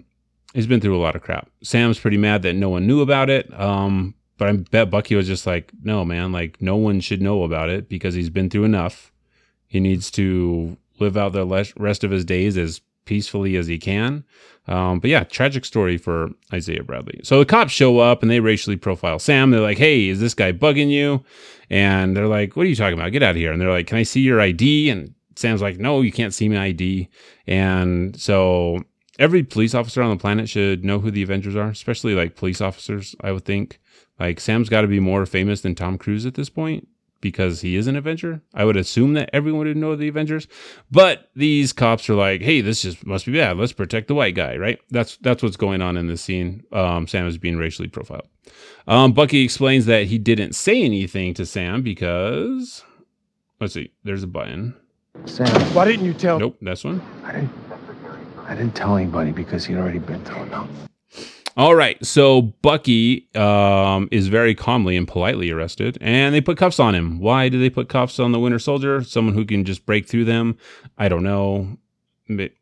he's 0.54 0.66
been 0.66 0.80
through 0.80 0.96
a 0.96 1.02
lot 1.02 1.16
of 1.16 1.22
crap. 1.22 1.50
Sam's 1.62 1.98
pretty 1.98 2.18
mad 2.18 2.42
that 2.42 2.54
no 2.54 2.68
one 2.68 2.86
knew 2.86 3.00
about 3.00 3.30
it. 3.30 3.52
Um, 3.58 4.14
but 4.40 4.48
I 4.48 4.52
bet 4.52 4.88
Bucky 4.88 5.14
was 5.14 5.26
just 5.26 5.46
like, 5.46 5.70
no, 5.82 6.02
man, 6.02 6.32
like 6.32 6.62
no 6.62 6.74
one 6.74 7.00
should 7.00 7.20
know 7.20 7.42
about 7.42 7.68
it 7.68 7.90
because 7.90 8.14
he's 8.14 8.30
been 8.30 8.48
through 8.48 8.64
enough. 8.64 9.12
He 9.66 9.80
needs 9.80 10.10
to 10.12 10.78
live 10.98 11.14
out 11.18 11.34
the 11.34 11.46
rest 11.76 12.04
of 12.04 12.10
his 12.10 12.24
days 12.24 12.56
as 12.56 12.80
peacefully 13.04 13.56
as 13.56 13.66
he 13.66 13.76
can. 13.76 14.24
Um, 14.66 14.98
but 14.98 15.10
yeah, 15.10 15.24
tragic 15.24 15.66
story 15.66 15.98
for 15.98 16.30
Isaiah 16.54 16.82
Bradley. 16.82 17.20
So 17.22 17.38
the 17.38 17.44
cops 17.44 17.70
show 17.70 17.98
up 17.98 18.22
and 18.22 18.30
they 18.30 18.40
racially 18.40 18.76
profile 18.76 19.18
Sam. 19.18 19.50
They're 19.50 19.60
like, 19.60 19.76
hey, 19.76 20.08
is 20.08 20.20
this 20.20 20.32
guy 20.32 20.52
bugging 20.52 20.88
you? 20.88 21.22
And 21.68 22.16
they're 22.16 22.26
like, 22.26 22.56
what 22.56 22.64
are 22.64 22.70
you 22.70 22.76
talking 22.76 22.98
about? 22.98 23.12
Get 23.12 23.22
out 23.22 23.32
of 23.32 23.36
here. 23.36 23.52
And 23.52 23.60
they're 23.60 23.70
like, 23.70 23.88
can 23.88 23.98
I 23.98 24.04
see 24.04 24.22
your 24.22 24.40
ID? 24.40 24.88
And 24.88 25.12
Sam's 25.36 25.60
like, 25.60 25.78
no, 25.78 26.00
you 26.00 26.12
can't 26.12 26.32
see 26.32 26.48
my 26.48 26.62
ID. 26.62 27.10
And 27.46 28.18
so 28.18 28.84
every 29.18 29.42
police 29.42 29.74
officer 29.74 30.00
on 30.00 30.08
the 30.08 30.16
planet 30.16 30.48
should 30.48 30.82
know 30.82 30.98
who 30.98 31.10
the 31.10 31.22
Avengers 31.22 31.56
are, 31.56 31.68
especially 31.68 32.14
like 32.14 32.36
police 32.36 32.62
officers, 32.62 33.14
I 33.20 33.32
would 33.32 33.44
think. 33.44 33.80
Like 34.20 34.38
Sam's 34.38 34.68
got 34.68 34.82
to 34.82 34.86
be 34.86 35.00
more 35.00 35.24
famous 35.24 35.62
than 35.62 35.74
Tom 35.74 35.96
Cruise 35.96 36.26
at 36.26 36.34
this 36.34 36.50
point 36.50 36.86
because 37.22 37.62
he 37.62 37.74
is 37.74 37.86
an 37.86 37.96
Avenger. 37.96 38.42
I 38.54 38.64
would 38.64 38.76
assume 38.76 39.14
that 39.14 39.30
everyone 39.32 39.66
would 39.66 39.76
know 39.76 39.96
the 39.96 40.08
Avengers, 40.08 40.46
but 40.90 41.30
these 41.34 41.72
cops 41.72 42.08
are 42.10 42.14
like, 42.14 42.42
"Hey, 42.42 42.60
this 42.60 42.82
just 42.82 43.04
must 43.06 43.26
be 43.26 43.32
bad. 43.32 43.56
Let's 43.56 43.72
protect 43.72 44.08
the 44.08 44.14
white 44.14 44.34
guy." 44.34 44.56
Right? 44.56 44.78
That's 44.90 45.16
that's 45.18 45.42
what's 45.42 45.56
going 45.56 45.80
on 45.80 45.96
in 45.96 46.06
this 46.06 46.20
scene. 46.20 46.62
Um, 46.70 47.06
Sam 47.06 47.26
is 47.26 47.38
being 47.38 47.56
racially 47.56 47.88
profiled. 47.88 48.28
Um, 48.86 49.12
Bucky 49.12 49.42
explains 49.42 49.86
that 49.86 50.06
he 50.06 50.18
didn't 50.18 50.54
say 50.54 50.82
anything 50.82 51.32
to 51.34 51.46
Sam 51.46 51.82
because 51.82 52.84
let's 53.58 53.72
see, 53.72 53.92
there's 54.04 54.22
a 54.22 54.28
button. 54.28 54.76
Sam, 55.24 55.48
Why 55.74 55.86
didn't 55.86 56.06
you 56.06 56.14
tell 56.14 56.38
Nope, 56.38 56.58
that's 56.60 56.84
one. 56.84 57.02
I 57.24 57.32
didn't. 57.32 57.50
I 58.46 58.54
didn't 58.54 58.74
tell 58.74 58.96
anybody 58.96 59.30
because 59.30 59.64
he'd 59.64 59.76
already 59.76 60.00
been 60.00 60.24
through 60.24 60.42
enough. 60.42 60.68
All 61.60 61.74
right, 61.74 62.02
so 62.02 62.40
Bucky 62.40 63.28
um, 63.34 64.08
is 64.10 64.28
very 64.28 64.54
calmly 64.54 64.96
and 64.96 65.06
politely 65.06 65.50
arrested, 65.50 65.98
and 66.00 66.34
they 66.34 66.40
put 66.40 66.56
cuffs 66.56 66.80
on 66.80 66.94
him. 66.94 67.18
Why 67.18 67.50
do 67.50 67.60
they 67.60 67.68
put 67.68 67.90
cuffs 67.90 68.18
on 68.18 68.32
the 68.32 68.38
Winter 68.38 68.58
Soldier? 68.58 69.04
Someone 69.04 69.34
who 69.34 69.44
can 69.44 69.66
just 69.66 69.84
break 69.84 70.08
through 70.08 70.24
them? 70.24 70.56
I 70.96 71.10
don't 71.10 71.22
know. 71.22 71.76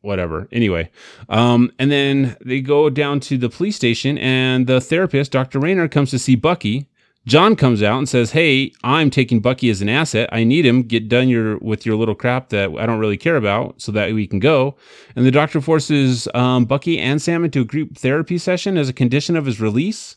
Whatever. 0.00 0.48
Anyway, 0.50 0.90
um, 1.28 1.70
and 1.78 1.92
then 1.92 2.36
they 2.44 2.60
go 2.60 2.90
down 2.90 3.20
to 3.20 3.38
the 3.38 3.48
police 3.48 3.76
station, 3.76 4.18
and 4.18 4.66
the 4.66 4.80
therapist, 4.80 5.30
Dr. 5.30 5.60
Raynor, 5.60 5.86
comes 5.86 6.10
to 6.10 6.18
see 6.18 6.34
Bucky. 6.34 6.88
John 7.28 7.56
comes 7.56 7.82
out 7.82 7.98
and 7.98 8.08
says, 8.08 8.30
"Hey, 8.30 8.72
I'm 8.82 9.10
taking 9.10 9.40
Bucky 9.40 9.68
as 9.68 9.82
an 9.82 9.90
asset. 9.90 10.30
I 10.32 10.44
need 10.44 10.64
him. 10.64 10.82
Get 10.82 11.10
done 11.10 11.28
your 11.28 11.58
with 11.58 11.84
your 11.84 11.94
little 11.94 12.14
crap 12.14 12.48
that 12.48 12.70
I 12.78 12.86
don't 12.86 12.98
really 12.98 13.18
care 13.18 13.36
about, 13.36 13.82
so 13.82 13.92
that 13.92 14.14
we 14.14 14.26
can 14.26 14.38
go." 14.38 14.76
And 15.14 15.26
the 15.26 15.30
doctor 15.30 15.60
forces 15.60 16.26
um, 16.32 16.64
Bucky 16.64 16.98
and 16.98 17.20
Sam 17.20 17.44
into 17.44 17.60
a 17.60 17.64
group 17.66 17.98
therapy 17.98 18.38
session 18.38 18.78
as 18.78 18.88
a 18.88 18.94
condition 18.94 19.36
of 19.36 19.44
his 19.44 19.60
release. 19.60 20.16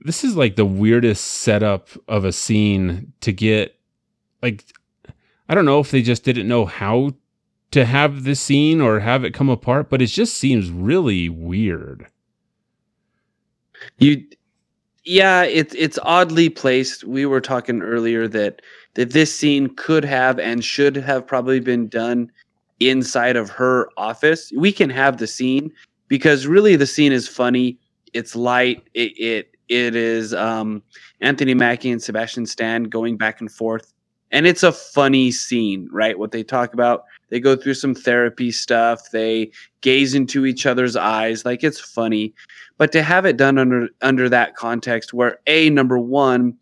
This 0.00 0.22
is 0.22 0.36
like 0.36 0.54
the 0.54 0.64
weirdest 0.64 1.24
setup 1.24 1.88
of 2.06 2.24
a 2.24 2.32
scene 2.32 3.12
to 3.22 3.32
get. 3.32 3.76
Like, 4.42 4.64
I 5.48 5.56
don't 5.56 5.66
know 5.66 5.80
if 5.80 5.90
they 5.90 6.02
just 6.02 6.22
didn't 6.22 6.46
know 6.46 6.66
how 6.66 7.14
to 7.72 7.84
have 7.84 8.22
this 8.22 8.40
scene 8.40 8.80
or 8.80 9.00
have 9.00 9.24
it 9.24 9.34
come 9.34 9.48
apart, 9.48 9.90
but 9.90 10.00
it 10.00 10.06
just 10.06 10.36
seems 10.36 10.70
really 10.70 11.28
weird. 11.28 12.06
You, 13.98 14.24
yeah, 15.06 15.44
it's 15.44 15.74
it's 15.74 15.98
oddly 16.02 16.48
placed. 16.48 17.04
We 17.04 17.26
were 17.26 17.40
talking 17.40 17.80
earlier 17.80 18.26
that 18.28 18.60
that 18.94 19.12
this 19.12 19.34
scene 19.34 19.74
could 19.76 20.04
have 20.04 20.38
and 20.38 20.64
should 20.64 20.96
have 20.96 21.26
probably 21.26 21.60
been 21.60 21.88
done 21.88 22.30
inside 22.80 23.36
of 23.36 23.48
her 23.50 23.88
office. 23.96 24.52
We 24.56 24.72
can 24.72 24.90
have 24.90 25.18
the 25.18 25.26
scene 25.26 25.72
because 26.08 26.46
really 26.46 26.76
the 26.76 26.86
scene 26.86 27.12
is 27.12 27.28
funny. 27.28 27.78
It's 28.14 28.34
light. 28.34 28.82
It 28.94 29.12
it 29.18 29.56
it 29.68 29.94
is 29.94 30.34
um, 30.34 30.82
Anthony 31.20 31.54
Mackie 31.54 31.90
and 31.90 32.02
Sebastian 32.02 32.46
Stan 32.46 32.84
going 32.84 33.16
back 33.16 33.40
and 33.40 33.50
forth, 33.50 33.92
and 34.32 34.46
it's 34.46 34.62
a 34.62 34.72
funny 34.72 35.30
scene, 35.30 35.88
right? 35.92 36.18
What 36.18 36.32
they 36.32 36.42
talk 36.42 36.74
about. 36.74 37.04
They 37.28 37.40
go 37.40 37.56
through 37.56 37.74
some 37.74 37.94
therapy 37.94 38.50
stuff. 38.50 39.10
They 39.10 39.50
gaze 39.80 40.14
into 40.14 40.46
each 40.46 40.66
other's 40.66 40.96
eyes, 40.96 41.44
like 41.44 41.64
it's 41.64 41.80
funny. 41.80 42.34
But 42.78 42.92
to 42.92 43.02
have 43.02 43.24
it 43.24 43.36
done 43.36 43.58
under 43.58 43.88
under 44.02 44.28
that 44.28 44.56
context, 44.56 45.12
where 45.12 45.38
a 45.46 45.70
number 45.70 45.98
one, 45.98 46.56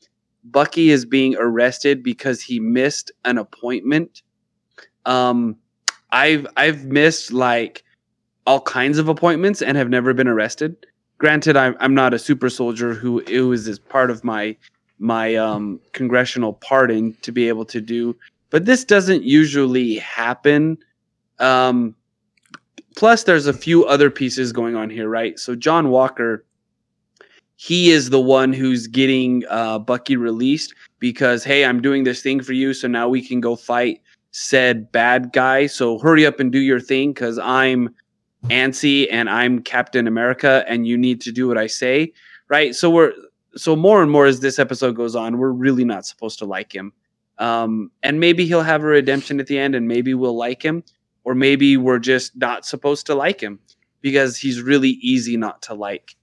Bucky 0.45 0.91
is 0.91 1.05
being 1.05 1.37
arrested 1.37 2.03
because 2.03 2.41
he 2.43 2.61
missed 2.61 3.11
an 3.25 3.39
appointment. 3.39 4.23
Um, 5.07 5.57
I've 6.11 6.47
I've 6.57 6.85
missed 6.85 7.33
like 7.33 7.85
all 8.47 8.61
kinds 8.61 8.99
of 8.99 9.09
appointments 9.09 9.63
and 9.63 9.77
have 9.77 9.89
never 9.89 10.13
been 10.15 10.29
arrested. 10.29 10.87
Granted, 11.19 11.57
I'm 11.57 11.77
I'm 11.81 11.95
not 11.95 12.15
a 12.15 12.19
super 12.19 12.51
soldier 12.51 12.95
who 12.95 13.21
it 13.21 13.41
was 13.41 13.69
as 13.69 13.79
part 13.79 14.11
of 14.11 14.23
my 14.23 14.57
my 14.99 15.35
um, 15.35 15.81
congressional 15.93 16.55
pardon 16.55 17.15
to 17.23 17.33
be 17.33 17.49
able 17.49 17.65
to 17.67 17.81
do, 17.81 18.17
but 18.51 18.65
this 18.65 18.85
doesn't 18.85 19.25
usually 19.25 19.97
happen. 19.97 20.79
Um, 21.39 21.95
plus, 22.97 23.25
there's 23.25 23.47
a 23.47 23.53
few 23.53 23.85
other 23.85 24.11
pieces 24.11 24.53
going 24.53 24.77
on 24.77 24.91
here, 24.91 25.09
right? 25.09 25.39
So 25.39 25.55
John 25.57 25.91
Walker, 25.91 26.45
he 27.57 27.91
is 27.91 28.11
the 28.11 28.21
one 28.21 28.53
who's 28.53 28.87
getting 28.87 29.45
uh, 29.49 29.79
Bucky 29.79 30.17
released 30.17 30.75
because 30.99 31.45
hey, 31.45 31.65
I'm 31.65 31.83
doing 31.83 32.05
this 32.05 32.23
thing 32.23 32.43
for 32.43 32.53
you, 32.53 32.75
so 32.75 32.89
now 32.89 33.09
we 33.09 33.27
can 33.27 33.41
go 33.41 33.57
fight 33.57 34.01
said 34.35 34.91
bad 34.91 35.33
guy. 35.33 35.67
So 35.67 35.99
hurry 36.01 36.27
up 36.27 36.41
and 36.41 36.51
do 36.51 36.59
your 36.59 36.81
thing 36.81 37.13
because 37.13 37.39
I'm 37.39 37.95
antsy 38.45 39.07
and 39.11 39.31
I'm 39.31 39.63
Captain 39.63 40.09
America, 40.09 40.65
and 40.69 40.87
you 40.87 40.99
need 40.99 41.21
to 41.23 41.33
do 41.33 41.47
what 41.47 41.57
I 41.57 41.69
say, 41.69 42.13
right? 42.49 42.75
So 42.75 42.91
we're 42.91 43.13
so 43.57 43.77
more 43.77 44.03
and 44.03 44.11
more 44.11 44.27
as 44.27 44.41
this 44.41 44.59
episode 44.59 44.97
goes 44.97 45.15
on, 45.17 45.39
we're 45.39 45.51
really 45.51 45.85
not 45.85 46.07
supposed 46.07 46.39
to 46.41 46.45
like 46.45 46.75
him. 46.75 46.93
Um, 47.39 47.91
and 48.03 48.21
maybe 48.21 48.47
he'll 48.47 48.63
have 48.63 48.83
a 48.83 48.87
redemption 48.87 49.41
at 49.41 49.47
the 49.47 49.59
end, 49.59 49.75
and 49.75 49.89
maybe 49.89 50.15
we'll 50.15 50.37
like 50.37 50.63
him, 50.63 50.85
or 51.25 51.35
maybe 51.35 51.77
we're 51.77 51.99
just 51.99 52.37
not 52.37 52.65
supposed 52.65 53.07
to 53.07 53.15
like 53.15 53.41
him 53.41 53.59
because 54.01 54.37
he's 54.37 54.61
really 54.61 54.99
easy 55.01 55.37
not 55.37 55.63
to 55.63 55.75
like. 55.75 56.15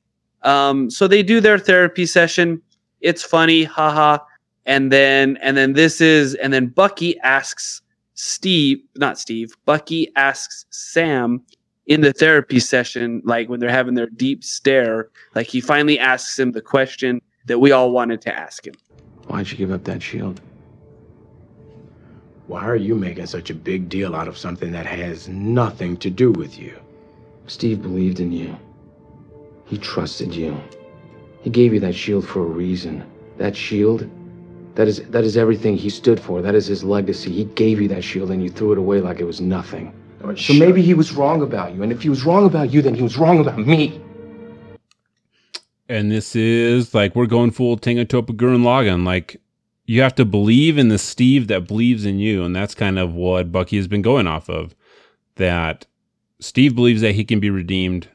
Um, 0.43 0.89
so 0.89 1.07
they 1.07 1.23
do 1.23 1.39
their 1.39 1.57
therapy 1.57 2.05
session. 2.05 2.61
It's 3.01 3.23
funny, 3.23 3.63
haha. 3.63 4.19
And 4.65 4.91
then 4.91 5.37
and 5.41 5.57
then 5.57 5.73
this 5.73 6.01
is 6.01 6.35
and 6.35 6.53
then 6.53 6.67
Bucky 6.67 7.19
asks 7.21 7.81
Steve, 8.13 8.83
not 8.95 9.17
Steve, 9.17 9.55
Bucky 9.65 10.11
asks 10.15 10.65
Sam 10.69 11.43
in 11.91 11.99
the 11.99 12.13
therapy 12.13 12.57
session, 12.57 13.21
like 13.25 13.49
when 13.49 13.59
they're 13.59 13.69
having 13.69 13.95
their 13.95 14.07
deep 14.07 14.45
stare, 14.45 15.09
like 15.35 15.47
he 15.47 15.59
finally 15.59 15.99
asks 15.99 16.39
him 16.39 16.53
the 16.53 16.61
question 16.61 17.21
that 17.47 17.59
we 17.59 17.73
all 17.73 17.91
wanted 17.91 18.21
to 18.21 18.33
ask 18.33 18.65
him. 18.65 18.75
Why'd 19.27 19.51
you 19.51 19.57
give 19.57 19.71
up 19.71 19.83
that 19.83 20.01
shield? 20.01 20.39
Why 22.47 22.63
are 22.63 22.77
you 22.77 22.95
making 22.95 23.25
such 23.25 23.49
a 23.49 23.53
big 23.53 23.89
deal 23.89 24.15
out 24.15 24.29
of 24.29 24.37
something 24.37 24.71
that 24.71 24.85
has 24.85 25.27
nothing 25.27 25.97
to 25.97 26.09
do 26.09 26.31
with 26.31 26.57
you? 26.57 26.79
Steve 27.47 27.81
believed 27.81 28.21
in 28.21 28.31
you. 28.31 28.57
He 29.65 29.77
trusted 29.77 30.33
you. 30.33 30.57
He 31.41 31.49
gave 31.49 31.73
you 31.73 31.81
that 31.81 31.95
shield 31.95 32.25
for 32.25 32.41
a 32.41 32.45
reason. 32.45 33.03
That 33.37 33.53
shield, 33.53 34.09
that 34.75 34.87
is 34.87 35.03
that 35.09 35.25
is 35.25 35.35
everything 35.35 35.75
he 35.75 35.89
stood 35.89 36.21
for. 36.21 36.41
That 36.41 36.55
is 36.55 36.67
his 36.67 36.85
legacy. 36.85 37.31
He 37.31 37.45
gave 37.45 37.81
you 37.81 37.89
that 37.89 38.03
shield 38.03 38.31
and 38.31 38.41
you 38.41 38.49
threw 38.49 38.71
it 38.71 38.77
away 38.77 39.01
like 39.01 39.19
it 39.19 39.25
was 39.25 39.41
nothing. 39.41 39.93
So 40.37 40.53
maybe 40.53 40.81
he 40.81 40.93
was 40.93 41.13
wrong 41.13 41.41
about 41.41 41.73
you. 41.73 41.83
And 41.83 41.91
if 41.91 42.01
he 42.01 42.09
was 42.09 42.25
wrong 42.25 42.45
about 42.45 42.71
you, 42.71 42.81
then 42.81 42.95
he 42.95 43.01
was 43.01 43.17
wrong 43.17 43.39
about 43.39 43.59
me. 43.59 44.01
And 45.89 46.11
this 46.11 46.35
is 46.35 46.93
like 46.93 47.15
we're 47.15 47.25
going 47.25 47.51
full 47.51 47.77
Tengen 47.77 48.05
Toppa 48.05 48.35
Gurren 48.35 48.63
Lagann. 48.63 49.05
Like 49.05 49.41
you 49.85 50.01
have 50.01 50.15
to 50.15 50.25
believe 50.25 50.77
in 50.77 50.87
the 50.87 50.97
Steve 50.97 51.47
that 51.47 51.67
believes 51.67 52.05
in 52.05 52.17
you, 52.17 52.43
and 52.43 52.55
that's 52.55 52.73
kind 52.73 52.97
of 52.97 53.13
what 53.13 53.51
Bucky 53.51 53.75
has 53.77 53.87
been 53.87 54.01
going 54.01 54.27
off 54.27 54.49
of. 54.49 54.73
That 55.35 55.85
Steve 56.39 56.75
believes 56.75 57.01
that 57.01 57.15
he 57.15 57.25
can 57.25 57.39
be 57.39 57.49
redeemed, 57.49 58.07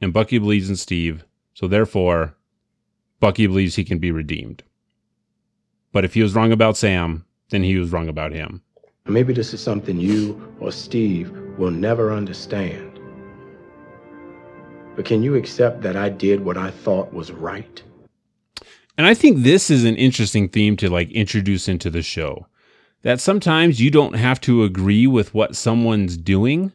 and 0.00 0.12
Bucky 0.12 0.38
believes 0.38 0.68
in 0.68 0.76
Steve. 0.76 1.24
So 1.54 1.68
therefore, 1.68 2.34
Bucky 3.20 3.46
believes 3.46 3.76
he 3.76 3.84
can 3.84 3.98
be 3.98 4.10
redeemed. 4.10 4.62
But 5.92 6.04
if 6.04 6.14
he 6.14 6.22
was 6.22 6.34
wrong 6.34 6.52
about 6.52 6.76
Sam, 6.76 7.24
then 7.50 7.62
he 7.62 7.76
was 7.76 7.92
wrong 7.92 8.08
about 8.08 8.32
him. 8.32 8.62
Maybe 9.08 9.32
this 9.32 9.54
is 9.54 9.60
something 9.60 9.98
you 9.98 10.52
or 10.58 10.72
Steve 10.72 11.30
will 11.58 11.70
never 11.70 12.12
understand. 12.12 12.98
But 14.96 15.04
can 15.04 15.22
you 15.22 15.34
accept 15.34 15.82
that 15.82 15.96
I 15.96 16.08
did 16.08 16.44
what 16.44 16.56
I 16.56 16.70
thought 16.70 17.12
was 17.12 17.30
right? 17.30 17.82
And 18.98 19.06
I 19.06 19.14
think 19.14 19.38
this 19.38 19.70
is 19.70 19.84
an 19.84 19.96
interesting 19.96 20.48
theme 20.48 20.76
to 20.78 20.90
like 20.90 21.10
introduce 21.12 21.68
into 21.68 21.90
the 21.90 22.02
show. 22.02 22.46
That 23.02 23.20
sometimes 23.20 23.80
you 23.80 23.90
don't 23.90 24.14
have 24.14 24.40
to 24.42 24.64
agree 24.64 25.06
with 25.06 25.34
what 25.34 25.54
someone's 25.54 26.16
doing, 26.16 26.72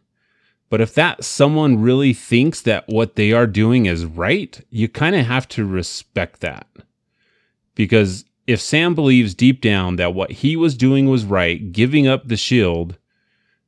but 0.69 0.79
if 0.79 0.93
that 0.93 1.25
someone 1.25 1.81
really 1.81 2.13
thinks 2.13 2.61
that 2.61 2.87
what 2.87 3.15
they 3.15 3.33
are 3.33 3.47
doing 3.47 3.87
is 3.87 4.05
right, 4.05 4.63
you 4.69 4.87
kind 4.87 5.15
of 5.15 5.25
have 5.25 5.47
to 5.49 5.65
respect 5.65 6.39
that. 6.39 6.67
Because 7.75 8.23
if 8.47 8.59
Sam 8.59 8.95
believes 8.95 9.33
deep 9.33 9.61
down 9.61 9.95
that 9.97 10.13
what 10.13 10.31
he 10.31 10.55
was 10.55 10.75
doing 10.75 11.07
was 11.07 11.25
right, 11.25 11.71
giving 11.71 12.07
up 12.07 12.27
the 12.27 12.37
shield, 12.37 12.97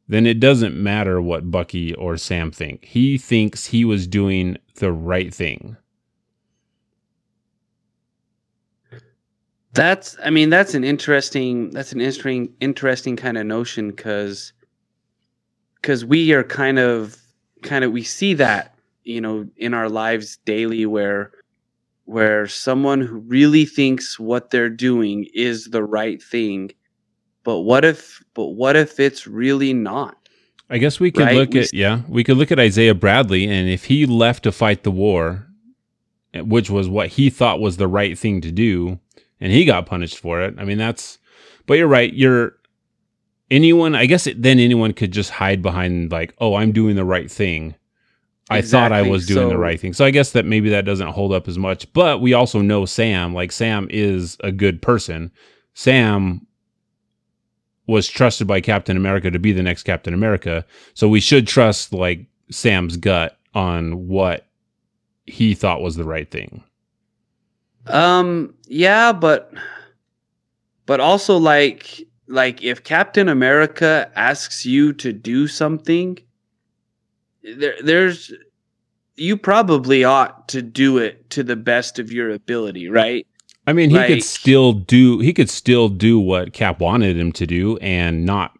then 0.08 0.26
it 0.26 0.40
doesn't 0.40 0.76
matter 0.76 1.22
what 1.22 1.52
Bucky 1.52 1.94
or 1.96 2.18
Sam 2.18 2.52
think. 2.52 2.86
He 2.86 3.18
thinks 3.18 3.68
he 3.68 3.86
was 3.86 4.08
doing 4.08 4.58
the 4.76 4.92
right 4.92 5.34
thing. 5.34 5.78
That's 9.74 10.16
I 10.24 10.30
mean 10.30 10.50
that's 10.52 10.76
an 10.76 10.84
interesting 10.84 11.72
that's 11.72 11.94
an 11.94 12.02
interesting 12.02 12.54
interesting 12.60 13.16
kind 13.16 13.38
of 13.38 13.48
notion 13.48 13.92
cuz 13.94 14.54
cuz 15.82 16.06
we 16.06 16.32
are 16.34 16.44
kind 16.44 16.78
of 16.78 17.18
kind 17.64 17.84
of 17.84 17.92
we 17.92 18.04
see 18.04 18.36
that 18.36 18.76
you 19.04 19.20
know 19.20 19.48
in 19.58 19.74
our 19.74 19.90
lives 19.90 20.38
daily 20.46 20.86
where 20.86 21.32
where 22.06 22.48
someone 22.48 23.02
who 23.02 23.18
really 23.20 23.66
thinks 23.66 24.20
what 24.20 24.50
they're 24.50 24.70
doing 24.70 25.26
is 25.34 25.66
the 25.66 25.84
right 25.84 26.22
thing 26.22 26.72
but 27.44 27.60
what 27.62 27.84
if 27.86 28.22
but 28.34 28.50
what 28.50 28.76
if 28.76 29.00
it's 29.00 29.26
really 29.28 29.74
not 29.74 30.18
I 30.70 30.78
guess 30.80 31.00
we 31.00 31.12
could 31.12 31.26
Right, 31.26 31.36
look 31.36 31.54
we 31.54 31.60
at 31.60 31.66
s- 31.66 31.74
yeah, 31.74 32.02
we 32.08 32.24
could 32.24 32.38
look 32.38 32.52
at 32.52 32.60
Isaiah 32.60 32.96
Bradley 32.96 33.46
and 33.48 33.70
if 33.70 33.86
he 33.86 34.06
left 34.06 34.44
to 34.44 34.52
fight 34.52 34.84
the 34.84 34.92
war, 34.92 35.46
eh, 36.34 36.40
which 36.42 36.70
was 36.70 36.88
what 36.90 37.10
he 37.10 37.30
thought 37.30 37.60
was 37.60 37.78
the 37.78 37.88
right 37.88 38.18
thing 38.18 38.42
to 38.42 38.52
do, 38.52 38.98
and 39.40 39.52
he 39.52 39.66
got 39.66 39.86
punished 39.86 40.18
for 40.18 40.42
it. 40.42 40.56
I 40.58 40.64
mean, 40.64 40.78
that's 40.80 41.20
but 41.68 41.78
you're 41.78 41.88
right. 41.88 42.12
You're 42.14 42.56
anyone, 43.52 43.94
I 43.94 44.06
guess 44.08 44.26
it, 44.26 44.42
then 44.42 44.58
anyone 44.58 44.94
could 44.94 45.12
just 45.12 45.32
hide 45.32 45.62
behind 45.62 46.12
like, 46.12 46.34
"Oh, 46.40 46.56
I'm 46.56 46.72
doing 46.72 46.96
the 46.96 47.06
right 47.06 47.30
thing." 47.30 47.76
I 48.50 48.62
thought 48.62 48.92
I 48.92 49.04
was 49.04 49.26
doing 49.26 49.50
the 49.50 49.58
right 49.58 49.80
thing. 49.80 49.94
So 49.94 50.06
I 50.06 50.12
guess 50.12 50.32
that 50.32 50.46
maybe 50.46 50.70
that 50.70 50.86
doesn't 50.86 51.08
hold 51.08 51.32
up 51.32 51.48
as 51.48 51.58
much, 51.58 51.92
but 51.94 52.22
we 52.22 52.34
also 52.34 52.62
know 52.62 52.86
Sam, 52.86 53.34
like 53.34 53.52
Sam 53.52 53.88
is 53.90 54.38
a 54.42 54.52
good 54.52 54.82
person. 54.82 55.32
Sam 55.74 56.46
was 57.88 58.08
trusted 58.08 58.48
by 58.48 58.62
Captain 58.62 58.98
America 58.98 59.32
to 59.32 59.40
be 59.40 59.52
the 59.54 59.64
next 59.64 59.84
Captain 59.84 60.14
America. 60.14 60.66
So 60.94 61.08
we 61.08 61.20
should 61.20 61.48
trust 61.48 61.94
like 61.94 62.26
Sam's 62.52 62.98
gut 62.98 63.38
on 63.54 64.08
what 64.08 64.46
he 65.26 65.54
thought 65.54 65.82
was 65.82 65.96
the 65.96 66.04
right 66.04 66.30
thing. 66.30 66.64
Um 67.88 68.54
yeah, 68.68 69.14
but 69.14 69.54
but 70.86 71.00
also 71.00 71.38
like 71.38 72.02
like 72.28 72.62
if 72.64 72.84
Captain 72.84 73.30
America 73.30 74.12
asks 74.16 74.66
you 74.66 74.94
to 74.94 75.14
do 75.14 75.48
something 75.48 76.18
there 77.58 77.76
there's 77.84 78.34
you 79.16 79.38
probably 79.38 80.04
ought 80.04 80.48
to 80.50 80.62
do 80.62 80.98
it 80.98 81.30
to 81.30 81.44
the 81.44 81.56
best 81.56 82.00
of 82.00 82.12
your 82.12 82.32
ability, 82.32 82.90
right? 82.90 83.28
I 83.68 83.74
mean, 83.74 83.90
he 83.92 83.96
Like- 83.96 84.08
could 84.08 84.24
still 84.24 84.74
do 84.74 85.20
he 85.20 85.34
could 85.34 85.50
still 85.50 85.90
do 85.90 86.20
what 86.20 86.54
Cap 86.54 86.80
wanted 86.80 87.18
him 87.18 87.32
to 87.34 87.46
do 87.46 87.78
and 87.78 88.26
not 88.26 88.58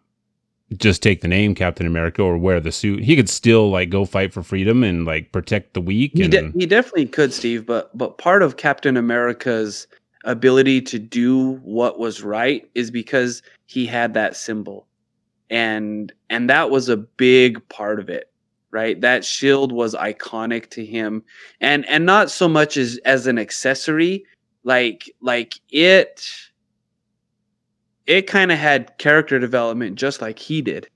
just 0.78 1.02
take 1.02 1.20
the 1.20 1.28
name 1.28 1.54
Captain 1.54 1.86
America 1.86 2.22
or 2.22 2.38
wear 2.38 2.58
the 2.58 2.72
suit. 2.72 3.04
He 3.04 3.14
could 3.16 3.28
still 3.28 3.70
like 3.70 3.90
go 3.90 4.04
fight 4.04 4.32
for 4.32 4.42
freedom 4.42 4.82
and 4.82 5.04
like 5.04 5.30
protect 5.30 5.74
the 5.74 5.80
weak 5.80 6.12
He, 6.14 6.22
and 6.22 6.32
de- 6.32 6.50
he 6.58 6.66
definitely 6.66 7.06
could, 7.06 7.32
Steve, 7.32 7.66
but 7.66 7.96
but 7.96 8.18
part 8.18 8.42
of 8.42 8.56
Captain 8.56 8.96
America's 8.96 9.86
ability 10.24 10.80
to 10.80 10.98
do 10.98 11.56
what 11.62 11.98
was 11.98 12.22
right 12.22 12.68
is 12.74 12.90
because 12.90 13.42
he 13.66 13.84
had 13.86 14.14
that 14.14 14.36
symbol. 14.36 14.86
And 15.50 16.12
and 16.30 16.48
that 16.48 16.70
was 16.70 16.88
a 16.88 16.96
big 16.96 17.66
part 17.68 18.00
of 18.00 18.08
it, 18.08 18.30
right? 18.74 19.00
That 19.00 19.24
shield 19.24 19.72
was 19.72 19.94
iconic 19.96 20.70
to 20.72 20.84
him 20.86 21.24
and 21.62 21.86
and 21.88 22.06
not 22.06 22.30
so 22.30 22.48
much 22.48 22.76
as 22.76 22.98
as 23.06 23.28
an 23.28 23.38
accessory, 23.38 24.26
like 24.64 25.10
like 25.22 25.54
it 25.70 26.28
it 28.06 28.26
kind 28.28 28.52
of 28.52 28.58
had 28.58 28.98
character 28.98 29.38
development 29.40 29.96
just 29.96 30.22
like 30.22 30.38
he 30.40 30.62
did. 30.62 30.88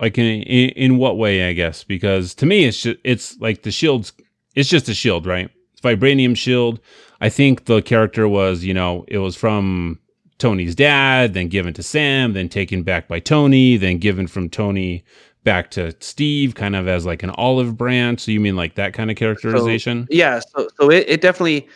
like 0.00 0.18
in, 0.18 0.26
in 0.44 0.70
in 0.70 0.98
what 0.98 1.18
way 1.18 1.48
i 1.48 1.54
guess 1.54 1.84
because 1.84 2.34
to 2.34 2.46
me 2.46 2.64
it's 2.66 2.82
just 2.82 2.98
it's 3.04 3.38
like 3.40 3.62
the 3.62 3.70
shield's 3.72 4.12
it's 4.56 4.68
just 4.70 4.88
a 4.88 4.94
shield 4.94 5.26
right 5.26 5.50
it's 5.72 5.82
vibranium 5.82 6.36
shield 6.36 6.80
i 7.20 7.28
think 7.28 7.66
the 7.66 7.82
character 7.82 8.28
was 8.28 8.64
you 8.64 8.74
know 8.74 9.04
it 9.08 9.18
was 9.18 9.36
from 9.36 9.98
tony's 10.38 10.74
dad 10.74 11.34
then 11.34 11.48
given 11.48 11.74
to 11.74 11.82
sam 11.82 12.32
then 12.34 12.48
taken 12.48 12.82
back 12.82 13.08
by 13.08 13.20
tony 13.20 13.76
then 13.76 13.98
given 13.98 14.26
from 14.26 14.48
tony 14.50 15.04
back 15.42 15.70
to 15.70 15.94
steve 16.00 16.54
kind 16.54 16.76
of 16.76 16.86
as 16.86 17.06
like 17.06 17.22
an 17.22 17.30
olive 17.30 17.76
branch 17.76 18.20
so 18.20 18.30
you 18.30 18.40
mean 18.40 18.56
like 18.56 18.74
that 18.74 18.92
kind 18.92 19.10
of 19.10 19.16
characterization 19.16 20.02
So, 20.10 20.16
yeah, 20.16 20.40
so 20.40 20.68
so 20.78 20.90
it, 20.90 21.04
it 21.08 21.20
definitely 21.20 21.66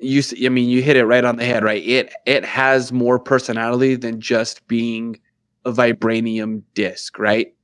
you 0.00 0.22
I 0.44 0.48
mean 0.48 0.68
you 0.68 0.82
hit 0.82 0.96
it 0.96 1.06
right 1.06 1.24
on 1.24 1.36
the 1.36 1.44
head, 1.44 1.64
right? 1.64 1.82
It 1.84 2.12
it 2.26 2.44
has 2.44 2.92
more 2.92 3.18
personality 3.18 3.96
than 3.96 4.20
just 4.20 4.66
being 4.68 5.18
a 5.64 5.72
vibranium 5.72 6.62
disc, 6.74 7.18
right? 7.18 7.54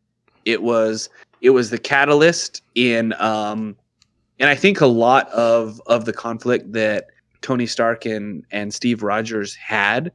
It 0.45 0.63
was 0.63 1.09
it 1.41 1.51
was 1.51 1.71
the 1.71 1.79
catalyst 1.79 2.63
in 2.75 3.13
um 3.19 3.77
and 4.39 4.49
I 4.49 4.55
think 4.55 4.81
a 4.81 4.87
lot 4.87 5.29
of 5.31 5.81
of 5.87 6.07
the 6.07 6.13
conflict 6.13 6.73
that 6.73 7.07
Tony 7.43 7.67
Stark 7.67 8.07
and 8.07 8.45
and 8.51 8.73
Steve 8.73 9.03
Rogers 9.03 9.55
had, 9.55 10.13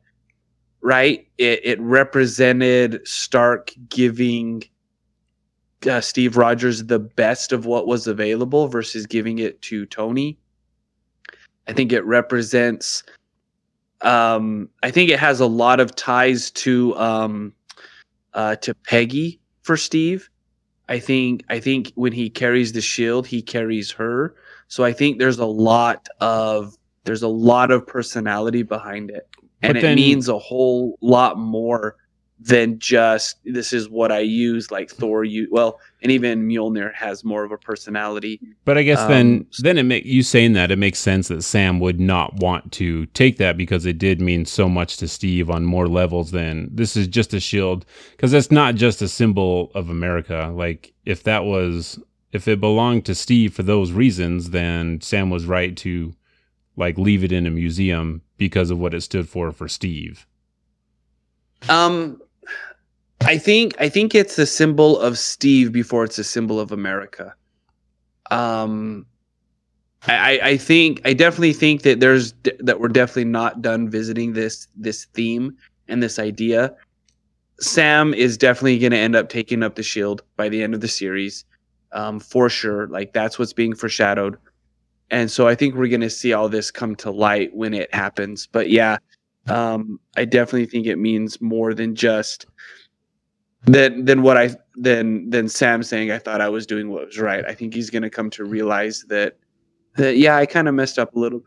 right? 0.81 1.27
It 1.37 1.61
it 1.63 1.79
represented 1.79 3.07
Stark 3.07 3.71
giving 3.89 4.63
uh, 5.87 6.01
Steve 6.01 6.37
Rogers 6.37 6.83
the 6.85 6.99
best 6.99 7.51
of 7.51 7.65
what 7.65 7.87
was 7.87 8.07
available 8.07 8.67
versus 8.67 9.05
giving 9.05 9.39
it 9.39 9.61
to 9.63 9.85
Tony. 9.85 10.37
I 11.67 11.73
think 11.73 11.91
it 11.91 12.05
represents. 12.05 13.03
Um, 14.01 14.69
I 14.83 14.91
think 14.91 15.09
it 15.09 15.19
has 15.19 15.39
a 15.39 15.45
lot 15.45 15.79
of 15.79 15.95
ties 15.95 16.51
to 16.51 16.95
um, 16.97 17.53
uh, 18.33 18.55
to 18.57 18.73
Peggy 18.73 19.39
for 19.63 19.77
Steve. 19.77 20.29
I 20.87 20.99
think 20.99 21.43
I 21.49 21.59
think 21.59 21.91
when 21.95 22.13
he 22.13 22.29
carries 22.29 22.73
the 22.73 22.81
shield, 22.81 23.25
he 23.25 23.41
carries 23.41 23.91
her. 23.91 24.35
So 24.67 24.83
I 24.83 24.93
think 24.93 25.19
there's 25.19 25.39
a 25.39 25.45
lot 25.45 26.07
of 26.21 26.75
there's 27.03 27.23
a 27.23 27.27
lot 27.27 27.71
of 27.71 27.85
personality 27.85 28.63
behind 28.63 29.09
it, 29.09 29.27
and 29.61 29.73
But 29.73 29.83
it 29.83 29.95
means 29.95 30.27
a 30.27 30.37
whole 30.37 30.97
lot 31.01 31.37
more 31.37 31.95
than 32.45 32.77
just 32.77 33.37
this 33.43 33.73
is 33.73 33.89
what 33.89 34.11
I 34.11 34.19
use. 34.19 34.69
Like 34.69 34.89
Thor, 34.89 35.23
you 35.23 35.47
well, 35.51 35.79
and 36.01 36.11
even 36.11 36.47
Mjolnir 36.47 36.93
has 36.93 37.23
more 37.23 37.43
of 37.43 37.51
a 37.51 37.57
personality. 37.57 38.39
But 38.65 38.77
I 38.77 38.83
guess 38.83 39.05
then 39.07 39.37
Um, 39.39 39.47
then 39.59 39.77
it 39.77 39.83
make 39.83 40.05
you 40.05 40.21
saying 40.21 40.53
that 40.53 40.71
it 40.71 40.77
makes 40.77 40.99
sense 40.99 41.27
that 41.29 41.43
Sam 41.43 41.79
would 41.79 41.99
not 41.99 42.35
want 42.35 42.71
to 42.73 43.07
take 43.07 43.37
that 43.37 43.57
because 43.57 43.85
it 43.85 43.97
did 43.97 44.21
mean 44.21 44.45
so 44.45 44.69
much 44.69 44.97
to 44.97 45.07
Steve 45.07 45.49
on 45.49 45.65
more 45.65 45.87
levels 45.87 46.31
than 46.31 46.69
this 46.71 46.95
is 46.95 47.07
just 47.07 47.33
a 47.33 47.39
shield 47.39 47.85
because 48.11 48.33
it's 48.33 48.51
not 48.51 48.75
just 48.75 49.01
a 49.01 49.07
symbol 49.07 49.71
of 49.73 49.89
America. 49.89 50.51
Like 50.53 50.93
if 51.05 51.23
that 51.23 51.45
was 51.45 51.99
if 52.31 52.47
it 52.47 52.59
belonged 52.59 53.05
to 53.05 53.15
Steve 53.15 53.53
for 53.53 53.63
those 53.63 53.91
reasons, 53.91 54.51
then 54.51 55.01
Sam 55.01 55.29
was 55.29 55.45
right 55.45 55.75
to 55.77 56.13
like 56.77 56.97
leave 56.97 57.23
it 57.23 57.31
in 57.31 57.47
a 57.47 57.51
museum 57.51 58.21
because 58.37 58.69
of 58.69 58.77
what 58.77 58.93
it 58.93 59.01
stood 59.01 59.27
for 59.27 59.51
for 59.51 59.67
Steve. 59.67 60.27
Um, 61.69 62.21
I 63.25 63.37
think 63.37 63.75
I 63.79 63.89
think 63.89 64.13
it's 64.15 64.37
a 64.37 64.45
symbol 64.45 64.99
of 64.99 65.17
Steve 65.17 65.71
before 65.71 66.03
it's 66.03 66.19
a 66.19 66.23
symbol 66.23 66.59
of 66.59 66.71
America. 66.71 67.33
Um, 68.31 69.05
I, 70.07 70.13
I- 70.39 70.47
I 70.49 70.57
think 70.57 71.01
I 71.05 71.13
definitely 71.13 71.53
think 71.53 71.81
that 71.83 71.99
there's 71.99 72.33
that 72.59 72.79
we're 72.79 72.87
definitely 72.89 73.25
not 73.25 73.61
done 73.61 73.89
visiting 73.89 74.33
this 74.33 74.67
this 74.75 75.05
theme 75.05 75.55
and 75.87 76.01
this 76.01 76.19
idea. 76.19 76.75
Sam 77.59 78.13
is 78.13 78.37
definitely 78.37 78.79
going 78.79 78.91
to 78.91 78.97
end 78.97 79.15
up 79.15 79.29
taking 79.29 79.63
up 79.63 79.75
the 79.75 79.83
shield 79.83 80.21
by 80.35 80.49
the 80.49 80.61
end 80.61 80.73
of 80.73 80.81
the 80.81 80.89
series, 80.89 81.45
um, 81.93 82.19
for 82.19 82.49
sure. 82.49 82.87
Like 82.87 83.13
that's 83.13 83.39
what's 83.39 83.53
being 83.53 83.73
foreshadowed, 83.73 84.37
and 85.09 85.31
so 85.31 85.47
I 85.47 85.55
think 85.55 85.75
we're 85.75 85.87
going 85.87 86.01
to 86.01 86.09
see 86.09 86.33
all 86.33 86.49
this 86.49 86.69
come 86.69 86.95
to 86.97 87.11
light 87.11 87.55
when 87.55 87.73
it 87.73 87.93
happens. 87.93 88.47
But 88.51 88.69
yeah, 88.69 88.97
um, 89.47 89.99
I 90.17 90.25
definitely 90.25 90.65
think 90.65 90.85
it 90.85 90.97
means 90.97 91.39
more 91.41 91.73
than 91.73 91.95
just 91.95 92.45
than 93.65 94.05
than 94.05 94.21
what 94.21 94.37
I 94.37 94.55
than 94.75 95.29
than 95.29 95.49
Sam 95.49 95.83
saying 95.83 96.11
I 96.11 96.19
thought 96.19 96.41
I 96.41 96.49
was 96.49 96.65
doing 96.65 96.89
what 96.89 97.07
was 97.07 97.19
right. 97.19 97.45
I 97.45 97.53
think 97.53 97.73
he's 97.73 97.89
going 97.89 98.03
to 98.03 98.09
come 98.09 98.29
to 98.31 98.45
realize 98.45 99.05
that 99.09 99.37
that 99.95 100.17
yeah, 100.17 100.37
I 100.37 100.45
kind 100.45 100.67
of 100.67 100.75
messed 100.75 100.99
up 100.99 101.15
a 101.15 101.19
little 101.19 101.41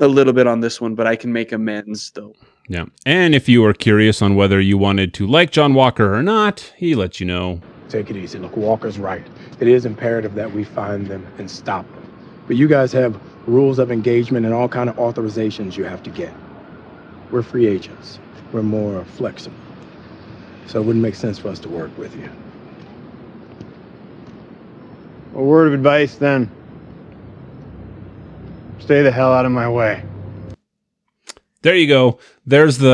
a 0.00 0.08
little 0.08 0.32
bit 0.32 0.46
on 0.46 0.60
this 0.60 0.80
one, 0.80 0.94
but 0.94 1.06
I 1.06 1.16
can 1.16 1.32
make 1.32 1.52
amends 1.52 2.10
though. 2.12 2.34
Yeah. 2.68 2.84
And 3.06 3.34
if 3.34 3.48
you 3.48 3.62
were 3.62 3.72
curious 3.72 4.20
on 4.20 4.36
whether 4.36 4.60
you 4.60 4.76
wanted 4.78 5.14
to 5.14 5.26
like 5.26 5.50
John 5.50 5.74
Walker 5.74 6.14
or 6.14 6.22
not, 6.22 6.72
he 6.76 6.94
let 6.94 7.18
you 7.18 7.26
know. 7.26 7.60
Take 7.88 8.10
it 8.10 8.16
easy. 8.16 8.38
Look, 8.38 8.56
Walker's 8.56 8.98
right. 8.98 9.26
It 9.60 9.68
is 9.68 9.86
imperative 9.86 10.34
that 10.34 10.52
we 10.52 10.64
find 10.64 11.06
them 11.06 11.26
and 11.38 11.50
stop 11.50 11.90
them. 11.94 12.04
But 12.46 12.56
you 12.56 12.68
guys 12.68 12.92
have 12.92 13.18
rules 13.46 13.78
of 13.78 13.90
engagement 13.90 14.44
and 14.44 14.54
all 14.54 14.68
kind 14.68 14.90
of 14.90 14.96
authorizations 14.96 15.76
you 15.76 15.84
have 15.84 16.02
to 16.02 16.10
get. 16.10 16.32
We're 17.30 17.42
free 17.42 17.66
agents. 17.66 18.18
We're 18.52 18.62
more 18.62 19.04
flexible. 19.04 19.56
So 20.68 20.80
it 20.80 20.84
wouldn't 20.84 21.02
make 21.02 21.16
sense 21.16 21.38
for 21.38 21.48
us 21.48 21.58
to 21.60 21.70
work 21.70 21.96
with 21.98 22.14
you. 22.16 22.30
A 25.34 25.42
word 25.42 25.68
of 25.68 25.74
advice 25.74 26.16
then. 26.16 26.50
Stay 28.78 29.02
the 29.02 29.10
hell 29.10 29.32
out 29.32 29.46
of 29.46 29.52
my 29.52 29.68
way. 29.68 30.02
there 31.62 31.74
you 31.74 31.88
go. 31.88 32.18
There's 32.46 32.78
the 32.78 32.90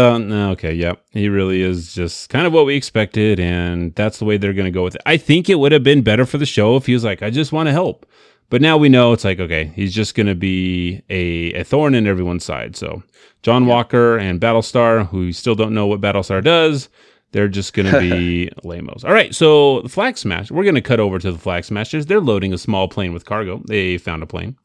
okay. 0.53 0.73
Yep, 0.75 1.05
he 1.13 1.29
really 1.29 1.63
is 1.63 1.95
just 1.95 2.31
kind 2.31 2.47
of 2.47 2.53
what 2.53 2.67
we 2.67 2.77
expected, 2.77 3.41
and 3.41 3.95
that's 3.95 4.19
the 4.19 4.25
way 4.25 4.37
they're 4.37 4.53
going 4.53 4.67
to 4.67 4.71
go 4.73 4.85
with 4.85 4.97
it. 4.97 5.03
I 5.07 5.17
think 5.17 5.51
it 5.51 5.57
would 5.57 5.73
have 5.73 5.83
been 5.85 6.03
better 6.03 6.27
for 6.27 6.39
the 6.39 6.47
show 6.47 6.77
if 6.77 6.87
he 6.87 6.95
was 6.95 7.05
like, 7.05 7.23
"I 7.23 7.31
just 7.31 7.53
want 7.53 7.69
to 7.69 7.73
help," 7.73 8.07
but 8.51 8.63
now 8.63 8.77
we 8.77 8.89
know 8.89 9.13
it's 9.13 9.25
like, 9.25 9.41
okay, 9.41 9.73
he's 9.77 9.95
just 9.95 10.15
going 10.15 10.29
to 10.29 10.35
be 10.37 11.03
a, 11.11 11.53
a 11.55 11.65
thorn 11.65 11.95
in 11.95 12.07
everyone's 12.07 12.45
side. 12.45 12.77
So 12.77 13.03
John 13.43 13.67
Walker 13.67 14.19
and 14.19 14.41
Battlestar, 14.41 15.09
who 15.09 15.33
still 15.33 15.55
don't 15.57 15.75
know 15.75 15.87
what 15.87 16.01
Battlestar 16.01 16.43
does, 16.43 16.89
they're 17.35 17.49
just 17.49 17.75
going 17.75 17.91
to 17.91 17.99
be 17.99 18.49
lamos. 18.63 19.03
All 19.03 19.13
right, 19.13 19.35
so 19.35 19.81
the 19.83 19.89
Flag 19.89 20.17
Smash. 20.17 20.53
We're 20.53 20.63
going 20.63 20.77
to 20.77 20.81
cut 20.81 21.01
over 21.01 21.19
to 21.19 21.33
the 21.33 21.39
Flag 21.39 21.65
Smashers. 21.65 22.07
They're 22.07 22.21
loading 22.21 22.53
a 22.53 22.59
small 22.59 22.87
plane 22.87 23.13
with 23.13 23.25
cargo. 23.25 23.61
They 23.67 23.99
found 23.99 24.23
a 24.23 24.27
plane. 24.27 24.57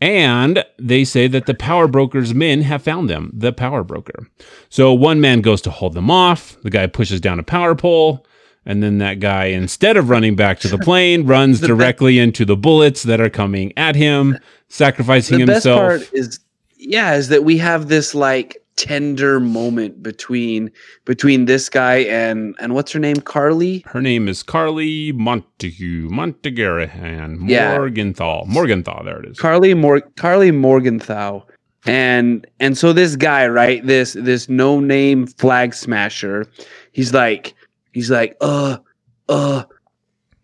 And 0.00 0.64
they 0.78 1.02
say 1.02 1.26
that 1.26 1.46
the 1.46 1.54
power 1.54 1.88
broker's 1.88 2.32
men 2.32 2.62
have 2.62 2.84
found 2.84 3.10
them, 3.10 3.32
the 3.34 3.52
power 3.52 3.82
broker. 3.82 4.28
So 4.68 4.92
one 4.92 5.20
man 5.20 5.40
goes 5.40 5.60
to 5.62 5.70
hold 5.70 5.94
them 5.94 6.08
off. 6.08 6.56
The 6.62 6.70
guy 6.70 6.86
pushes 6.86 7.20
down 7.20 7.40
a 7.40 7.42
power 7.42 7.74
pole. 7.74 8.24
And 8.64 8.80
then 8.80 8.98
that 8.98 9.18
guy, 9.18 9.46
instead 9.46 9.96
of 9.96 10.08
running 10.08 10.36
back 10.36 10.60
to 10.60 10.68
the 10.68 10.78
plane, 10.78 11.26
runs 11.26 11.58
directly 11.72 12.20
into 12.20 12.44
the 12.44 12.56
bullets 12.56 13.02
that 13.02 13.20
are 13.20 13.30
coming 13.30 13.72
at 13.76 13.96
him, 13.96 14.38
sacrificing 14.68 15.40
the 15.40 15.46
best 15.46 15.64
himself. 15.64 15.80
part 15.80 16.12
is 16.12 16.38
yeah 16.76 17.14
is 17.14 17.26
that 17.28 17.42
we 17.42 17.58
have 17.58 17.88
this 17.88 18.14
like 18.14 18.64
tender 18.78 19.40
moment 19.40 20.00
between 20.04 20.70
between 21.04 21.46
this 21.46 21.68
guy 21.68 21.96
and 22.04 22.54
and 22.60 22.74
what's 22.74 22.92
her 22.92 23.00
name 23.00 23.16
Karli 23.16 23.82
Her 23.86 24.00
name 24.00 24.28
is 24.28 24.44
Karli 24.44 25.10
Montague, 25.12 26.08
Montegarahan, 26.10 27.48
Yeah. 27.50 27.76
Morgenthal. 27.76 28.44
Morgenthal, 28.46 29.02
there 29.04 29.18
it 29.20 29.28
is. 29.30 29.38
Karli 29.38 29.74
Mor- 29.74 30.08
Karli 30.16 30.52
Morgenthau 30.52 31.42
and 31.86 32.46
and 32.60 32.78
so 32.78 32.92
this 32.92 33.16
guy 33.16 33.48
right 33.48 33.84
this 33.84 34.12
this 34.12 34.48
no 34.48 34.78
name 34.78 35.26
flag 35.26 35.74
smasher 35.74 36.46
he's 36.92 37.12
like 37.12 37.54
he's 37.92 38.10
like 38.10 38.36
uh 38.40 38.76
uh 39.28 39.64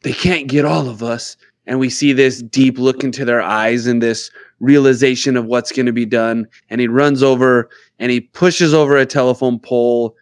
they 0.02 0.12
can't 0.12 0.48
get 0.48 0.64
all 0.64 0.88
of 0.88 1.02
us 1.02 1.36
and 1.66 1.78
we 1.78 1.88
see 1.90 2.12
this 2.12 2.42
deep 2.42 2.78
look 2.78 3.02
into 3.04 3.24
their 3.24 3.42
eyes 3.42 3.86
and 3.86 4.02
this 4.02 4.30
realization 4.60 5.36
of 5.36 5.44
what's 5.46 5.72
going 5.72 5.86
to 5.86 5.92
be 5.92 6.06
done 6.06 6.46
and 6.70 6.80
he 6.80 6.88
runs 6.88 7.22
over 7.22 7.68
and 7.98 8.10
he 8.10 8.20
pushes 8.20 8.72
over 8.72 8.96
a 8.96 9.06
telephone 9.06 9.58
pole 9.58 10.16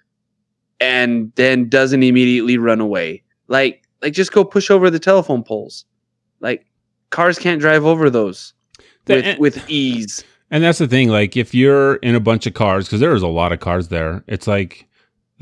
and 0.81 1.33
then 1.37 1.69
doesn't 1.69 2.03
immediately 2.03 2.59
run 2.59 2.81
away 2.81 3.23
like 3.49 3.83
like 4.01 4.13
just 4.13 4.33
go 4.33 4.45
push 4.45 4.71
over 4.71 4.91
the 4.91 4.99
telephone 4.99 5.43
poles 5.45 5.85
like 6.41 6.67
cars 7.11 7.39
can't 7.39 7.61
drive 7.61 7.85
over 7.85 8.11
those 8.11 8.55
with, 9.07 9.25
and- 9.25 9.39
with 9.39 9.71
ease 9.71 10.25
And 10.51 10.63
that's 10.63 10.79
the 10.79 10.87
thing. 10.89 11.09
Like, 11.09 11.35
if 11.35 11.55
you're 11.55 11.95
in 11.97 12.15
a 12.15 12.21
bunch 12.21 12.47
of 12.47 12.53
cars, 12.53 12.85
because 12.87 13.01
there's 13.01 13.23
a 13.23 13.27
lot 13.27 13.53
of 13.53 13.61
cars 13.61 13.89
there, 13.89 14.23
it's 14.27 14.47
like 14.47 14.87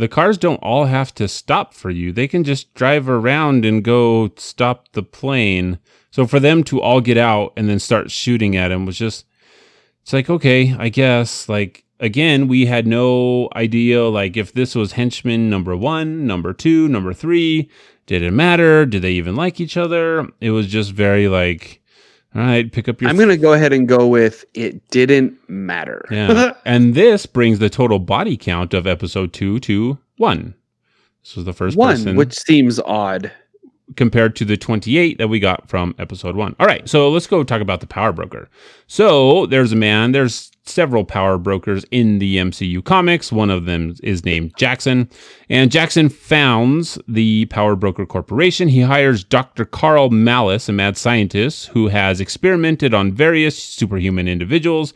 the 0.00 0.08
cars 0.08 0.38
don't 0.38 0.62
all 0.62 0.86
have 0.86 1.14
to 1.14 1.28
stop 1.28 1.74
for 1.74 1.90
you. 1.90 2.10
They 2.10 2.26
can 2.26 2.42
just 2.42 2.72
drive 2.74 3.08
around 3.08 3.64
and 3.64 3.84
go 3.84 4.30
stop 4.36 4.92
the 4.92 5.02
plane. 5.02 5.78
So 6.10 6.26
for 6.26 6.40
them 6.40 6.64
to 6.64 6.80
all 6.80 7.00
get 7.00 7.18
out 7.18 7.52
and 7.56 7.68
then 7.68 7.78
start 7.78 8.10
shooting 8.10 8.56
at 8.56 8.72
him 8.72 8.86
was 8.86 8.98
just, 8.98 9.26
it's 10.02 10.12
like, 10.12 10.30
okay, 10.30 10.74
I 10.78 10.88
guess. 10.88 11.48
Like, 11.48 11.84
again, 12.00 12.48
we 12.48 12.66
had 12.66 12.86
no 12.86 13.48
idea, 13.54 14.04
like, 14.04 14.36
if 14.36 14.52
this 14.52 14.74
was 14.74 14.92
henchman 14.92 15.50
number 15.50 15.76
one, 15.76 16.26
number 16.26 16.52
two, 16.52 16.88
number 16.88 17.12
three. 17.12 17.70
Did 18.06 18.22
it 18.22 18.32
matter? 18.32 18.86
Did 18.86 19.02
they 19.02 19.12
even 19.12 19.36
like 19.36 19.60
each 19.60 19.76
other? 19.76 20.26
It 20.40 20.50
was 20.50 20.66
just 20.66 20.92
very 20.92 21.28
like, 21.28 21.79
all 22.34 22.42
right, 22.42 22.70
pick 22.70 22.88
up 22.88 23.00
your 23.00 23.10
I'm 23.10 23.16
gonna 23.16 23.36
go 23.36 23.52
ahead 23.52 23.72
and 23.72 23.88
go 23.88 24.06
with 24.06 24.44
it 24.54 24.88
didn't 24.90 25.36
matter. 25.48 26.04
yeah. 26.10 26.52
and 26.64 26.94
this 26.94 27.26
brings 27.26 27.58
the 27.58 27.70
total 27.70 27.98
body 27.98 28.36
count 28.36 28.72
of 28.74 28.86
episode 28.86 29.32
two 29.32 29.58
to 29.60 29.98
one. 30.16 30.54
This 31.22 31.36
was 31.36 31.44
the 31.44 31.52
first 31.52 31.76
One, 31.76 31.96
person 31.96 32.16
which 32.16 32.34
seems 32.38 32.78
odd. 32.80 33.30
Compared 33.96 34.36
to 34.36 34.44
the 34.44 34.56
28 34.56 35.18
that 35.18 35.28
we 35.28 35.40
got 35.40 35.68
from 35.68 35.94
episode 35.98 36.36
one. 36.36 36.54
All 36.60 36.66
right, 36.66 36.88
so 36.88 37.10
let's 37.10 37.26
go 37.26 37.42
talk 37.42 37.60
about 37.60 37.80
the 37.80 37.86
power 37.86 38.12
broker. 38.12 38.48
So 38.86 39.46
there's 39.46 39.72
a 39.72 39.76
man, 39.76 40.12
there's 40.12 40.50
several 40.64 41.04
power 41.04 41.38
brokers 41.38 41.84
in 41.90 42.18
the 42.18 42.36
MCU 42.36 42.84
comics. 42.84 43.32
One 43.32 43.50
of 43.50 43.66
them 43.66 43.94
is 44.02 44.24
named 44.24 44.52
Jackson, 44.56 45.10
and 45.48 45.70
Jackson 45.70 46.08
founds 46.08 46.98
the 47.08 47.46
Power 47.46 47.76
Broker 47.76 48.06
Corporation. 48.06 48.68
He 48.68 48.80
hires 48.80 49.24
Dr. 49.24 49.64
Karl 49.64 50.10
Malus, 50.10 50.68
a 50.68 50.72
mad 50.72 50.96
scientist 50.96 51.68
who 51.68 51.88
has 51.88 52.20
experimented 52.20 52.94
on 52.94 53.12
various 53.12 53.60
superhuman 53.60 54.28
individuals 54.28 54.94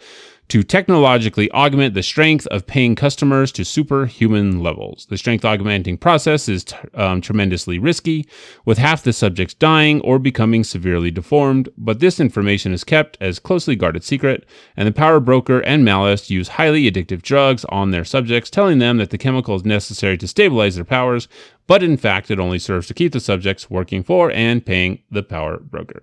to 0.48 0.62
technologically 0.62 1.50
augment 1.52 1.94
the 1.94 2.02
strength 2.02 2.46
of 2.48 2.66
paying 2.66 2.94
customers 2.94 3.50
to 3.52 3.64
superhuman 3.64 4.62
levels. 4.62 5.06
The 5.06 5.16
strength 5.16 5.44
augmenting 5.44 5.96
process 5.96 6.48
is 6.48 6.64
t- 6.64 6.76
um, 6.94 7.20
tremendously 7.20 7.78
risky, 7.78 8.28
with 8.64 8.78
half 8.78 9.02
the 9.02 9.12
subjects 9.12 9.54
dying 9.54 10.00
or 10.02 10.18
becoming 10.18 10.62
severely 10.62 11.10
deformed, 11.10 11.68
but 11.78 12.00
this 12.00 12.20
information 12.20 12.72
is 12.72 12.84
kept 12.84 13.16
as 13.20 13.38
closely 13.38 13.74
guarded 13.74 14.04
secret, 14.04 14.46
and 14.76 14.86
the 14.86 14.92
power 14.92 15.18
broker 15.18 15.60
and 15.60 15.84
Malus 15.84 16.30
use 16.30 16.48
highly 16.48 16.90
addictive 16.90 17.22
drugs 17.22 17.64
on 17.66 17.90
their 17.90 18.04
subjects, 18.04 18.50
telling 18.50 18.78
them 18.78 18.98
that 18.98 19.10
the 19.10 19.18
chemical 19.18 19.56
is 19.56 19.64
necessary 19.64 20.18
to 20.18 20.28
stabilize 20.28 20.74
their 20.74 20.84
powers, 20.84 21.26
but 21.66 21.82
in 21.82 21.96
fact 21.96 22.30
it 22.30 22.38
only 22.38 22.58
serves 22.58 22.86
to 22.86 22.94
keep 22.94 23.12
the 23.12 23.20
subjects 23.20 23.70
working 23.70 24.02
for 24.02 24.30
and 24.32 24.66
paying 24.66 25.02
the 25.10 25.22
power 25.22 25.58
broker. 25.58 26.02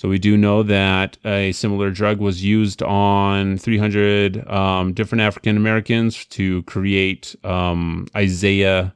So 0.00 0.08
we 0.08 0.18
do 0.18 0.38
know 0.38 0.62
that 0.62 1.18
a 1.26 1.52
similar 1.52 1.90
drug 1.90 2.20
was 2.20 2.42
used 2.42 2.82
on 2.82 3.58
300 3.58 4.48
um, 4.48 4.94
different 4.94 5.20
African 5.20 5.58
Americans 5.58 6.24
to 6.24 6.62
create 6.62 7.36
um, 7.44 8.06
Isaiah 8.16 8.94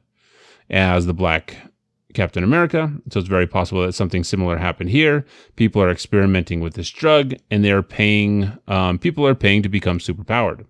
as 0.71 1.05
the 1.05 1.13
Black 1.13 1.57
Captain 2.15 2.43
America. 2.43 2.91
So 3.11 3.19
it's 3.19 3.29
very 3.29 3.45
possible 3.45 3.85
that 3.85 3.93
something 3.93 4.23
similar 4.23 4.57
happened 4.57 4.89
here. 4.89 5.27
People 5.57 5.79
are 5.79 5.91
experimenting 5.91 6.59
with 6.59 6.73
this 6.73 6.89
drug, 6.89 7.35
and 7.51 7.63
they 7.63 7.69
are 7.69 7.83
paying. 7.83 8.57
Um, 8.67 8.97
people 8.97 9.27
are 9.27 9.35
paying 9.35 9.61
to 9.61 9.69
become 9.69 9.99
superpowered. 9.99 10.65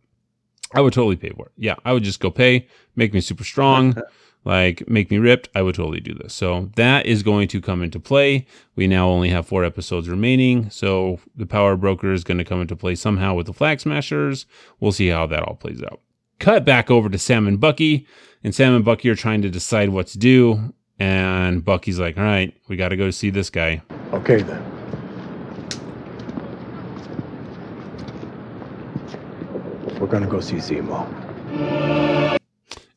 I 0.74 0.82
would 0.82 0.92
totally 0.92 1.16
pay 1.16 1.30
for 1.30 1.46
it. 1.46 1.54
Yeah, 1.56 1.76
I 1.86 1.94
would 1.94 2.04
just 2.04 2.20
go 2.20 2.30
pay, 2.30 2.68
make 2.98 3.14
me 3.14 3.22
super 3.22 3.46
strong, 3.46 3.96
like 4.46 4.88
make 4.88 5.12
me 5.12 5.18
ripped. 5.18 5.50
I 5.54 5.62
would 5.62 5.76
totally 5.76 6.00
do 6.00 6.14
this. 6.14 6.34
So 6.34 6.72
that 6.76 7.06
is 7.06 7.24
going 7.24 7.48
to 7.50 7.60
come 7.60 7.84
into 7.84 8.00
play. 8.00 8.46
We 8.76 8.88
now 8.88 9.10
only 9.10 9.30
have 9.30 9.48
four 9.48 9.66
episodes 9.66 10.08
remaining. 10.08 10.70
So 10.70 11.20
the 11.36 11.46
power 11.46 11.76
broker 11.76 12.14
is 12.14 12.24
going 12.24 12.38
to 12.38 12.46
come 12.46 12.62
into 12.62 12.76
play 12.76 12.96
somehow 12.96 13.34
with 13.34 13.48
the 13.48 13.54
flag 13.54 13.80
smashers. 13.80 14.46
We'll 14.80 14.92
see 14.94 15.08
how 15.08 15.28
that 15.28 15.44
all 15.44 15.56
plays 15.56 15.84
out. 15.84 16.00
Cut 16.40 16.64
back 16.64 16.90
over 16.90 17.10
to 17.10 17.18
Sam 17.18 17.48
and 17.48 17.60
Bucky, 17.60 18.06
and 18.44 18.54
Sam 18.54 18.76
and 18.76 18.86
Bucky 18.86 19.10
are 19.10 19.16
trying 19.16 19.42
to 19.42 19.50
decide 19.50 19.90
what 19.90 20.08
to 20.08 20.18
do. 20.18 20.74
And 21.00 21.66
Bucky's 21.66 22.00
like, 22.00 22.18
all 22.18 22.24
right, 22.24 22.54
we 22.70 22.78
got 22.78 22.90
to 22.90 22.98
go 22.98 23.10
see 23.12 23.30
this 23.30 23.50
guy. 23.50 23.82
Okay 24.14 24.42
then. 24.42 24.64
We're 30.00 30.12
gonna 30.12 30.28
go 30.28 30.40
see 30.40 30.58
Zemo. 30.58 32.05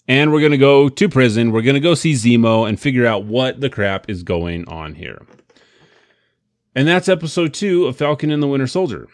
And 0.08 0.32
we're 0.32 0.40
going 0.40 0.52
to 0.52 0.58
go 0.58 0.88
to 0.88 1.08
prison. 1.08 1.52
We're 1.52 1.62
going 1.62 1.74
to 1.74 1.80
go 1.80 1.94
see 1.94 2.14
Zemo 2.14 2.66
and 2.66 2.80
figure 2.80 3.06
out 3.06 3.24
what 3.24 3.60
the 3.60 3.70
crap 3.70 4.08
is 4.08 4.22
going 4.22 4.66
on 4.66 4.94
here. 4.94 5.24
And 6.74 6.88
that's 6.88 7.08
episode 7.08 7.52
two 7.54 7.86
of 7.86 7.96
Falcon 7.96 8.30
and 8.30 8.42
the 8.42 8.46
Winter 8.46 8.66
Soldier. 8.66 9.06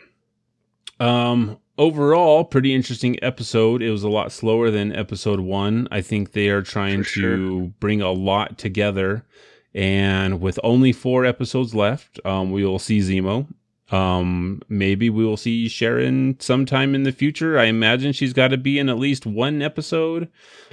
Um, 1.01 1.59
overall, 1.77 2.45
pretty 2.45 2.75
interesting 2.75 3.23
episode. 3.23 3.83
It 3.83 3.91
was 3.91 4.05
a 4.05 4.09
lot 4.09 4.31
slower 4.33 4.71
than 4.71 4.95
episode 4.95 5.41
one. 5.41 5.89
I 5.91 6.01
think 6.01 6.33
they 6.33 6.49
are 6.49 6.63
trying 6.63 7.05
to 7.15 7.73
bring 7.81 8.01
a 8.01 8.13
lot 8.13 8.57
together. 8.59 9.27
And 9.75 10.41
with 10.41 10.61
only 10.63 10.93
four 10.93 11.25
episodes 11.25 11.75
left, 11.75 12.21
um, 12.25 12.53
we 12.53 12.65
will 12.65 12.79
see 12.79 13.01
Zemo. 13.01 13.49
Um, 13.91 14.63
maybe 14.69 15.11
we 15.11 15.25
will 15.25 15.37
see 15.37 15.69
Sharon 15.69 16.37
sometime 16.41 16.95
in 16.95 17.03
the 17.03 17.13
future. 17.13 17.59
I 17.59 17.65
imagine 17.65 18.13
she's 18.13 18.33
got 18.33 18.49
to 18.49 18.57
be 18.57 18.79
in 18.79 18.89
at 18.89 18.99
least 18.99 19.27
one 19.27 19.61
episode. 19.63 20.29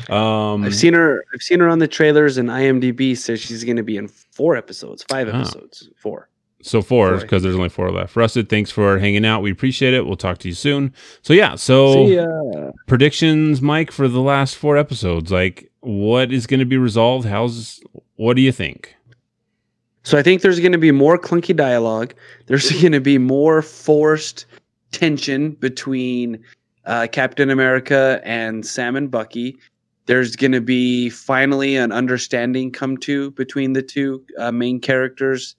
Um, 0.09 0.63
I've 0.63 0.75
seen 0.75 0.93
her. 0.93 1.23
I've 1.33 1.41
seen 1.41 1.59
her 1.59 1.67
on 1.67 1.79
the 1.79 1.87
trailers, 1.87 2.37
and 2.37 2.49
IMDb 2.49 3.17
says 3.17 3.39
she's 3.41 3.63
going 3.63 3.77
to 3.77 3.83
be 3.83 3.97
in 3.97 4.07
four 4.07 4.55
episodes, 4.55 5.03
five 5.09 5.27
Ah. 5.27 5.39
episodes, 5.41 5.89
four. 5.97 6.29
So 6.63 6.81
four, 6.83 7.17
because 7.17 7.41
there's 7.41 7.55
only 7.55 7.69
four 7.69 7.91
left. 7.91 8.15
Rusted, 8.15 8.47
thanks 8.47 8.69
for 8.69 8.99
hanging 8.99 9.25
out. 9.25 9.41
We 9.41 9.51
appreciate 9.51 9.95
it. 9.95 10.05
We'll 10.05 10.15
talk 10.15 10.37
to 10.39 10.47
you 10.47 10.53
soon. 10.53 10.93
So 11.23 11.33
yeah, 11.33 11.55
so 11.55 12.71
predictions, 12.87 13.61
Mike, 13.63 13.91
for 13.91 14.07
the 14.07 14.21
last 14.21 14.55
four 14.55 14.77
episodes. 14.77 15.31
Like, 15.31 15.71
what 15.79 16.31
is 16.31 16.45
going 16.45 16.59
to 16.59 16.65
be 16.67 16.77
resolved? 16.77 17.27
How's 17.27 17.81
what 18.15 18.35
do 18.35 18.43
you 18.43 18.51
think? 18.51 18.95
So 20.03 20.17
I 20.17 20.23
think 20.23 20.41
there's 20.41 20.59
going 20.59 20.71
to 20.71 20.77
be 20.77 20.91
more 20.91 21.17
clunky 21.17 21.55
dialogue. 21.55 22.13
There's 22.47 22.71
going 22.81 22.93
to 22.93 23.01
be 23.01 23.17
more 23.17 23.61
forced 23.61 24.45
tension 24.91 25.51
between 25.51 26.43
uh, 26.85 27.07
Captain 27.11 27.49
America 27.49 28.21
and 28.23 28.65
Sam 28.65 28.95
and 28.95 29.09
Bucky. 29.09 29.57
There's 30.07 30.35
going 30.35 30.51
to 30.51 30.61
be 30.61 31.09
finally 31.09 31.75
an 31.75 31.91
understanding 31.91 32.71
come 32.71 32.97
to 32.97 33.31
between 33.31 33.73
the 33.73 33.83
two 33.83 34.25
uh, 34.37 34.51
main 34.51 34.79
characters. 34.79 35.55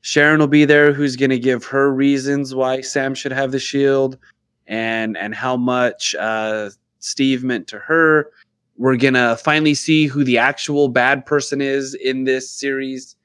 Sharon 0.00 0.40
will 0.40 0.46
be 0.46 0.64
there, 0.64 0.92
who's 0.92 1.16
going 1.16 1.30
to 1.30 1.38
give 1.38 1.64
her 1.64 1.92
reasons 1.92 2.54
why 2.54 2.80
Sam 2.80 3.14
should 3.14 3.32
have 3.32 3.52
the 3.52 3.58
shield, 3.58 4.18
and 4.66 5.16
and 5.16 5.34
how 5.34 5.56
much 5.56 6.14
uh, 6.14 6.70
Steve 7.00 7.44
meant 7.44 7.68
to 7.68 7.78
her. 7.78 8.30
We're 8.78 8.96
gonna 8.96 9.36
finally 9.36 9.74
see 9.74 10.06
who 10.06 10.22
the 10.24 10.38
actual 10.38 10.88
bad 10.88 11.24
person 11.24 11.60
is 11.60 11.94
in 11.94 12.24
this 12.24 12.50
series, 12.50 13.16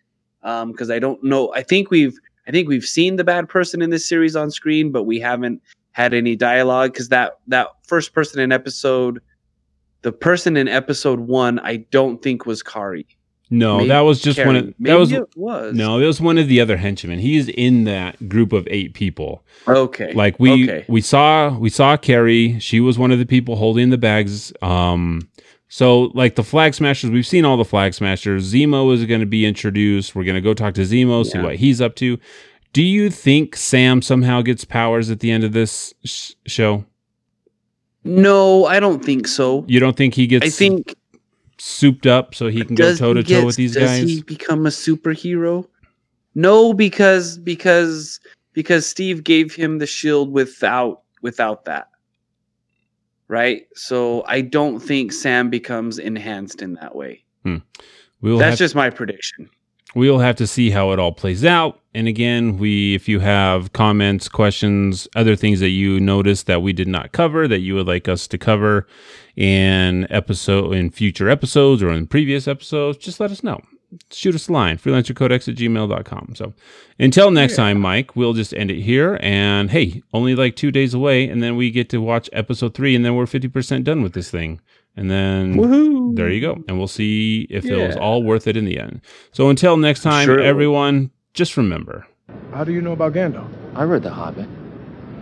because 0.41 0.89
I 0.89 0.99
don't 0.99 1.23
know. 1.23 1.53
I 1.53 1.63
think 1.63 1.89
we've 1.91 2.17
I 2.47 2.51
think 2.51 2.67
we've 2.67 2.83
seen 2.85 3.15
the 3.17 3.23
bad 3.23 3.47
person 3.49 3.81
in 3.81 3.89
this 3.91 4.07
series 4.07 4.35
on 4.35 4.51
screen, 4.51 4.91
but 4.91 5.03
we 5.03 5.19
haven't 5.19 5.61
had 5.91 6.13
any 6.13 6.35
dialogue 6.35 6.93
because 6.93 7.09
that 7.09 7.37
that 7.47 7.67
first 7.83 8.13
person 8.13 8.39
in 8.39 8.51
episode, 8.51 9.21
the 10.01 10.11
person 10.11 10.57
in 10.57 10.67
episode 10.67 11.19
one, 11.19 11.59
I 11.59 11.77
don't 11.91 12.21
think 12.21 12.45
was 12.45 12.63
Karli. 12.63 13.05
No, 13.53 13.79
Maybe 13.79 13.89
that 13.89 13.99
was 13.99 14.21
just 14.21 14.39
one 14.45 14.55
of 14.55 14.73
that 14.79 14.95
was, 14.97 15.11
Maybe 15.11 15.23
it 15.23 15.29
was. 15.35 15.75
no, 15.75 15.99
that 15.99 16.05
was 16.05 16.21
one 16.21 16.37
of 16.37 16.47
the 16.47 16.61
other 16.61 16.77
henchmen. 16.77 17.19
He's 17.19 17.49
in 17.49 17.83
that 17.83 18.29
group 18.29 18.53
of 18.53 18.65
eight 18.71 18.93
people. 18.93 19.43
Okay. 19.67 20.13
Like 20.13 20.39
we 20.39 20.63
Okay. 20.63 20.85
we 20.87 21.01
saw 21.01 21.57
we 21.57 21.69
saw 21.69 21.97
Karli. 21.97 22.59
She 22.61 22.79
was 22.79 22.97
one 22.97 23.11
of 23.11 23.19
the 23.19 23.25
people 23.25 23.57
holding 23.57 23.89
the 23.89 23.97
bags. 23.97 24.53
Um, 24.61 25.27
so 25.73 26.11
like 26.13 26.35
the 26.35 26.43
flag 26.43 26.73
smashers, 26.73 27.09
we've 27.11 27.25
seen 27.25 27.45
all 27.45 27.55
the 27.55 27.63
flag 27.63 27.93
smashers. 27.93 28.53
Zemo 28.53 28.93
is 28.93 29.05
going 29.05 29.21
to 29.21 29.25
be 29.25 29.45
introduced. 29.45 30.13
We're 30.15 30.25
going 30.25 30.35
to 30.35 30.41
go 30.41 30.53
talk 30.53 30.73
to 30.73 30.81
Zemo, 30.81 31.25
see 31.25 31.37
Yeah. 31.37 31.43
what 31.45 31.55
he's 31.55 31.79
up 31.79 31.95
to. 31.95 32.19
Do 32.73 32.81
you 32.83 33.09
think 33.09 33.55
Sam 33.55 34.01
somehow 34.01 34.41
gets 34.41 34.65
powers 34.65 35.09
at 35.09 35.21
the 35.21 35.31
end 35.31 35.45
of 35.45 35.53
this 35.53 35.93
sh- 36.03 36.33
show? 36.45 36.83
No, 38.03 38.65
I 38.65 38.81
don't 38.81 39.03
think 39.03 39.27
so. 39.29 39.63
You 39.67 39.79
don't 39.79 39.95
think 39.95 40.13
he 40.13 40.27
gets 40.27 40.45
I 40.45 40.49
think 40.49 40.93
souped 41.57 42.05
up 42.05 42.35
so 42.35 42.47
he 42.47 42.65
can 42.65 42.75
go 42.75 42.93
toe 42.95 43.13
to 43.13 43.23
toe 43.23 43.45
with 43.45 43.55
these 43.55 43.73
does 43.75 43.83
guys? 43.83 44.09
he 44.09 44.23
become 44.23 44.65
a 44.65 44.69
superhero? 44.69 45.65
No, 46.35 46.73
because 46.73 47.37
because 47.37 48.19
because 48.51 48.85
Steve 48.85 49.23
gave 49.23 49.55
him 49.55 49.77
the 49.77 49.85
shield 49.87 50.33
without 50.33 51.03
without 51.21 51.63
that. 51.65 51.87
Right? 53.31 53.63
So 53.75 54.25
I 54.27 54.41
don't 54.41 54.81
think 54.81 55.13
Sam 55.13 55.49
becomes 55.49 55.97
enhanced 55.97 56.61
in 56.61 56.73
that 56.73 56.95
way. 56.95 57.23
Hmm. 57.45 57.57
We'll 58.19 58.37
That's 58.37 58.57
just 58.57 58.75
my 58.75 58.89
prediction. 58.89 59.49
we'll 59.95 60.19
have 60.19 60.35
to 60.35 60.45
see 60.45 60.69
how 60.69 60.91
it 60.91 60.99
all 60.99 61.13
plays 61.13 61.45
out. 61.45 61.79
And 61.93 62.09
again, 62.09 62.57
we 62.57 62.93
if 62.93 63.07
you 63.07 63.21
have 63.21 63.71
comments, 63.71 64.27
questions, 64.27 65.07
other 65.15 65.37
things 65.37 65.61
that 65.61 65.69
you 65.69 65.97
noticed 65.99 66.45
that 66.47 66.61
we 66.61 66.73
did 66.73 66.89
not 66.89 67.13
cover 67.13 67.47
that 67.47 67.59
you 67.59 67.73
would 67.75 67.87
like 67.87 68.09
us 68.09 68.27
to 68.27 68.37
cover 68.37 68.85
in 69.37 70.05
episode 70.11 70.73
in 70.73 70.91
future 70.91 71.29
episodes 71.29 71.81
or 71.81 71.89
in 71.91 72.07
previous 72.07 72.49
episodes, 72.49 72.97
just 72.97 73.21
let 73.21 73.31
us 73.31 73.43
know. 73.43 73.61
Shoot 74.11 74.35
us 74.35 74.47
a 74.47 74.53
line, 74.53 74.77
freelancercodex 74.77 75.49
at 75.49 75.55
gmail.com. 75.55 76.33
So 76.35 76.53
until 76.97 77.29
next 77.29 77.57
time, 77.57 77.79
Mike, 77.79 78.15
we'll 78.15 78.31
just 78.33 78.53
end 78.53 78.71
it 78.71 78.81
here. 78.81 79.19
And 79.21 79.69
hey, 79.69 80.01
only 80.13 80.33
like 80.35 80.55
two 80.55 80.71
days 80.71 80.93
away, 80.93 81.27
and 81.27 81.43
then 81.43 81.57
we 81.57 81.71
get 81.71 81.89
to 81.89 81.99
watch 81.99 82.29
episode 82.31 82.73
three, 82.73 82.95
and 82.95 83.03
then 83.03 83.15
we're 83.15 83.25
50% 83.25 83.83
done 83.83 84.01
with 84.01 84.13
this 84.13 84.31
thing. 84.31 84.61
And 84.95 85.09
then 85.11 85.55
Woohoo. 85.55 86.15
there 86.15 86.29
you 86.29 86.39
go. 86.41 86.63
And 86.67 86.77
we'll 86.77 86.87
see 86.87 87.47
if 87.49 87.65
it 87.65 87.75
was 87.87 87.95
all 87.97 88.23
worth 88.23 88.47
it 88.47 88.55
in 88.57 88.65
the 88.65 88.79
end. 88.79 89.01
So 89.33 89.49
until 89.49 89.75
next 89.77 90.01
time, 90.03 90.25
Sure. 90.25 90.39
everyone, 90.39 91.11
just 91.33 91.57
remember. 91.57 92.07
How 92.53 92.63
do 92.63 92.71
you 92.71 92.81
know 92.81 92.91
about 92.93 93.13
Gandalf? 93.13 93.49
I 93.75 93.83
read 93.83 94.03
The 94.03 94.09
Hobbit 94.09 94.47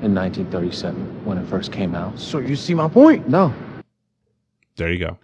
in 0.03 0.13
1937 0.15 1.25
when 1.25 1.37
it 1.37 1.47
first 1.47 1.71
came 1.71 1.93
out. 1.95 2.19
So 2.19 2.37
you 2.39 2.55
see 2.55 2.73
my 2.73 2.87
point? 2.87 3.27
No. 3.27 3.53
There 4.75 4.91
you 4.91 4.99
go. 4.99 5.17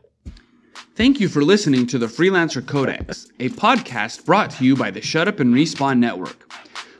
Thank 0.96 1.20
you 1.20 1.28
for 1.28 1.44
listening 1.44 1.88
to 1.88 1.98
the 1.98 2.06
Freelancer 2.06 2.66
Codex, 2.66 3.28
a 3.38 3.50
podcast 3.50 4.24
brought 4.24 4.52
to 4.52 4.64
you 4.64 4.78
by 4.78 4.92
the 4.92 5.02
Shut 5.02 5.28
Up 5.28 5.42
and 5.42 5.54
Respawn 5.54 6.00
Network. 6.00 6.50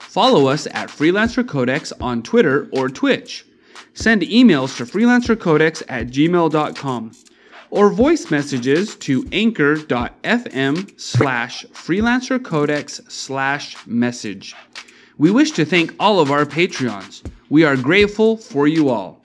Follow 0.02 0.48
us 0.48 0.68
at 0.72 0.90
Freelancer 0.90 1.48
Codex 1.48 1.94
on 2.02 2.22
Twitter 2.22 2.68
or 2.74 2.90
Twitch. 2.90 3.46
Send 3.94 4.22
emails 4.24 4.76
to 4.76 4.84
freelancercodex 4.84 5.84
at 5.88 6.08
gmail.com 6.08 7.12
or 7.70 7.90
voice 7.90 8.30
messages 8.30 8.98
to 8.98 9.26
anchor.fm 9.32 11.00
slash 11.00 11.66
freelancercodex 11.68 13.10
slash 13.10 13.88
message. 13.88 14.54
We 15.18 15.32
wish 15.32 15.52
to 15.52 15.64
thank 15.64 15.96
all 16.02 16.20
of 16.20 16.32
our 16.32 16.44
Patreons. 16.46 17.24
We 17.50 17.64
are 17.64 17.78
grateful 17.78 18.36
for 18.36 18.68
you 18.68 18.90
all. 18.90 19.22